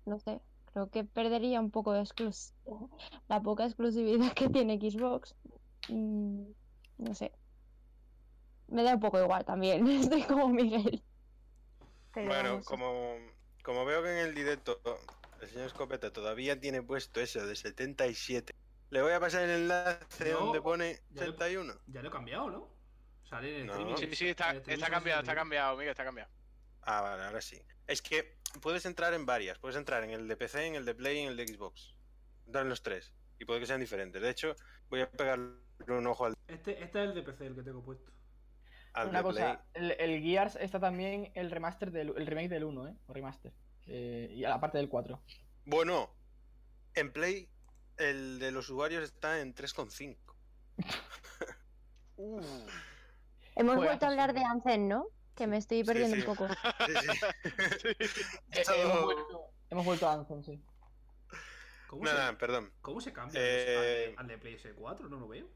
no 0.04 0.18
sé, 0.18 0.40
creo 0.72 0.90
que 0.90 1.04
perdería 1.04 1.60
un 1.60 1.70
poco 1.70 1.92
de 1.92 2.00
exclus 2.00 2.52
la 3.28 3.40
poca 3.40 3.64
exclusividad 3.64 4.32
que 4.34 4.48
tiene 4.48 4.78
Xbox. 4.78 5.34
Mm, 5.88 6.44
no 6.98 7.14
sé. 7.14 7.32
Me 8.68 8.82
da 8.84 8.94
un 8.94 9.00
poco 9.00 9.20
igual 9.20 9.44
también, 9.44 9.86
estoy 9.88 10.22
como 10.22 10.48
Miguel. 10.48 11.02
Pero 12.14 12.28
Bueno, 12.28 12.60
como, 12.64 13.14
como 13.64 13.84
veo 13.84 14.02
que 14.02 14.10
en 14.10 14.26
el 14.26 14.34
directo 14.34 14.80
el 15.40 15.48
señor 15.48 15.66
Escopeta 15.66 16.12
todavía 16.12 16.58
tiene 16.60 16.82
puesto 16.82 17.20
eso 17.20 17.46
de 17.46 17.54
77, 17.56 18.52
le 18.90 19.02
voy 19.02 19.12
a 19.12 19.20
pasar 19.20 19.42
el 19.42 19.50
enlace 19.62 20.32
No, 20.32 20.40
donde 20.40 20.60
pone 20.60 21.00
ya 21.10 21.24
lo- 21.24 21.30
81. 21.32 21.74
Ya 21.86 22.02
lo 22.02 22.08
he 22.08 22.12
cambiado, 22.12 22.50
¿no? 22.50 22.68
Sale 23.24 23.54
en 23.54 23.60
el 23.62 23.66
No. 23.66 23.72
streaming. 23.74 23.96
Sí, 23.96 24.16
sí, 24.16 24.28
está, 24.28 24.44
cambiado, 24.46 24.60
está 24.70 24.86
61. 24.86 25.34
cambiado, 25.34 25.76
Miguel, 25.76 25.90
está 25.90 26.04
cambiado. 26.04 26.30
Ah, 26.82 27.00
vale, 27.02 27.22
ahora 27.24 27.40
sí. 27.40 27.60
Es 27.86 28.02
que 28.02 28.36
puedes 28.60 28.84
entrar 28.86 29.14
en 29.14 29.26
varias. 29.26 29.58
Puedes 29.58 29.76
entrar 29.76 30.02
en 30.02 30.10
el 30.10 30.26
de 30.26 30.36
PC, 30.36 30.66
en 30.66 30.74
el 30.74 30.84
de 30.84 30.94
Play 30.94 31.18
y 31.18 31.20
en 31.22 31.28
el 31.28 31.36
de 31.36 31.46
Xbox. 31.46 31.94
Entrar 32.46 32.64
en 32.64 32.70
los 32.70 32.82
tres. 32.82 33.12
Y 33.38 33.44
puede 33.44 33.60
que 33.60 33.66
sean 33.66 33.80
diferentes. 33.80 34.20
De 34.20 34.30
hecho, 34.30 34.56
voy 34.88 35.00
a 35.02 35.10
pegarle 35.10 35.54
un 35.88 36.06
ojo 36.06 36.24
al, 36.26 36.34
Este, 36.48 36.82
este 36.82 37.02
es 37.02 37.08
el 37.08 37.14
de 37.14 37.22
PC, 37.22 37.46
el 37.46 37.54
que 37.54 37.62
tengo 37.62 37.82
puesto. 37.84 38.10
al 38.94 39.08
Una 39.08 39.18
de 39.18 39.22
cosa, 39.22 39.64
el, 39.74 39.92
el 39.92 40.20
Gears 40.22 40.56
está 40.56 40.80
también 40.80 41.30
el 41.34 41.50
remaster 41.50 41.92
del 41.92 42.08
el 42.16 42.26
remake 42.26 42.48
del 42.48 42.64
1, 42.64 42.88
¿eh? 42.88 42.96
O 43.06 43.12
remaster. 43.14 43.52
Eh, 43.86 44.30
y 44.34 44.44
aparte 44.44 44.78
del 44.78 44.88
4. 44.88 45.20
Play. 45.24 45.36
Bueno, 45.64 46.10
en 46.94 47.12
Play 47.12 47.48
el 47.96 48.38
de 48.38 48.50
los 48.50 48.68
usuarios 48.70 49.02
está 49.04 49.40
en 49.40 49.54
3,5. 49.54 50.16
Uh, 52.22 52.38
Hemos 53.56 53.76
vuelto 53.76 54.04
a 54.04 54.10
hablar 54.10 54.30
sí. 54.32 54.36
de 54.38 54.44
Anzen, 54.44 54.88
¿no? 54.88 55.06
Que 55.34 55.46
me 55.46 55.56
estoy 55.56 55.78
Sí, 55.78 55.84
perdiendo 55.84 56.16
sí. 56.16 56.20
un 56.20 56.26
poco. 56.26 56.48
Sí, 56.48 56.92
sí. 57.00 57.08
Eh, 58.52 58.62
hemos, 58.76 59.04
vuelto, 59.04 59.50
hemos 59.70 59.84
vuelto 59.86 60.06
a 60.08 60.12
Anthem, 60.12 60.42
sí. 60.42 60.62
¿Cómo, 61.86 62.04
Nada, 62.04 62.28
se, 62.30 62.36
perdón. 62.36 62.72
¿cómo 62.82 63.00
se 63.00 63.12
cambia 63.14 63.40
Eh, 63.42 64.14
al, 64.18 64.26
de, 64.28 64.34
al 64.34 64.40
de 64.40 64.58
PS4? 64.58 65.08
No 65.08 65.18
lo 65.18 65.28
veo. 65.28 65.48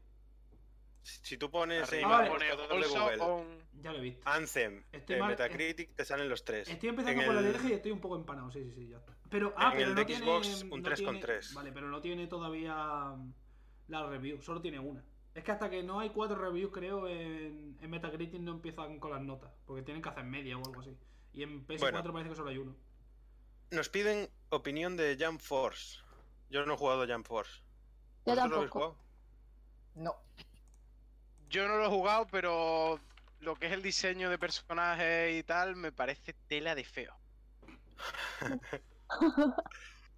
Si 1.05 1.37
tú 1.37 1.51
pones 1.51 1.91
en 1.93 2.03
Arriba 2.03 2.27
vale. 2.29 2.29
Google 2.55 3.19
on- 3.21 3.59
Ya 3.81 3.91
lo 3.91 3.99
he 3.99 4.01
visto. 4.01 4.27
Anthem, 4.27 4.83
en 4.91 5.19
mal- 5.19 5.29
Metacritic 5.29 5.93
te 5.95 6.03
salen 6.03 6.27
los 6.27 6.43
tres. 6.43 6.67
Estoy 6.67 6.89
empezando 6.89 7.21
En 7.21 7.27
por 7.27 7.37
el- 7.37 7.45
el 7.45 7.51
LG 7.55 7.69
y 7.69 7.73
estoy 7.73 7.91
un 7.91 7.99
poco 8.01 8.15
empanado, 8.15 8.49
sí, 8.51 8.63
sí, 8.63 8.71
sí, 8.73 8.87
ya 8.87 8.97
está. 8.97 9.15
Pero, 9.29 9.53
ah, 9.55 9.67
En 9.71 9.77
pero 9.77 9.89
el 9.89 9.95
no 9.95 9.99
de 10.01 10.05
tiene, 10.05 10.25
Xbox, 10.25 10.63
un 10.63 10.69
no 10.81 10.81
3,3. 10.89 11.45
tiene- 11.47 11.55
Vale, 11.55 11.71
pero 11.71 11.87
no 11.89 12.01
tiene 12.01 12.25
todavía 12.27 12.75
mm, 13.15 13.33
la 13.89 14.09
review, 14.09 14.41
solo 14.41 14.61
tiene 14.61 14.79
una. 14.79 15.03
Es 15.35 15.43
que 15.43 15.51
hasta 15.51 15.69
que 15.69 15.83
no 15.83 15.99
hay 15.99 16.09
cuatro 16.09 16.37
reviews, 16.37 16.71
creo, 16.73 17.07
en, 17.07 17.77
en 17.79 17.89
Metacritic 17.91 18.39
no 18.41 18.53
empiezan 18.53 18.99
con 18.99 19.11
las 19.11 19.21
notas, 19.21 19.51
porque 19.67 19.83
tienen 19.83 20.01
que 20.01 20.09
hacer 20.09 20.23
media 20.23 20.57
o 20.57 20.65
algo 20.65 20.81
así. 20.81 20.97
Y 21.33 21.43
en 21.43 21.67
PS4 21.67 21.91
Bueno. 22.01 22.13
parece 22.13 22.29
que 22.29 22.35
solo 22.35 22.49
hay 22.49 22.57
uno. 22.57 22.75
Nos 23.69 23.89
piden 23.89 24.29
opinión 24.49 24.95
de 24.97 25.17
Jump 25.19 25.39
Force. 25.41 25.99
Yo 26.49 26.65
no 26.65 26.73
he 26.73 26.77
jugado 26.77 27.05
Jump 27.05 27.27
Force. 27.27 27.59
Yo 28.25 28.33
¿Vosotros 28.33 28.49
lo 28.49 28.55
habéis 28.57 28.71
tampoco. 28.71 28.95
jugado? 28.95 29.05
No. 29.95 30.15
Yo 31.55 31.69
no 31.69 31.77
lo 31.77 31.85
he 31.85 31.89
jugado, 31.89 32.27
pero 32.29 32.99
lo 33.39 33.55
que 33.55 33.67
es 33.67 33.71
el 33.71 33.81
diseño 33.81 34.29
de 34.29 34.37
personajes 34.37 35.39
y 35.39 35.41
tal 35.43 35.77
me 35.77 35.93
parece 35.93 36.33
tela 36.49 36.75
de 36.75 36.83
feo. 36.83 37.15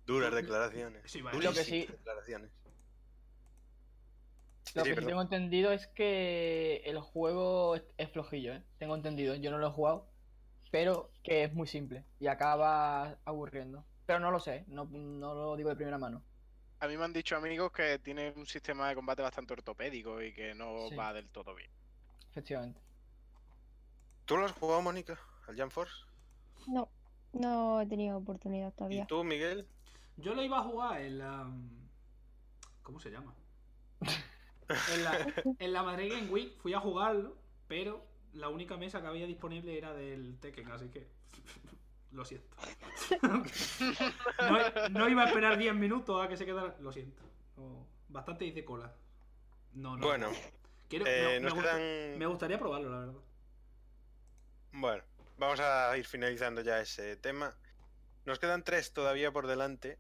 Duras 0.08 0.34
declaraciones. 0.34 1.04
Sí, 1.06 1.22
vale. 1.22 1.40
Lo 1.44 1.54
que 1.54 1.64
sí- 1.64 1.86
declaraciones. 1.86 2.50
Lo 4.74 4.84
Sí, 4.84 4.90
que 4.90 5.00
sí 5.00 5.06
tengo 5.06 5.22
entendido 5.22 5.72
es 5.72 5.86
que 5.86 6.78
el 6.86 7.00
juego 7.00 7.76
es, 7.76 7.84
es 8.00 8.10
flojillo, 8.10 8.54
¿eh? 8.54 8.64
Tengo 8.80 8.96
entendido, 8.96 9.36
yo 9.36 9.52
no 9.52 9.60
lo 9.60 9.68
he 9.68 9.72
jugado, 9.72 10.08
pero 10.72 11.12
que 11.24 11.44
es 11.44 11.54
muy 11.54 11.68
simple 11.68 12.04
y 12.20 12.26
acaba 12.28 13.20
aburriendo. 13.26 13.86
Pero 14.08 14.20
no 14.20 14.32
lo 14.32 14.40
sé, 14.40 14.66
no, 14.70 14.86
no 14.86 15.36
lo 15.36 15.56
digo 15.56 15.70
de 15.70 15.76
primera 15.76 16.00
mano. 16.00 16.24
A 16.80 16.88
mí 16.88 16.96
me 16.98 17.06
han 17.06 17.14
dicho 17.14 17.36
amigos 17.36 17.72
que 17.72 17.98
tiene 18.00 18.32
un 18.36 18.46
sistema 18.46 18.90
de 18.90 18.96
combate 18.96 19.22
bastante 19.22 19.54
ortopédico 19.54 20.22
y 20.22 20.34
que 20.34 20.54
no 20.54 20.90
Sí. 20.90 20.96
va 20.96 21.12
del 21.14 21.28
todo 21.30 21.56
bien. 21.56 21.70
Efectivamente. 22.32 22.80
¿Tú 24.26 24.38
lo 24.38 24.46
has 24.46 24.52
jugado, 24.52 24.82
Mónica? 24.82 25.20
¿Al 25.48 25.60
Jump 25.60 25.72
Force? 25.72 25.94
No, 26.68 26.90
no 27.34 27.82
he 27.82 27.88
tenido 27.88 28.18
oportunidad 28.18 28.70
¿Y 28.74 28.78
todavía. 28.78 29.06
tú, 29.08 29.24
Miguel? 29.24 29.68
Yo 30.18 30.36
lo 30.36 30.44
iba 30.44 30.60
a 30.60 30.64
jugar 30.64 31.02
en 31.02 31.18
la. 31.20 31.50
¿Cómo 32.84 33.00
se 33.00 33.10
llama? 33.10 33.34
En 34.00 35.04
la, 35.04 35.34
en 35.60 35.74
la 35.74 35.84
Madrid 35.84 36.12
Game 36.12 36.30
Week 36.30 36.58
fui 36.60 36.74
a 36.74 36.80
jugarlo, 36.80 37.38
pero 37.68 38.06
la 38.34 38.50
única 38.50 38.76
mesa 38.78 39.02
que 39.02 39.08
había 39.08 39.26
disponible 39.26 39.78
era 39.78 39.94
del 39.94 40.38
Tekken, 40.40 40.70
así 40.72 40.90
que. 40.90 41.08
Lo 42.12 42.24
siento. 42.26 42.56
No, 43.22 44.90
no 44.90 45.10
iba 45.10 45.24
a 45.24 45.28
esperar 45.28 45.58
10 45.58 45.74
minutos 45.76 46.24
a 46.24 46.28
que 46.28 46.38
se 46.38 46.46
quedara. 46.46 46.76
Lo 46.80 46.92
siento. 46.92 47.22
No, 47.58 47.86
bastante 48.10 48.46
hice 48.46 48.64
cola. 48.64 48.94
No, 49.74 49.98
no. 49.98 50.06
Bueno, 50.06 50.32
Quiero- 50.88 51.06
eh, 51.08 51.24
me, 51.26 51.34
me 51.36 51.40
nos 51.42 51.54
gusta- 51.54 51.76
quedan... 51.78 52.18
me 52.20 52.26
gustaría 52.28 52.60
probarlo, 52.60 52.90
la 52.90 53.00
verdad. 53.00 53.22
Bueno, 54.72 55.04
vamos 55.38 55.60
a 55.60 55.96
ir 55.98 56.06
finalizando 56.06 56.62
ya 56.62 56.80
ese 56.80 57.16
tema. 57.18 57.56
Nos 58.26 58.40
quedan 58.40 58.64
tres 58.64 58.94
todavía 58.94 59.32
por 59.32 59.48
delante. 59.48 59.98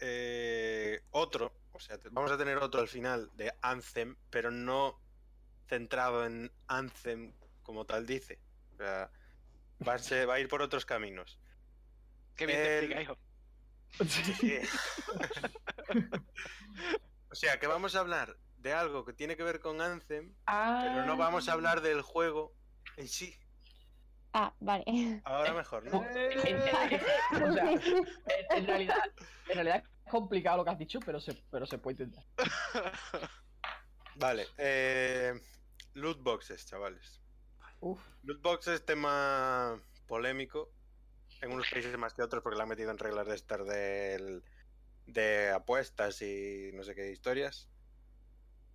Eh, 0.00 1.00
otro, 1.10 1.52
o 1.72 1.80
sea, 1.80 1.98
vamos 2.10 2.30
a 2.30 2.38
tener 2.38 2.58
otro 2.58 2.80
al 2.80 2.88
final 2.88 3.30
de 3.36 3.52
Anthem, 3.62 4.16
pero 4.30 4.50
no 4.50 5.00
centrado 5.68 6.24
en 6.26 6.50
Anthem 6.68 7.32
como 7.62 7.84
tal 7.84 8.06
dice. 8.06 8.38
O 8.74 8.76
sea, 8.76 9.10
va 9.86 9.94
a, 9.94 9.98
ser- 9.98 10.28
va 10.28 10.34
a 10.34 10.40
ir 10.40 10.48
por 10.48 10.62
otros 10.62 10.84
caminos. 10.86 11.38
Qué 12.36 12.46
bien 12.46 12.58
te 12.58 12.78
El- 12.78 12.84
explica, 12.84 13.02
hijo. 13.02 13.18
Sí. 14.06 14.58
o 17.30 17.34
sea, 17.34 17.58
que 17.58 17.66
vamos 17.66 17.94
a 17.96 18.00
hablar 18.00 18.36
de 18.58 18.72
algo 18.72 19.04
que 19.04 19.12
tiene 19.12 19.36
que 19.36 19.42
ver 19.42 19.60
con 19.60 19.80
Anthem, 19.80 20.34
pero 20.44 21.04
no 21.06 21.16
vamos 21.16 21.48
a 21.48 21.52
hablar 21.52 21.80
del 21.80 22.02
juego 22.02 22.52
en 22.96 23.08
sí. 23.08 23.34
Ah, 24.32 24.52
vale. 24.60 25.22
Ahora 25.24 25.54
mejor, 25.54 25.84
¿no? 25.84 26.00
O 26.00 26.02
sea, 26.12 26.30
en, 26.30 26.58
en 28.50 28.66
realidad, 28.66 28.96
en 29.48 29.54
realidad 29.54 29.82
es 30.04 30.10
complicado 30.10 30.58
lo 30.58 30.64
que 30.64 30.70
has 30.70 30.78
dicho, 30.78 31.00
pero 31.00 31.20
se, 31.20 31.32
pero 31.50 31.64
se 31.64 31.78
puede 31.78 32.02
intentar. 32.04 32.24
Vale, 34.16 34.46
eh, 34.58 35.32
loot 35.94 36.20
boxes, 36.22 36.66
chavales. 36.66 37.20
Uf. 37.80 38.00
Loot 38.22 38.42
boxes, 38.42 38.84
tema 38.84 39.80
polémico. 40.06 40.70
En 41.42 41.52
unos 41.52 41.68
países 41.70 41.96
más 41.98 42.14
que 42.14 42.22
otros 42.22 42.42
porque 42.42 42.56
la 42.56 42.62
han 42.62 42.68
metido 42.68 42.90
en 42.90 42.98
reglas 42.98 43.26
de 43.26 43.34
estar 43.34 43.64
del, 43.64 44.42
de 45.06 45.50
apuestas 45.50 46.22
y 46.22 46.70
no 46.72 46.82
sé 46.82 46.94
qué 46.94 47.10
historias. 47.10 47.68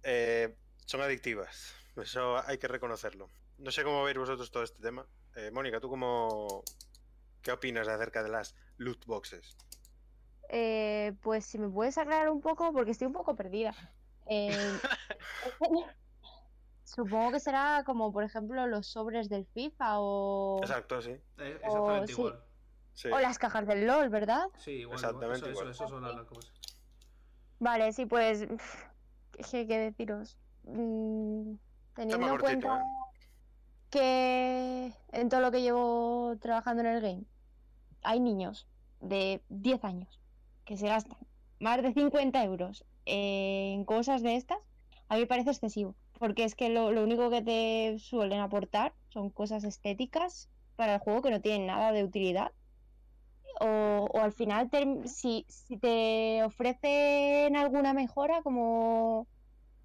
Eh, 0.03 0.55
son 0.85 1.01
adictivas. 1.01 1.75
Eso 1.95 2.37
hay 2.45 2.57
que 2.57 2.67
reconocerlo. 2.67 3.29
No 3.57 3.71
sé 3.71 3.83
cómo 3.83 4.03
veis 4.03 4.17
vosotros 4.17 4.51
todo 4.51 4.63
este 4.63 4.81
tema. 4.81 5.05
Eh, 5.35 5.51
Mónica, 5.51 5.79
¿tú 5.79 5.89
cómo... 5.89 6.63
¿Qué 7.41 7.51
opinas 7.51 7.87
acerca 7.87 8.21
de 8.21 8.29
las 8.29 8.55
loot 8.77 9.05
boxes? 9.05 9.57
Eh, 10.49 11.13
pues 11.21 11.45
si 11.45 11.57
me 11.57 11.69
puedes 11.69 11.97
aclarar 11.97 12.29
un 12.29 12.41
poco, 12.41 12.71
porque 12.71 12.91
estoy 12.91 13.07
un 13.07 13.13
poco 13.13 13.35
perdida. 13.35 13.73
Eh, 16.91 16.95
supongo 16.95 17.31
que 17.31 17.39
será 17.39 17.83
como, 17.85 18.11
por 18.11 18.23
ejemplo, 18.23 18.67
los 18.67 18.87
sobres 18.87 19.29
del 19.29 19.45
FIFA 19.45 19.99
o, 19.99 20.59
Exacto, 20.61 21.01
sí. 21.01 21.11
Es 21.11 21.21
Oh, 21.37 21.65
exactamente 21.65 22.07
sí. 22.07 22.13
igual. 22.13 22.43
Sí. 22.93 23.07
o 23.07 23.19
las 23.19 23.39
cajas 23.39 23.65
del 23.65 23.87
LOL, 23.87 24.09
¿verdad? 24.09 24.43
Sí, 24.57 24.71
igual. 24.71 24.95
Exactamente 24.95 25.37
eso, 25.37 25.49
igual. 25.49 25.69
Eso, 25.69 25.85
eso 25.85 25.93
son 25.95 26.03
las 26.03 26.25
cosas. 26.25 26.51
Vale, 27.59 27.93
sí, 27.93 28.05
pues. 28.05 28.45
¿Qué, 29.31 29.65
qué 29.67 29.77
deciros? 29.77 30.37
Mm, 30.63 31.53
teniendo 31.95 32.25
en 32.27 32.37
cortito, 32.37 32.67
cuenta 32.67 32.83
¿eh? 32.83 32.85
que 33.89 34.93
en 35.11 35.29
todo 35.29 35.39
lo 35.41 35.51
que 35.51 35.61
llevo 35.61 36.35
trabajando 36.39 36.81
en 36.81 36.87
el 36.87 37.01
game 37.01 37.23
hay 38.03 38.19
niños 38.19 38.67
de 38.99 39.41
10 39.49 39.83
años 39.83 40.19
que 40.65 40.77
se 40.77 40.87
gastan 40.87 41.17
más 41.59 41.81
de 41.81 41.93
50 41.93 42.43
euros 42.43 42.85
en 43.05 43.83
cosas 43.85 44.21
de 44.21 44.35
estas, 44.35 44.59
a 45.07 45.15
mí 45.15 45.21
me 45.21 45.27
parece 45.27 45.49
excesivo. 45.49 45.95
Porque 46.21 46.43
es 46.43 46.53
que 46.53 46.69
lo, 46.69 46.91
lo 46.91 47.01
único 47.01 47.31
que 47.31 47.41
te 47.41 47.97
suelen 47.97 48.41
aportar 48.41 48.93
son 49.09 49.31
cosas 49.31 49.63
estéticas 49.63 50.51
para 50.75 50.93
el 50.93 50.99
juego 50.99 51.23
que 51.23 51.31
no 51.31 51.41
tienen 51.41 51.65
nada 51.65 51.91
de 51.91 52.03
utilidad. 52.03 52.51
O, 53.59 54.07
o 54.13 54.19
al 54.19 54.31
final, 54.31 54.69
term- 54.69 55.07
si, 55.07 55.47
si 55.49 55.77
te 55.77 56.43
ofrecen 56.43 57.55
alguna 57.55 57.93
mejora, 57.93 58.43
como, 58.43 59.25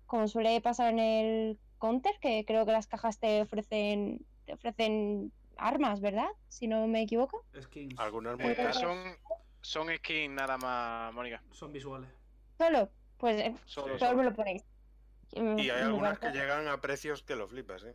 como 0.05 0.29
suele 0.29 0.61
pasar 0.61 0.91
en 0.93 0.99
el 0.99 1.59
Counter, 1.79 2.13
que 2.21 2.45
creo 2.47 2.67
que 2.67 2.73
las 2.73 2.87
cajas 2.87 3.19
te 3.19 3.41
ofrecen, 3.41 4.21
te 4.45 4.53
ofrecen 4.53 5.33
armas, 5.57 6.03
¿verdad? 6.03 6.29
Si 6.49 6.69
no 6.69 6.87
me 6.87 7.01
equivoco. 7.01 7.47
Skins. 7.59 7.99
Algunas 7.99 8.37
muy 8.37 8.53
Eh, 8.53 8.57
caras. 8.57 8.77
son, 8.77 8.99
son 9.63 9.89
skins 9.97 10.35
nada 10.35 10.59
más, 10.59 11.15
Mónica. 11.15 11.43
Son 11.53 11.73
visuales. 11.73 12.11
Solo, 12.59 12.91
pues 13.17 13.41
eh, 13.41 13.55
Solo, 13.65 13.99
solo. 13.99 14.19
me 14.19 14.25
lo 14.25 14.35
ponéis. 14.35 14.63
Mm, 15.35 15.59
Y 15.59 15.71
hay 15.71 15.83
algunas 15.83 16.19
que 16.19 16.31
llegan 16.31 16.69
a 16.69 16.81
precios 16.81 17.23
que 17.23 17.37
lo 17.37 17.49
flipas, 17.49 17.85
¿eh? 17.85 17.95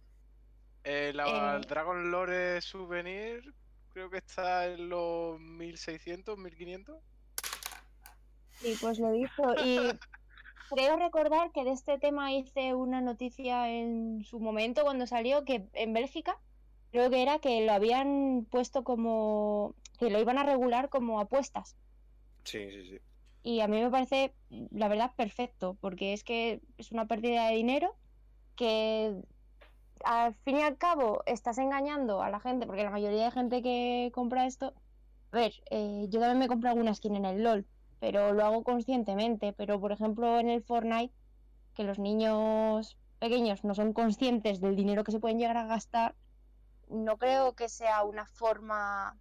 Eh, 0.84 1.12
la 1.14 1.58
Eh. 1.58 1.62
Dragon 1.68 2.12
Lore 2.12 2.62
Souvenir 2.62 3.54
creo 3.94 4.10
que 4.10 4.18
está 4.18 4.68
en 4.68 4.90
los 4.90 5.40
1600, 5.40 6.38
1500. 6.38 6.98
Sí, 8.60 8.78
pues 8.80 9.00
lo 9.00 9.10
he 9.10 9.14
visto. 9.20 9.44
Y 9.64 9.80
creo 10.70 10.98
recordar 10.98 11.52
que 11.52 11.64
de 11.64 11.72
este 11.72 11.98
tema 12.00 12.32
hice 12.32 12.74
una 12.74 13.02
noticia 13.02 13.70
en 13.70 14.24
su 14.24 14.40
momento 14.40 14.84
cuando 14.84 15.08
salió, 15.08 15.44
que 15.46 15.68
en 15.74 15.94
Bélgica 15.94 16.38
creo 16.92 17.10
que 17.10 17.22
era 17.22 17.40
que 17.40 17.66
lo 17.66 17.74
habían 17.74 18.48
puesto 18.50 18.84
como, 18.84 19.76
que 20.00 20.10
lo 20.10 20.20
iban 20.20 20.38
a 20.38 20.44
regular 20.44 20.90
como 20.90 21.20
apuestas. 21.20 21.76
Sí, 22.44 22.70
sí, 22.72 22.90
sí. 22.90 23.00
Y 23.44 23.62
a 23.62 23.68
mí 23.68 23.82
me 23.82 23.90
parece, 23.90 24.34
la 24.72 24.88
verdad, 24.88 25.12
perfecto, 25.16 25.78
porque 25.82 26.14
es 26.14 26.24
que 26.24 26.62
es 26.78 26.92
una 26.92 27.08
pérdida 27.08 27.48
de 27.48 27.56
dinero 27.56 27.96
que 28.56 29.16
al 30.04 30.36
fin 30.36 30.58
y 30.58 30.62
al 30.62 30.78
cabo 30.78 31.24
estás 31.26 31.58
engañando 31.58 32.22
a 32.22 32.30
la 32.30 32.40
gente, 32.40 32.66
porque 32.66 32.84
la 32.84 32.92
mayoría 32.92 33.26
de 33.26 33.32
gente 33.32 33.62
que 33.62 34.12
compra 34.14 34.46
esto, 34.46 34.74
a 35.32 35.38
ver, 35.38 35.54
eh, 35.72 36.06
yo 36.10 36.20
también 36.20 36.40
me 36.40 36.48
compro 36.48 36.70
alguna 36.70 36.94
skin 36.94 37.16
en 37.16 37.26
el 37.26 37.44
LOL, 37.44 37.66
pero 38.00 38.34
lo 38.34 38.46
hago 38.46 38.64
conscientemente, 38.64 39.54
pero 39.54 39.80
por 39.80 39.92
ejemplo 39.92 40.40
en 40.40 40.50
el 40.50 40.64
Fortnite, 40.64 41.14
que 41.74 41.84
los 41.84 42.00
niños 42.00 42.98
pequeños 43.20 43.64
no 43.64 43.76
son 43.76 43.94
conscientes 43.94 44.60
del 44.60 44.76
dinero 44.76 45.04
que 45.04 45.12
se 45.12 45.20
pueden 45.20 45.40
llegar 45.40 45.58
a 45.58 45.66
gastar, 45.66 46.16
no 46.90 47.18
creo 47.18 47.54
que 47.54 47.70
sea 47.70 48.04
una 48.04 48.26
forma 48.26 49.18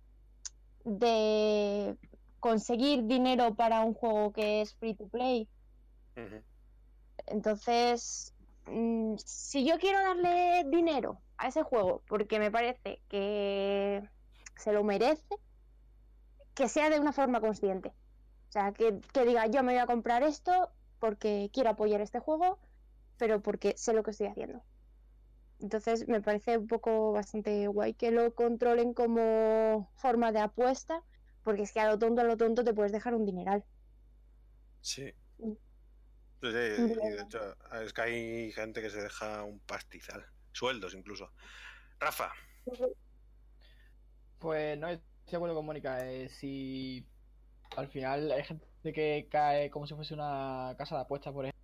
de 0.85 1.97
conseguir 2.41 3.05
dinero 3.05 3.55
para 3.55 3.83
un 3.83 3.95
juego 3.95 4.33
que 4.33 4.63
es 4.63 4.75
free 4.75 4.95
to 4.95 5.09
play. 5.09 5.49
Entonces, 7.27 8.35
mm, 8.67 9.15
si 9.25 9.65
yo 9.65 9.79
quiero 9.79 10.01
darle 10.01 10.65
dinero 10.69 11.21
a 11.39 11.49
ese 11.49 11.63
juego 11.63 12.03
porque 12.09 12.39
me 12.39 12.51
parece 12.51 13.01
que 13.09 14.03
se 14.57 14.73
lo 14.73 14.85
merece, 14.85 15.37
que 16.55 16.69
sea 16.69 16.91
de 16.91 17.01
una 17.01 17.13
forma 17.13 17.41
consciente. 17.41 17.89
O 18.49 18.53
sea, 18.53 18.73
que, 18.73 19.01
que 19.13 19.25
diga, 19.25 19.47
yo 19.47 19.63
me 19.63 19.73
voy 19.73 19.81
a 19.81 19.87
comprar 19.87 20.23
esto 20.23 20.71
porque 20.99 21.51
quiero 21.53 21.71
apoyar 21.71 22.01
este 22.01 22.19
juego 22.19 22.59
pero 23.21 23.43
porque 23.43 23.75
sé 23.77 23.93
lo 23.93 24.03
que 24.03 24.13
estoy 24.13 24.29
haciendo. 24.29 24.63
Entonces 25.61 26.09
me 26.09 26.23
parece 26.23 26.57
un 26.57 26.67
poco 26.67 27.13
bastante 27.13 27.67
guay 27.67 27.93
que 27.93 28.11
lo 28.11 28.35
controlen 28.35 28.95
como 28.95 29.91
forma 29.97 30.33
de 30.33 30.41
apuesta, 30.41 31.05
porque 31.43 31.63
es 31.63 31.73
que 31.73 31.81
a 31.81 31.89
lo 31.89 31.99
tonto, 31.99 32.21
a 32.23 32.25
lo 32.25 32.37
tonto 32.37 32.65
te 32.65 32.75
puedes 32.75 32.93
dejar 32.93 33.15
un 33.15 33.27
dineral. 33.27 33.65
Sí. 34.81 35.13
Sí, 36.43 36.51
sí, 36.53 36.59
y 37.03 37.09
de 37.11 37.23
hecho, 37.23 37.55
es 37.83 37.93
que 37.93 38.01
hay 38.03 38.53
gente 38.53 38.81
que 38.81 38.91
se 38.91 39.03
deja 39.03 39.45
un 39.45 39.61
pastizal. 39.61 40.25
Sueldos 40.53 40.95
incluso. 40.95 41.33
Rafa, 42.01 42.33
Pues 44.39 44.79
no 44.79 44.89
estoy 44.89 45.07
de 45.31 45.37
acuerdo 45.37 45.55
con 45.57 45.67
Mónica. 45.67 46.07
eh, 46.11 46.29
si 46.29 47.07
al 47.77 47.89
final 47.89 48.33
hay 48.33 48.45
gente 48.45 48.67
que 48.95 49.29
cae 49.31 49.71
como 49.71 49.87
si 49.87 49.95
fuese 49.95 50.15
una 50.15 50.75
casa 50.79 50.97
de 50.97 51.03
apuestas, 51.03 51.33
por 51.33 51.45
ejemplo, 51.47 51.61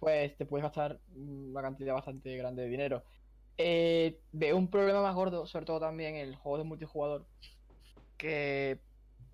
pues 0.00 0.36
te 0.36 0.46
puedes 0.46 0.64
gastar 0.64 1.00
una 1.08 1.62
cantidad 1.62 1.94
bastante 1.94 2.36
grande 2.36 2.62
de 2.64 2.68
dinero. 2.68 3.04
Eh, 3.58 4.22
veo 4.32 4.56
un 4.56 4.70
problema 4.70 5.02
más 5.02 5.14
gordo, 5.14 5.46
sobre 5.46 5.66
todo 5.66 5.80
también 5.80 6.16
en 6.16 6.28
el 6.28 6.36
juego 6.36 6.58
de 6.58 6.64
multijugador, 6.64 7.28
que 8.16 8.84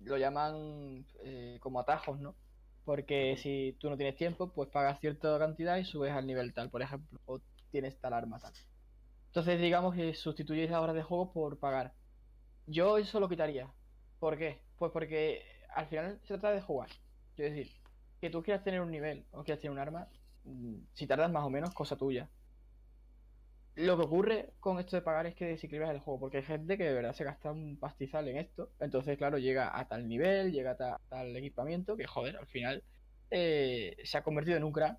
lo 0.01 0.17
llaman 0.17 1.05
eh, 1.23 1.57
como 1.61 1.79
atajos, 1.79 2.19
¿no? 2.19 2.35
Porque 2.83 3.37
si 3.37 3.75
tú 3.79 3.89
no 3.89 3.97
tienes 3.97 4.15
tiempo, 4.15 4.51
pues 4.51 4.69
pagas 4.69 4.99
cierta 4.99 5.37
cantidad 5.39 5.77
y 5.77 5.85
subes 5.85 6.11
al 6.11 6.27
nivel 6.27 6.53
tal, 6.53 6.69
por 6.69 6.81
ejemplo, 6.81 7.19
o 7.25 7.41
tienes 7.71 7.99
tal 7.99 8.13
arma 8.13 8.39
tal. 8.39 8.53
Entonces 9.27 9.59
digamos 9.59 9.95
que 9.95 10.13
sustituyes 10.13 10.69
las 10.69 10.81
horas 10.81 10.95
de 10.95 11.03
juego 11.03 11.33
por 11.33 11.59
pagar. 11.59 11.93
Yo 12.67 12.97
eso 12.97 13.19
lo 13.19 13.29
quitaría. 13.29 13.69
¿Por 14.19 14.37
qué? 14.37 14.61
Pues 14.77 14.91
porque 14.91 15.43
al 15.73 15.87
final 15.87 16.19
se 16.23 16.37
trata 16.37 16.51
de 16.51 16.61
jugar. 16.61 16.89
Quiero 17.35 17.53
decir, 17.53 17.71
que 18.21 18.29
tú 18.29 18.41
quieras 18.41 18.63
tener 18.63 18.81
un 18.81 18.91
nivel 18.91 19.25
o 19.31 19.43
quieras 19.43 19.61
tener 19.61 19.71
un 19.71 19.79
arma, 19.79 20.07
mm, 20.45 20.75
si 20.93 21.07
tardas 21.07 21.31
más 21.31 21.43
o 21.43 21.49
menos, 21.49 21.73
cosa 21.73 21.95
tuya. 21.95 22.29
Lo 23.75 23.97
que 23.97 24.03
ocurre 24.03 24.53
con 24.61 24.79
esto 24.79 24.95
de 24.95 25.01
pagar 25.01 25.25
es 25.25 25.35
que 25.35 25.45
desequilibras 25.45 25.91
el 25.91 25.99
juego, 25.99 26.19
porque 26.21 26.37
hay 26.37 26.43
gente 26.43 26.77
que 26.77 26.85
de 26.85 26.93
verdad 26.93 27.13
se 27.13 27.25
gasta 27.25 27.51
un 27.51 27.77
pastizal 27.77 28.27
en 28.29 28.37
esto. 28.37 28.71
Entonces, 28.79 29.17
claro, 29.17 29.37
llega 29.37 29.77
a 29.77 29.87
tal 29.87 30.07
nivel, 30.07 30.51
llega 30.53 30.71
a 30.71 30.77
ta- 30.77 31.01
tal 31.09 31.35
equipamiento, 31.35 31.97
que 31.97 32.07
joder, 32.07 32.37
al 32.37 32.47
final 32.47 32.83
eh, 33.31 33.97
se 34.03 34.17
ha 34.17 34.23
convertido 34.23 34.55
en 34.57 34.63
un 34.63 34.71
crack 34.71 34.97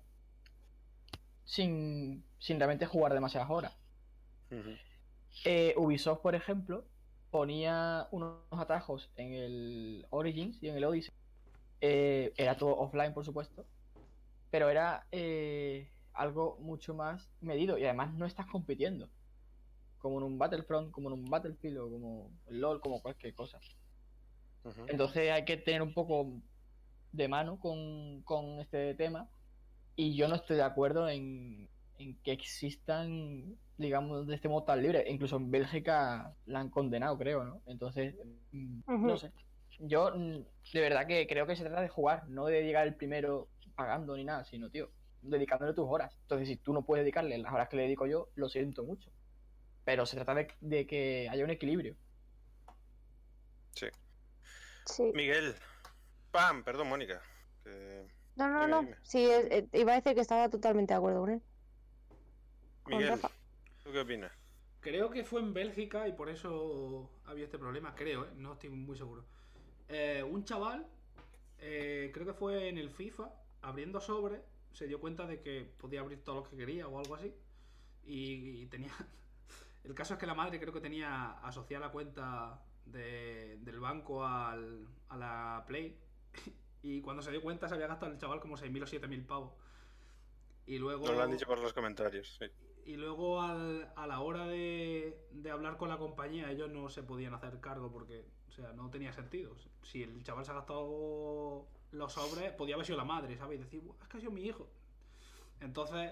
sin, 1.45 2.23
sin 2.39 2.59
realmente 2.59 2.85
jugar 2.85 3.13
demasiadas 3.13 3.49
horas. 3.49 3.75
Eh, 5.45 5.73
Ubisoft, 5.77 6.21
por 6.21 6.35
ejemplo, 6.35 6.85
ponía 7.31 8.07
unos 8.11 8.41
atajos 8.51 9.09
en 9.15 9.33
el 9.33 10.05
Origins 10.11 10.61
y 10.61 10.69
en 10.69 10.77
el 10.77 10.83
Odyssey. 10.83 11.13
Eh, 11.81 12.33
era 12.37 12.57
todo 12.57 12.75
offline, 12.77 13.13
por 13.13 13.25
supuesto. 13.25 13.65
Pero 14.51 14.69
era 14.69 15.05
eh, 15.11 15.89
algo 16.17 16.57
mucho 16.59 16.93
más 16.93 17.29
medido. 17.41 17.77
Y 17.77 17.85
además 17.85 18.13
no 18.13 18.25
estás 18.25 18.47
compitiendo. 18.47 19.09
Como 19.99 20.17
en 20.17 20.23
un 20.23 20.37
Battlefront, 20.37 20.91
como 20.91 21.09
en 21.09 21.13
un 21.13 21.25
Battlefield 21.25 21.77
o 21.77 21.89
como 21.89 22.31
LOL, 22.49 22.81
como 22.81 23.01
cualquier 23.01 23.33
cosa. 23.33 23.59
Entonces 24.87 25.31
hay 25.31 25.45
que 25.45 25.57
tener 25.57 25.81
un 25.81 25.93
poco 25.93 26.41
de 27.13 27.27
mano 27.27 27.59
con, 27.59 28.21
con 28.23 28.59
este 28.59 28.95
tema. 28.95 29.29
Y 29.95 30.15
yo 30.15 30.27
no 30.27 30.35
estoy 30.35 30.57
de 30.57 30.63
acuerdo 30.63 31.09
en, 31.09 31.69
en 31.97 32.15
que 32.21 32.31
existan, 32.31 33.55
digamos, 33.77 34.27
de 34.27 34.35
este 34.35 34.49
modo 34.49 34.63
tan 34.63 34.81
libre. 34.81 35.05
Incluso 35.07 35.37
en 35.37 35.49
Bélgica 35.49 36.35
la 36.45 36.59
han 36.59 36.69
condenado, 36.69 37.17
creo, 37.17 37.43
¿no? 37.43 37.61
Entonces, 37.65 38.15
mm, 38.51 38.81
no 38.87 39.17
sé. 39.17 39.31
Yo 39.79 40.11
mm, 40.15 40.43
de 40.73 40.81
verdad 40.81 41.07
que 41.07 41.27
creo 41.27 41.47
que 41.47 41.55
se 41.55 41.63
trata 41.63 41.81
de 41.81 41.89
jugar, 41.89 42.27
no 42.29 42.45
de 42.45 42.63
llegar 42.63 42.87
el 42.87 42.95
primero 42.95 43.47
pagando 43.75 44.15
ni 44.17 44.23
nada, 44.23 44.43
sino, 44.43 44.69
tío, 44.69 44.89
dedicándole 45.21 45.73
tus 45.73 45.87
horas. 45.89 46.17
Entonces, 46.21 46.47
si 46.47 46.55
tú 46.57 46.73
no 46.73 46.83
puedes 46.85 47.03
dedicarle 47.03 47.37
las 47.37 47.53
horas 47.53 47.69
que 47.69 47.77
le 47.77 47.83
dedico 47.83 48.05
yo, 48.07 48.29
lo 48.35 48.49
siento 48.49 48.83
mucho. 48.83 49.11
Pero 49.85 50.05
se 50.05 50.15
trata 50.15 50.35
de, 50.35 50.47
de 50.61 50.85
que 50.87 51.27
haya 51.29 51.43
un 51.43 51.49
equilibrio. 51.49 51.95
Sí. 54.85 55.11
Miguel. 55.13 55.55
Pam, 56.31 56.63
perdón, 56.63 56.89
Mónica. 56.89 57.21
que- 57.63 58.07
No, 58.35 58.47
no, 58.49 58.59
Dime, 58.61 58.71
no. 58.71 58.81
dime. 58.83 58.97
Sí, 59.03 59.25
es- 59.29 59.45
eh, 59.51 59.67
iba 59.73 59.93
a 59.93 59.95
decir 59.95 60.15
que 60.15 60.21
estaba 60.21 60.49
totalmente 60.49 60.93
de 60.93 60.97
acuerdo 60.97 61.21
con 61.21 61.29
él. 61.31 61.41
Miguel. 62.85 63.19
¿tú 63.83 63.91
qué 63.91 63.99
opinas? 63.99 64.31
Creo 64.79 65.09
que 65.09 65.23
fue 65.25 65.41
en 65.41 65.53
Bélgica 65.53 66.07
y 66.07 66.13
por 66.13 66.29
eso 66.29 67.09
había 67.25 67.45
este 67.45 67.57
problema, 67.57 67.93
creo, 67.95 68.25
¿eh? 68.25 68.29
no 68.35 68.53
estoy 68.53 68.69
muy 68.69 68.95
seguro. 68.97 69.25
Eh, 69.89 70.23
un 70.23 70.45
chaval, 70.45 70.87
eh, 71.59 72.11
creo 72.13 72.25
que 72.25 72.33
fue 72.33 72.69
en 72.69 72.77
el 72.77 72.89
FIFA, 72.89 73.29
abriendo 73.61 73.99
sobre, 73.99 74.41
se 74.73 74.87
dio 74.87 74.99
cuenta 74.99 75.25
de 75.27 75.41
que 75.41 75.63
podía 75.77 76.01
abrir 76.01 76.23
todo 76.23 76.35
lo 76.35 76.43
que 76.43 76.55
quería 76.57 76.87
o 76.87 76.99
algo 76.99 77.15
así. 77.15 77.33
Y, 78.05 78.61
y 78.61 78.65
tenía... 78.67 78.91
El 79.83 79.93
caso 79.93 80.13
es 80.15 80.19
que 80.19 80.25
la 80.25 80.33
madre 80.33 80.59
creo 80.59 80.73
que 80.73 80.81
tenía 80.81 81.31
asociada 81.45 81.85
la 81.87 81.91
cuenta 81.91 82.61
de- 82.85 83.57
del 83.61 83.79
banco 83.79 84.25
al- 84.25 84.87
a 85.09 85.17
la 85.17 85.63
Play. 85.67 85.97
Y 86.83 87.01
cuando 87.01 87.21
se 87.23 87.31
dio 87.31 87.41
cuenta 87.41 87.67
se 87.67 87.73
había 87.73 87.87
gastado 87.87 88.11
el 88.11 88.17
chaval 88.19 88.39
como 88.39 88.55
6.000 88.55 88.83
o 88.83 88.85
7.000 88.85 89.25
pavos. 89.25 89.53
Y 90.67 90.77
luego... 90.77 91.07
Nos 91.07 91.15
lo 91.17 91.23
han 91.23 91.31
dicho 91.31 91.45
por 91.47 91.59
los 91.59 91.73
comentarios. 91.73 92.37
sí. 92.39 92.45
Y 92.85 92.95
luego 92.95 93.41
al- 93.41 93.91
a 93.97 94.07
la 94.07 94.21
hora 94.21 94.45
de, 94.47 95.27
de 95.31 95.51
hablar 95.51 95.75
con 95.75 95.89
la 95.89 95.97
compañía, 95.97 96.49
ellos 96.51 96.69
no 96.69 96.87
se 96.87 97.03
podían 97.03 97.33
hacer 97.33 97.59
cargo 97.59 97.91
porque, 97.91 98.23
o 98.47 98.51
sea, 98.51 98.71
no 98.71 98.89
tenía 98.89 99.11
sentido. 99.11 99.57
Si 99.83 100.03
el 100.03 100.23
chaval 100.23 100.45
se 100.45 100.51
ha 100.51 100.55
gastado 100.55 101.67
los 101.91 102.13
sobres, 102.13 102.51
podía 102.53 102.75
haber 102.75 102.85
sido 102.85 102.97
la 102.97 103.05
madre, 103.05 103.37
¿sabes? 103.37 103.59
Y 103.59 103.63
decir, 103.63 103.81
"Buah, 103.81 103.95
es 104.01 104.07
que 104.07 104.17
ha 104.17 104.19
sido 104.19 104.31
mi 104.31 104.43
hijo. 104.43 104.67
Entonces, 105.61 106.11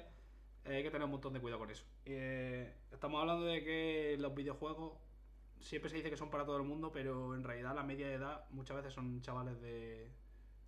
eh, 0.65 0.77
hay 0.77 0.83
que 0.83 0.89
tener 0.91 1.05
un 1.05 1.11
montón 1.11 1.33
de 1.33 1.39
cuidado 1.39 1.59
con 1.59 1.69
eso. 1.69 1.85
Eh, 2.05 2.73
estamos 2.91 3.21
hablando 3.21 3.45
de 3.45 3.63
que 3.63 4.15
los 4.19 4.33
videojuegos 4.33 4.93
siempre 5.59 5.89
se 5.89 5.97
dice 5.97 6.09
que 6.09 6.17
son 6.17 6.29
para 6.29 6.45
todo 6.45 6.57
el 6.57 6.63
mundo, 6.63 6.91
pero 6.91 7.35
en 7.35 7.43
realidad 7.43 7.75
la 7.75 7.83
media 7.83 8.07
de 8.07 8.15
edad 8.15 8.45
muchas 8.51 8.77
veces 8.77 8.93
son 8.93 9.21
chavales 9.21 9.59
de 9.61 10.11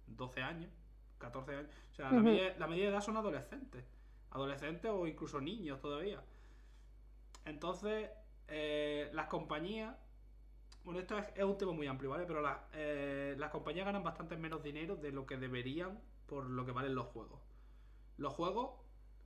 12 0.07 0.41
años, 0.41 0.71
14 1.17 1.55
años. 1.55 1.71
O 1.91 1.95
sea, 1.95 2.11
la, 2.11 2.19
media, 2.19 2.55
la 2.57 2.67
media 2.67 2.85
de 2.85 2.89
edad 2.91 3.01
son 3.01 3.17
adolescentes. 3.17 3.85
Adolescentes 4.31 4.91
o 4.91 5.07
incluso 5.07 5.41
niños 5.41 5.81
todavía. 5.81 6.23
Entonces, 7.45 8.09
eh, 8.47 9.09
las 9.13 9.27
compañías. 9.27 9.95
Bueno, 10.87 11.01
esto 11.01 11.17
es, 11.17 11.27
es 11.35 11.43
un 11.43 11.57
tema 11.57 11.73
muy 11.73 11.85
amplio, 11.85 12.09
¿vale? 12.11 12.23
Pero 12.25 12.39
las, 12.41 12.59
eh, 12.71 13.35
las 13.37 13.51
compañías 13.51 13.85
ganan 13.85 14.03
bastante 14.05 14.37
menos 14.37 14.63
dinero 14.63 14.95
de 14.95 15.11
lo 15.11 15.25
que 15.25 15.35
deberían 15.35 15.99
por 16.27 16.49
lo 16.49 16.65
que 16.65 16.71
valen 16.71 16.95
los 16.95 17.07
juegos. 17.07 17.41
Los 18.15 18.31
juegos, 18.33 18.71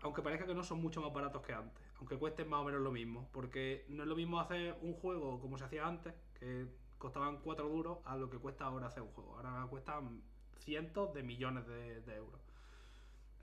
aunque 0.02 0.24
parezca 0.24 0.48
que 0.48 0.56
no 0.56 0.64
son 0.64 0.82
mucho 0.82 1.02
más 1.02 1.14
baratos 1.14 1.44
que 1.44 1.54
antes, 1.54 1.84
aunque 2.00 2.18
cuesten 2.18 2.50
más 2.50 2.62
o 2.62 2.64
menos 2.64 2.82
lo 2.82 2.92
mismo, 2.92 3.30
porque 3.32 3.86
no 3.90 4.02
es 4.02 4.10
lo 4.10 4.16
mismo 4.16 4.40
hacer 4.40 4.76
un 4.82 4.96
juego 4.96 5.40
como 5.40 5.60
se 5.60 5.66
hacía 5.66 5.86
antes, 5.86 6.16
que 6.40 6.66
costaban 6.98 7.38
4 7.42 7.70
duros, 7.70 8.00
a 8.06 8.18
lo 8.18 8.28
que 8.32 8.40
cuesta 8.40 8.66
ahora 8.66 8.88
hacer 8.88 9.04
un 9.04 9.12
juego. 9.12 9.36
Ahora 9.38 9.68
cuestan 9.70 10.24
cientos 10.58 11.14
de 11.14 11.22
millones 11.22 11.68
de, 11.68 12.02
de 12.02 12.16
euros. 12.16 12.42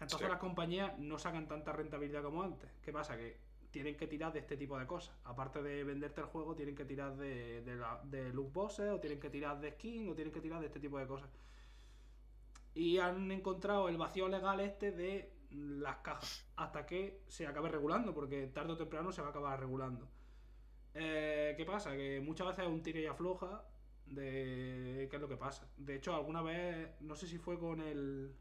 Entonces 0.00 0.26
Sí. 0.26 0.30
las 0.32 0.40
compañías 0.40 0.98
no 0.98 1.20
sacan 1.20 1.46
tanta 1.46 1.72
rentabilidad 1.72 2.24
como 2.24 2.42
antes. 2.42 2.68
¿Qué 2.82 2.92
pasa? 2.92 3.16
Que 3.16 3.38
tienen 3.70 3.96
que 3.96 4.06
tirar 4.06 4.32
de 4.32 4.40
este 4.40 4.56
tipo 4.56 4.78
de 4.78 4.86
cosas. 4.86 5.14
Aparte 5.24 5.62
de 5.62 5.84
venderte 5.84 6.20
el 6.20 6.26
juego, 6.28 6.54
tienen 6.54 6.74
que 6.74 6.84
tirar 6.84 7.16
de, 7.16 7.62
de, 7.62 7.76
la- 7.76 8.00
de 8.04 8.32
loot 8.32 8.52
boxes, 8.52 8.90
o 8.90 9.00
tienen 9.00 9.20
que 9.20 9.30
tirar 9.30 9.60
de 9.60 9.72
skin, 9.72 10.08
o 10.10 10.14
tienen 10.14 10.32
que 10.32 10.40
tirar 10.40 10.60
de 10.60 10.66
este 10.66 10.80
tipo 10.80 10.98
de 10.98 11.06
cosas. 11.06 11.28
Y 12.74 12.98
han 12.98 13.30
encontrado 13.32 13.88
el 13.88 13.96
vacío 13.96 14.28
legal 14.28 14.60
este 14.60 14.92
de 14.92 15.32
las 15.50 15.96
cajas. 15.98 16.46
Hasta 16.56 16.86
que 16.86 17.22
se 17.26 17.46
acabe 17.46 17.68
regulando, 17.68 18.14
porque 18.14 18.46
tarde 18.48 18.72
o 18.72 18.76
temprano 18.76 19.12
se 19.12 19.20
va 19.20 19.28
a 19.28 19.30
acabar 19.30 19.58
regulando. 19.58 20.08
Eh, 20.94 21.54
¿Qué 21.56 21.64
pasa? 21.64 21.96
Que 21.96 22.20
muchas 22.20 22.48
veces 22.48 22.64
es 22.66 22.70
un 22.70 22.82
tira 22.82 23.00
y 23.00 23.06
afloja 23.06 23.64
de 24.06 25.08
qué 25.10 25.16
es 25.16 25.22
lo 25.22 25.28
que 25.28 25.36
pasa. 25.36 25.70
De 25.76 25.96
hecho, 25.96 26.14
alguna 26.14 26.42
vez, 26.42 26.90
no 27.00 27.14
sé 27.16 27.26
si 27.26 27.38
fue 27.38 27.58
con 27.58 27.80
el 27.80 28.34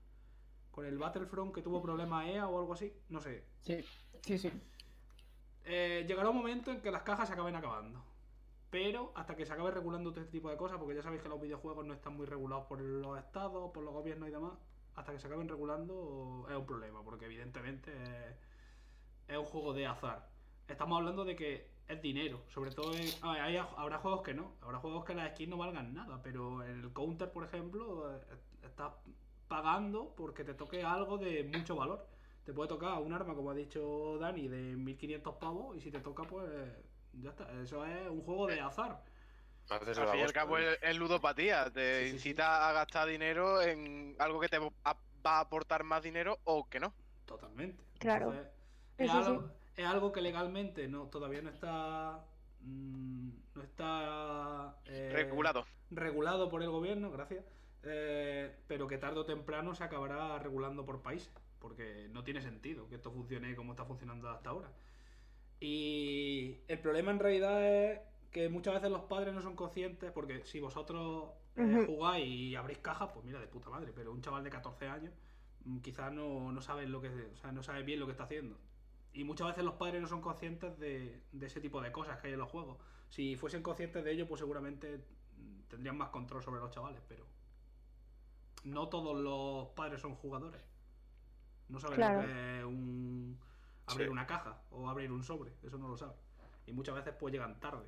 con 0.72 0.86
el 0.86 0.98
Battlefront 1.00 1.54
que 1.56 1.62
tuvo 1.64 1.82
problemas 1.82 2.28
EA 2.28 2.48
o 2.48 2.60
algo 2.60 2.74
así, 2.74 2.94
no 3.10 3.20
sé. 3.22 3.44
Sí, 3.62 3.84
sí, 4.22 4.38
sí. 4.38 4.52
Eh, 5.70 6.06
llegará 6.08 6.30
un 6.30 6.38
momento 6.38 6.72
en 6.72 6.82
que 6.82 6.92
las 6.92 7.04
cajas 7.04 7.28
se 7.28 7.34
acaben 7.34 7.56
acabando. 7.56 8.02
Pero 8.70 9.12
hasta 9.16 9.36
que 9.36 9.46
se 9.46 9.54
acabe 9.54 9.72
regulando 9.72 10.12
todo 10.12 10.22
este 10.22 10.32
tipo 10.32 10.50
de 10.50 10.58
cosas, 10.58 10.78
porque 10.78 10.96
ya 10.96 11.02
sabéis 11.02 11.22
que 11.22 11.30
los 11.30 11.42
videojuegos 11.42 11.86
no 11.86 11.94
están 11.94 12.16
muy 12.16 12.26
regulados 12.26 12.66
por 12.68 12.80
los 12.82 13.18
estados, 13.18 13.72
por 13.72 13.84
los 13.84 13.94
gobiernos 13.94 14.30
y 14.30 14.32
demás, 14.32 14.54
hasta 14.96 15.12
que 15.12 15.20
se 15.20 15.28
acaben 15.28 15.48
regulando 15.48 16.46
es 16.50 16.56
un 16.56 16.66
problema, 16.66 17.04
porque 17.04 17.26
evidentemente 17.26 17.92
es, 19.28 19.38
un 19.38 19.46
juego 19.46 19.74
de 19.74 19.88
azar. 19.88 20.30
Estamos 20.68 20.98
hablando 21.00 21.24
de 21.26 21.36
que 21.36 21.70
es 21.88 22.02
dinero, 22.02 22.42
sobre 22.50 22.72
todo 22.72 22.94
en- 22.94 23.10
hay- 23.24 23.58
habrá 23.58 24.00
juegos 24.00 24.22
que 24.22 24.34
no, 24.34 24.52
habrá 24.62 24.80
juegos 24.80 25.06
que 25.06 25.16
las 25.16 25.32
skins 25.34 25.50
no 25.50 25.58
valgan 25.58 25.94
nada, 25.94 26.22
pero 26.22 26.64
en 26.64 26.82
el 26.84 26.94
counter, 26.94 27.32
por 27.32 27.44
ejemplo, 27.46 28.14
eh, 28.16 28.22
estás 28.64 28.94
pagando 29.48 30.14
porque 30.16 30.44
te 30.44 30.54
toque 30.54 30.84
algo 30.84 31.18
de 31.18 31.44
mucho 31.46 31.76
valor. 31.76 32.06
Te 32.48 32.54
puede 32.54 32.70
tocar 32.70 33.02
un 33.02 33.12
arma, 33.12 33.36
como 33.36 33.52
ha 33.52 33.54
dicho 33.54 34.18
Dani, 34.20 34.48
de 34.48 34.78
1500 34.78 35.36
pavos 35.36 35.76
y 35.76 35.82
si 35.82 35.92
te 35.92 36.00
toca, 36.00 36.24
pues 36.24 36.50
ya 37.12 37.32
está. 37.32 37.52
Eso 37.62 37.84
es 37.86 38.10
un 38.10 38.22
juego 38.24 38.48
de 38.48 38.62
azar. 38.62 39.04
Haces 39.70 39.98
Al 39.98 40.06
el 40.06 40.08
fin 40.08 40.20
y 40.22 40.24
al 40.24 40.32
cabo 40.32 40.58
¿eh? 40.58 40.76
es, 40.76 40.80
es 40.82 40.96
ludopatía, 40.98 41.70
te 41.74 42.06
Sí, 42.06 42.12
sí, 42.12 42.20
sí. 42.20 42.30
incita 42.30 42.70
a 42.70 42.72
gastar 42.72 43.10
dinero 43.10 43.62
en 43.62 44.16
algo 44.18 44.40
que 44.40 44.48
te 44.48 44.60
va 44.60 44.72
a 45.26 45.40
aportar 45.42 45.84
más 45.84 46.02
dinero 46.04 46.40
o 46.46 46.70
que 46.70 46.80
no. 46.80 46.94
Totalmente. 47.26 47.84
Claro. 48.00 48.32
Entonces, 48.32 48.48
es, 48.98 49.12
sí, 49.12 49.18
algo, 49.18 49.52
es 49.76 49.86
algo 49.86 50.12
que 50.14 50.22
legalmente 50.22 50.88
no 50.88 51.08
todavía 51.10 51.42
no 51.42 51.50
está 51.50 52.26
mm, 52.62 53.30
no 53.56 53.64
está 53.64 54.78
eh, 54.86 55.10
Regulado. 55.12 55.66
regulado 55.90 56.50
por 56.50 56.64
el 56.64 56.70
gobierno, 56.70 57.12
gracias, 57.12 57.44
eh, 57.84 58.56
pero 58.68 58.88
que 58.88 58.98
tarde 58.98 59.20
o 59.20 59.26
temprano 59.26 59.76
se 59.76 59.84
acabará 59.84 60.40
regulando 60.40 60.86
por 60.86 61.02
países, 61.02 61.34
porque 61.60 62.08
no 62.12 62.24
tiene 62.24 62.42
sentido 62.42 62.88
que 62.88 62.96
esto 62.96 63.12
funcione 63.12 63.56
como 63.56 63.74
está 63.74 63.86
funcionando 63.86 64.30
hasta 64.30 64.50
ahora. 64.50 64.72
Y 65.60 66.60
el 66.68 66.80
problema 66.80 67.12
en 67.12 67.20
realidad 67.20 67.66
es 67.66 68.00
que 68.32 68.50
muchas 68.50 68.76
veces 68.76 68.92
los 68.92 69.04
padres 69.04 69.34
no 69.34 69.42
son 69.42 69.56
conscientes, 69.56 70.12
porque 70.12 70.46
si 70.46 70.60
vosotros 70.60 71.30
eh, 71.56 71.84
jugáis 71.86 72.28
y 72.28 72.56
abrís 72.56 72.78
cajas, 72.80 73.10
pues 73.14 73.26
mira, 73.26 73.40
de 73.40 73.48
puta 73.48 73.70
madre, 73.70 73.92
pero 73.96 74.12
un 74.12 74.22
chaval 74.22 74.44
de 74.44 74.50
14 74.50 74.88
años 74.88 75.14
mm, 75.66 75.80
quizás 75.80 76.12
no, 76.12 76.52
no 76.52 76.62
sabe 76.62 76.88
lo 76.88 77.02
que 77.02 77.10
o 77.10 77.38
sea, 77.38 77.52
no 77.52 77.64
sabe 77.64 77.84
bien 77.84 78.00
lo 78.00 78.06
que 78.06 78.12
está 78.12 78.26
haciendo. 78.26 78.58
Y 79.14 79.24
muchas 79.24 79.48
veces 79.48 79.64
los 79.64 79.76
padres 79.76 80.02
no 80.02 80.08
son 80.08 80.22
conscientes 80.22 80.78
de, 80.78 81.24
de 81.32 81.46
ese 81.48 81.60
tipo 81.60 81.82
de 81.82 81.92
cosas 81.92 82.20
que 82.20 82.28
hay 82.28 82.34
en 82.34 82.40
los 82.40 82.50
juegos. 82.50 82.78
Si 83.10 83.36
fuesen 83.36 83.64
conscientes 83.64 84.04
de 84.04 84.12
ello, 84.12 84.28
pues 84.28 84.40
seguramente 84.40 84.98
mm, 85.38 85.62
tendrían 85.70 85.98
más 85.98 86.10
control 86.10 86.44
sobre 86.44 86.60
los 86.60 86.72
chavales, 86.72 87.02
pero 87.08 87.26
no 88.64 88.90
todos 88.90 89.18
los 89.18 89.70
padres 89.70 90.02
son 90.02 90.16
jugadores. 90.16 90.62
No 91.70 91.80
saben 91.80 91.96
Claro. 91.98 92.22
lo 92.22 92.28
que 92.28 92.58
es 92.60 92.64
un 92.66 93.40
abrir 93.88 94.08
Sí. 94.08 94.12
una 94.12 94.28
caja 94.28 94.62
o 94.72 94.90
abrir 94.90 95.12
un 95.12 95.24
sobre, 95.24 95.52
eso 95.64 95.78
no 95.78 95.88
lo 95.88 95.98
saben. 95.98 96.16
Y 96.66 96.74
muchas 96.74 96.96
veces 96.96 97.14
pues 97.20 97.32
llegan 97.34 97.60
tarde. 97.60 97.86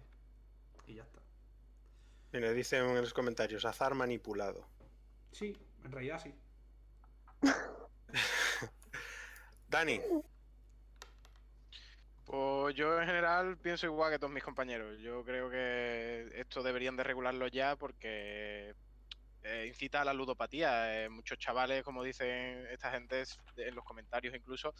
Y 0.87 0.95
ya 0.95 1.03
está. 1.03 1.19
Mira, 2.31 2.51
dicen 2.51 2.85
en 2.85 3.01
los 3.01 3.13
comentarios, 3.13 3.65
azar 3.65 3.95
manipulado. 3.95 4.65
Sí, 5.31 5.57
en 5.83 5.91
realidad 5.91 6.21
sí. 6.21 6.33
Dani, 9.69 10.01
Pues 12.25 12.75
yo 12.75 12.99
en 12.99 13.07
general 13.07 13.57
pienso 13.57 13.87
igual 13.87 14.11
que 14.11 14.19
todos 14.19 14.31
mis 14.33 14.43
compañeros. 14.43 14.99
Yo 14.99 15.23
creo 15.23 15.49
que 15.49 16.29
esto 16.35 16.61
deberían 16.61 16.95
de 16.95 17.03
regularlo 17.03 17.47
ya 17.47 17.75
porque 17.75 18.75
eh, 19.49 19.67
incita 19.67 20.01
a 20.01 20.05
la 20.05 20.13
ludopatía. 20.13 21.03
Eh, 21.03 21.09
muchos 21.09 21.37
chavales, 21.39 21.83
como 21.83 22.03
dicen 22.03 22.67
esta 22.71 22.91
gente 22.91 23.23
en 23.57 23.75
los 23.75 23.83
comentarios 23.83 24.35
incluso, 24.35 24.73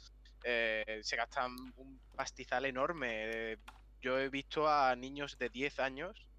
eh, 0.43 0.99
se 1.03 1.15
gastan 1.15 1.55
un 1.77 1.99
pastizal 2.15 2.65
enorme. 2.65 3.57
Yo 4.01 4.19
he 4.19 4.29
visto 4.29 4.69
a 4.69 4.95
niños 4.95 5.37
de 5.37 5.49
10 5.49 5.79
años 5.79 6.29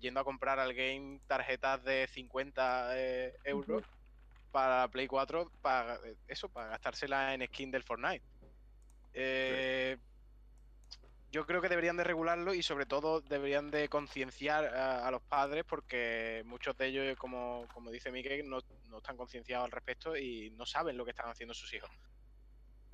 yendo 0.00 0.20
a 0.20 0.24
comprar 0.24 0.58
al 0.58 0.74
game 0.74 1.20
tarjetas 1.26 1.84
de 1.84 2.08
50 2.08 2.98
eh, 2.98 3.34
euros 3.44 3.84
para 4.50 4.88
Play 4.88 5.06
4 5.06 5.50
para 5.62 5.98
eso, 6.28 6.48
para 6.48 6.68
gastársela 6.68 7.34
en 7.34 7.46
skin 7.46 7.70
del 7.70 7.82
Fortnite. 7.82 8.24
Eh, 9.12 9.96
yo 11.34 11.44
creo 11.46 11.60
que 11.60 11.68
deberían 11.68 11.96
de 11.96 12.04
regularlo 12.04 12.54
y 12.54 12.62
sobre 12.62 12.86
todo 12.86 13.20
deberían 13.20 13.68
de 13.68 13.88
concienciar 13.88 14.66
a, 14.66 15.04
a 15.04 15.10
los 15.10 15.20
padres 15.22 15.64
porque 15.68 16.42
muchos 16.46 16.76
de 16.76 16.86
ellos, 16.86 17.16
como, 17.18 17.66
como 17.74 17.90
dice 17.90 18.12
Miguel, 18.12 18.48
no, 18.48 18.60
no 18.88 18.98
están 18.98 19.16
concienciados 19.16 19.64
al 19.64 19.72
respecto 19.72 20.16
y 20.16 20.50
no 20.52 20.64
saben 20.64 20.96
lo 20.96 21.04
que 21.04 21.10
están 21.10 21.28
haciendo 21.28 21.52
sus 21.52 21.74
hijos. 21.74 21.90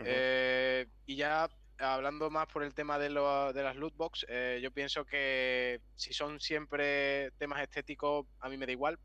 Eh, 0.05 0.87
y 1.05 1.17
ya 1.17 1.51
hablando 1.77 2.31
más 2.31 2.47
por 2.47 2.63
el 2.63 2.73
tema 2.73 2.99
de, 2.99 3.11
lo- 3.11 3.53
de 3.53 3.63
las 3.63 3.77
loot 3.77 3.95
box, 3.95 4.25
eh, 4.27 4.59
yo 4.63 4.71
pienso 4.71 5.05
que 5.05 5.83
si 5.95 6.15
son 6.15 6.41
siempre 6.41 7.33
temas 7.33 7.61
estéticos, 7.61 8.27
a 8.41 8.49
mí 8.49 8.57
me 8.57 8.65
da 8.65 8.73
igual. 8.73 8.99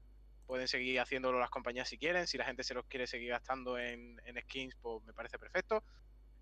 Pueden 0.46 0.70
seguir 0.70 1.02
haciéndolo 1.02 1.40
las 1.42 1.50
compañías 1.50 1.90
si 1.90 1.98
quieren. 1.98 2.26
Si 2.26 2.38
la 2.38 2.46
gente 2.46 2.64
se 2.64 2.74
los 2.74 2.86
quiere 2.86 3.06
seguir 3.06 3.32
gastando 3.32 3.78
en, 3.78 4.22
en 4.24 4.42
skins, 4.44 4.76
pues 4.82 5.04
me 5.04 5.14
parece 5.14 5.38
perfecto. 5.38 5.84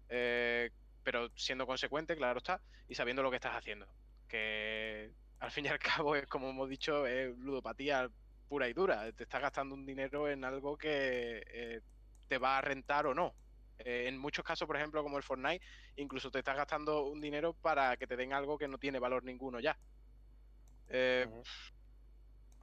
Eh, 0.10 0.70
pero 1.04 1.30
siendo 1.36 1.68
consecuente, 1.68 2.16
claro 2.16 2.40
está, 2.40 2.62
y 2.88 2.96
sabiendo 2.96 3.24
lo 3.24 3.30
que 3.30 3.38
estás 3.38 3.56
haciendo. 3.56 3.88
Que 4.28 5.12
al 5.40 5.52
fin 5.52 5.66
y 5.66 5.70
al 5.70 5.80
cabo 5.80 6.16
es 6.16 6.28
como 6.28 6.50
hemos 6.50 6.70
dicho, 6.70 7.06
es 7.06 7.38
ludopatía 7.38 8.10
pura 8.48 8.68
y 8.68 8.74
dura. 8.74 9.12
Te 9.12 9.24
estás 9.24 9.42
gastando 9.42 9.76
un 9.76 9.86
dinero 9.86 10.30
en 10.30 10.44
algo 10.44 10.78
que 10.78 11.44
eh, 11.48 11.82
te 12.28 12.38
va 12.38 12.58
a 12.58 12.62
rentar 12.62 13.08
o 13.08 13.14
no. 13.14 13.34
Eh, 13.80 14.06
en 14.08 14.18
muchos 14.18 14.46
casos, 14.46 14.68
por 14.68 14.78
ejemplo, 14.78 15.04
como 15.04 15.18
el 15.18 15.24
Fortnite, 15.24 15.66
incluso 15.98 16.32
te 16.32 16.40
estás 16.40 16.56
gastando 16.56 17.04
un 17.06 17.20
dinero 17.20 17.54
para 17.54 17.98
que 17.98 18.08
te 18.08 18.16
den 18.16 18.34
algo 18.34 18.58
que 18.58 18.68
no 18.68 18.78
tiene 18.78 19.00
valor 19.00 19.24
ninguno 19.24 19.60
ya. 19.60 19.78
Eh, 20.90 21.28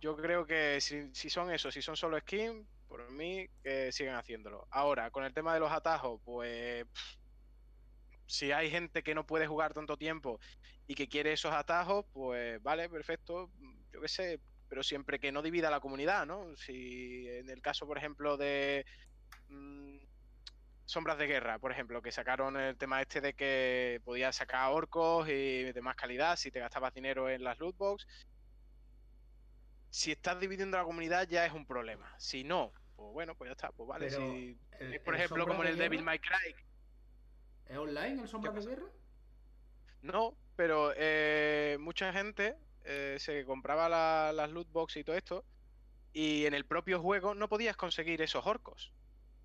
yo 0.00 0.16
creo 0.16 0.46
que 0.46 0.80
si, 0.80 1.12
si 1.14 1.28
son 1.28 1.50
eso, 1.50 1.70
si 1.70 1.82
son 1.82 1.96
solo 1.96 2.18
skins, 2.20 2.66
por 2.88 3.10
mí 3.10 3.46
que 3.62 3.92
sigan 3.92 4.16
haciéndolo. 4.16 4.66
Ahora, 4.70 5.10
con 5.10 5.24
el 5.24 5.34
tema 5.34 5.54
de 5.54 5.60
los 5.60 5.70
atajos, 5.70 6.20
pues 6.24 6.84
pff, 6.86 7.19
si 8.30 8.52
hay 8.52 8.70
gente 8.70 9.02
que 9.02 9.14
no 9.14 9.26
puede 9.26 9.46
jugar 9.48 9.74
tanto 9.74 9.96
tiempo 9.96 10.38
y 10.86 10.94
que 10.94 11.08
quiere 11.08 11.32
esos 11.32 11.52
atajos, 11.52 12.04
pues 12.12 12.62
vale, 12.62 12.88
perfecto, 12.88 13.50
yo 13.92 14.00
qué 14.00 14.08
sé, 14.08 14.40
pero 14.68 14.84
siempre 14.84 15.18
que 15.18 15.32
no 15.32 15.42
divida 15.42 15.68
la 15.68 15.80
comunidad, 15.80 16.26
¿no? 16.26 16.54
Si 16.56 17.26
en 17.28 17.50
el 17.50 17.60
caso, 17.60 17.86
por 17.88 17.98
ejemplo, 17.98 18.36
de 18.36 18.86
mm, 19.48 19.96
Sombras 20.84 21.18
de 21.18 21.26
Guerra, 21.26 21.58
por 21.58 21.72
ejemplo, 21.72 22.00
que 22.02 22.12
sacaron 22.12 22.56
el 22.56 22.76
tema 22.76 23.00
este 23.02 23.20
de 23.20 23.34
que 23.34 24.00
podías 24.04 24.36
sacar 24.36 24.70
orcos 24.72 25.28
y 25.28 25.72
de 25.72 25.82
más 25.82 25.96
calidad 25.96 26.36
si 26.36 26.52
te 26.52 26.60
gastabas 26.60 26.94
dinero 26.94 27.28
en 27.28 27.42
las 27.42 27.58
loot 27.58 27.76
box. 27.76 28.06
Si 29.90 30.12
estás 30.12 30.38
dividiendo 30.38 30.76
la 30.78 30.84
comunidad 30.84 31.26
ya 31.28 31.44
es 31.46 31.52
un 31.52 31.66
problema. 31.66 32.14
Si 32.18 32.44
no, 32.44 32.72
pues 32.94 33.12
bueno, 33.12 33.34
pues 33.34 33.48
ya 33.48 33.52
está, 33.52 33.72
pues 33.72 33.88
vale. 33.88 34.08
Si, 34.08 34.56
el- 34.78 35.00
por 35.00 35.14
el 35.14 35.20
ejemplo, 35.20 35.46
como 35.46 35.62
en 35.62 35.66
de 35.66 35.72
el 35.72 35.78
Devil 35.78 36.02
May 36.04 36.20
Cry, 36.20 36.54
¿Es 37.70 37.78
online 37.78 38.22
el 38.22 38.28
Sombra 38.28 38.52
de? 38.52 38.60
Guerra? 38.66 38.86
No, 40.02 40.34
pero 40.56 40.92
eh, 40.96 41.76
mucha 41.80 42.12
gente 42.12 42.56
eh, 42.84 43.16
se 43.18 43.44
compraba 43.44 43.88
la- 43.88 44.32
las 44.34 44.50
loot 44.50 44.70
box 44.72 44.96
y 44.96 45.04
todo 45.04 45.16
esto, 45.16 45.44
y 46.12 46.46
en 46.46 46.54
el 46.54 46.66
propio 46.66 47.00
juego 47.00 47.34
no 47.34 47.48
podías 47.48 47.76
conseguir 47.76 48.22
esos 48.22 48.46
orcos, 48.46 48.92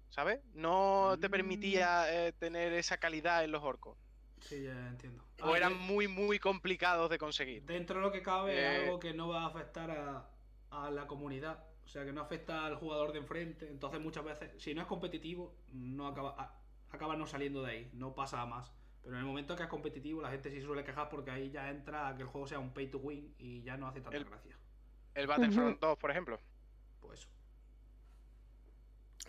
¿sabes? 0.09 0.39
No 0.53 1.17
te 1.19 1.27
Mm. 1.27 1.31
permitía 1.31 2.27
eh, 2.27 2.33
tener 2.33 2.73
esa 2.73 2.97
calidad 2.97 3.43
en 3.43 3.51
los 3.51 3.63
orcos, 3.63 3.97
Sí, 4.41 4.63
ya 4.63 4.87
entiendo. 4.89 5.23
o 5.43 5.53
Ah, 5.53 5.57
eran 5.57 5.73
muy, 5.77 6.07
muy 6.07 6.39
complicados 6.39 7.09
de 7.09 7.17
conseguir. 7.17 7.63
Dentro 7.63 7.97
de 7.97 8.01
lo 8.01 8.11
que 8.11 8.21
cabe 8.21 8.59
es 8.59 8.65
algo 8.67 8.99
que 8.99 9.13
no 9.13 9.27
va 9.29 9.43
a 9.43 9.47
afectar 9.47 9.91
a, 9.91 10.29
a 10.71 10.91
la 10.91 11.07
comunidad. 11.07 11.63
O 11.85 11.87
sea, 11.87 12.03
que 12.05 12.11
no 12.13 12.21
afecta 12.21 12.65
al 12.65 12.75
jugador 12.75 13.11
de 13.13 13.19
enfrente. 13.19 13.69
Entonces 13.69 13.99
muchas 14.01 14.23
veces, 14.23 14.51
si 14.61 14.73
no 14.73 14.81
es 14.81 14.87
competitivo, 14.87 15.55
no 15.71 16.07
acaba, 16.07 16.35
a- 16.37 16.61
acaba 16.95 17.15
no 17.15 17.27
saliendo 17.27 17.61
de 17.63 17.71
ahí. 17.71 17.89
No 17.93 18.13
pasa 18.15 18.41
a 18.41 18.45
más. 18.45 18.71
Pero 19.03 19.15
en 19.15 19.19
el 19.21 19.25
momento 19.27 19.55
que 19.55 19.63
es 19.63 19.69
competitivo, 19.69 20.21
la 20.21 20.31
gente 20.31 20.49
sí 20.49 20.61
suele 20.61 20.83
quejar 20.83 21.09
porque 21.09 21.29
ahí 21.31 21.51
ya 21.51 21.69
entra 21.69 22.07
a 22.07 22.15
que 22.15 22.23
el 22.23 22.27
juego 22.27 22.47
sea 22.47 22.57
un 22.59 22.73
pay 22.73 22.87
to 22.87 22.97
win 22.97 23.33
y 23.37 23.61
ya 23.61 23.77
no 23.77 23.87
hace 23.87 24.01
tanta 24.01 24.17
El- 24.17 24.25
gracia. 24.25 24.57
El 25.13 25.27
Battlefront 25.27 25.79
2, 25.79 25.97
por 25.97 26.11
ejemplo. 26.11 26.39
Pues 27.01 27.19
eso. 27.19 27.29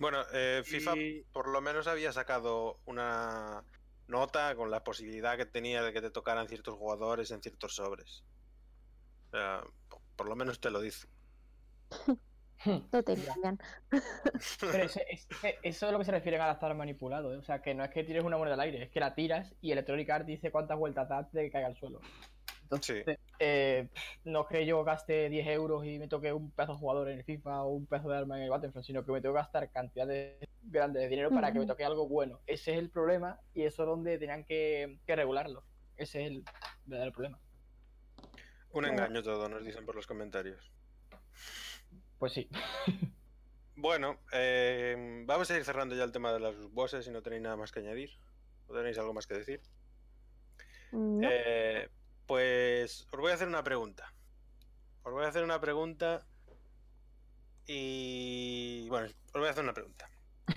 bueno, 0.01 0.22
eh, 0.32 0.62
FIFA 0.64 0.97
Y- 0.97 1.22
por 1.32 1.48
lo 1.48 1.60
menos 1.60 1.86
había 1.86 2.12
sacado 2.12 2.80
una 2.86 3.62
nota 4.09 4.55
con 4.56 4.70
la 4.70 4.82
posibilidad 4.84 5.36
que 5.36 5.47
tenía 5.47 5.82
de 5.82 5.93
que 5.93 6.01
te 6.01 6.10
tocaran 6.10 6.48
ciertos 6.48 6.74
jugadores 6.76 7.30
en 7.30 7.40
ciertos 7.43 7.74
sobres. 7.76 8.24
O 9.28 9.30
sea, 9.30 9.62
po- 9.88 10.01
por 10.16 10.28
lo 10.28 10.36
menos 10.36 10.60
te 10.60 10.70
lo 10.70 10.80
dice. 10.80 11.06
No 12.93 13.02
te 13.02 13.12
engañan. 13.12 13.59
Pero 14.60 14.84
eso 14.84 15.86
es 15.86 15.93
lo 15.93 15.98
que 15.98 16.05
se 16.05 16.10
refieren 16.12 16.40
a 16.40 16.52
estar 16.52 16.74
manipulado, 16.74 17.32
¿eh? 17.32 17.36
O 17.36 17.43
sea, 17.43 17.62
que 17.62 17.74
no 17.74 17.84
es 17.84 17.90
que 17.90 18.05
tires 18.05 18.24
una 18.24 18.36
moneda 18.36 18.55
al 18.55 18.60
aire, 18.60 18.82
es 18.82 18.90
que 18.90 19.01
la 19.01 19.14
tiras 19.14 19.55
y 19.60 19.72
Electronic 19.72 20.09
Arts 20.10 20.26
dice 20.26 20.51
cuántas 20.51 20.78
vueltas 20.78 21.09
das 21.09 21.30
de 21.32 21.44
que 21.44 21.51
caiga 21.51 21.68
al 21.68 21.76
suelo. 21.76 22.01
Sí. 22.80 23.02
Eh, 23.38 23.88
no 24.24 24.43
es 24.43 24.47
que 24.48 24.66
yo 24.66 24.82
gaste 24.82 25.28
10 25.28 25.47
euros 25.48 25.86
y 25.86 25.98
me 25.98 26.09
toque 26.09 26.32
un 26.32 26.51
pedazo 26.51 26.72
de 26.72 26.78
jugador 26.78 27.09
en 27.09 27.18
el 27.18 27.24
FIFA 27.24 27.62
o 27.62 27.70
un 27.70 27.86
pedazo 27.86 28.09
de 28.09 28.16
arma 28.16 28.36
en 28.38 28.44
el 28.44 28.51
Battlefront, 28.51 28.84
sino 28.84 29.05
que 29.05 29.12
me 29.12 29.20
tengo 29.20 29.34
que 29.34 29.40
gastar 29.40 29.70
cantidades 29.70 30.36
grandes 30.62 31.02
de 31.02 31.09
dinero 31.09 31.30
para 31.30 31.52
que 31.52 31.60
me 31.60 31.66
toque 31.66 31.84
algo 31.84 32.09
bueno. 32.09 32.40
Ese 32.47 32.72
es 32.72 32.78
el 32.78 32.90
problema 32.90 33.38
y 33.55 33.62
eso 33.62 33.82
es 33.82 33.88
donde 33.88 34.18
tenían 34.18 34.44
que, 34.44 34.98
que 35.06 35.16
regularlo. 35.16 35.64
Ese 35.97 36.22
es 36.22 36.30
el 36.30 36.44
verdadero 36.86 37.12
problema. 37.12 37.40
Un 38.72 38.84
engaño 38.84 39.22
todo, 39.22 39.48
nos 39.48 39.64
dicen 39.64 39.86
por 39.86 39.94
los 39.94 40.06
comentarios. 40.06 40.72
Pues 42.18 42.32
sí. 42.32 42.48
Bueno, 43.78 44.18
eh, 44.32 45.22
vamos 45.26 45.51
a 45.51 45.56
ir 45.56 45.62
cerrando 45.62 45.94
ya 45.94 46.02
el 46.02 46.10
tema 46.10 46.32
de 46.32 46.40
las 46.40 46.56
bosses 46.70 47.05
si 47.05 47.10
no 47.10 47.20
tenéis 47.20 47.43
nada 47.43 47.56
más 47.56 47.72
que 47.72 47.80
añadir. 47.80 48.10
¿O 48.68 48.74
tenéis 48.74 48.97
algo 48.97 49.12
más 49.12 49.26
que 49.26 49.34
decir? 49.34 49.60
No. 50.93 51.20
Eh, 51.22 51.90
pues 52.26 53.06
os 53.12 53.20
voy 53.20 53.32
a 53.32 53.34
hacer 53.34 53.48
una 53.48 53.62
pregunta. 53.62 54.10
Os 55.02 55.12
voy 55.12 55.26
a 55.26 55.28
hacer 55.28 55.44
una 55.44 55.60
pregunta 55.60 56.26
y 57.66 58.88
bueno, 58.88 59.09
os 59.26 59.40
voy 59.40 59.47
a 59.47 59.51
hacer 59.51 59.62
una 59.62 59.74
pregunta. 59.74 60.09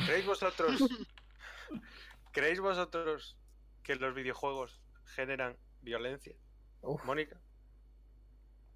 ¿Creéis 0.06 0.26
vosotros 0.26 0.80
¿Creéis 2.32 2.60
vosotros 2.60 3.38
que 3.84 3.96
los 3.96 4.14
videojuegos 4.14 4.80
generan 5.04 5.58
violencia? 5.82 6.36
Uf. 6.82 7.04
Mónica. 7.04 7.40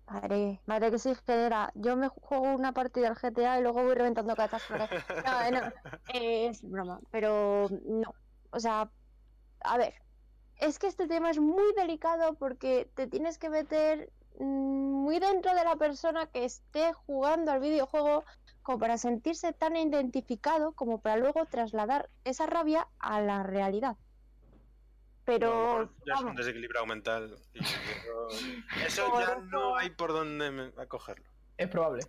Madre, 0.07 0.61
madre 0.65 0.91
que 0.91 0.99
sí 0.99 1.13
genera. 1.25 1.71
Yo 1.75 1.95
me 1.95 2.09
juego 2.09 2.53
una 2.53 2.73
partida 2.73 3.07
al 3.07 3.15
GTA 3.15 3.59
y 3.59 3.63
luego 3.63 3.83
voy 3.83 3.95
reventando 3.95 4.35
catástrofe. 4.35 5.03
No, 5.25 5.51
no, 5.51 5.67
eh, 6.13 6.47
es 6.47 6.61
broma, 6.61 6.99
pero 7.11 7.67
no. 7.85 8.13
O 8.51 8.59
sea, 8.59 8.91
a 9.61 9.77
ver, 9.77 9.93
es 10.57 10.77
que 10.79 10.87
este 10.87 11.07
tema 11.07 11.31
es 11.31 11.39
muy 11.39 11.73
delicado 11.75 12.35
porque 12.35 12.89
te 12.95 13.07
tienes 13.07 13.37
que 13.37 13.49
meter 13.49 14.11
mm, 14.39 14.43
muy 14.43 15.19
dentro 15.19 15.55
de 15.55 15.63
la 15.63 15.75
persona 15.77 16.27
que 16.27 16.45
esté 16.45 16.93
jugando 16.93 17.51
al 17.51 17.59
videojuego 17.61 18.23
como 18.61 18.79
para 18.79 18.97
sentirse 18.97 19.53
tan 19.53 19.75
identificado 19.75 20.73
como 20.73 21.01
para 21.01 21.17
luego 21.17 21.45
trasladar 21.45 22.09
esa 22.23 22.45
rabia 22.45 22.87
a 22.99 23.21
la 23.21 23.43
realidad. 23.43 23.97
Pero 25.25 25.89
ya 26.05 26.13
es 26.13 26.19
un 26.19 26.25
vamos, 26.25 26.35
desequilibrado 26.37 26.85
mental. 26.85 27.35
y 27.53 27.59
eso- 28.85 29.19
ya 29.19 29.37
no 29.51 29.75
hay 29.75 29.89
por 29.91 30.11
dónde 30.11 30.73
acogerlo. 30.77 31.25
Es 31.57 31.69
probable. 31.69 32.01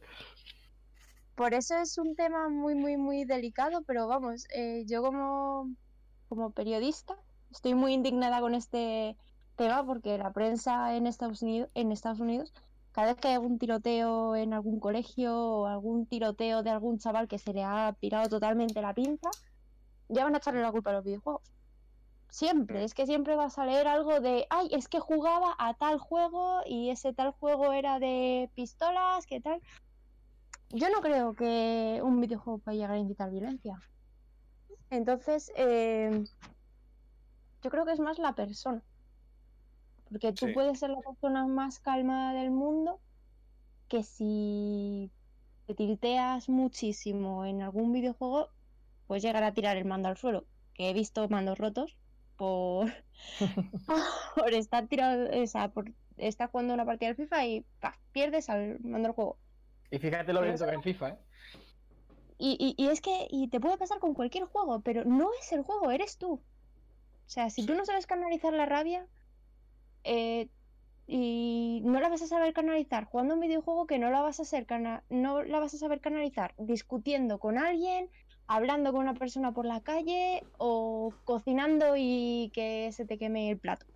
por 1.34 1.52
eso 1.54 1.76
es 1.76 1.98
un 1.98 2.14
tema 2.16 2.48
muy, 2.48 2.74
muy, 2.74 2.96
muy 2.96 3.24
delicado, 3.24 3.82
pero 3.82 4.06
vamos, 4.06 4.46
eh, 4.54 4.84
yo 4.86 5.02
como, 5.02 5.70
como 6.28 6.52
periodista 6.52 7.16
estoy 7.50 7.74
muy 7.74 7.92
indignada 7.92 8.40
con 8.40 8.54
este 8.54 9.16
tema 9.56 9.84
porque 9.84 10.16
la 10.18 10.32
prensa 10.32 10.96
en 10.96 11.06
Estados 11.06 11.42
Unidos, 11.42 11.70
en 11.74 11.92
Estados 11.92 12.20
Unidos, 12.20 12.52
cada 12.92 13.08
vez 13.08 13.16
que 13.20 13.28
hay 13.28 13.34
algún 13.34 13.58
tiroteo 13.58 14.34
en 14.36 14.52
algún 14.54 14.80
colegio 14.80 15.36
o 15.36 15.66
algún 15.66 16.06
tiroteo 16.06 16.62
de 16.62 16.70
algún 16.70 16.98
chaval 16.98 17.28
que 17.28 17.38
se 17.38 17.52
le 17.52 17.62
ha 17.64 17.94
pirado 18.00 18.28
totalmente 18.28 18.80
la 18.80 18.94
pinza, 18.94 19.30
ya 20.08 20.24
van 20.24 20.34
a 20.34 20.38
echarle 20.38 20.62
la 20.62 20.70
culpa 20.72 20.90
a 20.90 20.94
los 20.94 21.04
videojuegos. 21.04 21.42
Siempre, 22.34 22.82
es 22.82 22.94
que 22.94 23.06
siempre 23.06 23.36
vas 23.36 23.58
a 23.58 23.64
leer 23.64 23.86
algo 23.86 24.18
de, 24.18 24.44
ay, 24.50 24.66
es 24.72 24.88
que 24.88 24.98
jugaba 24.98 25.54
a 25.56 25.74
tal 25.74 26.00
juego 26.00 26.62
y 26.66 26.90
ese 26.90 27.12
tal 27.12 27.30
juego 27.30 27.72
era 27.72 28.00
de 28.00 28.50
pistolas, 28.56 29.24
¿qué 29.26 29.40
tal? 29.40 29.60
Yo 30.70 30.90
no 30.90 31.00
creo 31.00 31.36
que 31.36 32.00
un 32.02 32.20
videojuego 32.20 32.58
pueda 32.58 32.74
llegar 32.74 32.90
a 32.90 32.98
incitar 32.98 33.30
violencia. 33.30 33.80
Entonces, 34.90 35.52
eh, 35.54 36.24
yo 37.62 37.70
creo 37.70 37.84
que 37.84 37.92
es 37.92 38.00
más 38.00 38.18
la 38.18 38.34
persona. 38.34 38.82
Porque 40.08 40.32
tú 40.32 40.46
Sí. 40.48 40.52
puedes 40.54 40.80
ser 40.80 40.90
la 40.90 41.02
persona 41.02 41.46
más 41.46 41.78
calmada 41.78 42.32
del 42.32 42.50
mundo, 42.50 42.98
que 43.86 44.02
si 44.02 45.12
te 45.68 45.76
tiriteas 45.76 46.48
muchísimo 46.48 47.44
en 47.44 47.62
algún 47.62 47.92
videojuego, 47.92 48.48
puedes 49.06 49.22
llegar 49.22 49.44
a 49.44 49.54
tirar 49.54 49.76
el 49.76 49.84
mando 49.84 50.08
al 50.08 50.16
suelo. 50.16 50.48
Que 50.74 50.90
he 50.90 50.94
visto 50.94 51.28
mandos 51.28 51.58
rotos 51.58 51.96
por, 52.36 52.90
por 54.36 54.52
estar 54.54 54.88
tirado, 54.88 55.28
o 55.42 55.46
sea, 55.46 55.72
por 55.72 55.92
estar 56.16 56.50
jugando 56.50 56.74
una 56.74 56.86
partida 56.86 57.10
de 57.10 57.16
FIFA 57.16 57.46
y 57.46 57.66
¡paf! 57.80 57.98
pierdes 58.12 58.48
al 58.50 58.80
mando 58.80 59.08
del 59.08 59.14
juego. 59.14 59.42
Y 59.90 59.98
fíjate 59.98 60.32
lo 60.32 60.42
lento 60.42 60.64
que 60.64 60.70
es 60.70 60.76
en 60.76 60.82
FIFA, 60.82 61.08
¿eh? 61.10 61.18
Y, 62.38 62.56
y- 62.78 62.82
y 62.82 62.88
es 62.88 63.00
que 63.00 63.26
y 63.30 63.48
te 63.48 63.60
puede 63.60 63.78
pasar 63.78 64.00
con 64.00 64.14
cualquier 64.14 64.44
juego, 64.44 64.82
pero 64.82 65.04
no 65.04 65.30
es 65.40 65.52
el 65.52 65.62
juego, 65.62 65.90
eres 65.90 66.18
tú. 66.18 66.32
O 66.34 66.44
sea, 67.26 67.50
si 67.50 67.64
tú 67.66 67.74
no 67.74 67.84
sabes 67.86 68.06
canalizar 68.06 68.52
la 68.52 68.66
rabia 68.66 69.08
eh, 70.04 70.50
y 71.06 71.82
no 71.84 72.00
la 72.00 72.08
vas 72.08 72.22
a 72.22 72.26
saber 72.26 72.52
canalizar 72.54 73.04
jugando 73.06 73.34
un 73.34 73.40
videojuego 73.40 73.86
que 73.86 73.98
no 73.98 74.10
la 74.10 74.22
vas 74.22 74.40
a 74.54 74.64
cana- 74.66 75.04
no 75.10 75.42
la 75.42 75.60
vas 75.60 75.74
a 75.74 75.78
saber 75.78 76.00
canalizar 76.00 76.54
discutiendo 76.58 77.38
con 77.40 77.58
alguien, 77.58 78.10
hablando 78.46 78.92
con 78.92 79.02
una 79.02 79.14
persona 79.14 79.52
por 79.52 79.64
la 79.64 79.80
calle 79.80 80.44
o 80.58 81.12
cocinando 81.24 81.94
y 81.96 82.50
que 82.54 82.90
se 82.92 83.04
te 83.04 83.18
queme 83.18 83.50
el 83.50 83.58
plato. 83.58 83.86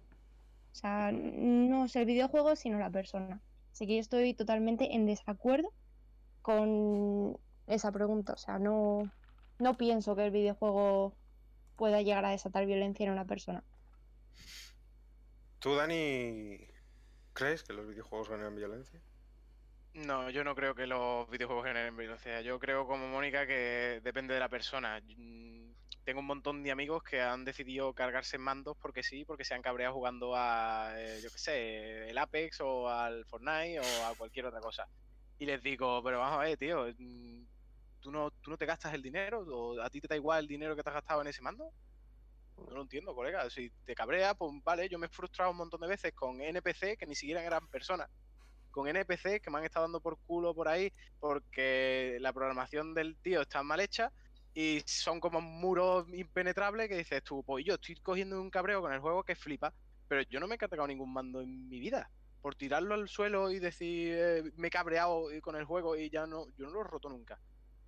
O 0.73 0.75
sea, 0.75 1.11
no 1.13 1.87
es 1.87 1.97
el 1.97 2.07
videojuego, 2.07 2.57
sino 2.57 2.79
la 2.79 2.91
persona. 2.91 3.41
Así 3.73 3.87
que 3.87 3.95
yo 3.95 4.01
estoy 4.01 4.35
totalmente 4.35 4.95
en 4.95 5.07
desacuerdo 5.07 5.73
con 6.43 7.39
esa 7.67 7.93
pregunta. 7.93 8.35
O 8.35 8.39
sea, 8.39 8.59
no, 8.59 9.11
no 9.59 9.77
pienso 9.77 10.17
que 10.17 10.27
el 10.27 10.31
videojuego 10.31 11.15
pueda 11.77 12.03
llegar 12.03 12.25
a 12.25 12.31
desatar 12.31 12.67
violencia 12.67 13.07
en 13.07 13.13
una 13.13 13.25
persona. 13.25 13.63
¿Tú, 15.59 15.75
Dani, 15.75 16.59
crees 17.33 17.63
que 17.65 17.73
los 17.73 17.87
videojuegos 17.89 18.29
generan 18.29 18.55
violencia? 18.55 19.01
No, 20.07 20.31
yo 20.31 20.45
no 20.45 20.55
creo 20.55 20.75
que 20.75 20.87
los 20.87 21.29
videojuegos 21.29 21.67
generen 21.67 21.97
violencia. 21.97 22.41
Yo 22.41 22.59
creo, 22.61 22.87
como 22.87 23.09
Mónica, 23.09 23.47
que 23.47 24.01
depende 24.03 24.35
de 24.35 24.41
la 24.41 24.49
persona. 24.49 25.01
Mm, 25.17 25.73
Tengo 26.05 26.21
un 26.21 26.27
montón 26.27 26.63
de 26.63 26.71
amigos 26.71 27.03
que 27.03 27.21
han 27.21 27.45
decidido 27.45 27.93
cargarse 27.95 28.39
mandos 28.39 28.77
porque 28.81 29.03
sí, 29.03 29.25
porque 29.25 29.45
se 29.45 29.55
han 29.55 29.63
cabreado 29.63 29.95
jugando 29.95 30.35
a, 30.37 30.93
eh, 30.97 31.21
yo 31.23 31.31
qué 31.31 31.39
sé, 31.39 32.11
el 32.11 32.17
Apex 32.19 32.61
o 32.61 32.89
al 32.89 33.25
Fortnite 33.27 33.81
o 33.81 34.07
a 34.07 34.15
cualquier 34.17 34.47
otra 34.47 34.61
cosa. 34.61 34.89
Y 35.39 35.47
les 35.47 35.63
digo, 35.63 36.03
pero 36.03 36.21
vamos 36.21 36.39
a 36.41 36.45
ver, 36.45 36.57
tío, 36.59 36.87
mm, 36.97 37.47
¿tú 38.01 38.13
no, 38.13 38.31
¿tú 38.31 38.51
no 38.51 38.57
te 38.57 38.67
gastas 38.67 38.95
el 38.95 39.03
dinero? 39.03 39.41
¿O 39.41 39.81
a 39.83 39.91
ti 39.91 40.01
te 40.01 40.09
da 40.09 40.17
igual 40.17 40.41
el 40.45 40.49
dinero 40.49 40.77
que 40.77 40.83
te 40.83 40.91
has 40.91 40.95
gastado 40.95 41.23
en 41.23 41.29
ese 41.29 41.43
mando? 41.43 41.73
No 42.57 42.71
lo 42.77 42.83
entiendo, 42.83 43.15
colega. 43.15 43.49
Si 43.51 43.71
te 43.85 43.95
cabrea, 43.95 44.35
pues 44.35 44.53
vale, 44.65 44.89
yo 44.89 44.99
me 44.99 45.07
he 45.07 45.11
frustrado 45.11 45.51
un 45.51 45.57
montón 45.59 45.81
de 45.81 45.89
veces 45.89 46.13
con 46.15 46.41
NPC 46.41 46.97
que 46.97 47.07
ni 47.07 47.15
siquiera 47.15 47.43
eran 47.45 47.69
personas 47.69 48.09
con 48.79 48.87
NPC 48.87 49.41
que 49.41 49.51
me 49.51 49.59
han 49.59 49.65
estado 49.65 49.87
dando 49.87 50.01
por 50.01 50.19
culo 50.19 50.55
por 50.55 50.69
ahí 50.69 50.93
porque 51.19 52.17
la 52.21 52.33
programación 52.33 52.95
del 52.95 53.17
tío 53.17 53.43
está 53.43 53.61
mal 53.65 53.81
hecha 53.81 54.13
y 54.55 54.85
son 54.87 55.19
como 55.19 55.41
muros 55.41 56.07
impenetrables 56.15 56.89
que 56.89 56.97
dices 56.97 57.25
tú, 57.25 57.43
pues 57.43 57.65
yo 57.65 57.75
estoy 57.75 57.97
cogiendo 57.97 58.41
un 58.41 58.51
cabreo 58.51 58.81
con 58.81 58.93
el 58.93 59.01
juego 59.01 59.25
que 59.25 59.35
flipa, 59.35 59.75
pero 60.07 60.23
yo 60.23 60.39
no 60.39 60.47
me 60.47 60.55
he 60.55 60.59
cargado 60.59 60.87
ningún 60.87 61.13
mando 61.13 61.41
en 61.41 61.69
mi 61.69 61.81
vida. 61.81 62.09
Por 62.41 62.55
tirarlo 62.55 62.95
al 62.95 63.09
suelo 63.09 63.51
y 63.51 63.59
decir 63.59 64.15
eh, 64.17 64.43
me 64.57 64.69
he 64.69 64.71
cabreado 64.71 65.27
con 65.43 65.57
el 65.57 65.65
juego 65.65 65.97
y 65.97 66.09
ya 66.09 66.29
no, 66.29 66.47
yo 66.57 66.67
no 66.67 66.71
lo 66.71 66.83
he 66.83 66.85
roto 66.85 67.09
nunca. 67.09 67.41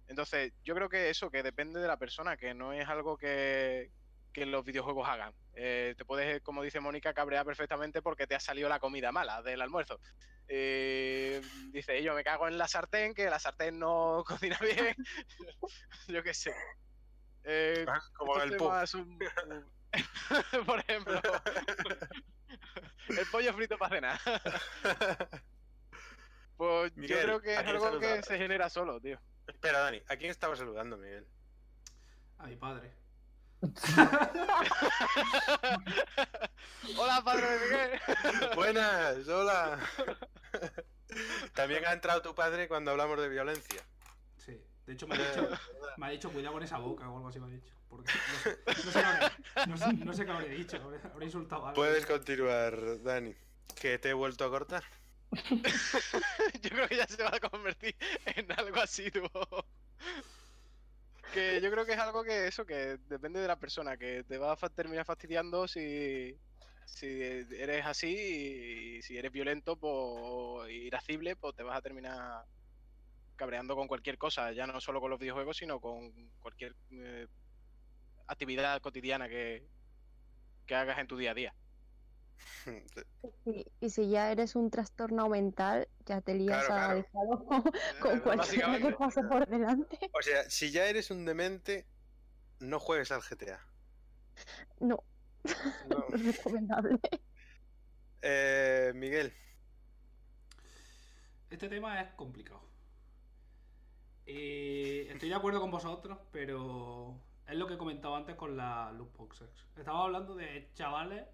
Entonces, 0.08 0.52
yo 0.64 0.74
creo 0.74 0.88
que 0.88 1.08
eso, 1.08 1.30
que 1.30 1.44
depende 1.44 1.78
de 1.78 1.86
la 1.86 1.98
persona, 1.98 2.36
que 2.36 2.52
no 2.52 2.72
es 2.72 2.88
algo 2.88 3.16
que, 3.16 3.92
que 4.32 4.46
los 4.46 4.64
videojuegos 4.64 5.08
hagan. 5.08 5.32
Eh, 5.54 5.94
te 5.96 6.04
puedes, 6.04 6.40
como 6.42 6.62
dice 6.62 6.80
Mónica, 6.80 7.12
cabrear 7.14 7.44
perfectamente 7.44 8.00
porque 8.02 8.26
te 8.26 8.34
ha 8.34 8.40
salido 8.40 8.68
la 8.68 8.78
comida 8.80 9.12
mala 9.12 9.42
del 9.42 9.60
almuerzo. 9.60 10.00
Eh, 10.48 11.40
dice, 11.70 12.02
yo 12.02 12.14
me 12.14 12.24
cago 12.24 12.48
en 12.48 12.58
la 12.58 12.66
sartén, 12.68 13.14
que 13.14 13.28
la 13.30 13.38
sartén 13.38 13.78
no 13.78 14.24
cocina 14.26 14.58
bien. 14.60 14.94
yo 16.08 16.22
qué 16.22 16.34
sé. 16.34 16.54
Eh, 17.44 17.84
Ah, 17.88 18.00
Como 18.14 18.40
el 18.40 18.58
son- 18.86 19.18
Por 20.66 20.78
ejemplo, 20.80 21.20
el 23.08 23.26
pollo 23.32 23.52
frito 23.54 23.76
para 23.76 23.96
cenar. 23.96 24.20
Pues 26.56 26.94
Miguel, 26.96 27.16
yo 27.18 27.24
creo 27.24 27.40
que 27.40 27.56
¿a 27.56 27.60
es 27.62 27.66
algo 27.68 27.98
que 27.98 28.22
se 28.22 28.38
genera 28.38 28.68
solo, 28.68 29.00
tío. 29.00 29.18
Espera, 29.46 29.80
Dani, 29.80 30.00
¿a 30.08 30.16
quién 30.16 30.30
estaba 30.30 30.54
saludando, 30.54 30.96
Miguel? 30.96 31.26
A 32.38 32.46
mi 32.46 32.56
padre. 32.56 32.92
Hola, 36.96 37.22
padre 37.24 37.46
de 37.46 37.58
Miguel. 37.64 38.00
Buenas, 38.54 39.28
hola. 39.28 39.78
También 41.54 41.84
ha 41.86 41.92
entrado 41.92 42.22
tu 42.22 42.34
padre 42.34 42.68
cuando 42.68 42.90
hablamos 42.92 43.18
de 43.20 43.28
violencia. 43.28 43.82
Sí. 44.38 44.58
De 44.86 44.92
hecho, 44.94 45.06
me 45.06 45.14
ha 45.16 45.18
dicho, 45.18 45.48
me 45.96 46.06
ha 46.06 46.10
dicho 46.10 46.30
cuidado 46.30 46.54
con 46.54 46.62
esa 46.62 46.78
boca 46.78 47.08
o 47.08 47.16
algo 47.16 47.28
así 47.28 47.38
me 47.40 47.46
ha 47.46 47.50
dicho. 47.50 47.72
Porque 47.88 48.12
no 48.12 48.38
sé, 48.42 48.58
no 48.66 48.86
sé, 48.86 48.92
qué 48.92 49.04
habré- 49.06 49.66
no 49.66 49.76
sé- 49.76 49.92
no 50.04 50.12
sé 50.14 50.24
qué 50.24 50.30
habré 50.30 50.48
dicho. 50.50 50.76
Habré, 51.12 51.26
insultado 51.26 51.66
a 51.66 51.68
alguien. 51.70 51.74
Puedes 51.86 52.06
continuar, 52.06 53.02
Dani. 53.02 53.34
Que 53.80 53.98
te 53.98 54.10
he 54.10 54.12
vuelto 54.12 54.44
a 54.44 54.50
cortar. 54.50 54.84
yo 56.62 56.70
creo 56.70 56.88
que 56.88 56.96
ya 56.96 57.06
se 57.06 57.22
va 57.22 57.30
a 57.34 57.40
convertir 57.40 57.96
en 58.26 58.50
algo 58.52 58.80
así, 58.80 59.10
tú. 59.10 59.22
Que 61.32 61.60
yo 61.60 61.70
creo 61.70 61.86
que 61.86 61.92
es 61.92 61.98
algo 61.98 62.24
que 62.24 62.48
eso, 62.48 62.66
que 62.66 62.98
depende 63.08 63.40
de 63.40 63.46
la 63.46 63.56
persona, 63.56 63.96
que 63.96 64.24
te 64.24 64.36
va 64.36 64.52
a 64.52 64.68
terminar 64.68 65.04
fastidiando 65.04 65.68
si, 65.68 66.36
si 66.86 67.06
eres 67.06 67.86
así 67.86 68.96
y 68.98 69.02
si 69.02 69.16
eres 69.16 69.30
violento 69.30 69.76
pues, 69.76 69.92
o 69.94 70.68
irascible, 70.68 71.36
pues 71.36 71.54
te 71.54 71.62
vas 71.62 71.78
a 71.78 71.82
terminar 71.82 72.44
cabreando 73.36 73.76
con 73.76 73.88
cualquier 73.88 74.18
cosa, 74.18 74.52
ya 74.52 74.66
no 74.66 74.80
solo 74.80 75.00
con 75.00 75.10
los 75.10 75.20
videojuegos, 75.20 75.56
sino 75.56 75.80
con 75.80 76.12
cualquier 76.40 76.74
eh, 76.90 77.26
actividad 78.26 78.80
cotidiana 78.82 79.28
que, 79.28 79.66
que 80.66 80.74
hagas 80.74 80.98
en 80.98 81.06
tu 81.06 81.16
día 81.16 81.30
a 81.30 81.34
día. 81.34 81.54
Y, 83.44 83.66
y 83.80 83.90
si 83.90 84.10
ya 84.10 84.30
eres 84.32 84.56
un 84.56 84.70
trastorno 84.70 85.28
mental, 85.28 85.88
ya 86.06 86.20
te 86.22 86.34
lías 86.34 86.64
Claro, 86.66 87.04
claro. 87.10 87.46
con, 87.98 88.18
Eh, 88.18 88.20
cualquiera 88.22 88.80
que 88.80 88.92
pase 88.92 89.22
por 89.24 89.46
delante. 89.46 89.98
O 90.12 90.22
sea, 90.22 90.48
si 90.50 90.70
ya 90.70 90.86
eres 90.86 91.10
un 91.10 91.24
demente, 91.24 91.88
no 92.60 92.80
juegues 92.80 93.10
al 93.12 93.22
GTA. 93.22 93.60
No, 94.80 95.04
No. 95.82 95.96
no 96.08 96.08
es 96.14 96.22
recomendable. 96.24 96.98
Eh, 98.22 98.92
Miguel, 98.94 99.32
Este 101.50 101.68
tema 101.68 102.00
es 102.00 102.14
complicado. 102.14 102.72
Eh, 104.26 105.08
estoy 105.10 105.28
de 105.28 105.34
acuerdo 105.34 105.60
con 105.60 105.70
vosotros, 105.70 106.18
pero 106.30 107.26
es 107.46 107.56
lo 107.56 107.66
que 107.66 107.76
comentaba 107.78 108.16
antes 108.18 108.36
con 108.36 108.56
la 108.56 108.92
loot 108.92 109.16
boxes. 109.16 109.50
Estaba 109.76 110.04
hablando 110.04 110.34
de 110.36 110.70
chavales 110.74 111.26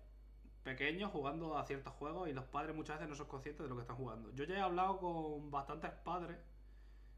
pequeños 0.66 1.12
jugando 1.12 1.56
a 1.56 1.64
ciertos 1.64 1.92
juegos 1.92 2.28
y 2.28 2.32
los 2.32 2.44
padres 2.46 2.74
muchas 2.74 2.96
veces 2.96 3.08
no 3.08 3.14
son 3.14 3.28
conscientes 3.28 3.62
de 3.62 3.68
lo 3.68 3.76
que 3.76 3.82
están 3.82 3.96
jugando. 3.96 4.32
Yo 4.34 4.42
ya 4.42 4.56
he 4.56 4.60
hablado 4.60 4.98
con 4.98 5.48
bastantes 5.48 5.92
padres, 5.92 6.36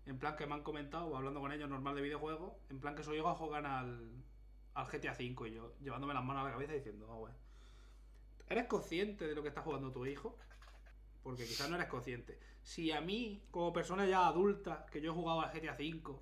en 0.04 0.18
plan 0.18 0.36
que 0.36 0.46
me 0.46 0.52
han 0.52 0.62
comentado, 0.62 1.16
hablando 1.16 1.40
con 1.40 1.50
ellos 1.50 1.66
normal 1.66 1.94
de 1.94 2.02
videojuegos, 2.02 2.52
en 2.68 2.78
plan 2.78 2.94
que 2.94 3.02
sus 3.02 3.16
hijos 3.16 3.38
juegan 3.38 3.64
al, 3.64 4.10
GTA 4.92 5.12
V 5.12 5.48
y 5.48 5.54
yo 5.54 5.74
llevándome 5.80 6.12
las 6.12 6.22
manos 6.22 6.42
a 6.42 6.44
la 6.44 6.52
cabeza 6.52 6.74
diciendo, 6.74 7.06
oh, 7.08 7.20
bueno. 7.20 7.36
¿Eres 8.50 8.66
consciente 8.66 9.26
de 9.26 9.34
lo 9.34 9.40
que 9.40 9.48
está 9.48 9.62
jugando 9.62 9.92
tu 9.92 10.04
hijo? 10.04 10.36
Porque 11.22 11.46
quizás 11.46 11.70
no 11.70 11.76
eres 11.76 11.88
consciente. 11.88 12.38
Si 12.62 12.92
a 12.92 13.00
mí, 13.00 13.46
como 13.50 13.72
persona 13.72 14.04
ya 14.04 14.26
adulta, 14.26 14.84
que 14.92 15.00
yo 15.00 15.12
he 15.12 15.14
jugado 15.14 15.40
al 15.40 15.58
GTA 15.58 15.72
V, 15.72 16.20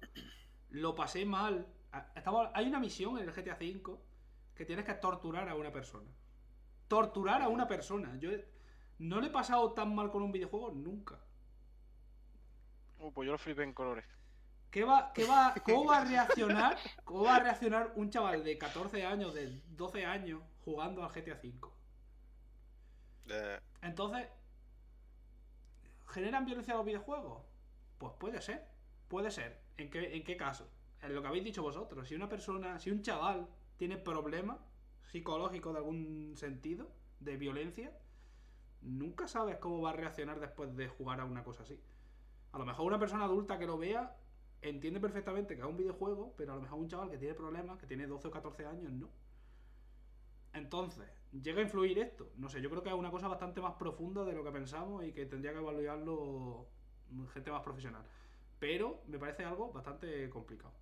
lo 0.70 0.94
pasé 0.94 1.24
mal. 1.24 1.66
hay 2.55 2.69
una 2.69 2.78
misión 2.78 3.19
en 3.19 3.28
el 3.28 3.35
GTA 3.35 3.57
V 3.61 3.98
que 4.55 4.65
tienes 4.65 4.85
que 4.85 4.94
torturar 4.94 5.48
a 5.48 5.57
una 5.57 5.73
persona. 5.73 6.09
Torturar 6.88 7.42
a 7.42 7.48
una 7.48 7.66
persona. 7.66 8.16
Yo 8.18 8.30
no 8.98 9.20
le 9.20 9.28
he 9.28 9.30
pasado 9.30 9.72
tan 9.72 9.94
mal 9.94 10.10
con 10.10 10.22
un 10.22 10.32
videojuego 10.32 10.70
nunca. 10.72 11.18
Uh, 12.98 13.12
pues 13.12 13.26
yo 13.26 13.32
lo 13.32 13.38
flipé 13.38 13.62
en 13.62 13.72
colores. 13.72 14.04
¿Qué 14.70 14.84
va, 14.84 15.12
qué 15.12 15.24
va, 15.24 15.54
¿Cómo 15.64 15.86
va 15.86 15.98
a 15.98 16.04
reaccionar? 16.04 16.78
¿Cómo 17.04 17.24
va 17.24 17.36
a 17.36 17.40
reaccionar 17.40 17.92
un 17.96 18.10
chaval 18.10 18.44
de 18.44 18.58
14 18.58 19.04
años, 19.04 19.34
de 19.34 19.60
12 19.68 20.04
años, 20.04 20.42
jugando 20.64 21.02
al 21.02 21.10
GTA 21.10 21.40
V? 21.42 21.52
Eh, 23.28 23.60
Entonces, 23.82 24.28
¿generan 26.08 26.44
violencia 26.44 26.74
los 26.74 26.84
videojuegos? 26.84 27.42
Pues 27.98 28.12
puede 28.18 28.40
ser, 28.40 28.66
puede 29.08 29.30
ser. 29.30 29.60
¿En 29.76 29.90
qué, 29.90 30.16
en 30.16 30.24
qué 30.24 30.36
caso? 30.36 30.68
En 31.02 31.14
lo 31.14 31.22
que 31.22 31.28
habéis 31.28 31.44
dicho 31.44 31.62
vosotros. 31.62 32.08
Si 32.08 32.14
una 32.14 32.28
persona, 32.28 32.78
si 32.78 32.90
un 32.90 33.02
chaval 33.02 33.48
tiene 33.76 33.96
problemas 33.96 34.58
psicológicos 35.16 35.72
de 35.72 35.78
algún 35.78 36.32
sentido, 36.36 36.90
de 37.20 37.38
violencia, 37.38 37.90
nunca 38.82 39.26
sabes 39.26 39.56
cómo 39.56 39.80
va 39.80 39.90
a 39.90 39.93
reaccionar 39.94 40.40
después 40.40 40.76
de 40.76 40.88
jugar 40.88 41.20
a 41.20 41.24
una 41.24 41.43
cosa 41.43 41.62
así. 41.62 41.80
A 42.52 42.59
lo 42.59 42.66
mejor 42.66 42.86
una 42.86 42.98
persona 42.98 43.24
adulta 43.24 43.59
que 43.59 43.66
lo 43.66 43.78
vea 43.78 44.14
entiende 44.60 45.01
perfectamente 45.01 45.55
que 45.55 45.62
es 45.62 45.66
un 45.66 45.78
videojuego, 45.78 46.34
pero 46.36 46.52
a 46.52 46.56
lo 46.56 46.62
mejor 46.62 46.78
un 46.80 46.88
chaval 46.88 47.10
que 47.10 47.16
tiene 47.16 47.32
problemas, 47.32 47.78
que 47.78 47.86
tiene 47.86 48.06
12 48.06 48.28
o 48.28 48.30
14 48.30 48.66
años, 48.66 48.93
no. 48.93 49.09
Entonces, 50.52 51.09
¿llega 51.32 51.60
a 51.60 51.64
influir 51.64 51.98
esto? 51.98 52.30
No 52.36 52.51
sé, 52.51 52.60
yo 52.60 52.68
creo 52.68 52.82
que 52.82 52.90
es 52.90 52.94
una 52.94 53.10
cosa 53.10 53.26
bastante 53.26 53.62
más 53.62 53.74
profunda 53.74 54.22
de 54.22 54.34
lo 54.34 54.44
que 54.44 54.51
pensamos 54.51 55.02
y 55.02 55.12
que 55.12 55.24
tendría 55.24 55.52
que 55.52 55.59
evaluarlo 55.59 56.66
gente 57.32 57.51
más 57.51 57.62
profesional. 57.62 58.05
Pero 58.59 59.02
me 59.06 59.18
parece 59.18 59.44
algo 59.44 59.72
bastante 59.72 60.28
complicado. 60.28 60.74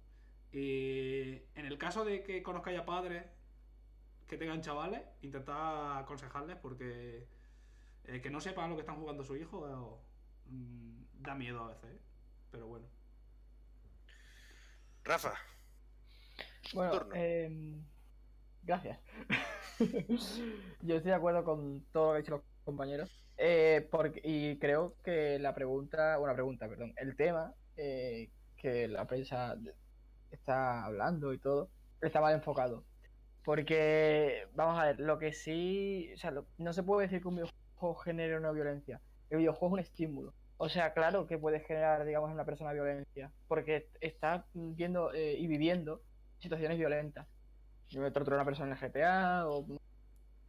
Y 0.51 1.40
en 1.55 1.66
el 1.66 1.78
caso 1.78 2.05
de 2.05 2.24
que 2.24 2.43
conozcáis 2.43 2.81
a 2.81 2.85
padres 2.85 3.24
que 4.27 4.37
tengan 4.39 4.63
chavales, 4.63 5.03
intentad 5.23 5.99
aconsejarles 5.99 6.57
porque 6.59 7.29
eh, 8.05 8.21
que 8.23 8.31
no 8.31 8.41
sepan 8.41 8.71
lo 8.71 8.77
que 8.77 8.83
están 8.83 8.97
jugando 8.97 9.25
su 9.25 9.37
hijo 9.37 9.69
eh, 9.69 10.53
mm, 10.53 11.23
da 11.23 11.35
miedo 11.35 11.63
a 11.65 11.69
veces. 11.69 11.91
¿eh? 11.93 12.01
Pero 12.51 12.69
bueno. 12.69 12.89
Rafa, 15.05 15.35
Bueno, 16.73 17.05
gracias. 18.63 18.99
Yo 20.81 20.97
estoy 20.97 21.11
de 21.11 21.15
acuerdo 21.15 21.45
con 21.45 21.85
todo 21.93 22.07
lo 22.07 22.13
que 22.13 22.17
han 22.19 22.23
dicho 22.23 22.33
los 22.37 22.43
compañeros. 22.65 23.11
eh, 23.37 23.89
porque, 23.91 24.21
y 24.25 24.59
creo 24.59 24.97
que 25.03 25.39
la 25.39 25.55
pregunta, 25.55 26.19
una 26.19 26.35
pregunta, 26.35 26.69
perdón, 26.69 26.93
el 26.97 27.17
tema 27.17 27.55
eh, 27.77 28.31
que 28.57 28.89
la 28.89 29.07
prensa 29.07 29.57
está 30.31 30.85
hablando 30.85 31.33
y 31.33 31.39
todo, 31.39 31.71
está 32.01 32.21
mal 32.21 32.35
enfocado. 32.35 32.87
Porque, 33.45 34.49
vamos 34.55 34.79
a 34.81 34.87
ver, 34.87 35.01
lo 35.01 35.19
que 35.19 35.33
sí, 35.33 36.11
o 36.15 36.16
sea, 36.19 36.31
lo- 36.31 36.49
no 36.59 36.73
se 36.73 36.83
puede 36.83 37.03
decir 37.09 37.21
que 37.23 37.29
un 37.29 37.37
videojuego 37.37 37.95
genere 37.97 38.37
una 38.39 38.53
violencia. 38.53 39.03
El 39.31 39.39
videojuego 39.39 39.77
es 39.77 39.81
un 39.81 39.87
estímulo. 39.91 40.35
O 40.57 40.69
sea, 40.69 40.95
claro 40.95 41.27
que 41.27 41.39
puede 41.39 41.61
generar, 41.61 42.05
digamos, 42.07 42.29
en 42.31 42.35
una 42.35 42.45
persona 42.47 42.73
violencia, 42.73 43.33
porque 43.49 43.89
está 44.01 44.47
viendo 44.55 45.12
eh, 45.12 45.35
y 45.39 45.47
viviendo 45.47 46.03
situaciones 46.39 46.79
violentas. 46.79 47.29
Yo 47.89 48.01
me 48.03 48.11
torturé 48.11 48.37
a 48.37 48.39
una 48.41 48.45
persona 48.47 48.69
en 48.69 48.73
el 48.75 48.79
GTA 48.81 49.49
o 49.49 49.66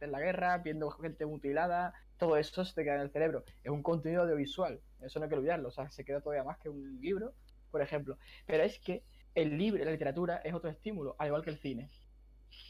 en 0.00 0.12
la 0.12 0.20
guerra, 0.20 0.58
viendo 0.58 0.90
gente 0.90 1.26
mutilada, 1.26 1.94
todo 2.18 2.36
eso 2.36 2.64
se 2.64 2.74
te 2.74 2.84
queda 2.84 2.96
en 2.96 3.00
el 3.02 3.10
cerebro. 3.12 3.44
Es 3.64 3.70
un 3.70 3.82
contenido 3.82 4.22
audiovisual, 4.22 4.80
eso 5.00 5.18
no 5.18 5.24
hay 5.24 5.30
que 5.30 5.36
olvidarlo, 5.36 5.68
o 5.68 5.72
sea, 5.72 5.90
se 5.90 6.04
queda 6.04 6.20
todavía 6.20 6.44
más 6.44 6.58
que 6.58 6.68
un 6.70 7.00
libro, 7.00 7.34
por 7.70 7.82
ejemplo. 7.82 8.18
Pero 8.46 8.62
es 8.64 8.78
que 8.80 9.04
el 9.34 9.56
libro, 9.58 9.84
la 9.84 9.90
literatura, 9.92 10.38
es 10.44 10.54
otro 10.54 10.70
estímulo, 10.70 11.16
al 11.18 11.28
igual 11.28 11.42
que 11.44 11.50
el 11.50 11.58
cine. 11.58 11.90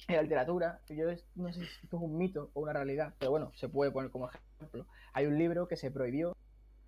En 0.08 0.16
la 0.16 0.22
literatura, 0.22 0.80
yo 0.88 1.06
no 1.34 1.52
sé 1.52 1.60
si 1.60 1.66
esto 1.82 1.96
es 1.96 2.02
un 2.02 2.16
mito 2.16 2.50
o 2.54 2.60
una 2.60 2.72
realidad, 2.72 3.14
pero 3.18 3.30
bueno, 3.30 3.52
se 3.56 3.68
puede 3.68 3.90
poner 3.90 4.10
como 4.10 4.28
ejemplo. 4.28 4.86
Hay 5.12 5.26
un 5.26 5.38
libro 5.38 5.66
que 5.66 5.76
se 5.76 5.90
prohibió 5.90 6.36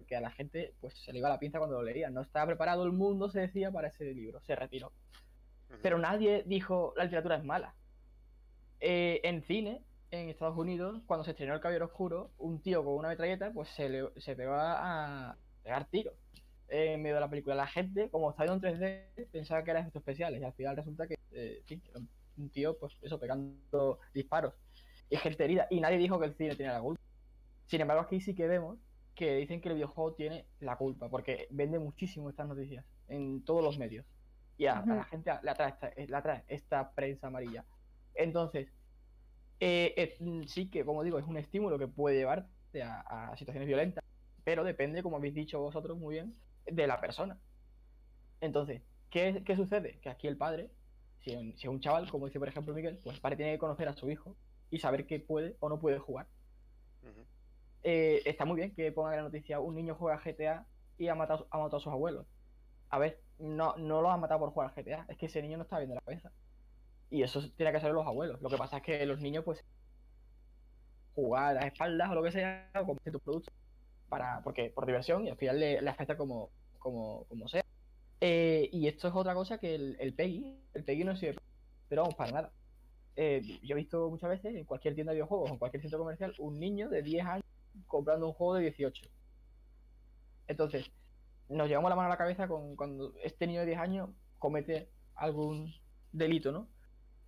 que 0.07 0.17
a 0.17 0.21
la 0.21 0.31
gente 0.31 0.75
pues 0.81 0.95
se 0.95 1.13
le 1.13 1.19
iba 1.19 1.29
la 1.29 1.39
pinza 1.39 1.59
cuando 1.59 1.77
lo 1.77 1.83
leía. 1.83 2.11
No 2.11 2.23
estaba 2.23 2.47
preparado 2.47 2.85
el 2.85 2.93
mundo, 2.93 3.29
se 3.31 3.41
decía, 3.41 3.71
para 3.71 3.89
ese 3.89 4.05
libro. 4.15 4.41
Se 4.41 4.57
retiró. 4.57 4.93
Pero 5.83 5.99
nadie 5.99 6.45
dijo 6.47 6.95
la 6.97 7.05
literatura 7.05 7.37
es 7.37 7.45
mala. 7.45 7.75
Eh, 8.81 9.21
en 9.25 9.43
cine, 9.43 9.83
en 10.11 10.29
Estados 10.31 10.57
Unidos, 10.57 11.03
cuando 11.07 11.25
se 11.25 11.33
estrenó 11.33 11.55
El 11.55 11.61
Caballero 11.61 11.87
Oscuro, 11.87 12.31
un 12.39 12.63
tío 12.63 12.85
con 12.85 12.95
una 12.95 13.09
metralleta 13.09 13.53
pues 13.53 13.69
se, 13.71 13.89
le, 13.89 14.09
se 14.17 14.35
pegó 14.35 14.55
a 14.55 15.37
pegar 15.63 15.85
tiros 15.87 16.15
en 16.69 17.03
medio 17.03 17.17
de 17.17 17.21
la 17.21 17.31
película. 17.31 17.55
La 17.55 17.67
gente, 17.67 18.09
como 18.11 18.35
viendo 18.35 18.55
en 18.67 18.81
3D, 18.81 19.29
pensaba 19.31 19.63
que 19.63 19.71
eran 19.71 19.83
efectos 19.83 20.01
especiales 20.01 20.41
y 20.41 20.45
al 20.45 20.53
final 20.53 20.77
resulta 20.77 21.07
que, 21.07 21.19
eh, 21.33 21.63
sí, 21.67 21.81
un 22.39 22.51
tío, 22.51 22.79
pues 22.79 22.97
eso, 23.03 23.19
pegando 23.19 23.99
disparos 24.15 24.55
y 25.11 25.17
gente 25.17 25.45
herida. 25.45 25.67
Y 25.71 25.81
nadie 25.81 25.99
dijo 25.99 26.19
que 26.19 26.27
el 26.27 26.35
cine 26.35 26.57
tenía 26.57 26.73
la 26.73 26.81
culpa. 26.81 27.03
Sin 27.67 27.81
embargo, 27.81 28.03
aquí 28.03 28.21
sí 28.21 28.35
que 28.35 28.47
vemos 28.47 28.79
que 29.15 29.37
dicen 29.37 29.61
que 29.61 29.69
el 29.69 29.75
videojuego 29.75 30.15
tiene 30.15 30.47
la 30.61 30.77
culpa, 30.77 31.09
porque 31.09 31.49
vende 31.51 31.79
muchísimo 31.79 32.31
estas 32.31 32.47
noticias 32.47 32.85
en 33.09 33.45
todos 33.45 33.63
los 33.65 33.79
medios. 33.79 34.07
Y 34.57 34.67
a, 34.67 34.79
a 34.79 34.87
la 34.87 35.05
gente 35.05 35.33
le 35.43 35.51
atrae, 35.51 35.71
esta, 35.71 35.91
le 35.97 36.17
atrae 36.17 36.45
esta 36.49 36.93
prensa 36.93 37.27
amarilla. 37.27 37.65
Entonces, 38.15 38.69
eh, 39.61 39.95
eh, 39.97 40.45
sí 40.47 40.71
que, 40.71 40.85
como 40.85 41.03
digo, 41.03 41.19
es 41.19 41.27
un 41.27 41.37
estímulo 41.37 41.79
que 41.79 41.89
puede 41.89 42.17
llevarte 42.17 42.83
a, 42.83 43.01
a 43.01 43.37
situaciones 43.37 43.67
violentas, 43.67 44.05
pero 44.45 44.65
depende, 44.65 45.03
como 45.03 45.17
habéis 45.17 45.35
dicho 45.35 45.61
vosotros 45.61 45.99
muy 45.99 46.15
bien, 46.15 46.35
de 46.67 46.87
la 46.87 47.01
persona. 47.01 47.39
Entonces, 48.41 48.83
¿qué, 49.11 49.43
qué 49.45 49.57
sucede? 49.57 49.99
Que 50.01 50.11
aquí 50.11 50.27
el 50.29 50.37
padre, 50.37 50.71
si, 51.29 51.37
un- 51.37 51.53
si 51.57 51.67
es 51.67 51.69
un 51.73 51.81
chaval, 51.81 52.11
como 52.11 52.27
dice 52.27 52.39
por 52.39 52.49
ejemplo 52.49 52.75
Miguel, 52.75 52.99
pues 53.03 53.17
el 53.17 53.21
padre 53.23 53.37
tiene 53.37 53.53
que 53.53 53.59
conocer 53.59 53.89
a 53.89 53.95
su 53.95 54.11
hijo 54.11 54.37
y 54.71 54.79
saber 54.81 55.07
qué 55.07 55.21
puede 55.21 55.57
o 55.61 55.69
no 55.69 55.79
puede 55.79 55.99
jugar. 55.99 56.27
Eh, 57.83 58.23
está 58.27 58.45
muy 58.45 58.57
bien 58.57 58.75
que 58.75 58.93
pongan 58.93 59.17
la 59.17 59.23
noticia, 59.23 59.61
un 59.61 59.75
niño 59.75 59.95
juega 59.95 60.19
GTA 60.21 60.67
y 60.99 61.09
ha 61.09 61.15
matado, 61.15 61.47
ha 61.51 61.59
matado 61.59 61.77
a 61.79 61.81
sus 61.81 61.93
abuelos. 61.93 62.27
A 62.91 62.99
ver, 62.99 63.23
no, 63.39 63.77
no 63.77 64.03
lo 64.03 64.11
ha 64.11 64.17
matado 64.17 64.41
por 64.41 64.51
jugar 64.51 64.75
GTA, 64.75 65.07
es 65.09 65.17
que 65.19 65.27
ese 65.27 65.43
niño 65.43 65.57
no 65.59 65.63
está 65.65 65.79
viendo 65.79 65.95
la 65.95 66.01
cabeza. 66.01 66.33
Y 67.11 67.23
eso 67.23 67.41
tiene 67.57 67.73
que 67.73 67.81
saber 67.81 67.95
los 67.95 68.07
abuelos. 68.07 68.41
Lo 68.43 68.51
que 68.51 68.57
pasa 68.59 68.79
es 68.79 68.83
que 68.83 69.07
los 69.07 69.21
niños, 69.21 69.45
pues, 69.45 69.65
jugar 71.15 71.59
a 71.59 71.67
espaldas 71.67 72.11
o 72.11 72.15
lo 72.15 72.23
que 72.23 72.33
sea, 72.33 72.71
o 72.81 72.87
con 72.87 72.99
ciertos 73.01 73.23
productos, 73.23 73.55
para, 74.09 74.43
porque, 74.43 74.71
por 74.71 74.87
diversión 74.87 75.27
y 75.27 75.31
al 75.31 75.37
final 75.37 75.61
le, 75.61 75.83
le 75.83 75.91
afecta 75.91 76.17
como, 76.17 76.51
como, 76.79 77.25
como 77.27 77.49
sea. 77.49 77.65
Eh, 78.21 78.69
y 78.73 78.89
esto 78.89 79.09
es 79.09 79.15
otra 79.15 79.35
cosa 79.35 79.59
que 79.59 79.75
el, 79.75 79.97
el 80.01 80.15
PEGI, 80.15 80.59
el 80.75 80.85
PEGI 80.85 81.05
no 81.05 81.17
sirve, 81.17 81.41
pero 81.89 82.03
vamos, 82.03 82.17
para 82.17 82.33
nada. 82.33 82.53
Eh, 83.21 83.43
yo 83.65 83.75
he 83.75 83.79
visto 83.79 84.09
muchas 84.11 84.31
veces 84.31 84.55
en 84.55 84.65
cualquier 84.65 84.95
tienda 84.95 85.11
de 85.11 85.17
videojuegos 85.17 85.51
en 85.51 85.59
cualquier 85.59 85.83
centro 85.83 85.99
comercial 85.99 86.33
un 86.39 86.61
niño 86.61 86.89
de 86.89 87.03
10 87.03 87.27
años 87.27 87.45
comprando 87.89 88.29
un 88.29 88.33
juego 88.33 88.55
de 88.55 88.63
18. 88.63 89.07
Entonces, 90.47 90.89
nos 91.49 91.69
llevamos 91.69 91.91
la 91.91 91.97
mano 91.97 92.07
a 92.07 92.11
la 92.11 92.17
cabeza 92.17 92.47
con 92.47 92.77
cuando 92.77 93.15
este 93.23 93.47
niño 93.49 93.61
de 93.61 93.67
10 93.67 93.79
años 93.79 94.11
comete 94.39 94.89
algún 95.17 95.75
delito, 96.13 96.53
¿no? 96.53 96.69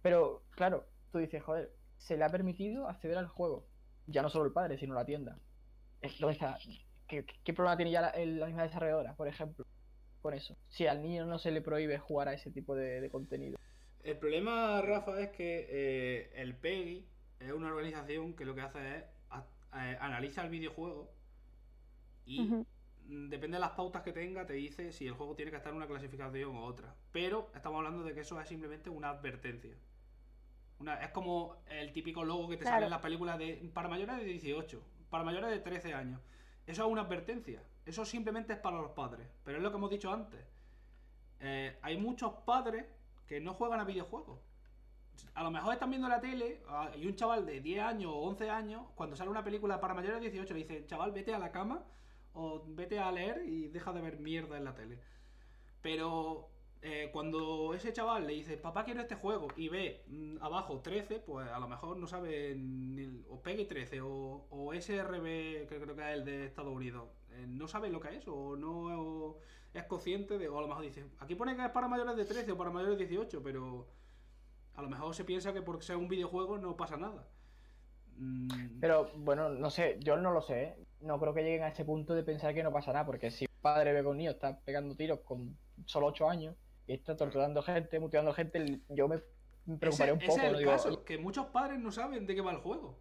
Pero, 0.00 0.44
claro, 0.50 0.86
tú 1.10 1.18
dices, 1.18 1.42
joder, 1.42 1.74
se 1.98 2.16
le 2.16 2.24
ha 2.24 2.28
permitido 2.28 2.88
acceder 2.88 3.18
al 3.18 3.26
juego. 3.26 3.66
Ya 4.06 4.22
no 4.22 4.30
solo 4.30 4.46
el 4.46 4.52
padre, 4.52 4.78
sino 4.78 4.94
la 4.94 5.04
tienda. 5.04 5.38
¿Dónde 6.20 6.34
está? 6.34 6.58
¿Qué, 7.08 7.52
problema 7.52 7.76
tiene 7.76 7.90
ya 7.90 8.00
la, 8.00 8.12
la 8.16 8.46
misma 8.46 8.62
desarrolladora, 8.62 9.16
por 9.16 9.26
ejemplo, 9.26 9.66
con 10.20 10.34
eso? 10.34 10.56
Si 10.68 10.86
al 10.86 11.02
niño 11.02 11.26
no 11.26 11.38
se 11.38 11.50
le 11.50 11.60
prohíbe 11.62 11.98
jugar 11.98 12.28
a 12.28 12.34
ese 12.34 12.50
tipo 12.50 12.74
de, 12.74 13.00
de 13.00 13.10
contenido. 13.10 13.58
El 14.02 14.16
problema, 14.16 14.80
Rafa, 14.80 15.20
es 15.20 15.30
que 15.30 15.66
eh, 15.70 16.30
el 16.36 16.54
PEGI 16.56 17.06
es 17.40 17.52
una 17.52 17.68
organización 17.68 18.34
que 18.34 18.44
lo 18.44 18.54
que 18.54 18.60
hace 18.62 18.96
es 18.98 19.04
a- 19.30 19.44
eh, 19.74 19.98
analiza 20.00 20.42
el 20.42 20.50
videojuego 20.50 21.10
y 22.24 22.38
depende 23.28 23.56
de 23.56 23.60
las 23.60 23.70
pautas 23.72 24.02
que 24.02 24.12
tenga, 24.12 24.46
te 24.46 24.52
dice 24.54 24.92
si 24.92 25.06
el 25.06 25.14
juego 25.14 25.34
tiene 25.34 25.50
que 25.50 25.56
estar 25.56 25.70
en 25.72 25.76
una 25.78 25.86
clasificación 25.86 26.56
u 26.56 26.62
otra. 26.62 26.94
Pero 27.12 27.50
estamos 27.54 27.78
hablando 27.78 28.02
de 28.04 28.14
que 28.14 28.20
eso 28.20 28.40
es 28.40 28.48
simplemente 28.48 28.88
una 28.90 29.10
advertencia. 29.10 29.74
Una, 30.78 30.94
es 31.02 31.10
como 31.10 31.62
el 31.68 31.92
típico 31.92 32.24
logo 32.24 32.48
que 32.48 32.56
te 32.56 32.64
sale 32.64 32.84
en 32.86 32.90
las 32.90 33.00
películas 33.02 33.38
de 33.38 33.70
para 33.74 33.88
mayores 33.88 34.16
de 34.16 34.24
18, 34.24 34.82
para 35.10 35.24
mayores 35.24 35.50
de 35.50 35.58
13 35.58 35.92
años. 35.92 36.20
Eso 36.66 36.86
es 36.86 36.90
una 36.92 37.02
advertencia. 37.02 37.62
Eso 37.86 38.04
simplemente 38.04 38.52
es 38.52 38.58
para 38.58 38.80
los 38.80 38.90
padres. 38.92 39.26
Pero 39.44 39.58
es 39.58 39.62
lo 39.62 39.70
que 39.70 39.76
hemos 39.76 39.90
dicho 39.90 40.12
antes. 40.12 40.40
Eh, 41.40 41.78
hay 41.82 41.96
muchos 41.96 42.32
padres 42.44 42.84
que 43.26 43.40
no 43.40 43.54
juegan 43.54 43.80
a 43.80 43.84
videojuegos. 43.84 44.38
A 45.34 45.42
lo 45.42 45.50
mejor 45.50 45.72
están 45.74 45.90
viendo 45.90 46.08
la 46.08 46.20
tele 46.20 46.62
ah, 46.68 46.90
y 46.96 47.06
un 47.06 47.14
chaval 47.14 47.46
de 47.46 47.60
10 47.60 47.82
años 47.82 48.12
o 48.12 48.18
11 48.20 48.50
años, 48.50 48.82
cuando 48.94 49.16
sale 49.16 49.30
una 49.30 49.44
película 49.44 49.80
para 49.80 49.94
mayores 49.94 50.20
de 50.20 50.30
18, 50.30 50.54
le 50.54 50.60
dice, 50.60 50.86
chaval, 50.86 51.12
vete 51.12 51.34
a 51.34 51.38
la 51.38 51.52
cama 51.52 51.84
o 52.32 52.62
vete 52.66 52.98
a 52.98 53.10
leer 53.12 53.42
y 53.46 53.68
deja 53.68 53.92
de 53.92 54.00
ver 54.00 54.18
mierda 54.18 54.56
en 54.56 54.64
la 54.64 54.74
tele. 54.74 54.98
Pero 55.82 56.50
eh, 56.82 57.10
cuando 57.12 57.74
ese 57.74 57.92
chaval 57.92 58.26
le 58.26 58.32
dice, 58.32 58.56
papá 58.56 58.84
quiero 58.84 59.02
este 59.02 59.14
juego, 59.14 59.48
y 59.56 59.68
ve 59.68 60.02
mm, 60.06 60.38
abajo 60.40 60.80
13, 60.80 61.20
pues 61.20 61.48
a 61.48 61.58
lo 61.58 61.68
mejor 61.68 61.98
no 61.98 62.06
sabe 62.06 62.54
ni 62.56 63.22
o 63.28 63.42
PEGI 63.42 63.66
13 63.66 64.00
o, 64.00 64.46
o 64.50 64.72
SRB, 64.72 65.66
que 65.68 65.78
creo 65.80 65.94
que 65.94 66.02
es 66.02 66.18
el 66.18 66.24
de 66.24 66.46
Estados 66.46 66.72
Unidos, 66.72 67.08
eh, 67.32 67.44
no 67.46 67.68
sabe 67.68 67.90
lo 67.90 68.00
que 68.00 68.16
es 68.16 68.26
o 68.28 68.56
no 68.56 69.36
es 69.74 69.84
consciente 69.84 70.38
de, 70.38 70.48
o 70.48 70.58
a 70.58 70.62
lo 70.62 70.68
mejor 70.68 70.82
dice, 70.82 71.04
aquí 71.18 71.34
pone 71.34 71.54
que 71.54 71.64
es 71.64 71.70
para 71.70 71.86
mayores 71.86 72.16
de 72.16 72.24
13 72.24 72.52
o 72.52 72.56
para 72.56 72.70
mayores 72.70 72.98
de 72.98 73.06
18, 73.06 73.42
pero 73.42 73.86
a 74.74 74.82
lo 74.82 74.88
mejor 74.88 75.14
se 75.14 75.24
piensa 75.24 75.52
que 75.52 75.62
porque 75.62 75.84
sea 75.84 75.98
un 75.98 76.08
videojuego 76.08 76.56
no 76.56 76.76
pasa 76.76 76.96
nada. 76.96 77.28
Mm, 78.16 78.80
Pero 78.80 79.10
bueno, 79.16 79.50
no 79.50 79.70
sé, 79.70 79.98
yo 80.00 80.16
no 80.16 80.32
lo 80.32 80.42
sé. 80.42 80.62
¿eh? 80.62 80.76
No 81.00 81.20
creo 81.20 81.34
que 81.34 81.42
lleguen 81.42 81.62
a 81.62 81.68
ese 81.68 81.84
punto 81.84 82.14
de 82.14 82.22
pensar 82.22 82.54
que 82.54 82.62
no 82.62 82.72
pasará, 82.72 83.04
porque 83.06 83.30
si 83.30 83.46
padre 83.60 83.92
ve 83.92 84.06
un 84.06 84.16
niño 84.16 84.30
está 84.30 84.58
pegando 84.60 84.94
tiros 84.94 85.20
con 85.20 85.56
solo 85.84 86.06
8 86.06 86.28
años 86.28 86.56
y 86.90 86.94
está 86.94 87.16
torturando 87.16 87.62
gente, 87.62 88.00
mutilando 88.00 88.32
gente, 88.34 88.80
yo 88.88 89.06
me 89.06 89.14
ese, 89.16 89.22
un 89.64 89.78
poco. 89.78 90.32
ese 90.32 90.46
es 90.46 90.52
el 90.52 90.58
Digo, 90.58 90.72
caso, 90.72 90.88
"Oye, 90.88 91.04
que 91.04 91.18
muchos 91.18 91.46
padres 91.46 91.78
no 91.78 91.92
saben 91.92 92.26
de 92.26 92.34
qué 92.34 92.40
va 92.40 92.50
el 92.50 92.56
juego. 92.58 92.98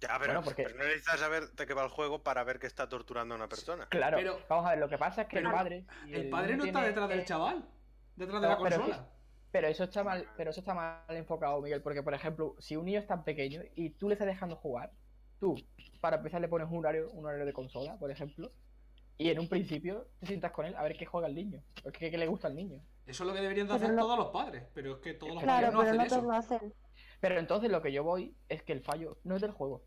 Ya, 0.00 0.18
pero, 0.18 0.32
Bueno, 0.32 0.42
porque- 0.42 0.64
pero 0.64 0.76
no 0.78 0.84
necesitas 0.84 1.20
saber 1.20 1.50
de 1.52 1.66
qué 1.66 1.74
va 1.74 1.84
el 1.84 1.90
juego 1.90 2.24
para 2.24 2.42
ver 2.42 2.58
que 2.58 2.66
está 2.66 2.88
torturando 2.88 3.34
a 3.34 3.36
una 3.36 3.48
persona. 3.48 3.86
Claro, 3.88 4.16
Pero- 4.16 4.40
vamos 4.48 4.66
a 4.66 4.70
ver, 4.70 4.78
lo 4.80 4.88
que 4.88 4.98
pasa 4.98 5.22
es 5.22 5.28
que 5.28 5.36
pero 5.36 5.50
el 5.50 5.54
padre. 5.54 5.86
El 6.08 6.28
padre 6.30 6.56
no 6.56 6.64
está 6.64 6.82
detrás 6.82 7.08
del 7.08 7.20
eh, 7.20 7.24
chaval, 7.24 7.68
detrás 8.16 8.42
de 8.42 8.48
la 8.48 8.58
pero 8.58 8.76
consola. 8.78 9.08
Pero 9.52 9.68
eso 9.68 9.84
está 9.84 10.02
mal, 10.02 10.26
pero 10.36 10.50
eso 10.50 10.60
está 10.60 10.74
mal 10.74 11.04
enfocado, 11.10 11.60
Miguel, 11.60 11.82
porque 11.82 12.02
por 12.02 12.14
ejemplo, 12.14 12.56
si 12.58 12.74
un 12.76 12.86
niño 12.86 12.98
es 12.98 13.06
tan 13.06 13.22
pequeño 13.22 13.62
y 13.76 13.90
tú 13.90 14.08
le 14.08 14.14
estás 14.14 14.26
dejando 14.26 14.56
jugar, 14.56 14.90
tú, 15.38 15.54
para 16.00 16.16
empezar 16.16 16.40
le 16.40 16.48
pones 16.48 16.68
un 16.68 16.78
horario, 16.78 17.10
un 17.12 17.26
horario 17.26 17.46
de 17.46 17.52
consola, 17.52 17.96
por 17.96 18.10
ejemplo, 18.10 18.50
y 19.20 19.28
en 19.28 19.38
un 19.38 19.48
principio 19.48 20.06
te 20.18 20.26
sientas 20.26 20.50
con 20.50 20.64
él 20.64 20.74
a 20.76 20.82
ver 20.82 20.96
qué 20.96 21.04
juega 21.04 21.26
el 21.28 21.34
niño, 21.34 21.62
o 21.84 21.90
qué, 21.92 22.10
qué 22.10 22.16
le 22.16 22.26
gusta 22.26 22.48
al 22.48 22.54
niño. 22.56 22.80
Eso 23.06 23.22
es 23.24 23.28
lo 23.28 23.34
que 23.34 23.42
deberían 23.42 23.68
de 23.68 23.74
hacer 23.74 23.92
no- 23.92 24.02
todos 24.02 24.16
los 24.18 24.28
padres, 24.28 24.64
pero 24.72 24.94
es 24.94 24.98
que 25.00 25.12
todos 25.12 25.34
los 25.34 25.42
Claro, 25.42 25.66
padres 25.66 25.72
no 25.74 25.78
pero 25.80 25.88
hacen 25.90 25.96
no 25.98 26.04
eso. 26.04 26.14
todos 26.16 26.26
lo 26.26 26.32
hacen. 26.56 26.74
Pero 27.20 27.38
entonces 27.38 27.70
lo 27.70 27.82
que 27.82 27.92
yo 27.92 28.02
voy 28.02 28.34
es 28.48 28.62
que 28.62 28.72
el 28.72 28.80
fallo 28.80 29.18
no 29.24 29.36
es 29.36 29.42
del 29.42 29.50
juego. 29.50 29.84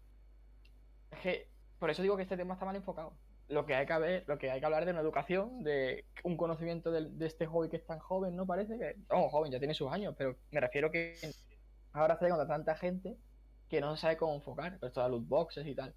Es 1.10 1.20
que, 1.20 1.50
por 1.80 1.90
eso 1.90 2.04
digo 2.04 2.16
que 2.16 2.22
este 2.24 2.38
tema 2.38 2.54
está 2.54 2.66
mal 2.66 2.76
enfocado. 2.76 3.14
Lo 3.48 3.66
que 3.66 3.74
hay 3.76 3.88
que 3.88 3.98
ver, 3.98 4.24
lo 4.28 4.38
que 4.38 4.52
hay 4.52 4.60
que 4.60 4.66
hablar 4.68 4.86
de 4.86 4.92
una 4.92 5.02
educación, 5.02 5.64
de 5.64 6.06
un 6.24 6.38
conocimiento 6.38 6.92
del- 6.92 7.18
de, 7.18 7.26
este 7.26 7.48
hobby 7.48 7.70
que 7.70 7.78
es 7.78 7.86
tan 7.88 7.98
joven, 8.00 8.36
¿no? 8.36 8.46
Parece 8.46 8.78
que. 8.78 8.98
Oh, 9.10 9.30
joven, 9.30 9.52
ya 9.52 9.58
tiene 9.58 9.74
sus 9.74 9.92
años, 9.92 10.14
pero 10.16 10.38
me 10.52 10.60
refiero 10.60 10.92
que 10.92 11.16
ahora 11.92 12.14
está 12.14 12.26
llegando 12.26 12.44
a 12.44 12.48
tanta 12.48 12.76
gente 12.76 13.18
que 13.68 13.82
no 13.82 13.96
sabe 13.98 14.16
cómo 14.18 14.36
enfocar, 14.36 14.78
pero 14.80 14.92
todas 14.92 15.10
loot 15.10 15.28
boxes 15.28 15.66
y 15.66 15.74
tal. 15.74 15.96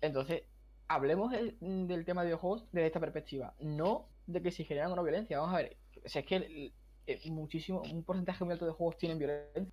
Entonces, 0.00 0.44
hablemos 0.88 1.30
del, 1.30 1.56
del 1.60 2.04
tema 2.04 2.22
de 2.22 2.28
videojuegos 2.28 2.66
desde 2.72 2.86
esta 2.86 3.00
perspectiva, 3.00 3.54
no 3.60 4.08
de 4.26 4.42
que 4.42 4.50
si 4.50 4.64
generan 4.64 4.92
o 4.92 4.96
no 4.96 5.02
violencia. 5.02 5.38
Vamos 5.38 5.54
a 5.54 5.58
ver, 5.58 5.76
si 6.04 6.18
es 6.18 6.26
que 6.26 6.36
el- 6.36 6.74
el- 7.06 7.32
muchísimo, 7.32 7.82
un 7.82 8.04
porcentaje 8.04 8.44
muy 8.44 8.52
alto 8.52 8.66
de 8.66 8.72
juegos 8.72 8.96
tienen 8.96 9.18
violencia. 9.18 9.66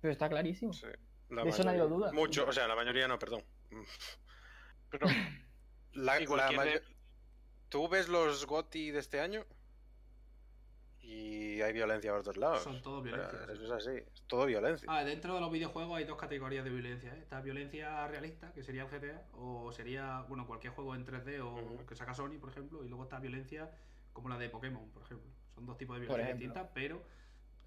Pero 0.00 0.12
está 0.12 0.28
clarísimo. 0.28 0.72
Sí, 0.72 0.86
la 1.30 1.44
De 1.44 1.50
eso 1.50 1.62
nadie 1.64 1.78
lo 1.78 1.88
duda. 1.88 2.12
Mucho, 2.12 2.46
o 2.46 2.52
sea, 2.52 2.66
la 2.66 2.74
mayoría 2.74 3.06
no, 3.08 3.18
perdón. 3.18 3.42
Pero 4.90 5.06
La, 5.94 6.18
la 6.20 6.80
Tú 7.68 7.88
ves 7.88 8.08
los 8.08 8.46
GOTI 8.46 8.90
de 8.90 8.98
este 8.98 9.20
año 9.20 9.46
y 11.02 11.60
hay 11.60 11.72
violencia 11.72 12.12
por 12.12 12.22
todos 12.22 12.36
lados. 12.36 12.62
Son 12.62 12.80
todo 12.80 13.02
violencia. 13.02 13.38
eso 13.52 13.64
es 13.64 13.70
así, 13.70 13.90
es 13.90 14.22
todo 14.26 14.46
violencia. 14.46 14.86
Ah, 14.90 15.04
dentro 15.04 15.34
de 15.34 15.40
los 15.40 15.50
videojuegos 15.50 15.98
hay 15.98 16.04
dos 16.04 16.16
categorías 16.16 16.64
de 16.64 16.70
violencia. 16.70 17.12
¿eh? 17.14 17.18
Está 17.18 17.40
violencia 17.40 18.06
realista, 18.06 18.52
que 18.52 18.62
sería 18.62 18.82
el 18.84 18.88
GTA, 18.88 19.22
o 19.34 19.72
sería, 19.72 20.24
bueno, 20.28 20.46
cualquier 20.46 20.72
juego 20.72 20.94
en 20.94 21.04
3D 21.04 21.40
o 21.40 21.86
que 21.86 21.96
saca 21.96 22.14
Sony, 22.14 22.38
por 22.40 22.50
ejemplo, 22.50 22.84
y 22.84 22.88
luego 22.88 23.04
está 23.04 23.18
violencia 23.18 23.70
como 24.12 24.28
la 24.28 24.38
de 24.38 24.48
Pokémon, 24.48 24.88
por 24.90 25.02
ejemplo. 25.02 25.30
Son 25.54 25.66
dos 25.66 25.76
tipos 25.76 25.96
de 25.98 26.06
violencia 26.06 26.34
distintas, 26.34 26.68
pero 26.72 27.02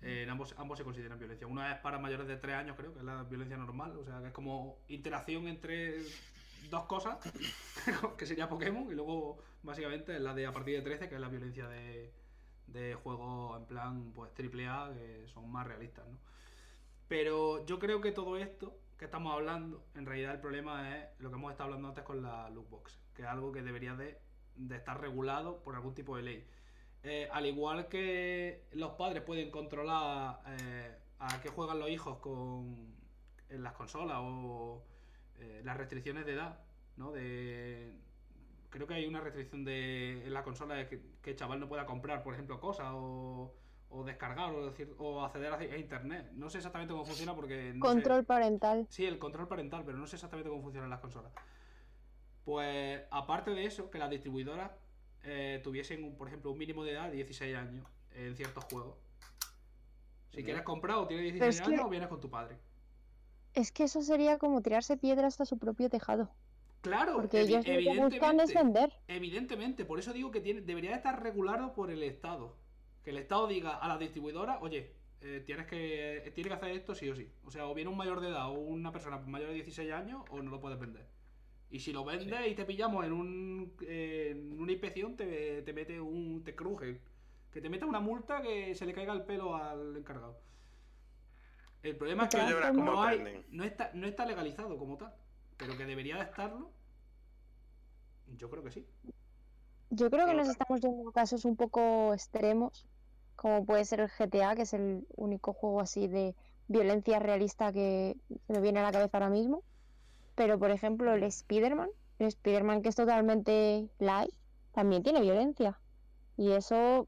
eh, 0.02 0.24
en 0.24 0.30
ambos, 0.30 0.56
ambos 0.58 0.78
se 0.78 0.84
consideran 0.84 1.20
violencia. 1.20 1.46
Uno 1.46 1.68
es 1.70 1.78
para 1.80 2.00
mayores 2.00 2.28
de 2.28 2.38
3 2.38 2.56
años, 2.56 2.78
creo, 2.78 2.94
que 2.94 3.00
es 3.00 3.06
la 3.06 3.24
violencia 3.24 3.58
normal, 3.58 3.98
o 3.98 4.06
sea, 4.06 4.22
que 4.22 4.28
es 4.28 4.34
como 4.34 4.80
interacción 4.88 5.48
entre 5.48 6.02
dos 6.70 6.86
cosas, 6.86 7.18
que 8.18 8.26
sería 8.26 8.48
Pokémon, 8.48 8.90
y 8.90 8.96
luego 8.96 9.40
básicamente 9.62 10.20
la 10.20 10.34
de 10.34 10.46
a 10.46 10.54
partir 10.54 10.78
de 10.78 10.82
13, 10.84 11.10
que 11.10 11.16
es 11.16 11.22
la 11.22 11.30
violencia 11.30 11.68
de, 11.68 12.12
de 12.68 12.96
juegos 12.96 13.60
en 13.60 13.66
plan 13.66 14.12
pues 14.14 14.34
triple 14.34 14.68
A, 14.68 14.92
que 14.94 15.28
son 15.28 15.50
más 15.52 15.68
realistas, 15.68 16.06
¿no? 16.08 16.18
Pero 17.08 17.66
yo 17.66 17.80
creo 17.80 18.02
que 18.02 18.12
todo 18.12 18.38
esto 18.38 18.78
que 18.98 19.06
estamos 19.06 19.34
hablando, 19.34 19.86
en 19.96 20.06
realidad 20.06 20.34
el 20.34 20.42
problema 20.42 20.98
es 20.98 21.06
lo 21.20 21.30
que 21.30 21.36
hemos 21.36 21.52
estado 21.52 21.68
hablando 21.68 21.90
antes 21.90 22.04
con 22.04 22.22
la 22.24 22.50
loot 22.50 22.70
box, 22.70 23.00
que 23.14 23.24
es 23.24 23.28
algo 23.28 23.52
que 23.52 23.62
debería 23.62 23.96
de, 23.96 24.18
de 24.56 24.76
estar 24.76 25.00
regulado 25.00 25.62
por 25.64 25.76
algún 25.76 25.94
tipo 25.94 26.16
de 26.18 26.24
ley. 26.24 26.48
Eh, 27.04 27.30
al 27.32 27.46
igual 27.46 27.88
que 27.88 28.64
los 28.72 28.94
padres 28.94 29.22
pueden 29.22 29.52
controlar 29.52 30.42
eh, 30.48 30.98
a 31.20 31.40
qué 31.42 31.50
juegan 31.50 31.80
los 31.80 31.90
hijos 31.90 32.18
con 32.18 32.96
en 33.50 33.64
las 33.64 33.74
consolas 33.74 34.18
o 34.22 34.84
eh, 35.40 35.62
las 35.64 35.78
restricciones 35.78 36.26
de 36.26 36.34
edad, 36.34 36.60
¿no? 36.98 37.12
De 37.12 37.94
creo 38.76 38.88
que 38.88 38.94
hay 38.96 39.08
una 39.08 39.22
restricción 39.22 39.64
de 39.64 40.26
en 40.26 40.34
la 40.34 40.44
consola 40.44 40.76
de 40.76 40.86
que, 40.90 41.02
que 41.22 41.30
el 41.32 41.36
chaval 41.38 41.62
no 41.62 41.70
pueda 41.70 41.86
comprar, 41.86 42.22
por 42.24 42.34
ejemplo, 42.34 42.60
cosas 42.60 42.88
o, 42.92 43.54
o 43.90 44.04
descargar 44.04 44.54
o, 44.54 44.66
decir, 44.66 44.94
o 44.98 45.24
acceder 45.24 45.54
a, 45.54 45.56
a 45.58 45.78
internet. 45.78 46.30
No 46.34 46.50
sé 46.50 46.58
exactamente 46.58 46.92
cómo 46.92 47.06
funciona 47.06 47.34
porque 47.34 47.72
no 47.74 47.86
sé- 47.86 47.94
Control 47.94 48.26
parental. 48.26 48.86
Sí, 48.90 49.06
el 49.06 49.18
control 49.18 49.48
parental, 49.48 49.84
pero 49.86 49.98
no 49.98 50.06
sé 50.08 50.18
exactamente 50.18 50.50
cómo 50.50 50.62
funcionan 50.62 50.90
las 50.90 51.00
consolas. 51.00 51.32
Pues 52.44 53.02
aparte 53.12 53.52
de 53.52 53.66
eso, 53.66 53.90
que 53.90 53.98
las 53.98 54.10
distribuidoras 54.10 54.72
eh, 55.24 55.62
tuviesen, 55.64 56.04
un, 56.04 56.18
por 56.18 56.28
ejemplo, 56.28 56.52
un 56.52 56.58
mínimo 56.58 56.84
de 56.84 56.92
edad 56.92 57.10
de 57.10 57.16
16 57.16 57.56
años 57.56 57.88
en 58.14 58.36
ciertos 58.36 58.66
juegos. 58.66 58.98
Si 60.32 60.44
quieres 60.44 60.64
comprar 60.64 60.98
o 60.98 61.08
tienes 61.08 61.32
Pero 61.32 61.46
16 61.46 61.62
es 61.62 61.68
que- 61.68 61.76
años, 61.76 61.90
vienes 61.90 62.10
con 62.10 62.20
tu 62.20 62.30
padre. 62.30 62.58
Es 63.54 63.72
que 63.72 63.86
eso 63.86 64.02
sería 64.02 64.38
como 64.38 64.62
tirarse 64.62 64.98
piedra 64.98 65.28
hasta 65.28 65.46
su 65.46 65.58
propio 65.58 65.90
tejado. 65.90 66.30
Claro, 66.86 67.14
Porque 67.16 67.44
evi- 67.44 67.48
ellos 67.50 67.66
lo 67.66 68.10
que 68.10 68.20
buscan 68.20 68.40
es 68.40 68.50
evidentemente, 68.50 68.54
vender. 68.54 68.94
evidentemente, 69.08 69.86
por 69.86 70.00
eso 70.00 70.14
digo 70.14 70.32
que 70.32 70.42
tiene, 70.42 70.62
debería 70.62 70.96
estar 70.96 71.22
regulado 71.22 71.74
por 71.74 71.92
el 71.92 72.02
Estado. 72.04 72.56
Que 73.04 73.10
el 73.12 73.18
Estado 73.18 73.48
diga 73.48 73.76
a 73.78 73.88
las 73.88 74.00
distribuidoras, 74.00 74.58
oye, 74.62 74.92
eh, 75.22 75.42
tienes 75.46 75.66
que 75.68 76.18
eh, 76.18 76.32
tienes 76.32 76.48
que 76.52 76.54
hacer 76.58 76.72
esto 76.72 76.94
sí 76.96 77.10
o 77.10 77.16
sí. 77.16 77.30
O 77.46 77.52
sea, 77.52 77.68
o 77.68 77.74
viene 77.74 77.90
un 77.90 77.98
mayor 77.98 78.20
de 78.22 78.30
edad 78.30 78.50
o 78.50 78.54
una 78.54 78.92
persona 78.92 79.18
mayor 79.20 79.50
de 79.50 79.56
16 79.56 79.92
años 79.92 80.24
o 80.30 80.42
no 80.42 80.52
lo 80.52 80.60
puedes 80.60 80.80
vender. 80.80 81.06
Y 81.72 81.80
si 81.80 81.92
lo 81.92 82.06
vendes 82.06 82.48
y 82.48 82.54
te 82.56 82.64
pillamos 82.66 83.04
en, 83.06 83.12
un, 83.14 83.76
en 83.82 84.60
una 84.62 84.72
inspección, 84.72 85.16
te, 85.18 85.62
te 85.64 85.74
mete 85.74 86.00
un. 86.00 86.44
te 86.44 86.56
cruje. 86.56 87.02
Que 87.52 87.62
te 87.62 87.70
meta 87.70 87.86
una 87.86 88.00
multa 88.00 88.42
que 88.42 88.76
se 88.76 88.86
le 88.86 88.94
caiga 88.94 89.14
el 89.14 89.24
pelo 89.24 89.56
al 89.56 89.96
encargado. 89.98 90.40
El 91.84 91.96
problema 91.96 92.24
es 92.24 92.30
que 92.30 92.38
no, 92.74 93.04
hay- 93.04 93.18
no, 93.52 93.64
está, 93.64 93.92
no 93.94 94.08
está 94.08 94.26
legalizado 94.26 94.78
como 94.78 94.98
tal. 94.98 95.14
Pero 95.58 95.78
que 95.78 95.86
debería 95.86 96.18
de 96.18 96.24
estarlo. 96.24 96.72
Yo 98.38 98.50
creo 98.50 98.64
que 98.64 98.72
sí. 98.72 98.86
Yo 99.92 100.10
creo 100.10 100.26
que 100.26 100.34
nos 100.34 100.48
ta- 100.48 100.52
estamos 100.54 100.82
yendo 100.82 101.10
a 101.10 101.14
casos 101.14 101.46
un 101.46 101.56
poco 101.56 102.14
extremos, 102.14 102.86
como 103.36 103.66
puede 103.66 103.86
ser 103.86 104.02
el 104.02 104.10
GTA, 104.10 104.56
que 104.56 104.64
es 104.64 104.74
el 104.74 105.06
único 105.16 105.54
juego 105.54 105.82
así 105.82 106.08
de 106.08 106.36
violencia 106.68 107.20
realista 107.20 107.72
que 107.72 108.18
me 108.48 108.60
viene 108.62 108.80
a 108.80 108.84
la 108.84 108.92
cabeza 108.92 109.18
ahora 109.18 109.30
mismo. 109.30 109.64
Pero, 110.36 110.60
por 110.60 110.72
ejemplo, 110.72 111.14
el 111.14 111.24
Spider-Man, 111.24 111.90
el 112.20 112.28
Spider-Man 112.28 112.82
que 112.82 112.90
es 112.90 112.96
totalmente 112.96 113.90
light, 114.00 114.34
también 114.74 115.04
tiene 115.04 115.22
violencia. 115.22 115.80
Y 116.38 116.52
eso, 116.52 117.08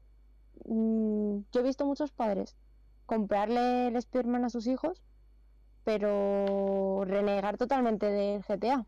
mm, 0.64 1.40
yo 1.52 1.60
he 1.60 1.62
visto 1.62 1.84
muchos 1.84 2.12
padres 2.12 2.56
comprarle 3.06 3.88
el 3.88 3.96
Spider-Man 3.96 4.44
a 4.44 4.50
sus 4.50 4.66
hijos, 4.66 5.02
pero 5.84 7.04
renegar 7.06 7.56
totalmente 7.56 8.06
del 8.06 8.42
GTA. 8.42 8.86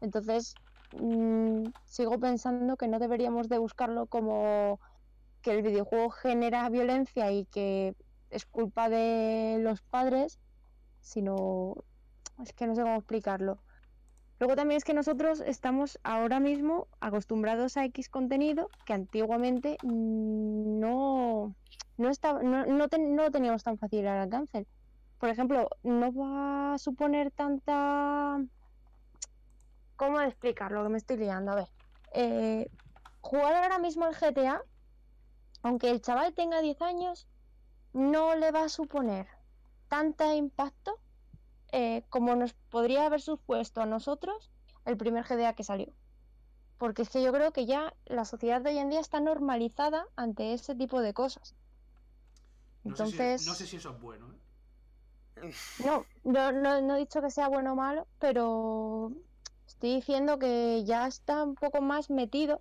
Entonces, 0.00 0.54
mm, 0.92 1.64
sigo 1.84 2.18
pensando 2.20 2.76
que 2.76 2.88
no 2.88 2.98
deberíamos 2.98 3.48
de 3.48 3.58
buscarlo 3.58 4.06
como 4.06 4.80
que 5.42 5.52
el 5.52 5.62
videojuego 5.62 6.10
genera 6.10 6.68
violencia 6.70 7.32
y 7.32 7.46
que 7.46 7.94
es 8.30 8.46
culpa 8.46 8.88
de 8.88 9.58
los 9.60 9.82
padres, 9.82 10.40
sino 11.00 11.74
es 12.42 12.52
que 12.52 12.66
no 12.66 12.74
sé 12.74 12.82
cómo 12.82 12.96
explicarlo. 12.96 13.62
Luego 14.38 14.56
también 14.56 14.78
es 14.78 14.84
que 14.84 14.94
nosotros 14.94 15.40
estamos 15.40 15.98
ahora 16.02 16.40
mismo 16.40 16.88
acostumbrados 17.00 17.76
a 17.76 17.84
X 17.86 18.08
contenido 18.08 18.72
que 18.86 18.94
antiguamente 18.94 19.76
no, 19.82 21.54
no, 21.98 22.08
estaba, 22.08 22.42
no, 22.42 22.64
no, 22.66 22.88
ten- 22.88 23.14
no 23.16 23.30
teníamos 23.30 23.62
tan 23.62 23.78
fácil 23.78 24.06
al 24.06 24.18
alcance. 24.20 24.66
Por 25.18 25.28
ejemplo, 25.28 25.68
no 25.82 26.12
va 26.12 26.74
a 26.74 26.78
suponer 26.78 27.30
tanta... 27.32 28.38
¿Cómo 30.00 30.18
explicarlo? 30.22 30.82
Que 30.82 30.88
me 30.88 30.96
estoy 30.96 31.18
liando. 31.18 31.52
A 31.52 31.56
ver. 31.56 31.68
eh, 32.14 32.70
jugar 33.20 33.54
ahora 33.54 33.78
mismo 33.78 34.06
al 34.06 34.14
GTA, 34.14 34.62
aunque 35.62 35.90
el 35.90 36.00
chaval 36.00 36.32
tenga 36.32 36.62
10 36.62 36.80
años, 36.80 37.28
no 37.92 38.34
le 38.34 38.50
va 38.50 38.64
a 38.64 38.68
suponer 38.70 39.26
tanta 39.88 40.34
impacto 40.34 40.98
eh, 41.72 42.02
como 42.08 42.34
nos 42.34 42.54
podría 42.70 43.04
haber 43.04 43.20
supuesto 43.20 43.82
a 43.82 43.86
nosotros 43.86 44.50
el 44.86 44.96
primer 44.96 45.24
GTA 45.26 45.52
que 45.52 45.64
salió. 45.64 45.92
porque 46.78 47.02
es 47.02 47.10
que 47.10 47.22
yo 47.22 47.30
creo 47.30 47.52
que 47.52 47.66
ya 47.66 47.92
la 48.06 48.24
sociedad 48.24 48.62
de 48.62 48.70
hoy 48.70 48.78
en 48.78 48.88
día 48.88 49.00
está 49.00 49.20
normalizada 49.20 50.06
ante 50.16 50.54
ese 50.54 50.74
tipo 50.74 51.02
de 51.02 51.12
cosas. 51.12 51.54
No 52.84 52.96
sé 52.96 52.96
si- 52.96 53.16
Entonces, 53.18 53.46
no 53.46 53.54
sé 53.54 53.66
si 53.66 53.76
eso 53.76 53.90
es 53.90 54.00
bueno, 54.00 54.32
¿eh? 55.36 55.54
no, 55.76 56.06
no, 56.24 56.52
no, 56.52 56.80
no 56.80 56.94
he 56.96 57.00
dicho 57.00 57.20
que 57.20 57.30
sea 57.30 57.48
bueno 57.48 57.72
o 57.74 57.76
malo, 57.76 58.06
pero 58.18 59.12
estoy 59.80 59.94
diciendo 59.94 60.38
que 60.38 60.84
ya 60.84 61.06
está 61.06 61.42
un 61.42 61.54
poco 61.54 61.80
más 61.80 62.10
metido. 62.10 62.60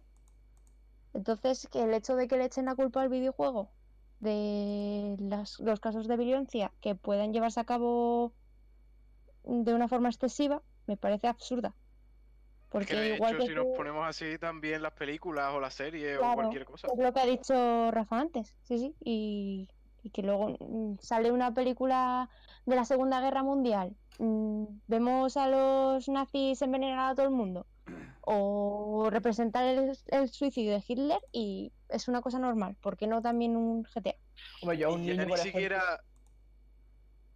Entonces, 1.14 1.68
que 1.70 1.84
el 1.84 1.94
hecho 1.94 2.16
de 2.16 2.30
que 2.30 2.38
le 2.38 2.46
echen 2.46 2.64
la 2.64 2.76
culpa 2.76 3.02
al 3.02 3.10
videojuego 3.10 3.70
de 4.22 5.18
las- 5.20 5.60
los 5.60 5.82
casos 5.82 6.08
de 6.08 6.16
violencia 6.16 6.72
que 6.80 6.96
puedan 6.96 7.34
llevarse 7.34 7.60
a 7.60 7.66
cabo 7.66 8.32
de 9.44 9.74
una 9.74 9.90
forma 9.90 10.08
excesiva, 10.08 10.62
me 10.88 10.96
parece 10.96 11.28
absurda. 11.28 11.76
Porque 12.70 12.94
Que 12.94 12.96
de 12.96 13.16
igual 13.16 13.36
hecho, 13.36 13.44
que 13.44 13.50
si 13.50 13.56
nos 13.56 13.66
ponemos 13.76 14.08
así, 14.08 14.38
también 14.38 14.82
las 14.82 14.94
películas 14.94 15.54
o 15.54 15.60
las 15.60 15.74
series 15.74 16.20
o 16.20 16.34
cualquier 16.36 16.64
cosa. 16.64 16.88
Es 16.88 17.04
lo 17.04 17.12
que 17.12 17.20
ha 17.20 17.26
dicho 17.26 17.92
Rafa 17.92 18.18
antes, 18.18 18.56
sí, 18.64 18.78
sí. 18.78 18.96
Y, 19.04 19.68
y 20.04 20.10
que 20.12 20.22
luego 20.24 20.50
mm, 20.60 20.98
sale 21.00 21.32
una 21.32 21.54
película 21.54 22.30
de 22.66 22.76
la 22.76 22.86
Segunda 22.86 23.22
Guerra 23.22 23.44
Mundial. 23.44 23.96
mm, 24.20 24.64
Vemos 24.88 25.38
a 25.38 25.48
los 25.48 26.08
nazis 26.10 26.62
envenenar 26.62 27.12
a 27.12 27.16
todo 27.16 27.26
el 27.26 27.32
mundo. 27.34 27.66
O 28.22 29.10
representar 29.10 29.64
el, 29.66 29.98
el 30.08 30.30
suicidio 30.30 30.74
de 30.74 30.84
Hitler 30.88 31.20
y 31.32 31.72
es 31.90 32.08
una 32.08 32.22
cosa 32.22 32.38
normal. 32.38 32.76
¿Por 32.80 32.96
qué 32.98 33.08
no 33.08 33.22
también 33.22 33.56
un 33.58 33.84
GTA? 33.84 34.14
Hombre, 34.62 34.78
yo 34.78 34.90
a 34.90 34.94
un 34.94 35.02
niño, 35.02 35.14
ni 35.16 35.26
por 35.30 35.40
ejemplo- 35.40 35.52
siquiera. 35.52 35.82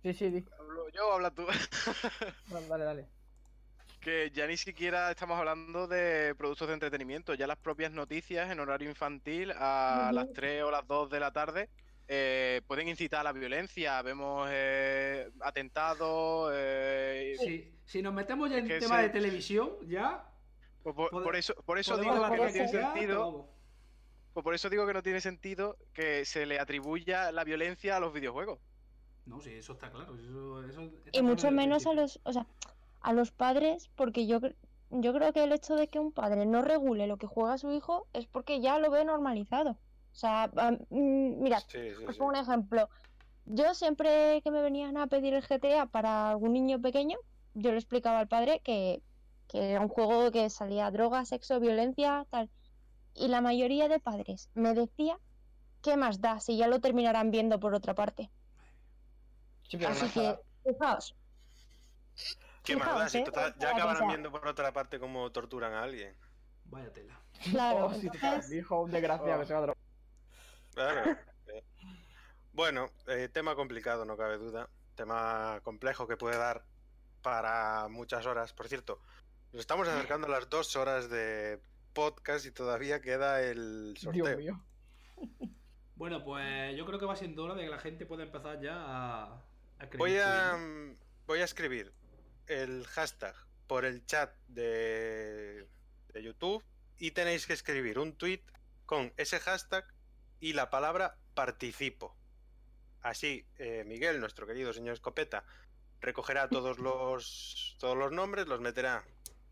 Sí, 0.03 0.13
sí, 0.13 0.29
di. 0.29 0.45
hablo 0.59 0.89
yo 0.89 1.09
o 1.09 1.13
habla 1.13 1.31
tú. 1.31 1.45
Dale, 2.51 2.67
dale, 2.67 2.83
dale. 2.83 3.07
que 4.01 4.29
ya 4.31 4.45
ni 4.45 4.57
siquiera 4.57 5.09
estamos 5.09 5.39
hablando 5.39 5.87
de 5.87 6.35
productos 6.35 6.67
de 6.67 6.73
entretenimiento, 6.75 7.33
ya 7.33 7.47
las 7.47 7.57
propias 7.57 7.91
noticias 7.93 8.51
en 8.51 8.59
horario 8.59 8.89
infantil 8.89 9.51
a 9.55 10.11
las 10.13 10.31
3 10.33 10.63
o 10.63 10.71
las 10.71 10.85
2 10.85 11.09
de 11.09 11.19
la 11.21 11.31
tarde 11.31 11.69
eh, 12.07 12.61
pueden 12.67 12.87
incitar 12.87 13.21
a 13.21 13.23
la 13.23 13.31
violencia. 13.31 14.01
Vemos 14.01 14.47
eh, 14.51 15.29
atentados. 15.41 16.51
eh, 16.53 17.35
Si, 17.39 17.73
si 17.85 18.01
nos 18.01 18.13
metemos 18.13 18.49
ya 18.49 18.57
en 18.57 18.67
que 18.67 18.79
tema 18.79 18.97
se- 18.97 19.03
de 19.03 19.09
televisión, 19.09 19.71
ya. 19.87 20.29
pues 20.83 20.95
por, 20.95 21.35
eso, 21.35 21.53
por 21.65 21.77
eso 21.79 21.97
digo 21.97 22.13
que 22.13 22.19
no 22.37 22.47
tiene 22.51 22.67
sentido. 22.67 23.47
pues 24.33 24.43
por 24.43 24.53
eso 24.55 24.69
digo 24.69 24.85
que 24.87 24.93
no 24.93 25.03
tiene 25.03 25.21
sentido 25.21 25.77
que 25.93 26.25
se 26.25 26.45
le 26.45 26.59
atribuya 26.59 27.31
la 27.31 27.43
violencia 27.43 27.97
a 27.97 27.99
los 27.99 28.13
videojuegos. 28.13 28.59
No, 29.25 29.39
sí, 29.39 29.51
eso 29.53 29.73
está 29.73 29.89
claro. 29.91 30.15
Eso, 30.15 30.63
eso 30.67 30.81
está 31.05 31.09
Y 31.17 31.21
mucho 31.21 31.47
el 31.47 31.55
menos 31.55 31.87
a 31.87 31.93
los, 31.93 32.19
o 32.23 32.33
sea, 32.33 32.45
a 33.01 33.13
los 33.13 33.31
padres, 33.31 33.89
porque 33.95 34.27
yo, 34.27 34.39
yo 34.89 35.13
creo 35.13 35.31
que 35.31 35.43
el 35.43 35.53
hecho 35.53 35.75
de 35.75 35.87
que 35.87 35.99
un 35.99 36.11
padre 36.11 36.45
no 36.45 36.61
regule 36.61 37.07
lo 37.07 37.15
que 37.17 37.27
juega 37.27 37.57
su 37.57 37.71
hijo 37.71 38.07
es 38.11 38.25
porque 38.27 38.59
ya 38.59 38.77
lo 38.79 38.91
ve 38.91 39.05
normalizado. 39.05 39.77
O 40.13 40.15
sea, 40.15 40.47
mm, 40.47 41.41
mira, 41.41 41.59
Sí, 41.59 41.95
sí, 41.97 42.05
Os 42.05 42.13
sí. 42.13 42.19
pongo 42.19 42.29
un 42.31 42.35
ejemplo. 42.37 42.87
Yo 43.45 43.73
siempre 43.73 44.41
que 44.43 44.51
me 44.51 44.61
venían 44.61 44.95
a 44.97 45.07
pedir 45.07 45.33
el 45.33 45.43
GTA 45.43 45.87
para 45.87 46.29
algún 46.29 46.53
niño 46.53 46.79
pequeño, 46.81 47.17
yo 47.55 47.71
le 47.71 47.77
explicaba 47.77 48.19
al 48.19 48.27
padre 48.27 48.61
que, 48.63 49.01
que 49.47 49.71
era 49.71 49.81
un 49.81 49.89
juego 49.89 50.31
que 50.31 50.49
salía 50.49 50.89
droga, 50.91 51.25
sexo, 51.25 51.59
violencia, 51.59 52.25
tal. 52.29 52.49
Y 53.15 53.27
la 53.27 53.41
mayoría 53.41 53.87
de 53.89 53.99
padres 53.99 54.49
me 54.53 54.73
decía, 54.73 55.19
¿qué 55.81 55.97
más 55.97 56.21
da 56.21 56.39
si 56.39 56.57
ya 56.57 56.67
lo 56.67 56.79
terminarán 56.79 57.31
viendo 57.31 57.59
por 57.59 57.73
otra 57.73 57.93
parte? 57.95 58.29
Sí, 59.67 59.77
pero 59.77 59.89
no 59.89 59.95
Así 59.95 60.09
que, 60.09 60.39
fijaos, 60.63 61.15
¿Qué 62.63 62.75
más 62.77 62.87
da? 62.87 62.93
fijaos, 62.93 63.11
Si 63.11 63.17
¿eh? 63.17 63.23
total- 63.23 63.55
ya 63.59 63.71
acabarán 63.71 64.07
viendo 64.07 64.31
por 64.31 64.47
otra 64.47 64.71
parte 64.71 64.99
cómo 64.99 65.31
torturan 65.31 65.73
a 65.73 65.83
alguien. 65.83 66.15
Vaya 66.65 66.91
tela. 66.93 67.19
Claro, 67.51 67.87
Oh, 67.87 67.93
entonces, 67.93 68.49
Mi 68.49 68.57
hijo, 68.57 68.81
un 68.81 68.91
desgraciado 68.91 69.35
Oh. 69.35 69.39
que 69.41 69.45
se 69.45 69.53
va 69.53 69.59
a 69.59 69.61
drogar. 69.63 69.82
Claro. 70.73 71.17
Bueno, 72.53 72.91
eh, 73.07 73.29
tema 73.33 73.55
complicado, 73.55 74.05
no 74.05 74.15
cabe 74.15 74.37
duda. 74.37 74.69
Tema 74.93 75.59
complejo 75.63 76.07
que 76.07 76.17
puede 76.17 76.37
dar 76.37 76.63
para 77.23 77.87
muchas 77.87 78.27
horas. 78.27 78.53
Por 78.53 78.67
cierto, 78.67 79.01
nos 79.51 79.61
estamos 79.61 79.87
acercando 79.87 80.27
a 80.27 80.29
las 80.29 80.51
dos 80.51 80.75
horas 80.75 81.09
de 81.09 81.59
podcast 81.93 82.45
y 82.45 82.51
todavía 82.51 83.01
queda 83.01 83.41
el 83.41 83.95
sorteo. 83.97 84.25
Dios 84.25 84.37
mío. 84.37 84.63
Bueno, 85.95 86.23
pues 86.23 86.75
yo 86.75 86.85
creo 86.87 86.99
que 86.99 87.05
va 87.05 87.15
siendo 87.15 87.43
hora 87.43 87.53
de 87.53 87.63
que 87.63 87.69
la 87.69 87.77
gente 87.77 88.05
pueda 88.07 88.23
empezar 88.23 88.59
ya 88.59 88.75
a, 88.75 89.23
a 89.79 89.83
escribir 89.83 89.99
Voy 89.99 90.17
a, 90.17 90.57
voy 91.27 91.39
a 91.39 91.43
escribir 91.45 91.93
el 92.47 92.85
hashtag 92.87 93.35
por 93.67 93.85
el 93.85 94.03
chat 94.05 94.35
de, 94.47 95.67
de 96.11 96.23
YouTube 96.23 96.63
y 96.97 97.11
tenéis 97.11 97.45
que 97.45 97.53
escribir 97.53 97.99
un 97.99 98.17
tweet 98.17 98.41
con 98.87 99.13
ese 99.17 99.39
hashtag 99.39 99.85
y 100.43 100.51
la 100.51 100.69
palabra 100.69 101.15
participo. 101.35 102.17
Así, 103.01 103.45
eh, 103.59 103.85
Miguel, 103.85 104.19
nuestro 104.19 104.45
querido 104.45 104.73
señor 104.73 104.95
Escopeta, 104.95 105.45
recogerá 106.01 106.49
todos 106.49 106.79
los, 106.79 107.77
todos 107.79 107.95
los 107.95 108.11
nombres, 108.11 108.47
los 108.47 108.59
meterá 108.59 109.05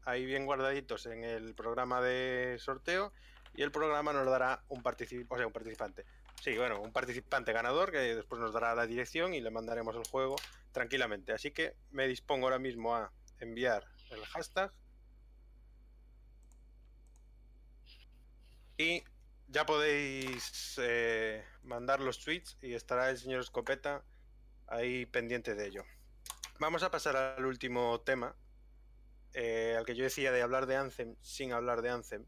ahí 0.03 0.25
bien 0.25 0.45
guardaditos 0.45 1.05
en 1.05 1.23
el 1.23 1.55
programa 1.55 2.01
de 2.01 2.57
sorteo 2.59 3.13
y 3.53 3.61
el 3.61 3.71
programa 3.71 4.11
nos 4.11 4.25
dará 4.25 4.65
un, 4.67 4.83
sea, 4.83 5.47
un 5.47 5.53
participante. 5.53 6.03
Sí, 6.41 6.57
bueno, 6.57 6.81
un 6.81 6.91
participante 6.91 7.53
ganador 7.53 7.89
que 7.89 7.99
después 7.99 8.41
nos 8.41 8.51
dará 8.51 8.75
la 8.75 8.85
dirección 8.85 9.33
y 9.33 9.39
le 9.39 9.49
mandaremos 9.49 9.95
el 9.95 10.03
juego 10.03 10.35
tranquilamente. 10.73 11.31
Así 11.31 11.51
que 11.51 11.73
me 11.91 12.05
dispongo 12.05 12.47
ahora 12.47 12.59
mismo 12.59 12.97
a 12.97 13.13
enviar 13.39 13.87
el 14.09 14.25
hashtag. 14.25 14.73
Y 18.77 19.03
ya 19.51 19.65
podéis 19.65 20.75
eh, 20.81 21.43
mandar 21.63 21.99
los 21.99 22.19
tweets 22.19 22.57
y 22.61 22.73
estará 22.73 23.09
el 23.09 23.17
señor 23.17 23.41
Escopeta 23.41 24.03
ahí 24.67 25.05
pendiente 25.05 25.55
de 25.55 25.67
ello. 25.67 25.83
Vamos 26.59 26.83
a 26.83 26.91
pasar 26.91 27.17
al 27.17 27.45
último 27.45 27.99
tema, 28.01 28.35
eh, 29.33 29.75
al 29.77 29.85
que 29.85 29.95
yo 29.95 30.03
decía 30.03 30.31
de 30.31 30.41
hablar 30.41 30.67
de 30.67 30.77
Anthem 30.77 31.15
sin 31.21 31.51
hablar 31.51 31.81
de 31.81 31.89
Anthem. 31.89 32.25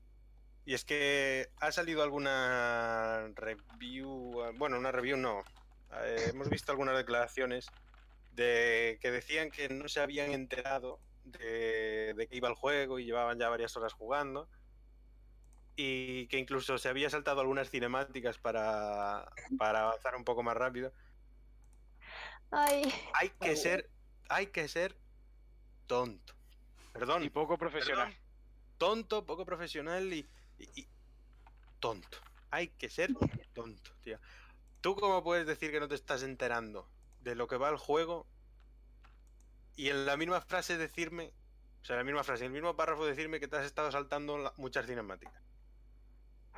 Y 0.65 0.73
es 0.73 0.83
que 0.83 1.49
ha 1.59 1.71
salido 1.71 2.03
alguna 2.03 3.29
review, 3.35 4.43
bueno, 4.55 4.77
una 4.77 4.91
review 4.91 5.17
no. 5.17 5.43
Eh, 6.03 6.31
hemos 6.31 6.49
visto 6.49 6.71
algunas 6.71 6.97
declaraciones 6.97 7.67
de 8.31 8.97
que 9.01 9.11
decían 9.11 9.49
que 9.49 9.69
no 9.69 9.87
se 9.87 10.01
habían 10.01 10.31
enterado 10.31 10.99
de, 11.23 12.13
de 12.17 12.27
que 12.27 12.35
iba 12.35 12.49
el 12.49 12.55
juego 12.55 12.99
y 12.99 13.05
llevaban 13.05 13.39
ya 13.39 13.47
varias 13.47 13.77
horas 13.77 13.93
jugando. 13.93 14.49
Y 15.75 16.27
que 16.27 16.37
incluso 16.37 16.77
se 16.77 16.89
había 16.89 17.09
saltado 17.09 17.41
algunas 17.41 17.69
cinemáticas 17.69 18.37
para, 18.37 19.31
para 19.57 19.81
avanzar 19.83 20.15
un 20.15 20.23
poco 20.23 20.43
más 20.43 20.55
rápido. 20.55 20.93
ay, 22.51 22.83
Hay 23.15 23.29
que 23.29 23.55
ser, 23.55 23.89
hay 24.29 24.47
que 24.47 24.67
ser 24.67 24.95
tonto. 25.87 26.33
Perdón. 26.91 27.23
Y 27.23 27.29
poco 27.29 27.57
profesional. 27.57 28.09
Perdón. 28.09 28.23
Tonto, 28.77 29.25
poco 29.25 29.45
profesional 29.45 30.11
y, 30.13 30.27
y- 30.59 30.81
y 30.81 30.87
tonto. 31.79 32.17
Hay 32.51 32.67
que 32.67 32.89
ser 32.89 33.11
tonto, 33.53 33.91
tío. 34.03 34.19
¿Tú 34.81 34.95
cómo 34.95 35.23
puedes 35.23 35.47
decir 35.47 35.71
que 35.71 35.79
no 35.79 35.87
te 35.87 35.95
estás 35.95 36.21
enterando 36.23 36.87
de 37.21 37.35
lo 37.35 37.47
que 37.47 37.57
va 37.57 37.69
el 37.69 37.77
juego 37.77 38.27
y 39.75 39.89
en 39.89 40.05
la 40.05 40.17
misma 40.17 40.41
frase 40.41 40.77
decirme, 40.77 41.33
o 41.81 41.85
sea, 41.85 41.95
en 41.95 41.99
la 42.01 42.03
misma 42.03 42.23
frase, 42.23 42.43
en 42.45 42.47
el 42.51 42.53
mismo 42.61 42.75
párrafo 42.75 43.05
decirme 43.05 43.39
que 43.39 43.47
te 43.47 43.55
has 43.57 43.65
estado 43.65 43.91
saltando 43.91 44.37
la- 44.37 44.53
muchas 44.57 44.85
cinemáticas? 44.85 45.42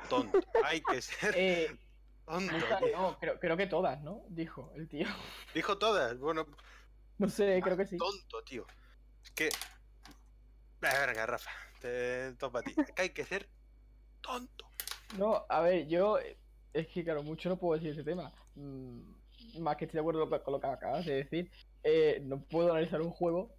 Tonto. 0.08 0.38
Hay 0.64 0.80
que 0.82 1.00
ser 1.02 1.34
Eh, 1.36 1.76
tonto. 2.24 2.52
muchas 2.52 2.80
no, 2.92 3.18
creo, 3.18 3.38
creo 3.40 3.56
que 3.56 3.66
todas, 3.66 4.00
¿no? 4.02 4.22
Dijo 4.28 4.72
el 4.76 4.88
tío. 4.88 5.06
Dijo 5.54 5.78
todas. 5.78 6.18
Bueno, 6.18 6.46
No 7.18 7.28
sé, 7.28 7.60
creo 7.62 7.76
que 7.76 7.86
sí. 7.86 7.96
tonto, 7.96 8.42
tío. 8.44 8.66
Es 9.24 9.30
que. 9.30 9.48
Verga, 10.80 11.26
Rafa. 11.26 11.50
Te 11.80 12.32
topa 12.34 12.60
a 12.60 12.62
ti. 12.62 12.74
Que 12.74 13.02
hay 13.02 13.10
que 13.10 13.24
ser 13.24 13.48
tonto. 14.20 14.66
No, 15.18 15.44
a 15.48 15.60
ver, 15.60 15.86
yo. 15.86 16.18
eh, 16.18 16.36
Es 16.72 16.88
que, 16.88 17.04
claro, 17.04 17.22
mucho 17.22 17.48
no 17.48 17.56
puedo 17.58 17.74
decir 17.80 17.92
ese 17.92 18.04
tema. 18.04 18.32
Mm, 18.54 19.00
más 19.60 19.76
que 19.76 19.84
estoy 19.86 19.98
de 19.98 20.00
acuerdo 20.00 20.28
con 20.42 20.52
lo 20.52 20.60
que 20.60 20.66
acabas 20.66 21.06
de 21.06 21.14
decir. 21.24 21.50
eh, 21.82 22.20
no 22.22 22.40
puedo 22.42 22.70
analizar 22.72 23.00
un 23.00 23.10
juego 23.10 23.54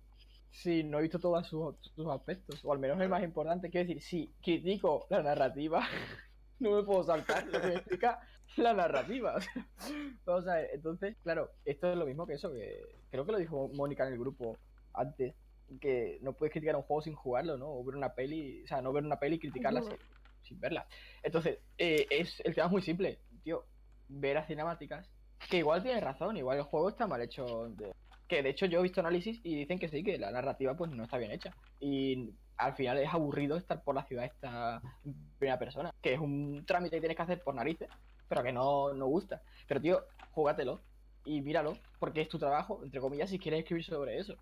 si 0.51 0.83
no 0.83 0.97
he 0.99 1.03
visto 1.03 1.19
todos 1.19 1.45
sus, 1.47 1.75
sus 1.95 2.07
aspectos. 2.07 2.59
O 2.63 2.73
al 2.73 2.79
menos 2.79 2.99
el 2.99 3.09
más 3.09 3.23
importante. 3.23 3.69
Quiero 3.69 3.87
decir, 3.87 4.01
si 4.03 4.33
critico 4.43 5.07
la 5.09 5.21
narrativa, 5.23 5.87
no 6.59 6.71
me 6.71 6.83
puedo 6.83 7.03
saltar 7.03 7.45
lo 7.47 7.61
que 7.61 7.67
me 7.67 7.73
explica 7.75 8.19
la 8.57 8.73
narrativa. 8.73 9.35
Vamos 10.25 10.47
a 10.47 10.55
ver, 10.55 10.69
entonces, 10.73 11.15
claro, 11.23 11.51
esto 11.65 11.91
es 11.91 11.97
lo 11.97 12.05
mismo 12.05 12.25
que 12.25 12.33
eso. 12.33 12.51
que 12.53 12.81
Creo 13.11 13.25
que 13.25 13.31
lo 13.31 13.37
dijo 13.37 13.69
Mónica 13.73 14.05
en 14.07 14.13
el 14.13 14.19
grupo 14.19 14.57
antes. 14.93 15.33
Que 15.81 16.17
no 16.21 16.31
puedes 16.33 16.53
criticar 16.53 16.77
un 16.77 16.83
juego 16.83 17.01
sin 17.01 17.13
jugarlo, 17.13 17.57
¿no? 17.57 17.67
O 17.69 17.83
ver 17.83 17.95
una 17.97 18.13
peli, 18.13 18.63
o 18.63 18.67
sea, 18.67 18.81
no 18.81 18.93
ver 18.93 19.03
una 19.03 19.19
peli 19.19 19.35
y 19.35 19.39
criticarla 19.39 19.81
sin, 19.81 19.97
sin 20.41 20.59
verla. 20.61 20.87
Entonces, 21.21 21.59
eh, 21.77 22.07
es, 22.09 22.39
el 22.45 22.55
tema 22.55 22.67
es 22.67 22.71
muy 22.71 22.81
simple, 22.81 23.19
tío. 23.43 23.65
Ver 24.07 24.35
las 24.35 24.47
cinemáticas, 24.47 25.09
que 25.49 25.57
igual 25.57 25.83
tienes 25.83 26.01
razón, 26.01 26.37
igual 26.37 26.57
el 26.57 26.63
juego 26.63 26.87
está 26.87 27.05
mal 27.05 27.21
hecho. 27.21 27.67
de- 27.75 27.91
Que 28.29 28.41
de 28.41 28.49
hecho 28.49 28.65
yo 28.65 28.79
he 28.79 28.83
visto 28.83 29.01
análisis 29.01 29.41
y 29.43 29.55
dicen 29.55 29.77
que 29.77 29.89
sí, 29.89 30.03
que 30.03 30.17
la 30.17 30.31
narrativa 30.31 30.73
pues 30.77 30.89
no 30.91 31.03
está 31.03 31.17
bien 31.17 31.31
hecha. 31.31 31.53
Y 31.81 32.29
al 32.57 32.73
final 32.73 32.97
es 32.97 33.13
aburrido 33.13 33.57
estar 33.57 33.83
por 33.83 33.95
la 33.95 34.03
ciudad 34.03 34.25
esta 34.25 34.81
en 35.05 35.15
primera 35.37 35.59
persona, 35.59 35.93
que 36.01 36.13
es 36.13 36.19
un 36.19 36.63
trámite 36.65 36.97
que 36.97 37.01
tienes 37.01 37.15
que 37.15 37.23
hacer 37.23 37.41
por 37.43 37.55
narices, 37.55 37.89
pero 38.27 38.43
que 38.43 38.51
no, 38.51 38.93
no 38.93 39.05
gusta. 39.05 39.41
Pero 39.67 39.81
tío, 39.81 40.03
júgatelo 40.31 40.79
y 41.25 41.41
míralo, 41.41 41.77
porque 41.99 42.21
es 42.21 42.29
tu 42.29 42.39
trabajo, 42.39 42.81
entre 42.83 42.99
comillas, 42.99 43.29
si 43.29 43.39
quieres 43.39 43.61
escribir 43.61 43.83
sobre 43.83 44.17
eso. 44.17 44.35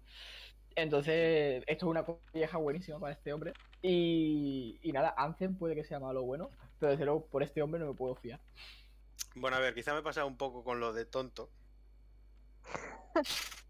Entonces, 0.76 1.64
esto 1.68 1.86
es 1.86 1.90
una 1.90 2.06
vieja 2.34 2.58
buenísima 2.58 3.00
para 3.00 3.14
este 3.14 3.32
hombre. 3.34 3.54
Y, 3.82 4.78
y 4.82 4.92
nada, 4.92 5.14
Anthem 5.18 5.56
puede 5.56 5.76
que 5.76 5.84
sea 5.84 6.00
malo 6.00 6.22
o 6.22 6.26
bueno, 6.26 6.50
pero 6.80 6.92
desde 6.92 7.06
luego 7.06 7.26
por 7.26 7.44
este 7.44 7.62
hombre 7.62 7.80
no 7.80 7.88
me 7.88 7.94
puedo 7.94 8.16
fiar. 8.16 8.40
Bueno, 9.36 9.58
a 9.58 9.60
ver, 9.60 9.74
quizá 9.74 9.94
me 9.94 10.00
he 10.00 10.04
pasado 10.04 10.28
un 10.28 10.38
poco 10.38 10.64
con 10.64 10.80
lo 10.80 10.94
de 10.94 11.06
tonto. 11.06 11.50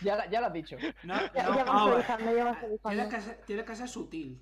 Ya, 0.00 0.28
ya 0.30 0.40
lo 0.40 0.46
has 0.48 0.52
dicho. 0.52 0.76
No, 1.02 1.14
Ya, 1.34 1.42
no, 1.64 2.76
Tienes 2.88 3.08
que, 3.08 3.20
ser, 3.20 3.36
tienes 3.46 3.64
que 3.66 3.76
ser 3.76 3.88
sutil. 3.88 4.40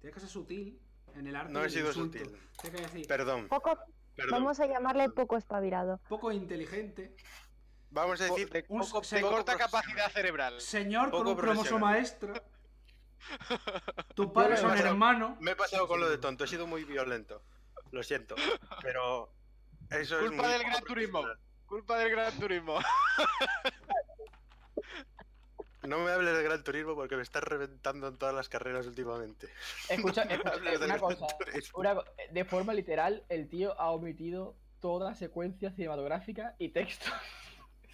Tienes 0.00 0.14
que 0.14 0.20
ser 0.20 0.28
sutil 0.28 0.80
en 1.14 1.26
el 1.26 1.36
arte 1.36 1.52
No 1.52 1.64
he 1.64 1.70
sido 1.70 1.88
insulto. 1.88 2.18
sutil. 2.18 2.38
Tienes 2.60 2.80
que 2.80 2.86
decir, 2.86 3.06
Perdón, 3.08 3.48
Poco, 3.48 3.78
perdón. 4.14 4.30
vamos 4.32 4.60
a 4.60 4.66
llamarle 4.66 5.08
poco 5.10 5.36
espabilado. 5.36 6.00
poco 6.08 6.32
inteligente, 6.32 7.14
Vamos 7.90 8.20
a 8.20 8.24
decir, 8.24 8.50
de, 8.50 8.66
un 8.68 8.80
poco- 8.82 9.02
se- 9.02 9.16
de 9.16 9.22
poco 9.22 9.34
corta 9.36 9.56
capacidad 9.56 10.10
cerebral. 10.10 10.60
señor 10.60 11.10
con 11.10 11.20
Poco 11.20 11.30
un 11.30 11.36
cromosoma 11.38 11.98
extra. 11.98 12.34
Tus 14.14 14.26
padres 14.28 14.60
son 14.60 14.76
hermanos. 14.76 15.38
me 15.40 15.52
he 15.52 15.56
pasado 15.56 15.88
con 15.88 15.98
lo 16.00 16.08
de 16.08 16.18
tonto, 16.18 16.44
he 16.44 16.48
sido 16.48 16.66
muy 16.66 16.84
violento. 16.84 17.42
Lo 17.90 18.02
siento, 18.02 18.34
pero 18.82 19.32
eso 19.90 20.20
es 20.20 20.28
Culpa 20.28 20.48
del 20.48 20.62
Gran 20.62 20.84
Turismo. 20.84 21.22
Culpa 21.66 21.98
del 21.98 22.10
Gran 22.10 22.38
Turismo. 22.38 22.78
No 25.86 25.98
me 26.00 26.10
hables 26.10 26.36
de 26.36 26.42
Gran 26.42 26.64
Turismo 26.64 26.94
porque 26.94 27.16
me 27.16 27.22
estás 27.22 27.42
reventando 27.44 28.08
en 28.08 28.16
todas 28.18 28.34
las 28.34 28.48
carreras 28.48 28.86
últimamente. 28.86 29.48
Escucha, 29.88 30.24
No 30.24 30.30
me 30.60 30.72
escucha, 30.74 30.84
una 30.84 30.98
cosa. 30.98 31.26
Una 31.74 31.94
co- 31.94 32.04
de 32.30 32.44
forma 32.44 32.74
literal, 32.74 33.24
el 33.28 33.48
tío 33.48 33.80
ha 33.80 33.90
omitido 33.90 34.56
toda 34.80 35.14
secuencia 35.14 35.70
cinematográfica 35.72 36.54
y 36.58 36.70
texto. 36.70 37.06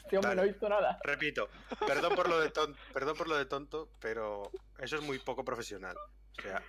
Este 0.04 0.18
hombre 0.18 0.34
Vale. 0.36 0.42
no 0.50 0.54
hizo 0.56 0.68
nada. 0.68 0.98
Repito, 1.02 1.48
perdón 1.86 2.14
por 2.14 2.28
lo 2.28 2.38
de 2.38 2.50
tonto, 2.50 2.78
perdón 2.92 3.16
por 3.16 3.26
lo 3.26 3.38
de 3.38 3.46
tonto, 3.46 3.88
pero 4.00 4.50
eso 4.78 4.96
es 4.96 5.02
muy 5.02 5.18
poco 5.18 5.46
profesional. 5.46 5.96
O 6.38 6.42
sea, 6.42 6.62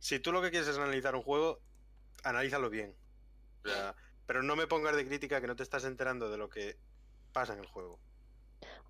si 0.00 0.18
tú 0.18 0.32
lo 0.32 0.42
que 0.42 0.50
quieres 0.50 0.66
es 0.68 0.76
analizar 0.76 1.14
un 1.14 1.22
juego, 1.22 1.60
analízalo 2.24 2.70
bien. 2.70 2.92
O 3.64 3.68
sea, 3.68 3.94
pero 4.26 4.42
no 4.42 4.56
me 4.56 4.66
pongas 4.66 4.96
de 4.96 5.06
crítica 5.06 5.40
que 5.40 5.46
no 5.46 5.54
te 5.54 5.62
estás 5.62 5.84
enterando 5.84 6.28
de 6.30 6.36
lo 6.36 6.48
que 6.48 6.76
pasa 7.32 7.52
en 7.52 7.60
el 7.60 7.66
juego. 7.66 8.00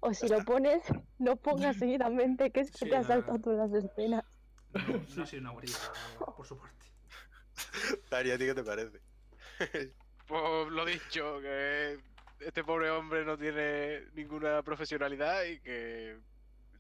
O 0.07 0.13
si 0.13 0.29
lo 0.29 0.45
pones, 0.45 0.83
no 1.19 1.37
pongas 1.37 1.77
seguidamente 1.79 2.51
que 2.51 2.61
es 2.61 2.71
que 2.71 2.85
Sí, 2.85 2.91
te 2.91 2.97
has 2.97 3.07
saltado 3.07 3.39
todas 3.41 3.71
las 3.71 3.85
escenas. 3.85 4.25
No, 4.75 5.07
no 5.17 5.23
ha 5.23 5.27
sido 5.27 5.41
una 5.41 5.55
verdad, 5.55 5.79
por 6.37 6.47
su 6.47 6.59
parte. 6.59 6.85
Dari, 8.11 8.31
¿a 8.33 8.39
ti 8.39 8.45
qué 8.45 8.55
te 8.55 8.65
parece? 8.65 9.01
Pues 10.27 10.69
lo 10.71 10.87
dicho, 10.87 11.39
que 11.43 12.01
este 12.41 12.65
pobre 12.65 12.91
hombre 12.91 13.27
no 13.27 13.37
tiene 13.37 14.07
ninguna 14.15 14.63
profesionalidad 14.63 15.45
y 15.45 15.61
que 15.61 16.19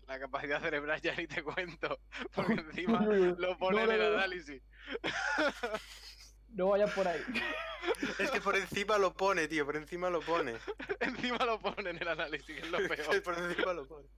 la 0.07 0.19
capacidad 0.19 0.63
cerebral 0.63 0.99
ya 1.03 1.15
ni 1.15 1.27
te 1.27 1.43
cuento. 1.43 1.99
Porque 2.35 2.55
encima 2.55 3.03
lo 3.05 3.59
pone 3.59 3.85
No, 3.87 3.93
en 3.93 3.99
no, 3.99 4.05
el 4.05 4.15
análisis. 4.15 4.63
No 6.55 6.69
vayas 6.69 6.93
por 6.93 7.07
ahí. 7.07 7.21
Es 8.19 8.31
que 8.31 8.41
por 8.41 8.57
encima 8.57 8.97
lo 8.97 9.13
pone, 9.13 9.47
tío, 9.47 9.67
por 9.67 9.77
encima 9.77 10.09
lo 10.09 10.21
pone. 10.21 10.55
encima 11.01 11.45
lo 11.45 11.61
pone 11.61 11.91
en 11.91 11.99
el 12.01 12.09
análisis, 12.09 12.47
que 12.47 12.61
es 12.63 12.71
lo 12.71 12.79
peor. 12.79 13.23
por 13.23 13.39
encima 13.39 13.73
lo 13.73 13.87
pone. 13.87 14.09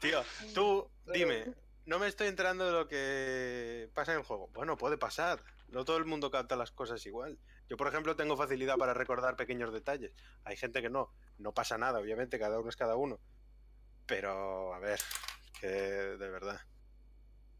Tío, 0.00 0.24
tú, 0.54 0.90
dime, 1.12 1.54
no 1.84 1.98
me 1.98 2.08
estoy 2.08 2.28
enterando 2.28 2.66
de 2.66 2.72
lo 2.72 2.88
que 2.88 3.90
pasa 3.94 4.12
en 4.12 4.18
el 4.18 4.24
juego. 4.24 4.48
Bueno, 4.48 4.76
puede 4.76 4.96
pasar. 4.96 5.42
No 5.68 5.84
todo 5.84 5.98
el 5.98 6.04
mundo 6.04 6.30
capta 6.30 6.56
las 6.56 6.70
cosas 6.70 7.04
igual. 7.06 7.38
Yo, 7.68 7.76
por 7.76 7.88
ejemplo, 7.88 8.16
tengo 8.16 8.36
facilidad 8.36 8.76
para 8.76 8.94
recordar 8.94 9.36
pequeños 9.36 9.72
detalles. 9.72 10.12
Hay 10.44 10.56
gente 10.56 10.80
que 10.80 10.90
no. 10.90 11.12
No 11.38 11.52
pasa 11.52 11.76
nada, 11.76 11.98
obviamente, 11.98 12.38
cada 12.38 12.58
uno 12.58 12.68
es 12.70 12.76
cada 12.76 12.96
uno. 12.96 13.20
Pero, 14.06 14.72
a 14.72 14.78
ver, 14.78 15.00
que 15.60 15.68
de 15.68 16.30
verdad. 16.30 16.60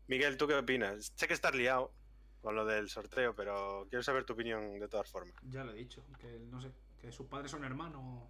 Miguel, 0.06 0.36
¿tú 0.36 0.46
qué 0.46 0.54
opinas? 0.54 1.12
Sé 1.14 1.28
que 1.28 1.34
estás 1.34 1.54
liado 1.54 1.92
con 2.40 2.54
lo 2.54 2.64
del 2.64 2.88
sorteo, 2.88 3.34
pero 3.34 3.86
quiero 3.88 4.02
saber 4.02 4.24
tu 4.24 4.34
opinión 4.34 4.78
de 4.78 4.88
todas 4.88 5.08
formas. 5.08 5.34
Ya 5.50 5.64
lo 5.64 5.72
he 5.72 5.76
dicho, 5.76 6.02
que 6.18 6.38
no 6.50 6.60
sé, 6.60 6.70
que 7.00 7.10
sus 7.12 7.26
padres 7.26 7.50
son 7.50 7.64
hermanos. 7.64 8.22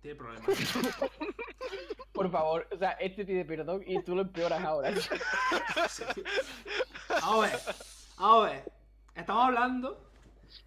Tiene 0.00 0.16
problemas. 0.16 0.50
Por 2.12 2.28
favor, 2.30 2.66
o 2.72 2.76
sea, 2.76 2.92
este 2.92 3.24
pide 3.24 3.44
perdón 3.44 3.82
y 3.86 4.02
tú 4.02 4.16
lo 4.16 4.22
empeoras 4.22 4.62
ahora. 4.62 4.92
Sí. 5.88 6.04
A 7.22 7.38
ver, 7.38 7.60
a 8.16 8.40
ver. 8.40 8.72
Estamos 9.14 9.44
hablando. 9.44 10.10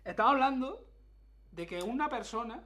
Estamos 0.04 0.34
hablando 0.34 0.86
de 1.52 1.66
que 1.66 1.82
una 1.82 2.10
persona 2.10 2.64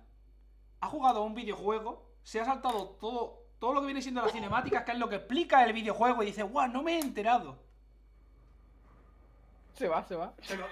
ha 0.82 0.88
jugado 0.88 1.20
a 1.20 1.26
un 1.26 1.36
videojuego, 1.36 2.12
se 2.24 2.40
ha 2.40 2.46
saltado 2.46 2.98
todo, 3.00 3.46
todo 3.60 3.74
lo 3.74 3.82
que 3.82 3.88
viene 3.88 4.02
siendo 4.02 4.22
las 4.22 4.32
cinemáticas, 4.32 4.84
que 4.84 4.92
es 4.92 5.00
lo 5.00 5.10
que 5.10 5.18
explica 5.18 5.64
el 5.64 5.74
videojuego, 5.74 6.24
y 6.24 6.28
dice, 6.28 6.44
guau, 6.44 6.70
no 6.70 6.84
me 6.84 6.98
he 6.98 7.00
enterado. 7.00 7.60
Se 9.80 9.88
va, 9.88 10.04
se 10.06 10.16
va. 10.18 10.34
Pero- 10.46 10.68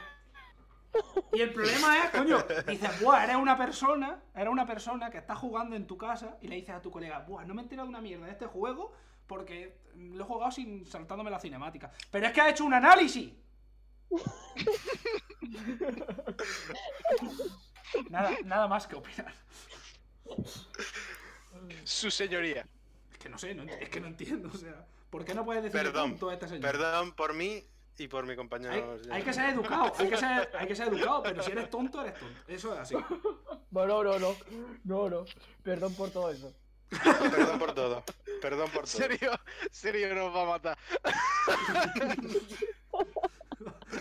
Y 1.31 1.39
el 1.41 1.53
problema 1.53 2.03
es, 2.03 2.09
coño, 2.09 2.39
dices, 2.67 2.99
buah, 3.01 3.23
eres 3.23 3.37
una 3.37 3.57
persona, 3.57 4.19
eres 4.35 4.49
una 4.51 4.65
persona 4.65 5.09
que 5.09 5.19
está 5.19 5.33
jugando 5.33 5.77
en 5.77 5.87
tu 5.87 5.97
casa 5.97 6.37
y 6.41 6.49
le 6.49 6.57
dices 6.57 6.75
a 6.75 6.81
tu 6.81 6.91
colega, 6.91 7.19
buah, 7.19 7.45
no 7.45 7.53
me 7.53 7.61
he 7.61 7.63
enterado 7.63 7.85
de 7.87 7.89
una 7.91 8.01
mierda 8.01 8.25
de 8.25 8.33
este 8.33 8.47
juego 8.47 8.93
porque 9.27 9.77
lo 9.95 10.25
he 10.25 10.27
jugado 10.27 10.51
sin 10.51 10.85
saltándome 10.85 11.31
la 11.31 11.39
cinemática. 11.39 11.89
Pero 12.11 12.27
es 12.27 12.33
que 12.33 12.41
ha 12.41 12.49
hecho 12.49 12.65
un 12.65 12.73
análisis. 12.73 13.31
nada, 18.09 18.31
nada 18.43 18.67
más 18.67 18.87
que 18.87 18.95
opinar. 18.97 19.33
Su 21.85 22.11
señoría. 22.11 22.67
Es 23.11 23.17
que 23.19 23.29
no 23.29 23.37
sé, 23.37 23.55
no 23.55 23.63
es 23.63 23.89
que 23.89 24.01
no 24.01 24.07
entiendo, 24.07 24.49
o 24.53 24.57
sea, 24.57 24.85
¿por 25.09 25.23
qué 25.23 25.33
no 25.33 25.45
puedes 25.45 25.63
decir 25.63 25.79
Perdón, 25.81 26.17
a 26.29 26.33
este 26.33 26.47
señor? 26.49 26.61
Perdón 26.61 27.13
por 27.13 27.33
mí 27.33 27.63
y 27.97 28.07
por 28.07 28.25
mi 28.25 28.35
compañero. 28.35 28.99
Hay, 29.05 29.11
hay 29.11 29.23
que 29.23 29.33
ser 29.33 29.49
educado, 29.49 29.91
hay 29.97 30.09
que 30.09 30.17
ser, 30.17 30.49
hay 30.57 30.67
que 30.67 30.75
ser 30.75 30.87
educado, 30.89 31.23
pero 31.23 31.41
si 31.43 31.51
eres 31.51 31.69
tonto, 31.69 32.01
eres 32.01 32.13
tonto. 32.19 32.39
Eso 32.47 32.73
es 32.73 32.79
así. 32.79 32.93
No, 33.71 33.85
no, 33.85 34.03
no, 34.03 34.19
no. 34.19 34.35
No, 34.83 35.09
no. 35.09 35.25
Perdón 35.63 35.93
por 35.95 36.09
todo 36.11 36.31
eso. 36.31 36.53
Perdón 36.89 37.59
por 37.59 37.73
todo. 37.73 38.03
Perdón 38.41 38.69
por 38.71 38.81
todo. 38.85 38.87
Serio, 38.97 39.31
serio 39.71 40.13
nos 40.15 40.35
va 40.35 40.43
a 40.43 40.45
matar. 40.45 40.77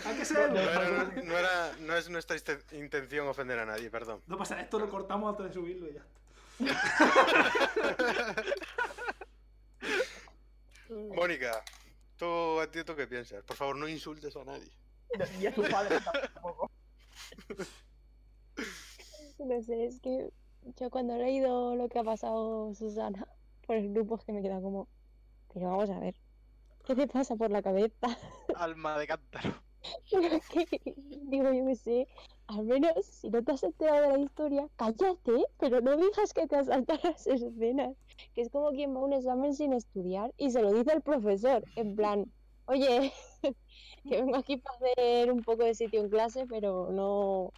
Hay 0.05 0.15
que 0.17 0.25
ser 0.25 0.51
No 0.51 0.59
educado. 0.59 0.81
era, 0.83 1.03
no, 1.23 1.37
era- 1.37 1.73
no 1.79 1.95
es 1.95 2.09
nuestra 2.09 2.37
intención 2.73 3.27
ofender 3.27 3.59
a 3.59 3.65
nadie, 3.65 3.89
perdón. 3.89 4.21
No 4.27 4.37
pasa, 4.37 4.59
esto 4.61 4.79
lo 4.79 4.89
cortamos 4.89 5.29
antes 5.31 5.47
de 5.47 5.53
subirlo 5.53 5.87
y 5.89 5.93
ya 5.93 6.01
está. 6.01 6.17
Mónica, 10.89 11.63
¿tú, 12.17 12.59
a 12.59 12.69
ti, 12.69 12.83
¿tú 12.83 12.95
qué 12.95 13.07
piensas? 13.07 13.43
Por 13.43 13.55
favor, 13.55 13.75
no 13.77 13.87
insultes 13.87 14.35
a 14.35 14.43
nadie. 14.43 14.71
Y 15.39 15.45
a 15.45 15.53
tu 15.53 15.63
padre 15.63 15.97
tampoco. 16.33 16.69
No 19.39 19.61
sé, 19.61 19.85
es 19.85 19.99
que 20.01 20.31
yo 20.79 20.89
cuando 20.89 21.15
he 21.15 21.19
leído 21.19 21.75
lo 21.75 21.87
que 21.89 21.99
ha 21.99 22.03
pasado 22.03 22.73
Susana 22.73 23.27
por 23.65 23.75
el 23.75 23.93
grupo 23.93 24.15
es 24.15 24.23
que 24.25 24.33
me 24.33 24.41
queda 24.41 24.59
como, 24.61 24.87
pero 25.53 25.69
vamos 25.69 25.89
a 25.89 25.99
ver, 25.99 26.15
¿qué 26.85 26.95
te 26.95 27.07
pasa 27.07 27.35
por 27.35 27.51
la 27.51 27.61
cabeza? 27.61 28.17
Alma 28.55 28.97
de 28.97 29.07
cántaro. 29.07 29.61
Digo, 30.11 31.53
yo 31.53 31.65
que 31.65 31.75
sé, 31.75 32.07
al 32.47 32.63
menos 32.65 33.05
si 33.05 33.29
no 33.29 33.43
te 33.43 33.51
has 33.51 33.63
enterado 33.63 34.01
de 34.11 34.17
la 34.17 34.23
historia, 34.23 34.67
cállate, 34.77 35.45
pero 35.59 35.81
no 35.81 35.97
digas 35.97 36.33
que 36.33 36.47
te 36.47 36.55
has 36.55 36.67
saltado 36.67 36.99
las 37.03 37.27
escenas. 37.27 37.95
Que 38.33 38.41
es 38.41 38.49
como 38.49 38.69
quien 38.71 38.95
va 38.95 38.99
a 39.01 39.03
un 39.03 39.13
examen 39.13 39.53
sin 39.53 39.73
estudiar 39.73 40.33
y 40.37 40.49
se 40.51 40.61
lo 40.61 40.71
dice 40.73 40.93
el 40.93 41.01
profesor, 41.01 41.63
en 41.75 41.95
plan, 41.95 42.25
oye, 42.65 43.13
que 44.07 44.21
vengo 44.21 44.35
aquí 44.37 44.57
para 44.57 44.77
hacer 44.77 45.31
un 45.31 45.43
poco 45.43 45.63
de 45.63 45.75
sitio 45.75 45.99
en 46.01 46.09
clase, 46.09 46.45
pero 46.49 46.89
no, 46.91 47.53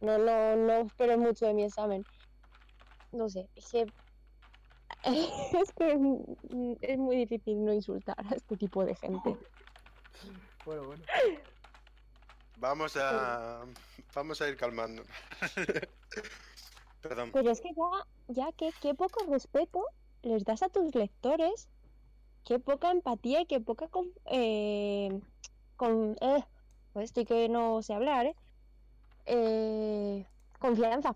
no, 0.00 0.18
no, 0.18 0.56
no 0.56 0.72
espero 0.72 1.18
mucho 1.18 1.46
de 1.46 1.54
mi 1.54 1.64
examen. 1.64 2.06
No 3.12 3.28
sé, 3.28 3.48
es 3.56 3.70
que 3.72 3.92
es 5.04 5.72
que 5.72 5.92
es- 5.92 6.78
es 6.80 6.98
muy 6.98 7.16
difícil 7.16 7.64
no 7.64 7.72
insultar 7.72 8.16
a 8.18 8.34
este 8.34 8.56
tipo 8.56 8.84
de 8.84 8.94
gente. 8.94 9.36
Bueno, 10.64 10.86
bueno. 10.86 11.04
Vamos 12.60 12.96
a. 12.96 13.64
Vamos 14.14 14.40
a 14.40 14.48
ir 14.48 14.56
calmando. 14.56 15.02
Perdón. 17.02 17.30
Pero 17.32 17.50
es 17.50 17.60
que 17.60 17.68
ya, 17.68 18.06
ya 18.28 18.52
que 18.52 18.70
qué 18.80 18.94
poco 18.94 19.24
respeto 19.28 19.84
les 20.22 20.44
das 20.44 20.62
a 20.62 20.68
tus 20.68 20.94
lectores, 20.94 21.68
qué 22.44 22.58
poca 22.58 22.90
empatía 22.90 23.42
y 23.42 23.46
qué 23.46 23.60
poca 23.60 23.86
con, 23.88 24.10
eh, 24.24 25.20
con 25.76 26.16
eh, 26.20 26.44
pues 26.92 27.04
estoy 27.04 27.24
que 27.24 27.48
no 27.48 27.80
sé 27.82 27.94
hablar, 27.94 28.26
¿eh? 28.26 28.36
Eh, 29.26 30.26
confianza. 30.58 31.14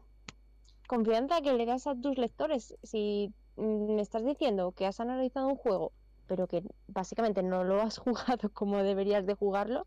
Confianza 0.87 1.41
que 1.41 1.55
le 1.55 1.67
das 1.67 1.87
a 1.89 1.97
tus 1.97 2.19
lectores. 2.19 2.77
Si 2.85 3.33
mm, 3.57 3.95
me 3.97 4.03
estás 4.03 4.25
diciendo 4.25 4.73
que 4.73 4.87
has 4.87 5.01
analizado 5.01 5.49
un 5.49 5.57
juego, 5.57 5.93
pero 6.29 6.47
que 6.47 6.63
básicamente 6.87 7.43
no 7.43 7.65
lo 7.65 7.81
has 7.81 7.99
jugado 8.05 8.51
como 8.51 8.83
deberías 8.83 9.27
de 9.27 9.35
jugarlo, 9.35 9.87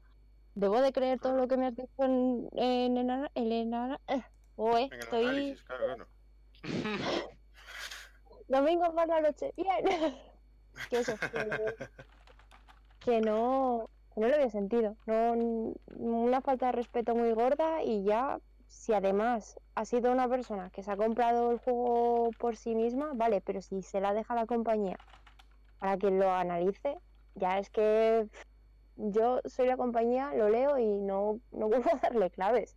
¿debo 0.55 0.81
de 0.81 0.91
creer 0.91 1.19
todo 1.19 1.35
lo 1.35 1.47
que 1.47 1.57
me 1.57 1.67
has 1.67 1.75
dicho 1.75 2.03
en, 2.03 2.49
en, 2.55 2.97
en 2.97 3.09
eh, 4.07 4.21
estoy 4.99 5.25
análisis, 5.25 5.63
claro, 5.63 5.85
claro. 5.85 6.07
domingo 8.47 8.93
por 8.93 9.07
la 9.07 9.21
noche, 9.21 9.53
bien. 9.55 9.85
que 10.89 10.99
eso, 10.99 11.15
que, 13.03 13.21
no, 13.21 13.89
que 14.13 14.21
no 14.21 14.27
le 14.27 14.37
veo 14.37 14.49
sentido, 14.49 14.95
no, 15.05 15.73
una 15.97 16.41
falta 16.41 16.67
de 16.67 16.71
respeto 16.73 17.15
muy 17.15 17.31
gorda 17.33 17.83
y 17.83 18.03
ya, 18.03 18.39
si 18.67 18.93
además 18.93 19.59
ha 19.75 19.85
sido 19.85 20.11
una 20.11 20.27
persona 20.27 20.69
que 20.69 20.83
se 20.83 20.91
ha 20.91 20.97
comprado 20.97 21.51
el 21.51 21.59
juego 21.59 22.29
por 22.39 22.55
sí 22.55 22.75
misma, 22.75 23.11
vale, 23.13 23.41
pero 23.41 23.61
si 23.61 23.81
se 23.81 24.01
la 24.01 24.13
deja 24.13 24.35
la 24.35 24.45
compañía 24.45 24.97
para 25.79 25.97
que 25.97 26.11
lo 26.11 26.31
analice, 26.31 26.97
ya 27.35 27.59
es 27.59 27.69
que 27.69 28.27
yo 28.95 29.41
soy 29.45 29.67
la 29.67 29.77
compañía, 29.77 30.33
lo 30.33 30.49
leo 30.49 30.77
y 30.77 30.85
no, 30.85 31.39
no 31.51 31.67
vuelvo 31.69 31.89
a 31.93 31.99
darle 31.99 32.29
claves. 32.31 32.75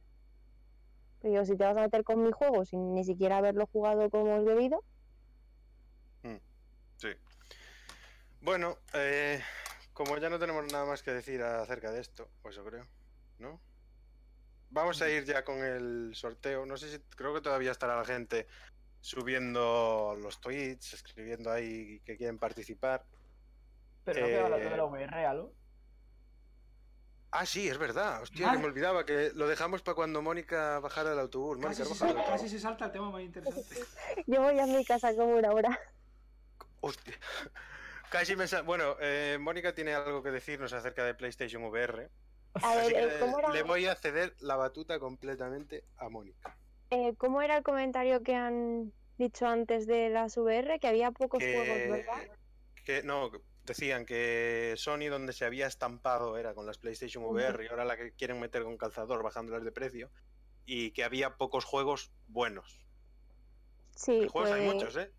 Pero 1.20 1.32
digo, 1.32 1.44
si 1.44 1.56
te 1.56 1.64
vas 1.64 1.76
a 1.76 1.80
meter 1.80 2.04
con 2.04 2.22
mi 2.22 2.30
juego 2.30 2.64
sin 2.64 2.94
ni 2.94 3.04
siquiera 3.04 3.38
haberlo 3.38 3.66
jugado 3.66 4.08
como 4.10 4.36
es 4.36 4.44
debido, 4.44 4.84
Sí. 6.98 7.10
Bueno, 8.40 8.76
eh, 8.92 9.40
como 9.92 10.16
ya 10.18 10.28
no 10.28 10.38
tenemos 10.38 10.70
nada 10.72 10.84
más 10.84 11.02
que 11.02 11.12
decir 11.12 11.40
acerca 11.42 11.92
de 11.92 12.00
esto, 12.00 12.28
pues 12.42 12.56
yo 12.56 12.64
creo, 12.64 12.84
¿no? 13.38 13.60
Vamos 14.70 15.00
a 15.00 15.08
ir 15.08 15.24
ya 15.24 15.44
con 15.44 15.62
el 15.62 16.10
sorteo. 16.14 16.66
No 16.66 16.76
sé 16.76 16.90
si 16.90 16.98
creo 17.16 17.32
que 17.32 17.40
todavía 17.40 17.70
estará 17.70 17.96
la 17.96 18.04
gente 18.04 18.48
subiendo 19.00 20.16
los 20.20 20.40
tweets, 20.40 20.92
escribiendo 20.94 21.50
ahí 21.50 22.00
que 22.00 22.16
quieren 22.16 22.38
participar. 22.38 23.04
Pero 24.04 24.20
no 24.20 24.26
queda 24.26 24.48
la 24.48 24.58
Eh, 24.58 24.70
de 24.70 24.76
la 24.76 24.84
VR, 24.84 25.24
algo. 25.24 25.52
Ah, 27.30 27.44
sí, 27.44 27.68
es 27.68 27.76
verdad. 27.78 28.22
Hostia, 28.22 28.52
que 28.52 28.58
me 28.58 28.64
olvidaba 28.64 29.04
que 29.04 29.32
lo 29.34 29.46
dejamos 29.46 29.82
para 29.82 29.94
cuando 29.94 30.22
Mónica 30.22 30.78
bajara 30.80 31.10
del 31.10 31.18
autobús. 31.18 31.58
Casi 31.58 31.82
Mónica, 31.82 31.84
se, 31.84 31.90
baja 31.90 31.90
del 31.90 31.98
salta, 31.98 32.20
autobús. 32.20 32.40
casi 32.40 32.48
se 32.48 32.60
salta 32.60 32.84
el 32.86 32.92
tema 32.92 33.10
más 33.10 33.22
interesante. 33.22 33.76
yo 34.26 34.40
voy 34.42 34.58
a 34.58 34.66
mi 34.66 34.84
casa 34.84 35.14
como 35.14 35.36
una 35.36 35.50
hora. 35.52 35.78
Hostia. 36.80 37.14
Casi 38.10 38.36
me 38.36 38.48
sa- 38.48 38.62
Bueno, 38.62 38.96
eh, 39.00 39.36
Mónica 39.38 39.74
tiene 39.74 39.92
algo 39.92 40.22
que 40.22 40.30
decirnos 40.30 40.72
acerca 40.72 41.04
de 41.04 41.12
PlayStation 41.14 41.62
VR. 41.64 42.08
A 42.54 42.70
Así 42.72 42.92
ver, 42.94 43.10
que 43.10 43.16
eh, 43.16 43.20
¿cómo 43.20 43.38
era, 43.38 43.50
le 43.52 43.62
voy 43.62 43.84
a 43.84 43.94
ceder 43.96 44.34
la 44.40 44.56
batuta 44.56 44.98
completamente 44.98 45.84
a 45.98 46.08
Mónica. 46.08 46.56
eh, 46.90 47.14
cómo 47.18 47.42
era 47.42 47.58
el 47.58 47.62
comentario 47.62 48.22
que 48.22 48.34
han 48.34 48.94
dicho 49.18 49.46
antes 49.46 49.86
de 49.86 50.08
las 50.08 50.38
VR? 50.38 50.78
Que 50.80 50.88
había 50.88 51.10
pocos 51.10 51.42
juegos, 51.42 51.66
¿verdad? 51.66 52.28
que 52.86 53.02
no, 53.02 53.30
decían 53.68 54.04
que 54.04 54.74
Sony 54.76 55.08
donde 55.10 55.32
se 55.32 55.44
había 55.44 55.66
estampado 55.66 56.36
era 56.36 56.54
con 56.54 56.66
las 56.66 56.78
PlayStation. 56.78 57.24
VR 57.24 57.64
y 57.64 57.68
ahora 57.68 57.84
la 57.84 57.96
que 57.96 58.12
quieren 58.12 58.40
meter 58.40 58.64
con 58.64 58.76
calzador 58.76 59.22
bajándolas 59.22 59.64
de 59.64 59.72
precio 59.72 60.10
y 60.66 60.90
que 60.90 61.04
había 61.04 61.36
pocos 61.36 61.64
juegos 61.64 62.10
buenos. 62.26 62.84
Sí, 63.94 64.26
juegos 64.28 64.50
hay 64.50 64.64
pues, 64.64 64.74
muchos, 64.74 64.96
¿eh? 64.96 65.10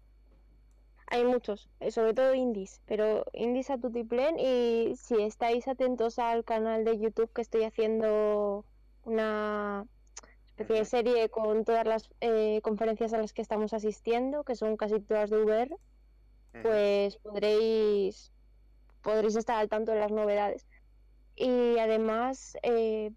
Hay 1.08 1.24
muchos, 1.24 1.70
eh, 1.80 1.92
sobre 1.92 2.14
todo 2.14 2.36
indies, 2.36 2.82
pero 2.86 3.26
indies 3.34 3.72
a 3.72 3.80
tutiplén 3.80 4.38
y 4.38 4.94
si 4.96 5.22
estáis 5.22 5.68
atentos 5.68 6.20
al 6.20 6.46
canal 6.46 6.86
de 6.86 7.00
YouTube 7.00 7.34
que 7.34 7.42
estoy 7.42 7.64
haciendo 7.64 8.64
una 9.06 9.88
especie 10.50 10.76
de 10.76 10.86
serie 10.86 11.30
con 11.30 11.66
todas 11.66 11.88
las 11.88 12.10
eh, 12.22 12.60
conferencias 12.62 13.14
a 13.14 13.18
las 13.18 13.34
que 13.34 13.42
estamos 13.42 13.74
asistiendo, 13.74 14.44
que 14.44 14.56
son 14.56 14.78
casi 14.78 15.00
todas 15.00 15.32
de 15.32 15.38
VR, 15.38 15.76
pues 16.62 17.18
podréis 17.18 18.32
podréis 19.02 19.36
estar 19.36 19.58
al 19.58 19.70
tanto 19.70 19.92
de 19.92 20.00
las 20.00 20.12
novedades. 20.12 20.66
Y 21.36 21.78
además, 21.80 22.58
eh, 22.64 23.12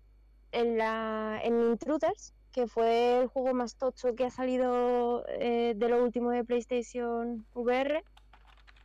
en, 0.52 0.78
la, 0.78 1.40
en 1.42 1.60
Intruders, 1.60 2.34
que 2.52 2.66
fue 2.66 3.20
el 3.20 3.26
juego 3.28 3.54
más 3.54 3.76
tocho 3.76 4.14
que 4.14 4.26
ha 4.26 4.30
salido 4.30 5.24
eh, 5.28 5.74
de 5.74 5.88
lo 5.88 6.02
último 6.02 6.30
de 6.30 6.44
PlayStation 6.44 7.44
VR, 7.54 8.04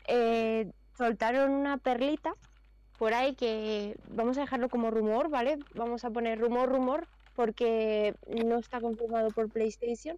eh, 0.07 0.71
soltaron 0.97 1.51
una 1.51 1.77
perlita 1.77 2.33
por 2.97 3.13
ahí 3.13 3.35
que 3.35 3.95
vamos 4.09 4.37
a 4.37 4.41
dejarlo 4.41 4.69
como 4.69 4.89
rumor, 4.89 5.29
¿vale? 5.29 5.59
Vamos 5.75 6.03
a 6.03 6.09
poner 6.09 6.39
rumor, 6.39 6.69
rumor, 6.69 7.07
porque 7.35 8.15
no 8.27 8.57
está 8.57 8.81
confirmado 8.81 9.29
por 9.29 9.49
PlayStation, 9.51 10.17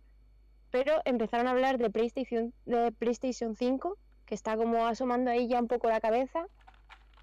pero 0.72 1.02
empezaron 1.04 1.48
a 1.48 1.52
hablar 1.52 1.78
de 1.78 1.90
PlayStation, 1.90 2.54
de 2.66 2.94
PlayStation 2.94 3.56
5, 3.56 3.98
que 4.26 4.36
está 4.36 4.56
como 4.56 4.88
asomando 4.88 5.30
ahí 5.30 5.48
ya 5.48 5.60
un 5.60 5.68
poco 5.68 5.90
la 5.90 6.00
cabeza, 6.00 6.48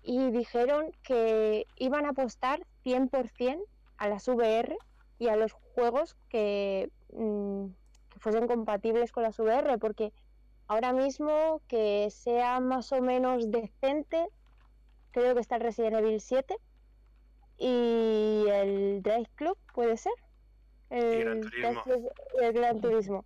y 0.06 0.30
dijeron 0.30 0.92
que 1.02 1.66
iban 1.76 2.06
a 2.06 2.10
apostar 2.10 2.64
100% 2.84 3.60
a 3.96 4.08
las 4.08 4.28
VR 4.28 4.78
y 5.18 5.26
a 5.26 5.34
los 5.34 5.52
juegos 5.52 6.16
que, 6.28 6.90
mm, 7.12 7.66
que 8.10 8.20
fuesen 8.20 8.46
compatibles 8.46 9.10
con 9.10 9.24
las 9.24 9.36
VR, 9.40 9.78
porque 9.78 10.12
ahora 10.68 10.92
mismo 10.92 11.60
que 11.66 12.08
sea 12.10 12.60
más 12.60 12.92
o 12.92 13.02
menos 13.02 13.50
decente, 13.50 14.28
creo 15.10 15.34
que 15.34 15.40
está 15.40 15.56
el 15.56 15.62
Resident 15.62 15.96
Evil 15.96 16.20
7 16.20 16.56
y 17.58 18.44
el 18.48 19.02
Drive 19.02 19.30
Club, 19.34 19.58
puede 19.74 19.96
ser. 19.96 20.12
El, 20.88 21.40
Gran 21.50 21.82
Turismo. 21.82 22.10
El 22.40 22.52
Gran 22.52 22.80
Turismo. 22.80 23.24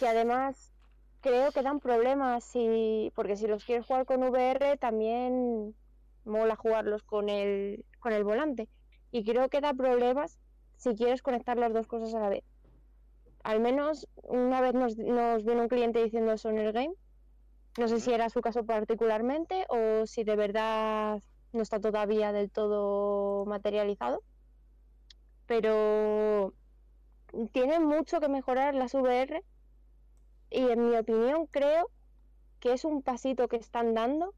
Que 0.00 0.08
además 0.08 0.72
creo 1.20 1.52
que 1.52 1.62
dan 1.62 1.78
problemas 1.78 2.42
si, 2.42 3.12
porque 3.14 3.36
si 3.36 3.46
los 3.46 3.64
quieres 3.64 3.86
jugar 3.86 4.04
con 4.04 4.24
VR 4.24 4.76
también 4.78 5.76
mola 6.24 6.56
jugarlos 6.56 7.02
con 7.02 7.28
el, 7.28 7.84
con 7.98 8.12
el 8.12 8.24
volante. 8.24 8.68
Y 9.10 9.24
creo 9.24 9.48
que 9.48 9.60
da 9.60 9.74
problemas 9.74 10.38
si 10.76 10.94
quieres 10.94 11.22
conectar 11.22 11.56
las 11.58 11.72
dos 11.72 11.86
cosas 11.86 12.14
a 12.14 12.20
la 12.20 12.28
vez. 12.28 12.44
Al 13.44 13.60
menos 13.60 14.08
una 14.22 14.60
vez 14.60 14.74
nos, 14.74 14.96
nos 14.96 15.44
vino 15.44 15.62
un 15.62 15.68
cliente 15.68 16.02
diciendo 16.02 16.32
eso 16.32 16.50
en 16.50 16.58
el 16.58 16.72
game. 16.72 16.94
No 17.78 17.88
sé 17.88 18.00
si 18.00 18.12
era 18.12 18.28
su 18.30 18.40
caso 18.40 18.64
particularmente 18.64 19.66
o 19.68 20.06
si 20.06 20.24
de 20.24 20.36
verdad 20.36 21.20
no 21.52 21.62
está 21.62 21.80
todavía 21.80 22.32
del 22.32 22.50
todo 22.50 23.44
materializado. 23.46 24.22
Pero 25.46 26.54
tienen 27.52 27.84
mucho 27.84 28.20
que 28.20 28.28
mejorar 28.28 28.74
las 28.74 28.94
VR 28.94 29.42
y 30.50 30.68
en 30.68 30.88
mi 30.88 30.96
opinión 30.96 31.46
creo 31.46 31.90
que 32.60 32.72
es 32.72 32.84
un 32.84 33.02
pasito 33.02 33.48
que 33.48 33.56
están 33.56 33.94
dando 33.94 34.34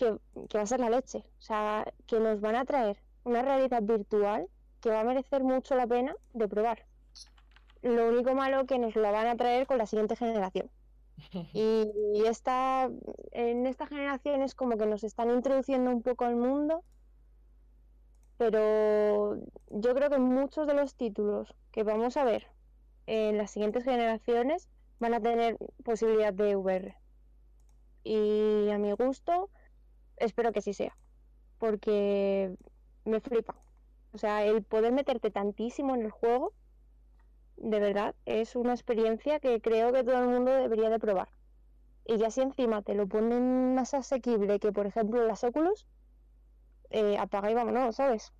que, 0.00 0.46
que 0.48 0.58
va 0.58 0.64
a 0.64 0.66
ser 0.66 0.80
la 0.80 0.90
leche. 0.90 1.18
O 1.18 1.42
sea, 1.42 1.84
que 2.06 2.18
nos 2.18 2.40
van 2.40 2.56
a 2.56 2.64
traer 2.64 2.96
una 3.24 3.42
realidad 3.42 3.82
virtual 3.82 4.48
que 4.80 4.90
va 4.90 5.00
a 5.00 5.04
merecer 5.04 5.44
mucho 5.44 5.76
la 5.76 5.86
pena 5.86 6.16
de 6.32 6.48
probar. 6.48 6.86
Lo 7.82 8.08
único 8.08 8.34
malo 8.34 8.66
que 8.66 8.78
nos 8.78 8.94
lo 8.96 9.12
van 9.12 9.26
a 9.26 9.36
traer 9.36 9.66
con 9.66 9.78
la 9.78 9.86
siguiente 9.86 10.16
generación. 10.16 10.70
Y, 11.52 11.86
y 12.14 12.24
esta, 12.24 12.90
en 13.32 13.66
esta 13.66 13.86
generación 13.86 14.40
es 14.40 14.54
como 14.54 14.78
que 14.78 14.86
nos 14.86 15.04
están 15.04 15.30
introduciendo 15.30 15.90
un 15.90 16.02
poco 16.02 16.24
al 16.24 16.36
mundo, 16.36 16.82
pero 18.38 19.36
yo 19.68 19.94
creo 19.94 20.08
que 20.08 20.18
muchos 20.18 20.66
de 20.66 20.72
los 20.72 20.94
títulos 20.94 21.54
que 21.72 21.82
vamos 21.82 22.16
a 22.16 22.24
ver 22.24 22.46
en 23.06 23.36
las 23.36 23.50
siguientes 23.50 23.84
generaciones 23.84 24.70
van 24.98 25.12
a 25.12 25.20
tener 25.20 25.58
posibilidad 25.84 26.32
de 26.32 26.56
VR. 26.56 26.96
Y 28.02 28.70
a 28.70 28.78
mi 28.78 28.92
gusto, 28.92 29.50
espero 30.20 30.52
que 30.52 30.62
sí 30.62 30.72
sea, 30.72 30.96
porque 31.58 32.54
me 33.04 33.20
flipa. 33.20 33.54
O 34.12 34.18
sea, 34.18 34.44
el 34.44 34.62
poder 34.62 34.92
meterte 34.92 35.30
tantísimo 35.30 35.94
en 35.94 36.02
el 36.02 36.10
juego, 36.10 36.52
de 37.56 37.78
verdad, 37.80 38.14
es 38.24 38.56
una 38.56 38.72
experiencia 38.72 39.40
que 39.40 39.60
creo 39.60 39.92
que 39.92 40.02
todo 40.04 40.22
el 40.22 40.28
mundo 40.28 40.50
debería 40.52 40.90
de 40.90 40.98
probar. 40.98 41.28
Y 42.06 42.16
ya 42.16 42.30
si 42.30 42.40
encima 42.40 42.82
te 42.82 42.94
lo 42.94 43.06
ponen 43.06 43.74
más 43.74 43.94
asequible 43.94 44.58
que, 44.58 44.72
por 44.72 44.86
ejemplo, 44.86 45.24
las 45.26 45.44
Oculus, 45.44 45.86
eh, 46.90 47.18
apaga 47.18 47.50
y 47.50 47.54
vámonos, 47.54 47.96
¿sabes? 47.96 48.32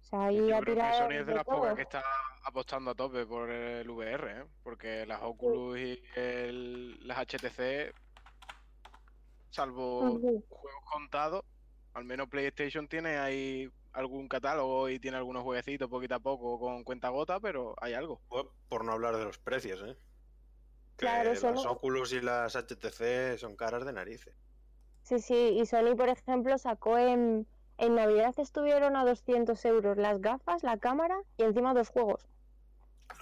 O 0.00 0.04
sea, 0.04 0.24
ahí 0.26 0.48
Yo 0.48 0.56
a 0.56 0.60
creo 0.60 0.64
que 0.64 0.72
tirar 0.72 0.94
Sony 0.94 1.12
es 1.12 1.18
de 1.18 1.24
de 1.26 1.34
las 1.34 1.44
pocas 1.44 1.74
que 1.74 1.82
está 1.82 2.02
apostando 2.44 2.90
a 2.90 2.94
tope 2.94 3.26
por 3.26 3.50
el 3.50 3.88
VR, 3.90 4.40
¿eh? 4.40 4.44
porque 4.62 5.04
las 5.06 5.20
Oculus 5.22 5.78
y 5.78 6.02
el- 6.16 7.06
las 7.06 7.18
HTC, 7.18 7.92
salvo 9.50 10.18
juegos 10.20 10.84
contados, 10.92 11.44
al 11.94 12.04
menos 12.04 12.28
PlayStation 12.28 12.86
tiene 12.88 13.18
ahí 13.18 13.70
algún 13.92 14.28
catálogo 14.28 14.88
y 14.88 15.00
tiene 15.00 15.16
algunos 15.16 15.42
jueguecitos 15.42 15.88
poquito 15.88 16.14
a 16.16 16.20
poco 16.20 16.58
con 16.60 16.84
cuenta 16.84 17.08
gota, 17.08 17.40
pero 17.40 17.74
hay 17.80 17.94
algo. 17.94 18.20
Por- 18.28 18.52
Por 18.68 18.84
no 18.84 18.92
hablar 18.92 19.16
de 19.16 19.24
los 19.24 19.38
precios, 19.38 19.80
¿eh? 19.82 19.96
Que 20.96 21.06
Claro, 21.06 21.30
las 21.30 21.38
solo- 21.40 21.62
Oculus 21.72 22.12
y 22.12 22.20
las 22.20 22.54
HTC 22.54 23.38
son 23.38 23.56
caras 23.56 23.84
de 23.86 23.92
narices. 23.92 24.34
Sí, 25.02 25.18
sí, 25.20 25.34
y 25.58 25.64
Sony, 25.64 25.96
por 25.96 26.08
ejemplo, 26.10 26.58
sacó 26.58 26.98
en, 26.98 27.46
en 27.78 27.94
Navidad 27.94 28.34
estuvieron 28.38 28.94
a 28.94 29.04
200 29.06 29.64
euros 29.64 29.96
las 29.96 30.20
gafas, 30.20 30.62
la 30.62 30.76
cámara 30.78 31.16
y 31.38 31.44
encima 31.44 31.72
dos 31.72 31.88
juegos. 31.88 32.28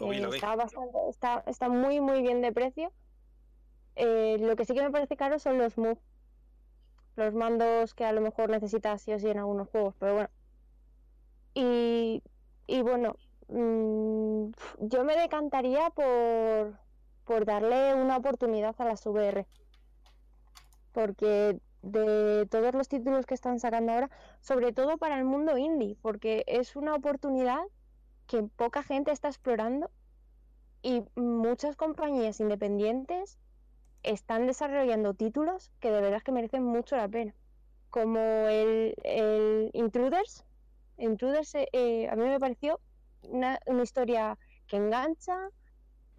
Lo 0.01 0.09
vi, 0.09 0.17
Eh, 0.17 0.21
lo 0.21 0.31
vi. 0.31 0.37
está 0.37 0.57
bastante, 0.57 0.99
está, 1.09 1.45
está 1.47 1.69
muy, 1.69 2.01
muy 2.01 2.23
bien 2.23 2.43
de 2.43 2.53
precio. 2.53 2.93
Eh, 3.95 4.37
lo 4.41 4.57
que 4.57 4.65
sí 4.65 4.75
que 4.75 4.83
me 4.83 4.91
parece 4.91 5.17
caro 5.17 5.39
son 5.39 5.59
los 5.59 5.79
Move. 5.79 5.99
Los 7.17 7.35
mandos 7.35 7.95
que 7.95 8.05
a 8.05 8.13
lo 8.13 8.21
mejor 8.21 8.51
necesitas 8.51 9.03
sí 9.03 9.13
o 9.13 9.19
sí 9.19 9.29
en 9.29 9.39
algunos 9.39 9.69
juegos, 9.69 9.95
pero 9.99 10.15
bueno. 10.15 10.31
Y, 11.55 12.23
y 12.67 12.83
bueno, 12.83 13.17
mm, 13.49 14.51
yo 14.81 15.05
me 15.05 15.17
decantaría 15.17 15.91
por, 15.91 16.79
por 17.25 17.45
darle 17.45 17.95
una 17.95 18.19
oportunidad 18.19 18.75
a 18.79 18.85
las 18.85 19.05
VR. 19.07 19.47
Porque 20.93 21.61
de 21.83 22.47
todos 22.51 22.75
los 22.75 22.89
títulos 22.89 23.27
que 23.27 23.35
están 23.35 23.61
sacando 23.61 23.93
ahora, 23.93 24.11
sobre 24.41 24.73
todo 24.73 24.99
para 24.99 25.19
el 25.19 25.25
mundo 25.25 25.57
indie, 25.57 25.97
porque 26.03 26.45
es 26.47 26.77
una 26.77 26.95
oportunidad 26.95 27.61
que 28.27 28.43
poca 28.43 28.83
gente 28.83 29.13
está 29.13 29.29
explorando 29.29 29.91
y 30.83 31.05
muchas 31.15 31.77
compañías 31.77 32.41
independientes 32.41 33.39
están 34.07 34.47
desarrollando 34.47 35.15
títulos 35.15 35.71
que 35.81 35.91
de 35.91 36.01
verdad 36.01 36.23
que 36.23 36.33
merecen 36.33 36.63
mucho 36.63 36.97
la 36.97 37.09
pena. 37.09 37.35
Como 37.91 38.19
el, 38.19 38.95
el 39.05 39.71
Intruders. 39.75 40.45
Intruders 40.97 41.55
eh, 41.55 41.69
eh, 41.73 42.09
a 42.09 42.17
mí 42.17 42.25
me 42.25 42.41
pareció 42.41 42.81
una, 43.23 43.59
una 43.67 43.83
historia 43.83 44.39
que 44.67 44.77
engancha, 44.77 45.51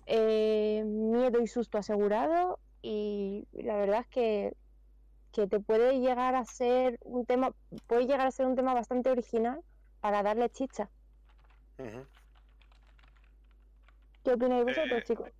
eh, 0.05 0.83
miedo 0.85 1.41
y 1.41 1.47
susto 1.47 1.77
asegurado 1.77 2.59
y 2.81 3.47
la 3.51 3.75
verdad 3.77 4.01
es 4.01 4.07
que, 4.07 4.57
que 5.31 5.47
te 5.47 5.59
puede 5.59 5.99
llegar 5.99 6.35
a 6.35 6.45
ser 6.45 6.99
un 7.03 7.25
tema, 7.25 7.53
puede 7.87 8.05
llegar 8.05 8.27
a 8.27 8.31
ser 8.31 8.45
un 8.45 8.55
tema 8.55 8.73
bastante 8.73 9.09
original 9.09 9.61
para 10.01 10.23
darle 10.23 10.49
chicha. 10.49 10.89
¿Qué 14.23 14.31
opináis 14.31 14.65
vosotros, 14.65 14.99
Eh, 14.99 15.03
chicos? 15.03 15.31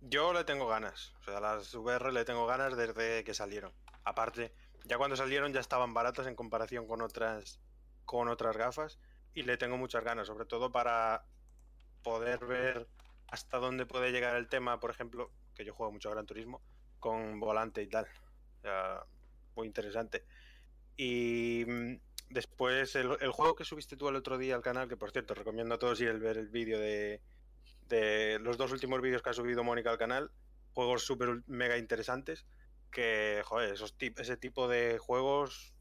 Yo 0.00 0.32
le 0.32 0.44
tengo 0.44 0.66
ganas. 0.66 1.14
O 1.20 1.24
sea, 1.24 1.40
las 1.40 1.74
VR 1.74 2.12
le 2.12 2.24
tengo 2.24 2.46
ganas 2.46 2.76
desde 2.76 3.24
que 3.24 3.34
salieron. 3.34 3.72
Aparte, 4.04 4.52
ya 4.84 4.96
cuando 4.96 5.16
salieron 5.16 5.52
ya 5.52 5.60
estaban 5.60 5.92
baratas 5.92 6.26
en 6.26 6.34
comparación 6.34 6.86
con 6.86 7.02
otras 7.02 7.60
con 8.04 8.28
otras 8.28 8.56
gafas 8.56 8.98
y 9.34 9.42
le 9.42 9.58
tengo 9.58 9.76
muchas 9.76 10.02
ganas, 10.02 10.26
sobre 10.26 10.46
todo 10.46 10.72
para 10.72 11.26
poder 12.02 12.46
ver 12.46 12.88
hasta 13.26 13.58
dónde 13.58 13.84
puede 13.84 14.12
llegar 14.12 14.34
el 14.36 14.48
tema, 14.48 14.80
por 14.80 14.90
ejemplo, 14.90 15.30
que 15.54 15.64
yo 15.64 15.74
juego 15.74 15.92
mucho 15.92 16.08
a 16.08 16.12
Gran 16.12 16.24
Turismo 16.24 16.62
con 16.98 17.38
volante 17.38 17.82
y 17.82 17.86
tal. 17.86 18.06
O 18.06 18.60
sea, 18.62 19.04
muy 19.56 19.66
interesante. 19.66 20.24
Y 20.96 21.64
mm, 21.66 22.00
después 22.30 22.96
el, 22.96 23.18
el 23.20 23.30
juego 23.30 23.54
que 23.54 23.64
subiste 23.64 23.96
tú 23.96 24.08
el 24.08 24.16
otro 24.16 24.38
día 24.38 24.54
al 24.54 24.62
canal, 24.62 24.88
que 24.88 24.96
por 24.96 25.10
cierto 25.10 25.34
recomiendo 25.34 25.74
a 25.74 25.78
todos 25.78 26.00
ir 26.00 26.08
a 26.08 26.12
ver 26.14 26.38
el 26.38 26.48
vídeo 26.48 26.78
de, 26.78 27.20
de 27.88 28.38
los 28.40 28.56
dos 28.56 28.72
últimos 28.72 29.00
vídeos 29.00 29.22
que 29.22 29.30
ha 29.30 29.34
subido 29.34 29.64
Mónica 29.64 29.90
al 29.90 29.98
canal, 29.98 30.30
juegos 30.72 31.04
súper 31.04 31.42
mega 31.46 31.76
interesantes, 31.78 32.46
que, 32.90 33.42
joder, 33.44 33.72
esos 33.74 33.96
tip- 33.98 34.18
ese 34.20 34.36
tipo 34.36 34.68
de 34.68 34.98
juegos, 34.98 35.74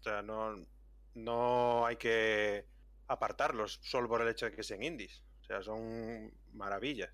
o 0.00 0.02
sea, 0.02 0.22
no, 0.22 0.54
no 1.14 1.86
hay 1.86 1.96
que 1.96 2.66
apartarlos 3.06 3.80
solo 3.82 4.08
por 4.08 4.22
el 4.22 4.28
hecho 4.28 4.46
de 4.46 4.52
que 4.52 4.62
sean 4.62 4.82
indies. 4.82 5.24
O 5.40 5.44
sea, 5.44 5.62
son 5.62 6.32
maravillas. 6.52 7.10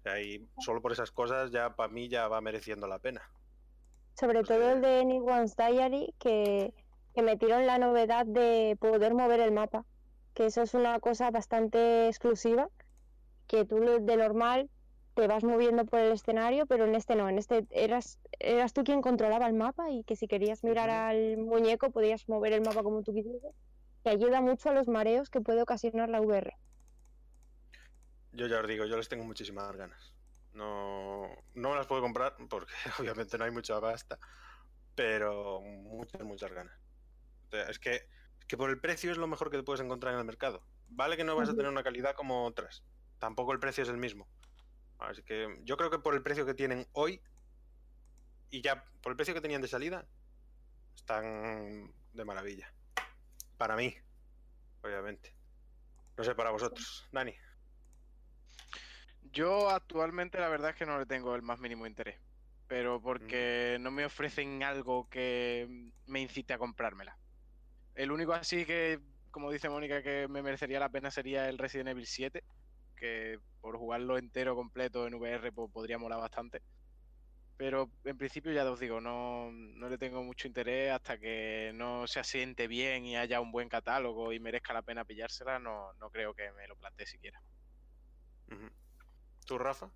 O 0.00 0.02
sea, 0.02 0.20
y 0.20 0.48
solo 0.58 0.82
por 0.82 0.92
esas 0.92 1.10
cosas 1.10 1.50
ya 1.50 1.74
para 1.76 1.92
mí 1.92 2.08
ya 2.08 2.28
va 2.28 2.40
mereciendo 2.40 2.86
la 2.86 2.98
pena. 2.98 3.30
Sobre 4.18 4.42
todo 4.42 4.70
el 4.72 4.80
de 4.80 5.00
Anyone's 5.00 5.54
Diary, 5.56 6.14
que, 6.18 6.74
que 7.14 7.22
metieron 7.22 7.66
la 7.66 7.78
novedad 7.78 8.26
de 8.26 8.76
poder 8.80 9.14
mover 9.14 9.40
el 9.40 9.52
mapa, 9.52 9.84
que 10.34 10.46
eso 10.46 10.62
es 10.62 10.74
una 10.74 10.98
cosa 10.98 11.30
bastante 11.30 12.08
exclusiva, 12.08 12.68
que 13.48 13.64
tú 13.64 13.80
de 13.80 14.16
normal 14.16 14.70
te 15.14 15.26
vas 15.26 15.42
moviendo 15.42 15.84
por 15.84 15.98
el 15.98 16.12
escenario, 16.12 16.66
pero 16.66 16.84
en 16.84 16.94
este 16.94 17.16
no, 17.16 17.28
en 17.28 17.38
este 17.38 17.66
eras, 17.72 18.20
eras 18.38 18.72
tú 18.72 18.84
quien 18.84 19.02
controlaba 19.02 19.48
el 19.48 19.54
mapa 19.54 19.90
y 19.90 20.04
que 20.04 20.14
si 20.14 20.28
querías 20.28 20.62
mirar 20.62 20.90
al 20.90 21.38
muñeco 21.38 21.90
podías 21.90 22.28
mover 22.28 22.52
el 22.52 22.60
mapa 22.60 22.84
como 22.84 23.02
tú 23.02 23.12
quisieras, 23.12 23.52
que 24.04 24.10
ayuda 24.10 24.40
mucho 24.40 24.70
a 24.70 24.74
los 24.74 24.86
mareos 24.86 25.28
que 25.28 25.40
puede 25.40 25.60
ocasionar 25.60 26.08
la 26.08 26.20
VR. 26.20 26.56
Yo 28.30 28.46
ya 28.46 28.60
os 28.60 28.68
digo, 28.68 28.84
yo 28.84 28.96
les 28.96 29.08
tengo 29.08 29.24
muchísimas 29.24 29.74
ganas. 29.74 30.14
No, 30.52 31.26
no 31.54 31.70
me 31.70 31.76
las 31.76 31.88
puedo 31.88 32.00
comprar 32.00 32.36
porque 32.48 32.72
obviamente 33.00 33.38
no 33.38 33.44
hay 33.44 33.50
mucha 33.50 33.80
pasta, 33.80 34.20
pero 34.94 35.60
muchas, 35.62 36.22
muchas 36.22 36.52
ganas. 36.52 36.78
O 37.48 37.50
sea, 37.50 37.64
es 37.64 37.80
que, 37.80 38.06
que 38.46 38.56
por 38.56 38.70
el 38.70 38.80
precio 38.80 39.10
es 39.10 39.18
lo 39.18 39.26
mejor 39.26 39.50
que 39.50 39.56
te 39.56 39.64
puedes 39.64 39.80
encontrar 39.80 40.14
en 40.14 40.20
el 40.20 40.26
mercado. 40.26 40.62
Vale 40.90 41.16
que 41.16 41.24
no 41.24 41.34
vas 41.34 41.48
a 41.48 41.56
tener 41.56 41.70
una 41.70 41.82
calidad 41.82 42.14
como 42.14 42.44
otras. 42.46 42.84
Tampoco 43.18 43.52
el 43.52 43.60
precio 43.60 43.82
es 43.82 43.88
el 43.88 43.96
mismo. 43.96 44.28
Así 44.98 45.22
que 45.22 45.60
yo 45.62 45.76
creo 45.76 45.90
que 45.90 45.98
por 45.98 46.14
el 46.14 46.22
precio 46.22 46.44
que 46.44 46.54
tienen 46.54 46.86
hoy 46.92 47.20
y 48.50 48.62
ya 48.62 48.84
por 49.02 49.12
el 49.12 49.16
precio 49.16 49.34
que 49.34 49.40
tenían 49.40 49.62
de 49.62 49.68
salida, 49.68 50.06
están 50.96 51.92
de 52.12 52.24
maravilla. 52.24 52.72
Para 53.56 53.76
mí, 53.76 53.94
obviamente. 54.82 55.34
No 56.16 56.24
sé, 56.24 56.34
para 56.34 56.50
vosotros. 56.50 57.06
Dani. 57.12 57.34
Yo 59.32 59.70
actualmente 59.70 60.40
la 60.40 60.48
verdad 60.48 60.70
es 60.70 60.76
que 60.76 60.86
no 60.86 60.98
le 60.98 61.06
tengo 61.06 61.34
el 61.34 61.42
más 61.42 61.60
mínimo 61.60 61.86
interés. 61.86 62.18
Pero 62.66 63.00
porque 63.00 63.78
no 63.80 63.90
me 63.90 64.04
ofrecen 64.04 64.62
algo 64.62 65.08
que 65.08 65.92
me 66.06 66.20
incite 66.20 66.52
a 66.52 66.58
comprármela. 66.58 67.16
El 67.94 68.12
único 68.12 68.32
así 68.32 68.64
que, 68.64 69.00
como 69.30 69.50
dice 69.50 69.68
Mónica, 69.68 70.02
que 70.02 70.28
me 70.28 70.42
merecería 70.42 70.78
la 70.78 70.90
pena 70.90 71.10
sería 71.10 71.48
el 71.48 71.58
Resident 71.58 71.88
Evil 71.88 72.06
7. 72.06 72.44
Que 72.98 73.38
por 73.60 73.76
jugarlo 73.76 74.18
entero 74.18 74.54
completo 74.54 75.06
en 75.06 75.14
VR 75.14 75.52
pues, 75.52 75.70
podría 75.72 75.98
molar 75.98 76.20
bastante. 76.20 76.62
Pero 77.56 77.90
en 78.04 78.16
principio 78.16 78.52
ya 78.52 78.70
os 78.70 78.78
digo, 78.78 79.00
no, 79.00 79.50
no 79.50 79.88
le 79.88 79.98
tengo 79.98 80.22
mucho 80.22 80.46
interés 80.46 80.92
hasta 80.92 81.18
que 81.18 81.72
no 81.74 82.06
se 82.06 82.20
asiente 82.20 82.68
bien 82.68 83.04
y 83.04 83.16
haya 83.16 83.40
un 83.40 83.50
buen 83.50 83.68
catálogo 83.68 84.32
y 84.32 84.38
merezca 84.38 84.72
la 84.72 84.82
pena 84.82 85.04
pillársela, 85.04 85.58
no, 85.58 85.92
no 85.94 86.08
creo 86.10 86.34
que 86.34 86.52
me 86.52 86.68
lo 86.68 86.76
plantee 86.76 87.06
siquiera. 87.06 87.42
¿Tú, 89.44 89.58
Rafa? 89.58 89.90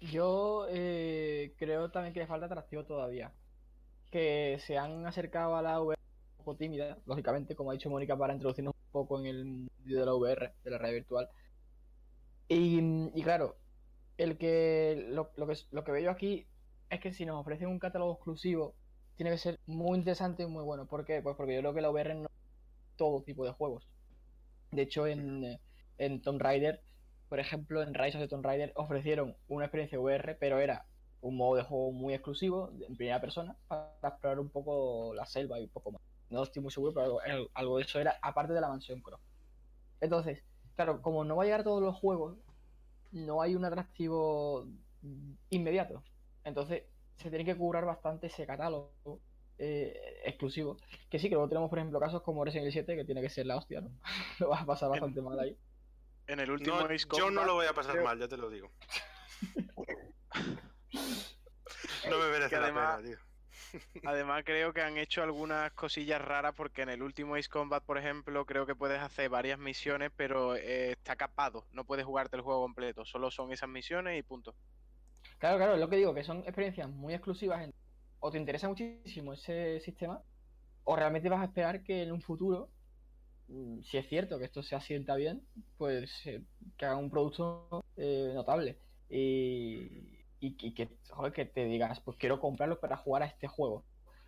Yo 0.00 0.66
eh, 0.68 1.54
creo 1.58 1.90
también 1.90 2.12
que 2.14 2.20
le 2.20 2.26
falta 2.26 2.46
atractivo 2.46 2.84
todavía. 2.84 3.32
Que 4.10 4.58
se 4.64 4.78
han 4.78 5.04
acercado 5.06 5.56
a 5.56 5.62
la 5.62 5.80
VR 5.80 5.98
un 5.98 6.44
poco 6.44 6.56
tímida, 6.56 6.98
lógicamente, 7.06 7.56
como 7.56 7.70
ha 7.70 7.74
dicho 7.74 7.90
Mónica, 7.90 8.16
para 8.16 8.34
introducirnos 8.34 8.74
un 8.74 8.92
poco 8.92 9.18
en 9.18 9.26
el 9.26 9.44
mundo 9.44 9.72
de 9.84 10.06
la 10.06 10.14
VR, 10.14 10.52
de 10.62 10.70
la 10.70 10.78
realidad 10.78 11.00
virtual. 11.00 11.28
Y, 12.48 12.80
y 13.14 13.22
claro, 13.22 13.56
el 14.18 14.38
que 14.38 15.06
lo, 15.10 15.30
lo 15.36 15.46
que 15.46 15.54
lo 15.70 15.84
que 15.84 15.92
veo 15.92 16.10
aquí 16.10 16.46
es 16.90 17.00
que 17.00 17.12
si 17.12 17.26
nos 17.26 17.40
ofrecen 17.40 17.68
un 17.68 17.78
catálogo 17.78 18.12
exclusivo, 18.14 18.74
tiene 19.16 19.30
que 19.30 19.38
ser 19.38 19.58
muy 19.66 19.98
interesante 19.98 20.44
y 20.44 20.46
muy 20.46 20.62
bueno. 20.64 20.86
¿Por 20.86 21.04
qué? 21.04 21.22
Pues 21.22 21.36
porque 21.36 21.54
yo 21.54 21.60
creo 21.60 21.74
que 21.74 21.80
la 21.80 21.90
VR 21.90 22.14
no 22.14 22.28
todo 22.96 23.22
tipo 23.22 23.44
de 23.44 23.52
juegos. 23.52 23.88
De 24.70 24.82
hecho, 24.82 25.06
en, 25.06 25.44
eh, 25.44 25.60
en 25.98 26.22
Tomb 26.22 26.40
Raider, 26.40 26.82
por 27.28 27.40
ejemplo, 27.40 27.82
en 27.82 27.94
Rise 27.94 28.18
of 28.18 28.22
the 28.24 28.28
Tomb 28.28 28.44
Raider 28.44 28.72
ofrecieron 28.76 29.36
una 29.48 29.66
experiencia 29.66 29.98
VR, 30.00 30.36
pero 30.38 30.60
era 30.60 30.86
un 31.20 31.36
modo 31.36 31.56
de 31.56 31.62
juego 31.62 31.92
muy 31.92 32.14
exclusivo, 32.14 32.70
en 32.86 32.96
primera 32.96 33.20
persona, 33.20 33.56
para 33.68 33.90
explorar 34.02 34.38
un 34.38 34.50
poco 34.50 35.14
la 35.14 35.26
selva 35.26 35.58
y 35.58 35.64
un 35.64 35.70
poco 35.70 35.92
más. 35.92 36.02
No 36.30 36.42
estoy 36.42 36.62
muy 36.62 36.70
seguro, 36.70 36.92
pero 36.92 37.18
algo, 37.54 37.78
de 37.78 37.84
eso 37.84 38.00
era 38.00 38.18
aparte 38.22 38.52
de 38.52 38.60
la 38.60 38.68
mansión 38.68 39.00
Crow. 39.00 39.18
Entonces, 40.00 40.44
claro, 40.76 41.02
como 41.02 41.24
no 41.24 41.34
va 41.36 41.42
a 41.42 41.46
llegar 41.46 41.60
a 41.60 41.64
todos 41.64 41.82
los 41.82 41.96
juegos, 41.96 42.36
no 43.12 43.42
hay 43.42 43.54
un 43.54 43.64
atractivo 43.64 44.66
inmediato. 45.50 46.02
Entonces, 46.44 46.84
se 47.16 47.30
tiene 47.30 47.44
que 47.44 47.56
curar 47.56 47.84
bastante 47.86 48.26
ese 48.28 48.46
catálogo 48.46 48.92
eh, 49.58 50.20
exclusivo. 50.24 50.76
Que 51.10 51.18
sí, 51.18 51.28
que 51.28 51.34
luego 51.34 51.48
tenemos, 51.48 51.70
por 51.70 51.78
ejemplo, 51.78 51.98
casos 51.98 52.22
como 52.22 52.44
Resident 52.44 52.64
Evil 52.64 52.72
7, 52.72 52.94
que 52.96 53.04
tiene 53.04 53.22
que 53.22 53.30
ser 53.30 53.46
la 53.46 53.56
hostia, 53.56 53.80
¿no? 53.80 53.90
Lo 54.38 54.48
vas 54.50 54.62
a 54.62 54.66
pasar 54.66 54.90
bastante 54.90 55.20
mal 55.22 55.38
ahí. 55.40 55.56
En 56.26 56.40
el 56.40 56.50
último 56.50 56.76
No, 56.80 56.86
Ace 56.86 57.06
yo 57.16 57.30
no 57.30 57.44
lo 57.44 57.54
voy 57.54 57.66
a 57.66 57.72
pasar 57.72 57.92
creo- 57.92 58.04
mal, 58.04 58.18
ya 58.18 58.28
te 58.28 58.36
lo 58.36 58.50
digo. 58.50 58.70
No 62.08 62.18
me 62.18 62.28
merece 62.30 62.50
Que 62.50 62.56
la 62.56 62.62
además- 62.64 62.96
pena, 63.02 63.08
tío. 63.08 63.18
Además, 64.04 64.42
creo 64.44 64.72
que 64.72 64.82
han 64.82 64.96
hecho 64.96 65.22
algunas 65.22 65.72
cosillas 65.72 66.20
raras 66.20 66.54
porque 66.54 66.82
en 66.82 66.90
el 66.90 67.02
último 67.02 67.34
Ace 67.34 67.48
Combat, 67.48 67.82
por 67.82 67.98
ejemplo, 67.98 68.44
creo 68.44 68.66
que 68.66 68.74
puedes 68.74 69.00
hacer 69.00 69.28
varias 69.28 69.58
misiones, 69.58 70.10
pero 70.16 70.56
eh, 70.56 70.92
está 70.92 71.16
capado. 71.16 71.66
No 71.72 71.84
puedes 71.84 72.04
jugarte 72.04 72.36
el 72.36 72.42
juego 72.42 72.62
completo. 72.62 73.04
Solo 73.04 73.30
son 73.30 73.52
esas 73.52 73.68
misiones 73.68 74.18
y 74.18 74.22
punto. 74.22 74.54
Claro, 75.38 75.58
claro, 75.58 75.74
es 75.74 75.80
lo 75.80 75.88
que 75.88 75.96
digo, 75.96 76.14
que 76.14 76.24
son 76.24 76.38
experiencias 76.38 76.88
muy 76.88 77.14
exclusivas. 77.14 77.68
O 78.20 78.30
te 78.30 78.38
interesa 78.38 78.68
muchísimo 78.68 79.34
ese 79.34 79.80
sistema, 79.80 80.22
o 80.84 80.96
realmente 80.96 81.28
vas 81.28 81.42
a 81.42 81.46
esperar 81.46 81.82
que 81.82 82.02
en 82.02 82.12
un 82.12 82.22
futuro, 82.22 82.70
mm, 83.48 83.82
si 83.82 83.98
es 83.98 84.08
cierto 84.08 84.38
que 84.38 84.46
esto 84.46 84.62
se 84.62 84.74
asienta 84.74 85.14
bien, 85.16 85.42
pues 85.76 86.26
eh, 86.26 86.42
que 86.76 86.86
haga 86.86 86.96
un 86.96 87.10
producto 87.10 87.84
eh, 87.96 88.32
notable. 88.34 88.78
Y, 89.10 90.15
y- 90.58 90.74
que, 90.74 91.46
te 91.46 91.64
digas, 91.64 92.00
pues 92.00 92.16
quiero 92.18 92.40
comprarlo 92.40 92.78
para 92.80 92.96
jugar 92.96 93.22
a 93.22 93.26
este 93.26 93.46
juego. 93.48 93.84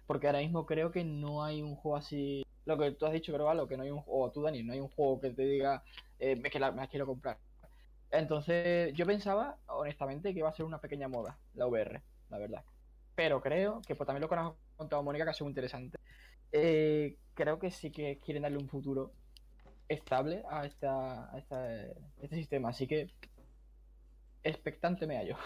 Porque 0.06 0.26
ahora 0.26 0.40
mismo 0.40 0.66
creo 0.66 0.90
que 0.90 1.04
no 1.04 1.44
hay 1.44 1.62
un 1.62 1.76
juego 1.76 1.96
así. 1.96 2.42
Lo 2.64 2.78
que 2.78 2.92
tú 2.92 3.06
has 3.06 3.12
dicho, 3.12 3.32
creo, 3.32 3.46
Galo, 3.46 3.68
que 3.68 3.76
no 3.76 3.82
hay 3.84 3.90
un 3.90 4.02
o 4.06 4.30
tú, 4.30 4.42
Dani, 4.42 4.62
no 4.62 4.72
hay 4.72 4.80
un 4.80 4.88
juego 4.90 5.20
que 5.20 5.30
te 5.30 5.42
diga, 5.44 5.82
eh, 6.18 6.40
que 6.42 6.58
la, 6.60 6.70
me 6.72 6.78
la 6.82 6.88
quiero 6.88 7.06
comprar. 7.06 7.38
Entonces, 8.10 8.92
yo 8.94 9.06
pensaba, 9.06 9.58
honestamente, 9.66 10.32
que 10.32 10.38
iba 10.40 10.48
a 10.48 10.52
ser 10.54 10.64
una 10.66 10.80
pequeña 10.80 11.08
moda, 11.08 11.38
la 11.54 11.66
VR, 11.66 12.02
la 12.30 12.38
verdad. 12.38 12.64
pero 13.14 13.40
creo 13.42 13.82
que 13.86 13.94
pues, 13.96 14.06
también 14.06 14.22
lo 14.22 14.28
que 14.28 14.36
nos 14.36 14.54
ha 14.54 14.56
contado 14.76 15.02
Mónica, 15.02 15.24
que 15.24 15.30
ha 15.30 15.34
sido 15.34 15.46
muy 15.46 15.52
interesante. 15.52 15.98
eh, 16.52 17.16
creo 17.34 17.58
que 17.58 17.70
sí 17.70 17.90
que 17.92 18.20
quieren 18.20 18.42
darle 18.44 18.58
un 18.58 18.68
futuro 18.68 19.12
estable 19.88 20.44
a, 20.50 20.66
esta, 20.66 21.32
a 21.34 21.38
esta- 21.38 21.76
este 22.22 22.36
sistema, 22.36 22.70
así 22.70 22.86
que 22.88 23.10
expectante 24.42 25.06
me 25.06 25.16
hallo. 25.16 25.36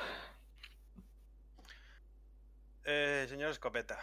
Eh, 2.85 3.27
señor 3.29 3.51
Escopeta. 3.51 3.99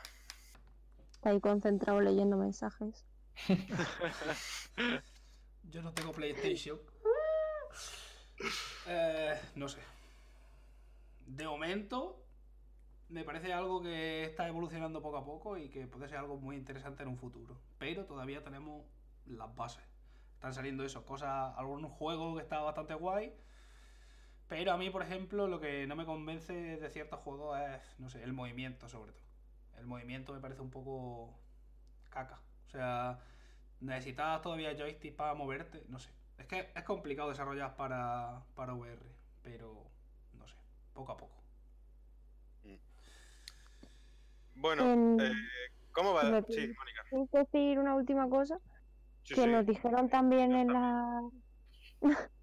Está 1.12 1.32
ahí 1.32 1.42
concentrado 1.42 2.00
leyendo 2.02 2.38
mensajes. 2.38 3.04
Yo 5.64 5.82
no 5.82 5.94
tengo 5.94 6.12
PlayStation. 6.12 6.80
Eh, 8.88 9.38
no 9.56 9.68
sé. 9.68 9.82
De 11.28 11.46
momento, 11.46 12.24
me 13.10 13.26
parece 13.26 13.52
algo 13.52 13.82
que 13.82 14.24
está 14.24 14.48
evolucionando 14.48 15.02
poco 15.02 15.18
a 15.18 15.26
poco 15.26 15.58
y 15.58 15.70
que 15.70 15.88
puede 15.88 16.08
ser 16.08 16.20
algo 16.20 16.38
muy 16.38 16.56
interesante 16.56 17.04
en 17.04 17.10
un 17.10 17.18
futuro. 17.18 17.60
Pero 17.78 18.06
todavía 18.06 18.42
tenemos 18.42 18.86
las 19.26 19.54
bases. 19.56 19.84
Están 20.36 20.54
saliendo 20.54 20.86
eso, 20.86 21.06
cosas, 21.06 21.54
algún 21.58 21.90
juego 21.90 22.38
que 22.38 22.44
está 22.44 22.62
bastante 22.62 22.94
guay. 22.94 23.34
Pero 24.50 24.72
a 24.74 24.78
mí, 24.78 24.90
por 24.90 25.04
ejemplo, 25.04 25.48
lo 25.48 25.60
que 25.62 25.88
no 25.88 25.96
me 25.96 26.06
convence 26.06 26.54
de 26.54 26.90
ciertos 26.90 27.20
juegos 27.22 27.60
es, 27.60 28.00
no 28.00 28.10
sé, 28.10 28.24
el 28.24 28.34
movimiento 28.34 28.90
sobre 28.90 29.14
todo. 29.14 29.26
El 29.78 29.86
movimiento 29.88 30.34
me 30.34 30.42
parece 30.42 30.62
un 30.62 30.72
poco 30.72 31.40
caca. 32.10 32.42
O 32.68 32.72
sea, 32.72 33.20
necesitas 33.82 34.42
todavía 34.42 34.76
joystick 34.78 35.16
para 35.16 35.36
moverte, 35.36 35.86
no 35.90 36.00
sé. 36.00 36.12
Es 36.38 36.48
que 36.48 36.72
es 36.76 36.84
complicado 36.84 37.30
desarrollar 37.30 37.76
para, 37.78 38.46
para 38.56 38.74
VR, 38.76 39.06
pero 39.44 39.92
no 40.34 40.48
sé, 40.48 40.56
poco 40.94 41.12
a 41.14 41.18
poco. 41.18 41.36
Bueno, 44.56 44.84
En- 44.86 45.20
eh, 45.20 45.32
¿cómo 45.92 46.14
va? 46.14 46.32
me 46.32 46.44
Sí, 46.50 46.62
Mónica. 46.78 47.04
¿Puedo 47.10 47.28
decir 47.32 47.80
una 47.80 47.96
última 47.96 48.30
cosa? 48.30 48.60
Sí, 49.24 49.36
que 49.36 49.42
sí. 49.42 49.50
nos 49.50 49.66
dijeron 49.66 50.10
también 50.10 50.56
en 50.56 50.74
la 50.74 51.22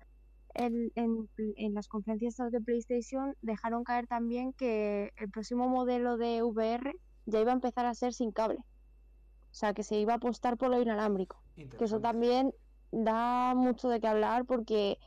en, 0.59 0.91
en- 0.95 1.29
en 1.57 1.75
las 1.75 1.89
conferencias 1.89 2.37
de 2.51 2.61
PlayStation 2.61 3.35
dejaron 3.43 3.85
caer 3.85 4.07
también 4.07 4.53
que 4.53 5.13
el 5.17 5.31
próximo 5.31 5.69
modelo 5.69 6.17
de 6.17 6.43
VR 6.43 6.93
ya 7.27 7.41
iba 7.41 7.51
a 7.51 7.55
empezar 7.55 7.87
a 7.87 7.95
ser 7.95 8.13
sin 8.13 8.33
cable. 8.33 8.59
O 8.59 9.55
sea, 9.59 9.73
que 9.75 9.83
se 9.83 9.99
iba 9.99 10.13
a 10.13 10.17
apostar 10.17 10.57
por 10.57 10.69
lo 10.71 10.81
inalámbrico. 10.81 11.43
Que 11.79 11.85
eso 11.85 11.97
también 12.01 12.53
da 12.93 13.55
mucho 13.55 13.89
de 13.89 14.01
qué 14.01 14.07
hablar 14.09 14.45
porque 14.45 14.99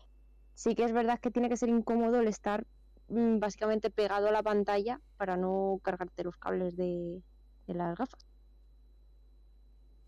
sí 0.55 0.75
que 0.75 0.83
es 0.83 0.91
verdad 0.91 1.19
que 1.19 1.31
tiene 1.31 1.49
que 1.49 1.57
ser 1.57 1.69
incómodo 1.69 2.19
el 2.19 2.27
estar 2.27 2.65
mm, 3.07 3.39
básicamente 3.39 3.89
pegado 3.91 4.27
a 4.27 4.31
la 4.31 4.43
pantalla 4.43 4.99
para 5.17 5.37
no 5.37 5.79
cargarte 5.83 6.23
los 6.23 6.35
cables 6.37 6.75
de, 6.75 7.21
de 7.67 7.73
las 7.73 7.97
gafas. 7.97 8.25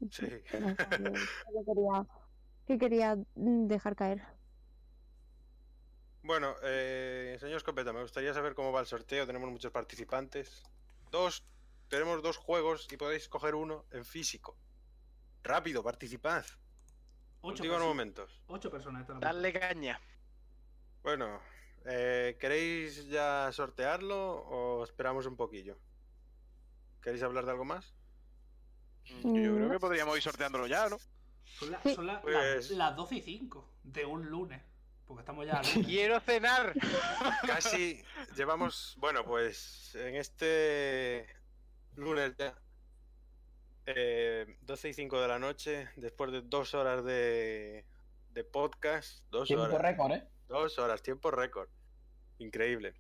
Sí. 0.10 0.26
Quería, 1.66 2.06
que 2.66 2.78
quería 2.78 3.16
mm, 3.36 3.68
dejar 3.68 3.96
caer. 3.96 4.22
Bueno, 6.24 6.56
eh, 6.64 7.38
señor 7.40 7.58
Escopeta, 7.58 7.94
me 7.94 8.02
gustaría 8.02 8.34
saber 8.34 8.54
cómo 8.54 8.72
va 8.72 8.82
el 8.82 8.86
sorteo. 8.86 9.26
Tenemos 9.26 9.50
muchos 9.50 9.72
participantes. 9.72 10.62
Dos, 11.10 11.44
tenemos 11.90 12.22
dos 12.22 12.38
juegos 12.38 12.88
y 12.92 12.98
podéis 12.98 13.28
coger 13.28 13.56
uno 13.56 13.86
en 13.92 14.06
físico. 14.06 14.56
Rápido, 15.44 15.84
participad. 15.84 16.46
Ocho, 17.44 17.56
Contigo 17.56 17.74
en 17.74 17.80
perso- 17.82 17.88
momentos. 17.88 18.42
ocho 18.48 18.70
personas 18.70 19.02
están 19.02 19.20
Dale 19.20 19.52
caña. 19.52 20.00
Bueno, 21.02 21.42
eh, 21.86 22.38
¿queréis 22.40 23.08
ya 23.08 23.50
sortearlo 23.52 24.34
o 24.44 24.84
esperamos 24.84 25.26
un 25.26 25.36
poquillo? 25.36 25.76
¿Queréis 27.02 27.24
hablar 27.24 27.46
de 27.46 27.52
algo 27.52 27.66
más? 27.66 27.96
Mm, 29.24 29.36
Yo 29.44 29.56
creo 29.56 29.70
que 29.72 29.80
podríamos 29.80 30.16
ir 30.16 30.22
sorteándolo 30.22 30.68
ya, 30.68 30.88
¿no? 30.88 31.00
Son, 31.58 31.72
la- 31.72 31.82
Sí. 31.82 31.96
son 31.96 32.06
la- 32.06 32.22
Pues- 32.22 32.70
la- 32.70 32.90
las 32.90 32.96
12 32.96 33.16
y 33.16 33.22
5 33.22 33.68
de 33.84 34.06
un 34.06 34.28
lunes. 34.30 34.62
Porque 35.12 35.24
estamos 35.24 35.46
ya. 35.46 35.62
Quiero 35.86 36.22
cenar. 36.22 36.74
Casi 37.46 38.02
llevamos, 38.38 38.96
bueno, 38.98 39.26
pues 39.26 39.94
en 39.96 40.16
este 40.16 41.28
lunes 41.98 42.34
ya, 42.38 42.58
eh, 43.88 44.56
12 44.62 44.90
y 44.90 44.94
5 44.94 45.22
de 45.22 45.28
la 45.28 45.38
noche, 45.38 45.90
después 45.98 46.32
de 46.32 46.42
dos 46.44 46.74
horas 46.76 47.04
de, 47.04 47.84
de 48.30 48.44
podcast, 48.46 49.26
dos 49.32 49.48
Tiempo 49.48 49.66
horas, 49.66 49.82
récord, 49.82 50.12
¿eh? 50.14 50.28
dos 50.48 50.80
horas, 50.80 51.02
tiempo 51.02 51.30
récord, 51.30 51.68
increíble. 52.38 52.94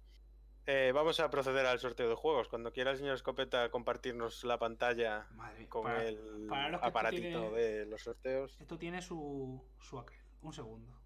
Eh, 0.66 0.92
vamos 0.94 1.22
a 1.22 1.30
proceder 1.30 1.66
al 1.66 1.80
sorteo 1.80 2.10
de 2.10 2.16
juegos. 2.16 2.50
Cuando 2.50 2.74
quiera 2.74 2.92
el 2.92 2.98
señor 2.98 3.16
Escopeta 3.16 3.72
compartirnos 3.72 4.44
la 4.44 4.60
pantalla 4.60 5.28
Madre 5.32 5.68
con 5.70 5.84
para- 5.84 6.04
el 6.04 6.46
para 6.50 6.78
aparatito 6.78 7.40
tiene- 7.40 7.52
de 7.58 7.86
los 7.86 8.02
sorteos. 8.02 8.58
Esto 8.60 8.78
tiene 8.78 9.02
su, 9.02 9.64
su 9.80 9.98
aquel. 9.98 10.20
Un 10.42 10.52
segundo. 10.54 11.01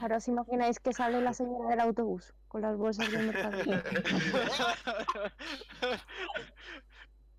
Ahora 0.00 0.16
os 0.16 0.28
imagináis 0.28 0.80
que 0.80 0.92
sale 0.92 1.20
la 1.20 1.32
señora 1.32 1.70
del 1.70 1.80
autobús 1.80 2.34
con 2.48 2.62
las 2.62 2.76
bolsas 2.76 3.10
del 3.10 3.26
mercado. 3.26 3.58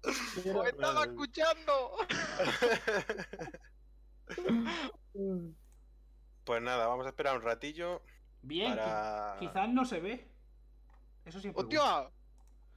¡Os 0.03 0.67
estaba 0.67 1.03
escuchando! 1.03 1.73
Pues 6.43 6.61
nada, 6.61 6.87
vamos 6.87 7.05
a 7.05 7.09
esperar 7.09 7.35
un 7.35 7.43
ratillo 7.43 8.01
Bien, 8.41 8.75
para... 8.75 9.35
quizás 9.39 9.69
no 9.69 9.85
se 9.85 9.99
ve. 9.99 10.27
Eso 11.25 11.39
siempre. 11.39 11.61
¡Hostia! 11.61 12.09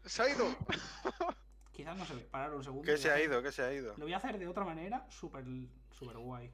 ¡Se 0.04 0.22
ha 0.22 0.28
ido! 0.28 0.44
Quizás 1.72 1.96
no 1.96 2.04
se 2.04 2.14
ve. 2.14 2.20
Parar 2.22 2.54
un 2.54 2.62
segundo. 2.62 2.84
¿Qué 2.84 2.96
se 2.98 3.10
ha 3.10 3.20
ido? 3.20 3.42
¿Qué 3.42 3.50
se 3.50 3.62
ha 3.62 3.72
ido? 3.72 3.94
Lo 3.96 4.04
voy 4.04 4.12
a 4.12 4.18
hacer 4.18 4.38
de 4.38 4.46
otra 4.46 4.64
manera 4.64 5.06
súper 5.08 5.44
super 5.90 6.18
guay. 6.18 6.52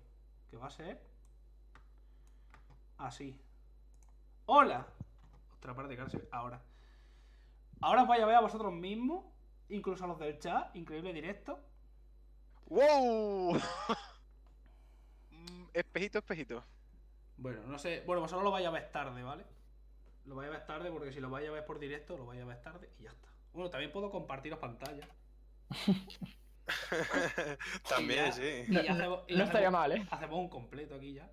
Que 0.49 0.57
va 0.57 0.69
a 0.69 0.71
ser. 0.71 1.10
Así. 3.01 3.41
¡Hola! 4.47 4.87
Otra 5.57 5.75
parte, 5.75 5.95
claro, 5.95 6.11
se- 6.11 6.29
ahora. 6.33 6.61
Ahora 7.81 8.03
os 8.03 8.09
vais 8.09 8.23
a 8.23 8.27
ver 8.27 8.37
a 8.37 8.41
vosotros 8.41 8.73
mismos. 8.73 9.25
Incluso 9.69 10.05
a 10.05 10.09
los 10.09 10.19
del 10.19 10.39
chat. 10.39 10.75
Increíble 10.77 11.13
directo. 11.13 11.61
¡Wow! 12.67 13.59
Espejito, 15.73 16.19
espejito. 16.19 16.65
Bueno, 17.37 17.63
no 17.67 17.79
sé. 17.79 18.03
Bueno, 18.07 18.21
vosotros 18.23 18.45
lo 18.45 18.51
vais 18.51 18.67
a 18.67 18.71
ver 18.71 18.91
tarde, 18.93 19.23
¿vale? 19.23 19.45
Lo 20.27 20.35
vais 20.35 20.49
a 20.49 20.53
ver 20.53 20.67
tarde 20.67 20.91
porque 20.91 21.13
si 21.13 21.21
lo 21.21 21.31
vais 21.31 21.49
a 21.49 21.53
ver 21.53 21.65
por 21.65 21.79
directo, 21.79 22.17
lo 22.19 22.27
vais 22.27 22.43
a 22.43 22.45
ver 22.45 22.61
tarde 22.61 22.91
y 22.99 23.05
ya 23.05 23.11
está. 23.11 23.29
Bueno, 23.53 23.71
también 23.71 23.93
puedo 23.93 24.11
compartiros 24.11 24.59
pantalla. 24.59 25.09
También, 27.89 28.33
sí. 28.33 28.65
y 28.69 28.73
No, 28.73 28.81
hacemos- 28.81 29.25
y 29.29 29.41
estaría 29.41 29.69
hacemos- 29.69 29.73
mal, 29.73 29.93
¿eh? 29.93 30.07
Hacemos 30.11 30.39
un 30.39 30.49
completo 30.49 30.97
aquí 30.97 31.15
ya. 31.15 31.31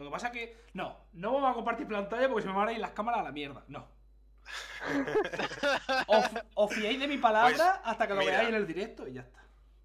Lo 0.00 0.06
que 0.06 0.12
pasa 0.12 0.28
es 0.28 0.32
que. 0.32 0.56
No, 0.72 0.96
no 1.12 1.34
vamos 1.34 1.50
a 1.50 1.54
compartir 1.54 1.86
pantalla 1.86 2.26
porque 2.28 2.42
se 2.42 2.48
me 2.48 2.54
van 2.54 2.68
a 2.68 2.72
ir 2.72 2.78
las 2.78 2.92
cámaras 2.92 3.20
a 3.20 3.24
la 3.24 3.32
mierda. 3.32 3.62
No. 3.68 3.86
Os, 6.06 6.24
os 6.54 6.74
fiéis 6.74 6.98
de 6.98 7.06
mi 7.06 7.18
palabra 7.18 7.50
Pues, 7.54 7.68
hasta 7.84 8.06
que 8.06 8.14
lo 8.14 8.20
mira. 8.20 8.32
veáis 8.32 8.48
en 8.48 8.54
el 8.54 8.66
directo 8.66 9.06
y 9.06 9.12
ya 9.12 9.20
está. 9.20 9.40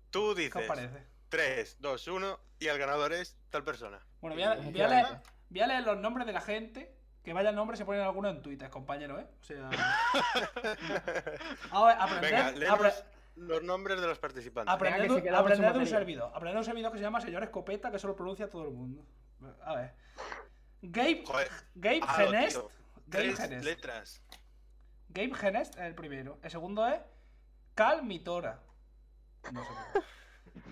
Tú 0.09 0.21
¿Qué 0.21 0.29
os 0.29 0.35
dices 0.37 0.67
parece? 0.67 1.03
3, 1.29 1.77
2, 1.81 2.07
1 2.07 2.39
y 2.59 2.67
el 2.67 2.77
ganador 2.77 3.11
es 3.13 3.37
tal 3.49 3.63
persona. 3.65 3.99
Bueno, 4.21 4.35
voy 4.35 4.43
a, 4.43 4.55
voy 4.55 4.81
a 4.81 4.87
leer, 4.87 5.05
voy 5.49 5.61
a 5.61 5.67
leer 5.67 5.83
los 5.83 5.97
nombres 5.97 6.25
de 6.25 6.31
la 6.33 6.41
gente. 6.41 6.95
Que 7.23 7.33
vaya 7.33 7.49
el 7.49 7.55
nombre 7.55 7.75
se 7.75 7.85
ponen 7.85 8.01
algunos 8.01 8.33
en 8.35 8.41
Twitter, 8.43 8.69
compañero, 8.69 9.19
¿eh? 9.19 9.27
O 9.41 9.43
sea. 9.43 9.67
A 11.71 11.85
ver, 11.85 11.97
aprender. 11.99 12.53
Venga, 12.53 12.77
apre- 12.77 13.03
los 13.35 13.63
nombres 13.63 13.99
de 13.99 14.07
los 14.07 14.19
participantes. 14.19 14.73
aprender 14.73 15.01
que 15.07 15.21
de 15.31 15.79
un 15.79 15.87
servidor. 15.87 16.29
Aprender 16.33 16.53
de 16.53 16.59
un 16.59 16.65
servidor 16.65 16.91
que 16.91 16.99
se 16.99 17.03
llama 17.03 17.19
Señor 17.19 17.43
Escopeta, 17.43 17.91
que 17.91 17.99
solo 17.99 18.15
pronuncia 18.15 18.49
todo 18.49 18.63
el 18.63 18.71
mundo. 18.71 19.03
A 19.63 19.75
ver. 19.75 19.93
Gabe, 20.81 21.23
Joder, 21.25 21.51
Gabe 21.75 22.01
Genest. 22.15 22.55
tío. 22.57 22.69
Gabe 23.07 23.23
Tres 23.25 23.39
Genest. 23.39 23.65
letras. 23.65 24.21
Gabe 25.09 25.33
Genest 25.35 25.75
es 25.75 25.81
el 25.81 25.95
primero. 25.95 26.39
El 26.43 26.51
segundo 26.51 26.87
es 26.87 26.99
Cal 27.73 28.03
Mitora. 28.03 28.61
No 29.51 29.63
sé 29.63 29.69
qué. 29.93 30.01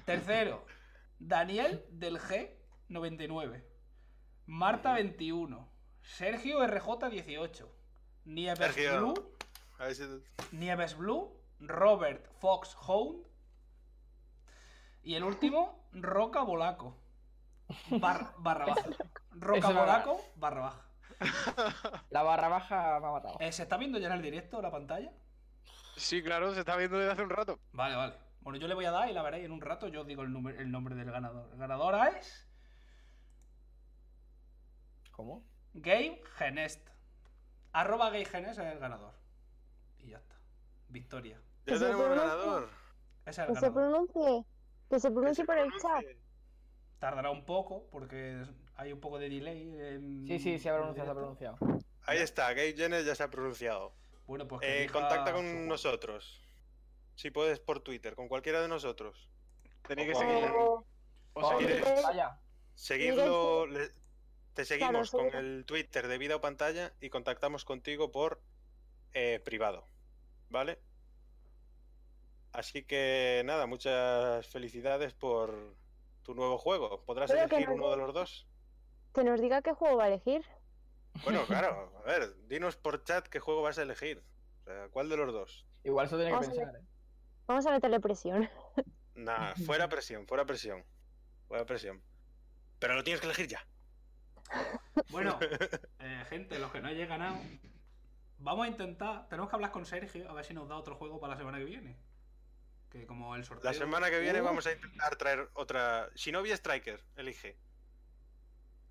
Tercero, 0.05 0.65
Daniel 1.19 1.85
del 1.89 2.19
G99. 2.19 3.63
Marta 4.45 4.93
21. 4.93 5.69
Sergio 6.01 6.59
RJ18. 6.59 7.67
Nieves 8.25 8.57
Sergio. 8.57 8.99
Blue. 9.13 9.35
Si... 9.93 10.55
Nieves 10.55 10.97
Blue. 10.97 11.39
Robert 11.59 12.27
Fox 12.39 12.75
Hound. 12.87 13.25
Y 15.03 15.15
el 15.15 15.23
último, 15.23 15.87
Roca 15.93 16.41
Bolaco. 16.43 16.97
Bar- 17.89 18.33
barra 18.37 18.65
baja. 18.67 18.89
Roca 19.31 19.67
Bolaco, 19.69 20.21
barra 20.35 20.61
baja. 20.61 20.81
La 22.09 22.23
barra 22.23 22.47
baja 22.49 22.99
me 22.99 23.07
ha 23.07 23.11
matado. 23.11 23.37
Eh, 23.39 23.51
¿Se 23.51 23.63
está 23.63 23.77
viendo 23.77 23.97
ya 23.99 24.07
en 24.07 24.13
el 24.13 24.21
directo 24.21 24.61
la 24.61 24.71
pantalla? 24.71 25.11
Sí, 25.95 26.21
claro, 26.23 26.53
se 26.53 26.59
está 26.59 26.75
viendo 26.75 26.97
desde 26.97 27.11
hace 27.13 27.23
un 27.23 27.29
rato. 27.29 27.59
Vale, 27.71 27.95
vale. 27.95 28.13
Bueno, 28.41 28.59
yo 28.59 28.67
le 28.67 28.73
voy 28.73 28.85
a 28.85 28.91
dar 28.91 29.09
y 29.09 29.13
la 29.13 29.21
veréis 29.21 29.45
en 29.45 29.51
un 29.51 29.61
rato. 29.61 29.87
Yo 29.87 30.01
os 30.01 30.07
digo 30.07 30.23
el, 30.23 30.35
el 30.57 30.71
nombre 30.71 30.95
del 30.95 31.09
ganador. 31.11 31.49
El 31.53 31.57
ganador 31.59 31.95
es. 32.17 32.45
¿Cómo? 35.11 35.43
Game 35.73 36.21
Genest. 36.37 36.87
Arroba 37.71 38.09
Game 38.09 38.25
Genest 38.25 38.59
es 38.59 38.65
el 38.73 38.79
ganador. 38.79 39.13
Y 39.99 40.09
ya 40.09 40.17
está. 40.17 40.35
Victoria. 40.89 41.37
Ya 41.65 41.73
Que 41.73 41.79
se 41.79 41.85
tenemos 41.85 42.03
pronuncie. 42.05 42.27
ganador. 42.29 42.69
Ese 43.25 43.29
es 43.43 43.47
el 43.49 43.53
Que 43.53 43.59
se 43.59 43.71
pronuncie. 43.71 44.45
Que 44.89 44.99
se 44.99 45.11
pronuncie 45.11 45.45
por 45.45 45.57
el 45.57 45.71
chat. 45.81 46.03
Tardará 47.03 47.31
un 47.31 47.43
poco 47.43 47.85
porque 47.91 48.45
hay 48.77 48.93
un 48.93 49.01
poco 49.01 49.19
de 49.19 49.27
delay. 49.27 49.75
en- 49.77 50.25
Sí, 50.25 50.39
sí, 50.39 50.57
se 50.57 50.69
ha 50.69 50.73
pronunciado, 50.77 51.05
se 51.07 51.11
ha 51.11 51.13
pronunciado. 51.13 51.57
Ahí 52.03 52.19
está, 52.19 52.47
Gabe 52.53 52.71
Jenner 52.77 53.03
ya 53.03 53.13
se 53.13 53.23
ha 53.23 53.29
pronunciado. 53.29 53.93
Bueno, 54.25 54.47
pues 54.47 54.61
que 54.61 54.85
Eh, 54.85 54.89
contacta 54.89 55.33
con 55.33 55.67
nosotros. 55.67 56.41
Si 57.15 57.29
puedes 57.29 57.59
por 57.59 57.81
Twitter, 57.81 58.15
con 58.15 58.29
cualquiera 58.29 58.61
de 58.61 58.69
nosotros. 58.69 59.29
Tenéis 59.85 60.11
que 60.11 60.15
O- 60.15 60.19
seguir. 60.19 60.49
O- 60.55 60.85
seguir- 62.73 63.17
le- 63.69 63.89
te 64.53 64.63
seguimos 64.63 65.11
con 65.11 65.25
el 65.35 65.65
Twitter 65.65 66.07
de 66.07 66.17
vida 66.17 66.37
o 66.37 66.39
pantalla 66.41 66.93
y 67.01 67.09
contactamos 67.09 67.65
contigo 67.65 68.11
por 68.13 68.41
eh, 69.11 69.41
privado. 69.43 69.85
¿Vale? 70.49 70.79
Así 72.53 72.83
que 72.85 73.41
nada, 73.43 73.65
muchas 73.65 74.47
felicidades 74.47 75.13
por 75.13 75.75
tu 76.23 76.33
nuevo 76.33 76.57
juego. 76.57 77.03
¿Podrás 77.05 77.29
Pero 77.29 77.43
elegir 77.43 77.67
no 77.69 77.75
uno 77.75 77.91
de 77.91 77.97
los 77.97 78.13
dos? 78.13 78.47
Que 79.13 79.23
nos 79.23 79.39
diga 79.39 79.61
qué 79.61 79.73
juego 79.73 79.97
va 79.97 80.05
a 80.05 80.07
elegir. 80.07 80.43
Bueno, 81.23 81.45
claro, 81.47 81.91
a 82.03 82.07
ver, 82.07 82.35
dinos 82.47 82.75
por 82.75 83.03
chat 83.03 83.27
qué 83.27 83.39
juego 83.39 83.61
vas 83.61 83.77
a 83.77 83.83
elegir. 83.83 84.23
O 84.61 84.63
sea, 84.63 84.89
¿cuál 84.89 85.09
de 85.09 85.17
los 85.17 85.31
dos? 85.31 85.65
Igual 85.83 86.07
eso 86.07 86.15
tiene 86.15 86.31
que 86.31 86.37
a 86.37 86.39
pensar, 86.39 86.75
¿eh? 86.75 86.85
Vamos 87.45 87.65
a 87.65 87.71
meterle 87.71 87.99
presión. 87.99 88.49
Nah, 89.15 89.53
fuera 89.65 89.89
presión, 89.89 90.25
fuera 90.27 90.45
presión. 90.45 90.83
Fuera 91.47 91.65
presión. 91.65 92.01
Pero 92.79 92.95
lo 92.95 93.03
tienes 93.03 93.19
que 93.19 93.27
elegir 93.27 93.47
ya. 93.47 93.65
Bueno, 95.09 95.37
eh, 95.99 96.23
gente, 96.29 96.59
los 96.59 96.71
que 96.71 96.81
no 96.81 96.87
hayan 96.87 97.09
ganado, 97.09 97.37
vamos 98.37 98.65
a 98.65 98.69
intentar. 98.69 99.27
Tenemos 99.27 99.49
que 99.49 99.55
hablar 99.55 99.71
con 99.71 99.85
Sergio 99.85 100.29
a 100.29 100.33
ver 100.33 100.45
si 100.45 100.53
nos 100.53 100.67
da 100.69 100.77
otro 100.77 100.95
juego 100.95 101.19
para 101.19 101.33
la 101.33 101.37
semana 101.37 101.57
que 101.57 101.65
viene. 101.65 101.97
Que 102.93 103.05
como 103.07 103.35
el 103.35 103.43
sorteo. 103.43 103.69
La 103.69 103.73
semana 103.77 104.09
que 104.09 104.19
viene 104.19 104.39
Uh, 104.41 104.45
vamos 104.45 104.65
a 104.67 104.71
intentar 104.71 105.15
traer 105.17 105.49
otra. 105.55 106.09
Shinobi 106.15 106.51
Striker, 106.51 107.03
elige. 107.17 107.57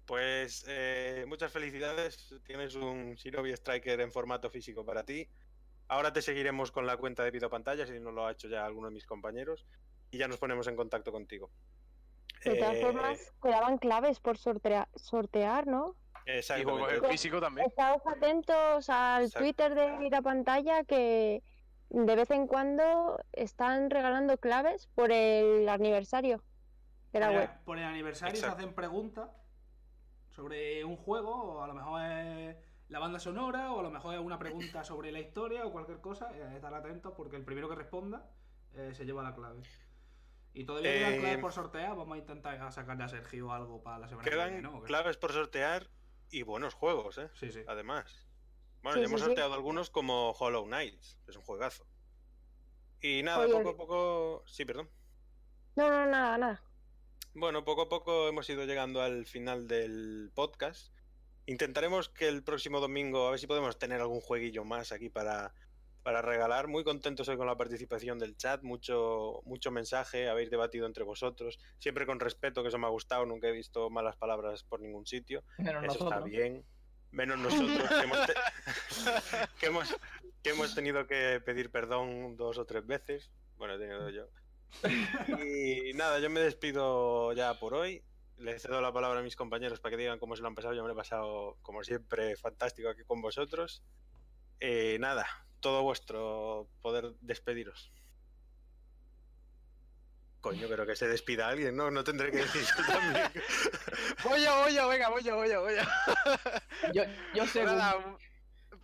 Pues 0.06 0.64
eh, 0.68 1.24
muchas 1.28 1.52
felicidades. 1.52 2.34
Tienes 2.44 2.74
un 2.74 3.14
Shinobi 3.14 3.52
Striker 3.52 4.00
en 4.00 4.12
formato 4.12 4.50
físico 4.50 4.84
para 4.84 5.04
ti. 5.04 5.28
Ahora 5.88 6.12
te 6.12 6.20
seguiremos 6.22 6.72
con 6.72 6.86
la 6.86 6.96
cuenta 6.96 7.22
de 7.22 7.30
video 7.30 7.48
pantalla, 7.48 7.86
si 7.86 7.98
no 8.00 8.10
lo 8.10 8.26
ha 8.26 8.32
hecho 8.32 8.48
ya 8.48 8.66
alguno 8.66 8.88
de 8.88 8.94
mis 8.94 9.06
compañeros. 9.06 9.64
Y 10.10 10.18
ya 10.18 10.28
nos 10.28 10.38
ponemos 10.38 10.66
en 10.66 10.76
contacto 10.76 11.12
contigo. 11.12 11.50
De 12.44 12.56
todas 12.56 12.74
Eh, 12.76 12.80
formas, 12.82 13.32
quedaban 13.40 13.78
claves 13.78 14.18
por 14.18 14.36
sortea- 14.36 14.88
sortear, 14.96 15.66
¿no? 15.66 15.96
Y 16.26 16.30
juegos 16.30 16.36
exactamente. 16.38 16.94
en 17.06 17.10
físico 17.12 17.40
también. 17.40 17.66
Estaos 17.68 18.02
atentos 18.06 18.88
al 18.90 19.24
Exacto. 19.24 19.38
Twitter 19.44 19.74
de 19.74 19.98
Vida 19.98 20.20
Pantalla 20.22 20.84
que 20.84 21.42
de 21.94 22.16
vez 22.16 22.30
en 22.30 22.46
cuando 22.46 23.22
están 23.32 23.90
regalando 23.90 24.38
claves 24.38 24.88
por 24.94 25.12
el 25.12 25.68
aniversario 25.68 26.42
de 27.12 27.20
la 27.20 27.26
por, 27.28 27.36
web. 27.36 27.50
el, 27.52 27.64
por 27.64 27.78
el 27.78 27.84
aniversario 27.84 28.34
Exacto. 28.34 28.56
se 28.56 28.62
hacen 28.62 28.74
preguntas 28.74 29.30
sobre 30.30 30.84
un 30.84 30.96
juego, 30.96 31.34
o 31.34 31.62
a 31.62 31.66
lo 31.66 31.74
mejor 31.74 32.02
es 32.02 32.56
la 32.88 32.98
banda 32.98 33.18
sonora, 33.18 33.72
o 33.72 33.80
a 33.80 33.82
lo 33.82 33.90
mejor 33.90 34.14
es 34.14 34.20
una 34.20 34.38
pregunta 34.38 34.82
sobre 34.84 35.12
la 35.12 35.20
historia 35.20 35.66
o 35.66 35.72
cualquier 35.72 36.00
cosa. 36.00 36.30
eh, 36.34 36.56
estar 36.56 36.72
atentos 36.74 37.12
porque 37.16 37.36
el 37.36 37.44
primero 37.44 37.68
que 37.68 37.74
responda 37.74 38.30
eh, 38.74 38.92
se 38.94 39.04
lleva 39.04 39.22
la 39.22 39.34
clave. 39.34 39.60
Y 40.54 40.64
todavía 40.64 40.92
quedan 40.92 41.12
Eh, 41.14 41.18
claves 41.18 41.38
por 41.38 41.52
sortear. 41.52 41.96
Vamos 41.96 42.14
a 42.14 42.18
intentar 42.18 42.72
sacarle 42.72 43.04
a 43.04 43.08
Sergio 43.08 43.52
algo 43.52 43.82
para 43.82 43.98
la 43.98 44.08
semana 44.08 44.28
que 44.28 44.36
viene, 44.36 44.60
¿no? 44.62 44.82
Claves 44.82 45.16
por 45.16 45.32
sortear 45.32 45.86
y 46.30 46.42
buenos 46.42 46.74
juegos, 46.74 47.16
¿eh? 47.18 47.28
Sí, 47.34 47.50
sí. 47.52 47.60
Además. 47.66 48.26
Bueno, 48.82 48.96
Sí, 48.96 49.00
ya 49.02 49.06
sí, 49.06 49.10
hemos 49.10 49.20
sí. 49.20 49.26
sorteado 49.26 49.54
algunos 49.54 49.90
como 49.90 50.30
Hollow 50.32 50.64
Knights, 50.66 51.18
que 51.24 51.30
es 51.30 51.36
un 51.36 51.42
juegazo. 51.44 51.86
Y 53.00 53.22
nada, 53.22 53.44
Oye, 53.44 53.52
poco 53.52 53.68
a 53.70 53.76
poco. 53.76 54.42
Sí, 54.46 54.64
perdón. 54.64 54.88
No, 55.76 55.88
no, 55.88 56.06
nada, 56.06 56.38
nada. 56.38 56.62
Bueno, 57.34 57.64
poco 57.64 57.82
a 57.82 57.88
poco 57.88 58.28
hemos 58.28 58.48
ido 58.50 58.64
llegando 58.64 59.00
al 59.00 59.24
final 59.26 59.66
del 59.66 60.30
podcast. 60.34 60.92
Intentaremos 61.46 62.08
que 62.08 62.28
el 62.28 62.44
próximo 62.44 62.78
domingo, 62.80 63.26
a 63.26 63.30
ver 63.30 63.40
si 63.40 63.46
podemos 63.46 63.78
tener 63.78 64.00
algún 64.00 64.20
jueguillo 64.20 64.64
más 64.64 64.92
aquí 64.92 65.08
para, 65.08 65.54
para 66.02 66.22
regalar. 66.22 66.68
Muy 66.68 66.84
contentos 66.84 67.28
hoy 67.28 67.36
con 67.36 67.46
la 67.46 67.56
participación 67.56 68.18
del 68.18 68.36
chat, 68.36 68.62
mucho, 68.62 69.40
mucho 69.44 69.70
mensaje, 69.70 70.28
habéis 70.28 70.50
debatido 70.50 70.86
entre 70.86 71.04
vosotros, 71.04 71.58
siempre 71.78 72.06
con 72.06 72.20
respeto, 72.20 72.62
que 72.62 72.68
eso 72.68 72.78
me 72.78 72.86
ha 72.86 72.90
gustado, 72.90 73.26
nunca 73.26 73.48
he 73.48 73.52
visto 73.52 73.90
malas 73.90 74.16
palabras 74.16 74.62
por 74.62 74.80
ningún 74.80 75.06
sitio. 75.06 75.42
Menos 75.58 75.84
Eso 75.96 76.04
está 76.04 76.20
bien. 76.20 76.64
Menos 77.12 77.38
nosotros, 77.38 77.88
que 79.60 79.66
hemos, 79.66 79.96
que 80.42 80.50
hemos 80.50 80.74
tenido 80.74 81.06
que 81.06 81.40
pedir 81.44 81.70
perdón 81.70 82.36
dos 82.36 82.56
o 82.58 82.64
tres 82.64 82.86
veces. 82.86 83.30
Bueno, 83.56 83.74
he 83.74 83.78
tenido 83.78 84.08
yo. 84.08 84.28
Y 85.44 85.92
nada, 85.94 86.18
yo 86.18 86.30
me 86.30 86.40
despido 86.40 87.32
ya 87.34 87.58
por 87.58 87.74
hoy. 87.74 88.02
Le 88.38 88.58
cedo 88.58 88.80
la 88.80 88.92
palabra 88.92 89.20
a 89.20 89.22
mis 89.22 89.36
compañeros 89.36 89.78
para 89.78 89.90
que 89.90 90.02
digan 90.02 90.18
cómo 90.18 90.34
se 90.34 90.42
lo 90.42 90.48
han 90.48 90.54
pasado. 90.54 90.74
Yo 90.74 90.82
me 90.82 90.88
lo 90.88 90.94
he 90.94 90.96
pasado, 90.96 91.58
como 91.62 91.84
siempre, 91.84 92.34
fantástico 92.36 92.88
aquí 92.88 93.04
con 93.04 93.20
vosotros. 93.20 93.84
Eh, 94.58 94.96
nada, 94.98 95.26
todo 95.60 95.82
vuestro 95.82 96.68
poder 96.80 97.12
despediros. 97.20 97.92
Coño, 100.40 100.66
pero 100.68 100.84
que 100.84 100.96
se 100.96 101.06
despida 101.06 101.48
alguien, 101.48 101.76
¿no? 101.76 101.90
No 101.90 102.02
tendré 102.02 102.32
que 102.32 102.38
decir 102.38 102.62
yo 102.62 102.84
también. 102.84 103.30
Voy 104.24 104.42
yo, 104.74 104.88
venga, 104.88 105.08
voy 105.08 105.22
yo, 105.22 105.36
voy 105.36 105.48
yo, 105.48 105.60
voy 105.62 105.74
yo. 105.74 105.82
Yo, 106.92 107.02
yo 107.34 107.46
sé. 107.46 107.64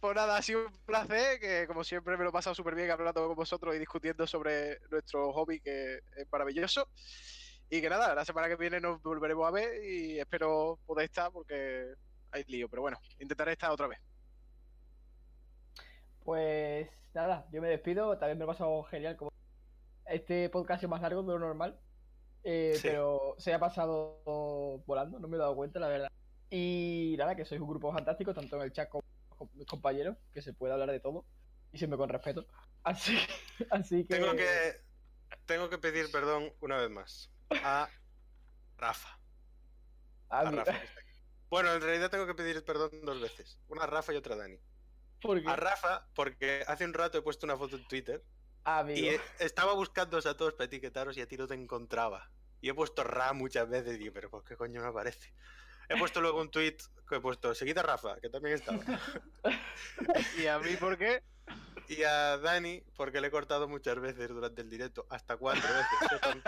Pues 0.01 0.15
nada, 0.15 0.37
ha 0.37 0.43
sido 0.43 0.67
un 0.67 0.73
placer, 0.87 1.41
que 1.41 1.67
como 1.67 1.83
siempre 1.83 2.17
me 2.17 2.23
lo 2.23 2.31
he 2.31 2.33
pasado 2.33 2.55
súper 2.55 2.77
bien 2.77 2.91
hablando 2.91 3.27
con 3.27 3.35
vosotros 3.35 3.75
y 3.75 3.79
discutiendo 3.79 4.27
sobre 4.27 4.79
nuestro 4.91 5.33
hobby, 5.33 5.61
que 5.61 5.97
es 6.17 6.27
maravilloso. 6.31 6.89
Y 7.69 7.81
que 7.81 7.91
nada, 7.91 8.15
la 8.15 8.25
semana 8.25 8.49
que 8.49 8.57
viene 8.57 8.81
nos 8.81 9.03
volveremos 9.03 9.47
a 9.47 9.51
ver 9.51 9.85
y 9.85 10.19
espero 10.21 10.79
poder 10.87 11.07
estar 11.07 11.33
porque 11.33 11.95
hay 12.31 12.45
lío, 12.45 12.69
pero 12.69 12.83
bueno, 12.83 12.99
intentaré 13.19 13.53
estar 13.53 13.71
otra 13.71 13.89
vez. 13.89 13.99
Pues 16.25 16.89
nada, 17.15 17.47
yo 17.51 17.61
me 17.61 17.69
despido. 17.69 18.17
También 18.19 18.39
me 18.39 18.45
lo 18.45 18.53
he 18.53 18.55
pasado 18.55 18.83
genial. 18.85 19.17
Como 19.17 19.33
este 20.07 20.49
podcast 20.49 20.83
es 20.83 20.89
más 20.89 21.03
largo 21.03 21.23
de 21.23 21.29
lo 21.29 21.39
normal. 21.39 21.81
Eh, 22.44 22.74
Sí. 22.74 22.89
Pero 22.89 23.35
se 23.39 23.52
ha 23.52 23.59
pasado 23.59 24.23
volando, 24.86 25.19
no 25.19 25.28
me 25.28 25.36
he 25.36 25.40
dado 25.40 25.56
cuenta, 25.56 25.78
la 25.81 25.89
verdad. 25.89 26.09
Y 26.51 27.15
nada, 27.19 27.36
que 27.36 27.44
sois 27.44 27.60
un 27.60 27.69
grupo 27.69 27.93
fantástico, 27.93 28.32
tanto 28.32 28.56
en 28.56 28.62
el 28.62 28.73
chat 28.73 28.89
como 28.89 29.05
con 29.36 29.48
mis 29.55 29.66
compañeros, 29.66 30.16
que 30.32 30.43
se 30.43 30.52
puede 30.52 30.73
hablar 30.73 30.90
de 30.90 31.01
todo. 31.01 31.24
Y 31.73 31.78
siempre 31.78 31.98
con 31.98 32.09
respeto. 32.09 32.47
Así, 32.82 33.16
así 33.70 34.05
que. 34.05 34.16
Tengo 34.16 34.35
que, 34.35 34.81
tengo 35.44 35.69
que 35.69 35.78
pedir 35.78 36.10
perdón 36.10 36.52
una 36.60 36.78
vez 36.78 36.90
más 36.90 37.31
a 37.51 37.89
Rafa. 38.77 39.19
a 40.31 40.40
A 40.40 40.51
Rafa 40.51 40.73
aquí. 40.73 41.12
Bueno, 41.51 41.73
en 41.73 41.81
realidad 41.81 42.10
tengo 42.10 42.27
que 42.27 42.35
pedir 42.35 42.65
perdón 42.65 42.90
dos 43.02 43.20
veces. 43.20 43.59
Una 43.69 43.85
a 43.85 43.86
Rafa 43.86 44.12
y 44.12 44.16
otra 44.16 44.35
a 44.35 44.39
Dani. 44.39 44.59
A 45.47 45.56
Rafa, 45.56 46.06
porque 46.15 46.62
hace 46.66 46.85
un 46.85 46.94
rato 46.94 47.19
he 47.19 47.23
puesto 47.23 47.44
una 47.44 47.56
foto 47.56 47.77
en 47.77 47.86
Twitter 47.89 48.23
amigo. 48.65 49.13
y 49.13 49.21
estaba 49.39 49.75
buscándoos 49.75 50.27
a 50.27 50.37
todos 50.37 50.55
para 50.55 50.67
etiquetaros 50.67 51.17
y 51.17 51.21
a 51.21 51.29
ti 51.29 51.37
no 51.37 51.47
te 51.47 51.55
encontraba. 51.55 52.31
Y 52.61 52.69
he 52.69 52.75
puesto 52.75 53.05
Ra 53.05 53.33
muchas 53.33 53.69
veces 53.69 53.97
y 53.97 53.99
digo, 53.99 54.13
pero 54.13 54.31
¿por 54.31 54.45
qué 54.45 54.57
coño 54.57 54.81
no 54.81 54.89
aparece? 54.89 55.33
He 55.89 55.97
puesto 55.97 56.21
luego 56.21 56.41
un 56.41 56.51
tweet 56.51 56.77
que 57.09 57.17
he 57.17 57.21
puesto, 57.21 57.55
seguid 57.55 57.79
a 57.79 57.83
Rafa, 57.83 58.21
que 58.21 58.29
también 58.29 58.57
estaba. 58.57 58.79
¿Y 60.39 60.47
a 60.47 60.59
mí 60.59 60.77
por 60.77 60.99
qué? 60.99 61.23
Y 61.89 62.03
a 62.03 62.37
Dani, 62.37 62.83
porque 62.95 63.23
le 63.23 63.29
he 63.29 63.31
cortado 63.31 63.67
muchas 63.69 63.99
veces 63.99 64.29
durante 64.29 64.61
el 64.61 64.69
directo, 64.69 65.07
hasta 65.09 65.39
cuatro 65.39 65.63
veces. 65.63 66.43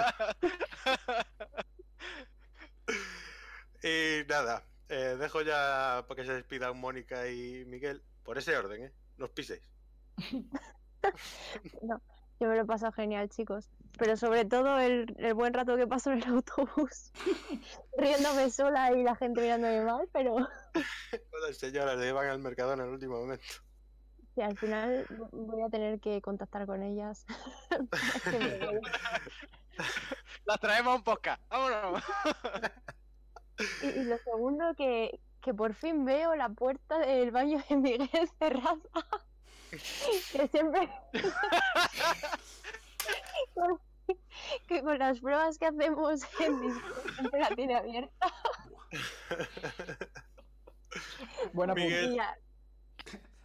y 3.83 4.29
nada, 4.29 4.67
eh, 4.91 5.17
dejo 5.19 5.41
ya 5.41 6.05
para 6.07 6.21
que 6.21 6.27
se 6.27 6.35
despidan 6.35 6.77
Mónica 6.77 7.27
y 7.29 7.65
Miguel, 7.65 8.03
por 8.23 8.37
ese 8.37 8.55
orden, 8.57 8.85
¿eh? 8.85 8.93
No 9.17 9.27
os 9.27 9.33
piséis. 11.63 11.91
Yo 12.41 12.49
me 12.49 12.55
lo 12.57 12.63
he 12.63 12.65
pasado 12.65 12.91
genial, 12.93 13.29
chicos. 13.29 13.71
Pero 13.99 14.17
sobre 14.17 14.47
todo 14.47 14.79
el, 14.79 15.15
el 15.19 15.35
buen 15.35 15.53
rato 15.53 15.77
que 15.77 15.87
paso 15.87 16.11
en 16.11 16.23
el 16.23 16.29
autobús. 16.29 17.13
Riéndome 17.99 18.51
sola 18.51 18.93
y 18.93 19.03
la 19.03 19.15
gente 19.15 19.43
mirándome 19.43 19.83
mal, 19.85 20.09
pero 20.13 20.37
Las 21.47 21.59
señoras 21.59 21.99
le 21.99 22.07
llevan 22.07 22.29
al 22.29 22.39
Mercadona 22.39 22.83
en 22.83 22.89
el 22.89 22.95
último 22.95 23.21
momento. 23.21 23.45
sí, 24.35 24.41
al 24.41 24.57
final 24.57 25.07
voy 25.33 25.63
a 25.63 25.69
tener 25.69 26.01
que 26.01 26.23
contactar 26.23 26.67
con 26.67 26.83
ellas. 26.83 27.27
Las 30.45 30.61
traemos 30.61 30.93
a 30.95 30.97
un 30.97 31.05
podcast. 31.05 31.43
Vámonos. 31.51 32.03
y, 33.83 33.87
y 33.87 34.05
lo 34.05 34.17
segundo, 34.19 34.75
que, 34.77 35.21
que 35.43 35.53
por 35.55 35.75
fin 35.75 36.05
veo 36.07 36.35
la 36.37 36.49
puerta 36.49 36.99
del 36.99 37.31
baño 37.33 37.63
de 37.69 37.77
Miguel 37.77 38.29
cerrada. 38.39 38.79
Que 39.71 40.49
siempre... 40.49 40.89
que 44.67 44.83
con 44.83 44.99
las 44.99 45.21
pruebas 45.21 45.59
que 45.59 45.67
hacemos 45.67 46.23
en 46.41 46.73
la 47.33 47.55
tiene 47.55 47.77
abierta. 47.77 48.33
Buena 51.53 51.75
Miguel. 51.75 52.17
ya, 52.17 52.37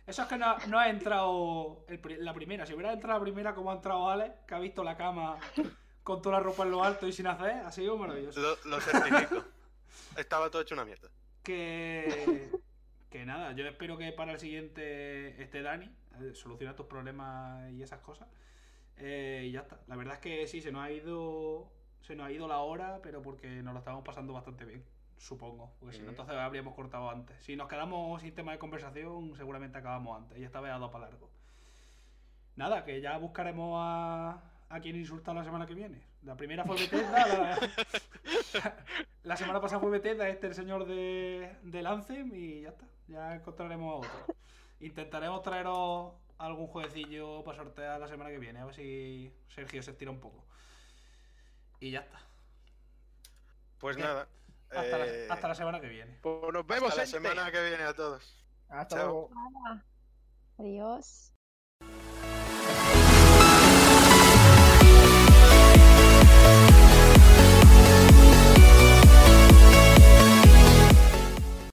Eso 0.08 0.24
es 0.24 0.28
que 0.28 0.38
no, 0.38 0.58
no 0.68 0.80
ha 0.80 0.90
entrado 0.90 1.86
el 1.88 2.02
la 2.24 2.34
primera. 2.34 2.66
Si 2.66 2.74
hubiera 2.74 2.94
entrado 2.94 3.20
la 3.20 3.24
primera 3.24 3.56
como 3.56 3.72
ha 3.72 3.76
entrado 3.76 4.10
Alex, 4.10 4.34
que 4.48 4.56
ha 4.56 4.60
visto 4.60 4.84
la 4.84 4.98
cama 4.98 5.38
con 6.04 6.22
toda 6.22 6.38
la 6.38 6.44
ropa 6.44 6.64
en 6.64 6.72
lo 6.72 6.84
alto 6.84 7.08
y 7.08 7.14
sin 7.14 7.28
hacer, 7.28 7.52
ha 7.52 7.72
sido 7.72 7.98
maravilloso. 7.98 8.40
Lo, 8.40 8.58
lo 8.66 8.82
certifico. 8.82 9.44
Estaba 10.18 10.50
todo 10.50 10.62
hecho 10.62 10.76
una 10.76 10.86
mierda. 10.86 11.10
Que, 11.44 12.50
que 13.10 13.26
nada, 13.26 13.52
yo 13.54 13.66
espero 13.68 13.98
que 13.98 14.12
para 14.12 14.34
el 14.34 14.40
siguiente 14.40 15.42
esté 15.42 15.62
Dani, 15.62 15.90
eh, 16.22 16.34
soluciona 16.34 16.76
tus 16.76 16.86
problemas 16.86 17.72
y 17.72 17.82
esas 17.82 18.00
cosas. 18.02 18.28
Eh, 18.98 19.46
y 19.48 19.52
ya 19.52 19.62
está. 19.62 19.80
La 19.88 19.96
verdad 19.96 20.16
es 20.16 20.20
que 20.20 20.48
sí, 20.48 20.62
se 20.62 20.72
nos 20.72 20.84
ha 20.84 20.92
ido. 20.92 21.72
Se 22.02 22.16
nos 22.16 22.28
ha 22.28 22.32
ido 22.32 22.48
la 22.48 22.60
hora, 22.60 23.00
pero 23.02 23.22
porque 23.22 23.48
nos 23.64 23.74
lo 23.74 23.80
estábamos 23.80 24.06
pasando 24.06 24.34
bastante 24.34 24.66
bien. 24.66 24.84
Supongo. 25.18 25.74
Porque 25.80 25.96
si 25.96 26.04
no, 26.04 26.10
entonces 26.10 26.36
habríamos 26.36 26.76
cortado 26.76 27.10
antes. 27.10 27.44
Si 27.44 27.56
nos 27.56 27.68
quedamos 27.68 28.22
sin 28.22 28.34
tema 28.36 28.52
de 28.52 28.60
conversación, 28.60 29.36
seguramente 29.36 29.78
acabamos 29.78 30.22
antes. 30.22 30.38
Y 30.38 30.44
esta 30.44 30.62
vez 30.62 30.70
ha 30.70 30.74
dado 30.74 30.92
para 30.92 31.06
largo. 31.06 31.30
Nada, 32.56 32.86
que 32.86 33.02
ya 33.02 33.18
buscaremos 33.18 33.74
a, 33.78 34.42
a 34.70 34.80
quien 34.80 34.96
insultar 34.96 35.36
la 35.36 35.44
semana 35.44 35.66
que 35.66 35.74
viene. 35.74 36.02
La 36.24 36.36
primera 36.36 36.64
fue 36.64 36.76
Bethesda, 36.78 37.28
la, 37.28 37.60
la 39.24 39.38
semana 39.38 39.62
pasada 39.62 39.80
fue 39.80 39.92
Bethesda, 39.92 40.28
este 40.28 40.48
el 40.48 40.56
señor 40.56 40.86
de, 40.86 41.56
del 41.64 41.86
Anthem 41.86 42.34
y 42.34 42.62
ya 42.62 42.70
está. 42.70 42.86
Ya 43.08 43.36
encontraremos 43.36 43.94
a 43.94 43.98
otro. 43.98 44.36
Intentaremos 44.80 45.42
traeros 45.42 46.14
algún 46.38 46.68
jueguecillo 46.68 47.44
para 47.44 47.58
sortear 47.58 48.00
la 48.00 48.08
semana 48.08 48.30
que 48.30 48.40
viene, 48.40 48.60
a 48.60 48.66
ver 48.66 48.76
si 48.76 49.34
Sergio 49.50 49.82
se 49.82 49.92
estira 49.92 50.12
un 50.12 50.20
poco. 50.20 50.44
Y 51.80 51.92
ya 51.92 52.00
está. 52.02 52.20
Pues 53.80 53.96
¿Qué? 53.96 54.04
nada. 54.04 54.28
Hasta, 54.70 55.06
eh, 55.06 55.28
la, 55.28 55.34
hasta 55.34 55.48
la 55.48 55.56
semana 55.56 55.80
que 55.80 55.88
viene. 55.88 56.20
Pues 56.22 56.54
nos 56.54 56.66
vemos, 56.66 56.90
hasta 56.90 57.02
la 57.02 57.08
gente. 57.08 57.30
semana 57.30 57.52
que 57.52 57.64
viene 57.64 57.84
a 57.84 57.94
todos. 57.94 58.46
Hasta 58.70 58.96
Chao. 58.98 59.06
luego. 59.06 59.32
Adiós. 60.58 61.32